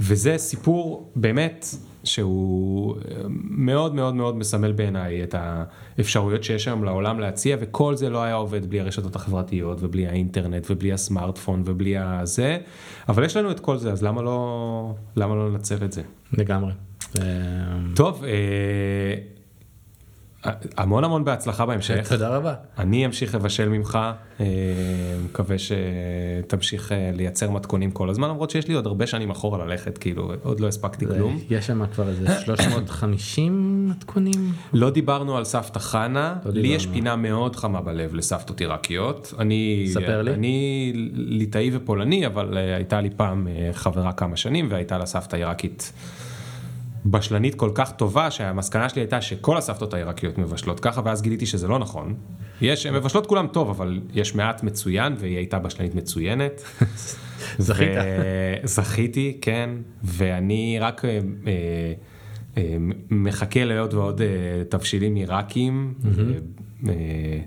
וזה 0.00 0.38
סיפור 0.38 1.10
באמת 1.16 1.66
שהוא 2.04 2.96
אה, 2.96 3.00
מאוד 3.50 3.94
מאוד 3.94 4.14
מאוד 4.14 4.36
מסמל 4.36 4.72
בעיניי 4.72 5.22
את 5.22 5.34
האפשרויות 5.98 6.44
שיש 6.44 6.68
היום 6.68 6.84
לעולם 6.84 7.20
להציע, 7.20 7.56
וכל 7.60 7.96
זה 7.96 8.10
לא 8.10 8.22
היה 8.22 8.34
עובד 8.34 8.66
בלי 8.66 8.80
הרשתות 8.80 9.16
החברתיות 9.16 9.78
ובלי 9.80 10.06
האינטרנט 10.06 10.66
ובלי 10.70 10.92
הסמארטפון 10.92 11.62
ובלי 11.64 11.98
הזה, 11.98 12.58
אבל 13.08 13.24
יש 13.24 13.36
לנו 13.36 13.50
את 13.50 13.60
כל 13.60 13.76
זה, 13.76 13.92
אז 13.92 14.02
למה 14.02 14.22
לא, 14.22 14.94
למה 15.16 15.34
לא 15.34 15.50
לנצל 15.50 15.84
את 15.84 15.92
זה? 15.92 16.02
לגמרי. 16.32 16.72
אה, 17.18 17.24
טוב, 17.94 18.24
אה, 18.24 19.35
המון 20.76 21.04
המון 21.04 21.24
בהצלחה 21.24 21.66
בהמשך. 21.66 22.08
תודה 22.08 22.28
רבה. 22.28 22.54
אני 22.78 23.06
אמשיך 23.06 23.34
לבשל 23.34 23.68
ממך, 23.68 23.98
אה, 24.40 24.46
מקווה 25.24 25.56
שתמשיך 25.58 26.92
אה, 26.92 27.10
לייצר 27.14 27.50
מתכונים 27.50 27.90
כל 27.90 28.10
הזמן, 28.10 28.28
למרות 28.28 28.50
שיש 28.50 28.68
לי 28.68 28.74
עוד 28.74 28.86
הרבה 28.86 29.06
שנים 29.06 29.30
אחורה 29.30 29.64
ללכת, 29.64 29.98
כאילו, 29.98 30.32
עוד 30.42 30.60
לא 30.60 30.68
הספקתי 30.68 31.06
כלום. 31.06 31.38
יש 31.50 31.66
שם 31.66 31.86
כבר 31.86 32.08
איזה 32.08 32.40
350 32.44 33.88
מתכונים. 33.90 34.52
לא 34.72 34.90
דיברנו 34.90 35.36
על 35.36 35.44
סבתא 35.44 35.78
חנה, 35.78 36.36
לא 36.44 36.52
לי. 36.52 36.68
יש 36.68 36.86
פינה 36.86 37.16
מאוד 37.16 37.56
חמה 37.56 37.80
בלב 37.80 38.14
לסבתות 38.14 38.60
עיראקיות. 38.60 39.34
אני, 39.38 39.86
ספר 39.92 40.22
לי. 40.22 40.34
אני 40.34 40.92
ליטאי 41.14 41.70
ופולני, 41.72 42.26
אבל 42.26 42.58
אה, 42.58 42.76
הייתה 42.76 43.00
לי 43.00 43.10
פעם 43.16 43.48
אה, 43.48 43.70
חברה 43.72 44.12
כמה 44.12 44.36
שנים, 44.36 44.68
והייתה 44.70 44.98
לה 44.98 45.06
סבתא 45.06 45.36
עיראקית 45.36 45.92
בשלנית 47.10 47.54
כל 47.54 47.70
כך 47.74 47.92
טובה, 47.92 48.30
שהמסקנה 48.30 48.88
שלי 48.88 49.02
הייתה 49.02 49.20
שכל 49.20 49.56
הסבתות 49.56 49.94
העיראקיות 49.94 50.38
מבשלות 50.38 50.80
ככה, 50.80 51.00
ואז 51.04 51.22
גיליתי 51.22 51.46
שזה 51.46 51.68
לא 51.68 51.78
נכון. 51.78 52.14
יש, 52.60 52.86
הן 52.86 52.94
מבשלות 52.94 53.26
כולם 53.26 53.46
טוב, 53.46 53.70
אבל 53.70 54.00
יש 54.14 54.34
מעט 54.34 54.62
מצוין, 54.62 55.14
והיא 55.18 55.36
הייתה 55.36 55.58
בשלנית 55.58 55.94
מצוינת. 55.94 56.62
זכית. 57.58 57.88
זכיתי, 58.64 59.38
כן, 59.40 59.70
ואני 60.04 60.78
רק 60.80 61.04
אה, 61.04 61.10
אה, 61.46 61.92
אה, 62.56 62.76
מחכה 63.10 63.64
לעוד 63.64 63.94
ועוד 63.94 64.20
אה, 64.20 64.26
תבשילים 64.68 65.14
עיראקים. 65.14 65.94
אה, 66.04 66.10
אה, 66.88 67.38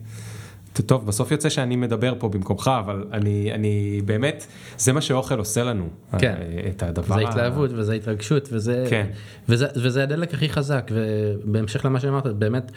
טוב, 0.86 1.06
בסוף 1.08 1.32
יוצא 1.32 1.50
שאני 1.50 1.76
מדבר 1.76 2.14
פה 2.20 2.30
במקומך, 2.30 2.72
אבל 2.80 3.04
אני, 3.14 3.52
אני 3.54 4.02
באמת, 4.06 4.46
זה 4.78 4.94
מה 4.94 5.02
שאוכל 5.02 5.40
עושה 5.40 5.64
לנו. 5.64 5.90
כן. 6.20 6.36
אה, 6.42 6.70
את 6.70 6.84
הדבר. 6.84 7.16
זה 7.16 7.22
התלהבות 7.30 7.70
וזה 7.74 7.94
התרגשות 7.94 8.50
וזה, 8.52 8.86
כן. 8.90 9.08
וזה, 9.50 9.68
וזה 9.76 10.04
הדלק 10.04 10.34
הכי 10.34 10.50
חזק 10.50 10.92
ובהמשך 10.94 11.86
למה 11.86 12.00
שאמרת 12.00 12.28
באמת 12.28 12.72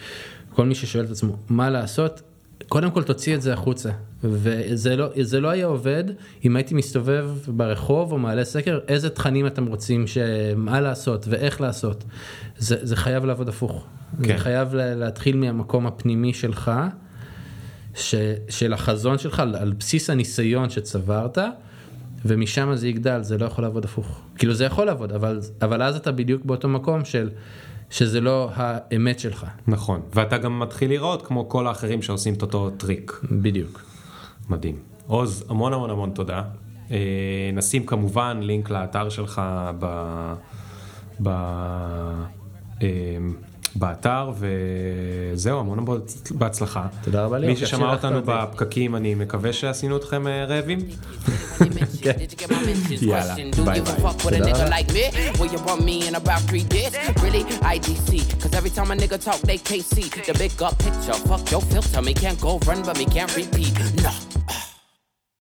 כל 0.54 0.66
מי 0.66 0.74
ששואל 0.74 1.04
את 1.04 1.10
עצמו 1.10 1.36
מה 1.48 1.70
לעשות 1.70 2.22
קודם 2.68 2.90
כל 2.90 3.02
תוציא 3.02 3.34
את 3.34 3.42
זה 3.42 3.52
החוצה 3.52 3.90
וזה 4.24 4.96
לא 4.96 5.08
זה 5.20 5.40
לא 5.40 5.48
היה 5.48 5.66
עובד 5.66 6.04
אם 6.44 6.56
הייתי 6.56 6.74
מסתובב 6.74 7.30
ברחוב 7.48 8.12
או 8.12 8.18
מעלה 8.18 8.44
סקר 8.44 8.78
איזה 8.88 9.10
תכנים 9.10 9.46
אתם 9.46 9.66
רוצים 9.66 10.06
שמה 10.06 10.80
לעשות 10.80 11.26
ואיך 11.28 11.60
לעשות 11.60 12.04
זה, 12.58 12.76
זה 12.82 12.96
חייב 12.96 13.24
לעבוד 13.24 13.48
הפוך 13.48 13.86
כן. 14.22 14.26
זה 14.28 14.38
חייב 14.38 14.74
לה- 14.74 14.94
להתחיל 14.94 15.36
מהמקום 15.36 15.86
הפנימי 15.86 16.32
שלך 16.34 16.70
ש, 17.94 18.14
של 18.48 18.72
החזון 18.72 19.18
שלך 19.18 19.40
על, 19.40 19.56
על 19.56 19.72
בסיס 19.72 20.10
הניסיון 20.10 20.70
שצברת 20.70 21.38
ומשם 22.24 22.74
זה 22.74 22.88
יגדל 22.88 23.22
זה 23.22 23.38
לא 23.38 23.46
יכול 23.46 23.64
לעבוד 23.64 23.84
הפוך 23.84 24.20
כאילו 24.38 24.54
זה 24.54 24.64
יכול 24.64 24.86
לעבוד 24.86 25.12
אבל 25.12 25.40
אבל 25.62 25.82
אז 25.82 25.96
אתה 25.96 26.12
בדיוק 26.12 26.44
באותו 26.44 26.68
מקום 26.68 27.04
של 27.04 27.30
שזה 27.92 28.20
לא 28.20 28.50
האמת 28.54 29.18
שלך 29.18 29.46
נכון, 29.66 30.00
ואתה 30.14 30.38
גם 30.38 30.58
מתחיל 30.58 30.90
לראות 30.90 31.26
כמו 31.26 31.48
כל 31.48 31.66
האחרים 31.66 32.02
שעושים 32.02 32.34
את 32.34 32.42
אותו 32.42 32.70
טריק. 32.70 33.20
בדיוק. 33.30 33.84
מדהים. 34.48 34.76
עוז, 35.06 35.44
המון 35.48 35.72
המון 35.72 35.90
המון 35.90 36.10
תודה. 36.10 36.42
אה, 36.90 37.50
נשים 37.52 37.86
כמובן 37.86 38.38
לינק 38.42 38.70
לאתר 38.70 39.08
שלך 39.08 39.42
ב... 39.78 39.86
ב... 41.22 41.28
באתר, 43.74 44.32
וזהו, 44.38 45.60
המון 45.60 45.84
בהצלחה. 46.30 46.86
תודה 47.04 47.24
רבה, 47.24 47.38
ליאור, 47.38 47.54
מי 47.54 47.66
ששמע 47.66 47.92
אותנו. 47.92 48.20
בפקקים, 48.24 48.96
אני 48.96 49.14
מקווה 49.14 49.52
שעשינו 49.52 49.96
אתכם 49.96 50.26
אה, 50.26 50.44
רעבים. 50.44 50.78
Did 51.62 52.32
you 52.32 52.36
get 52.36 52.52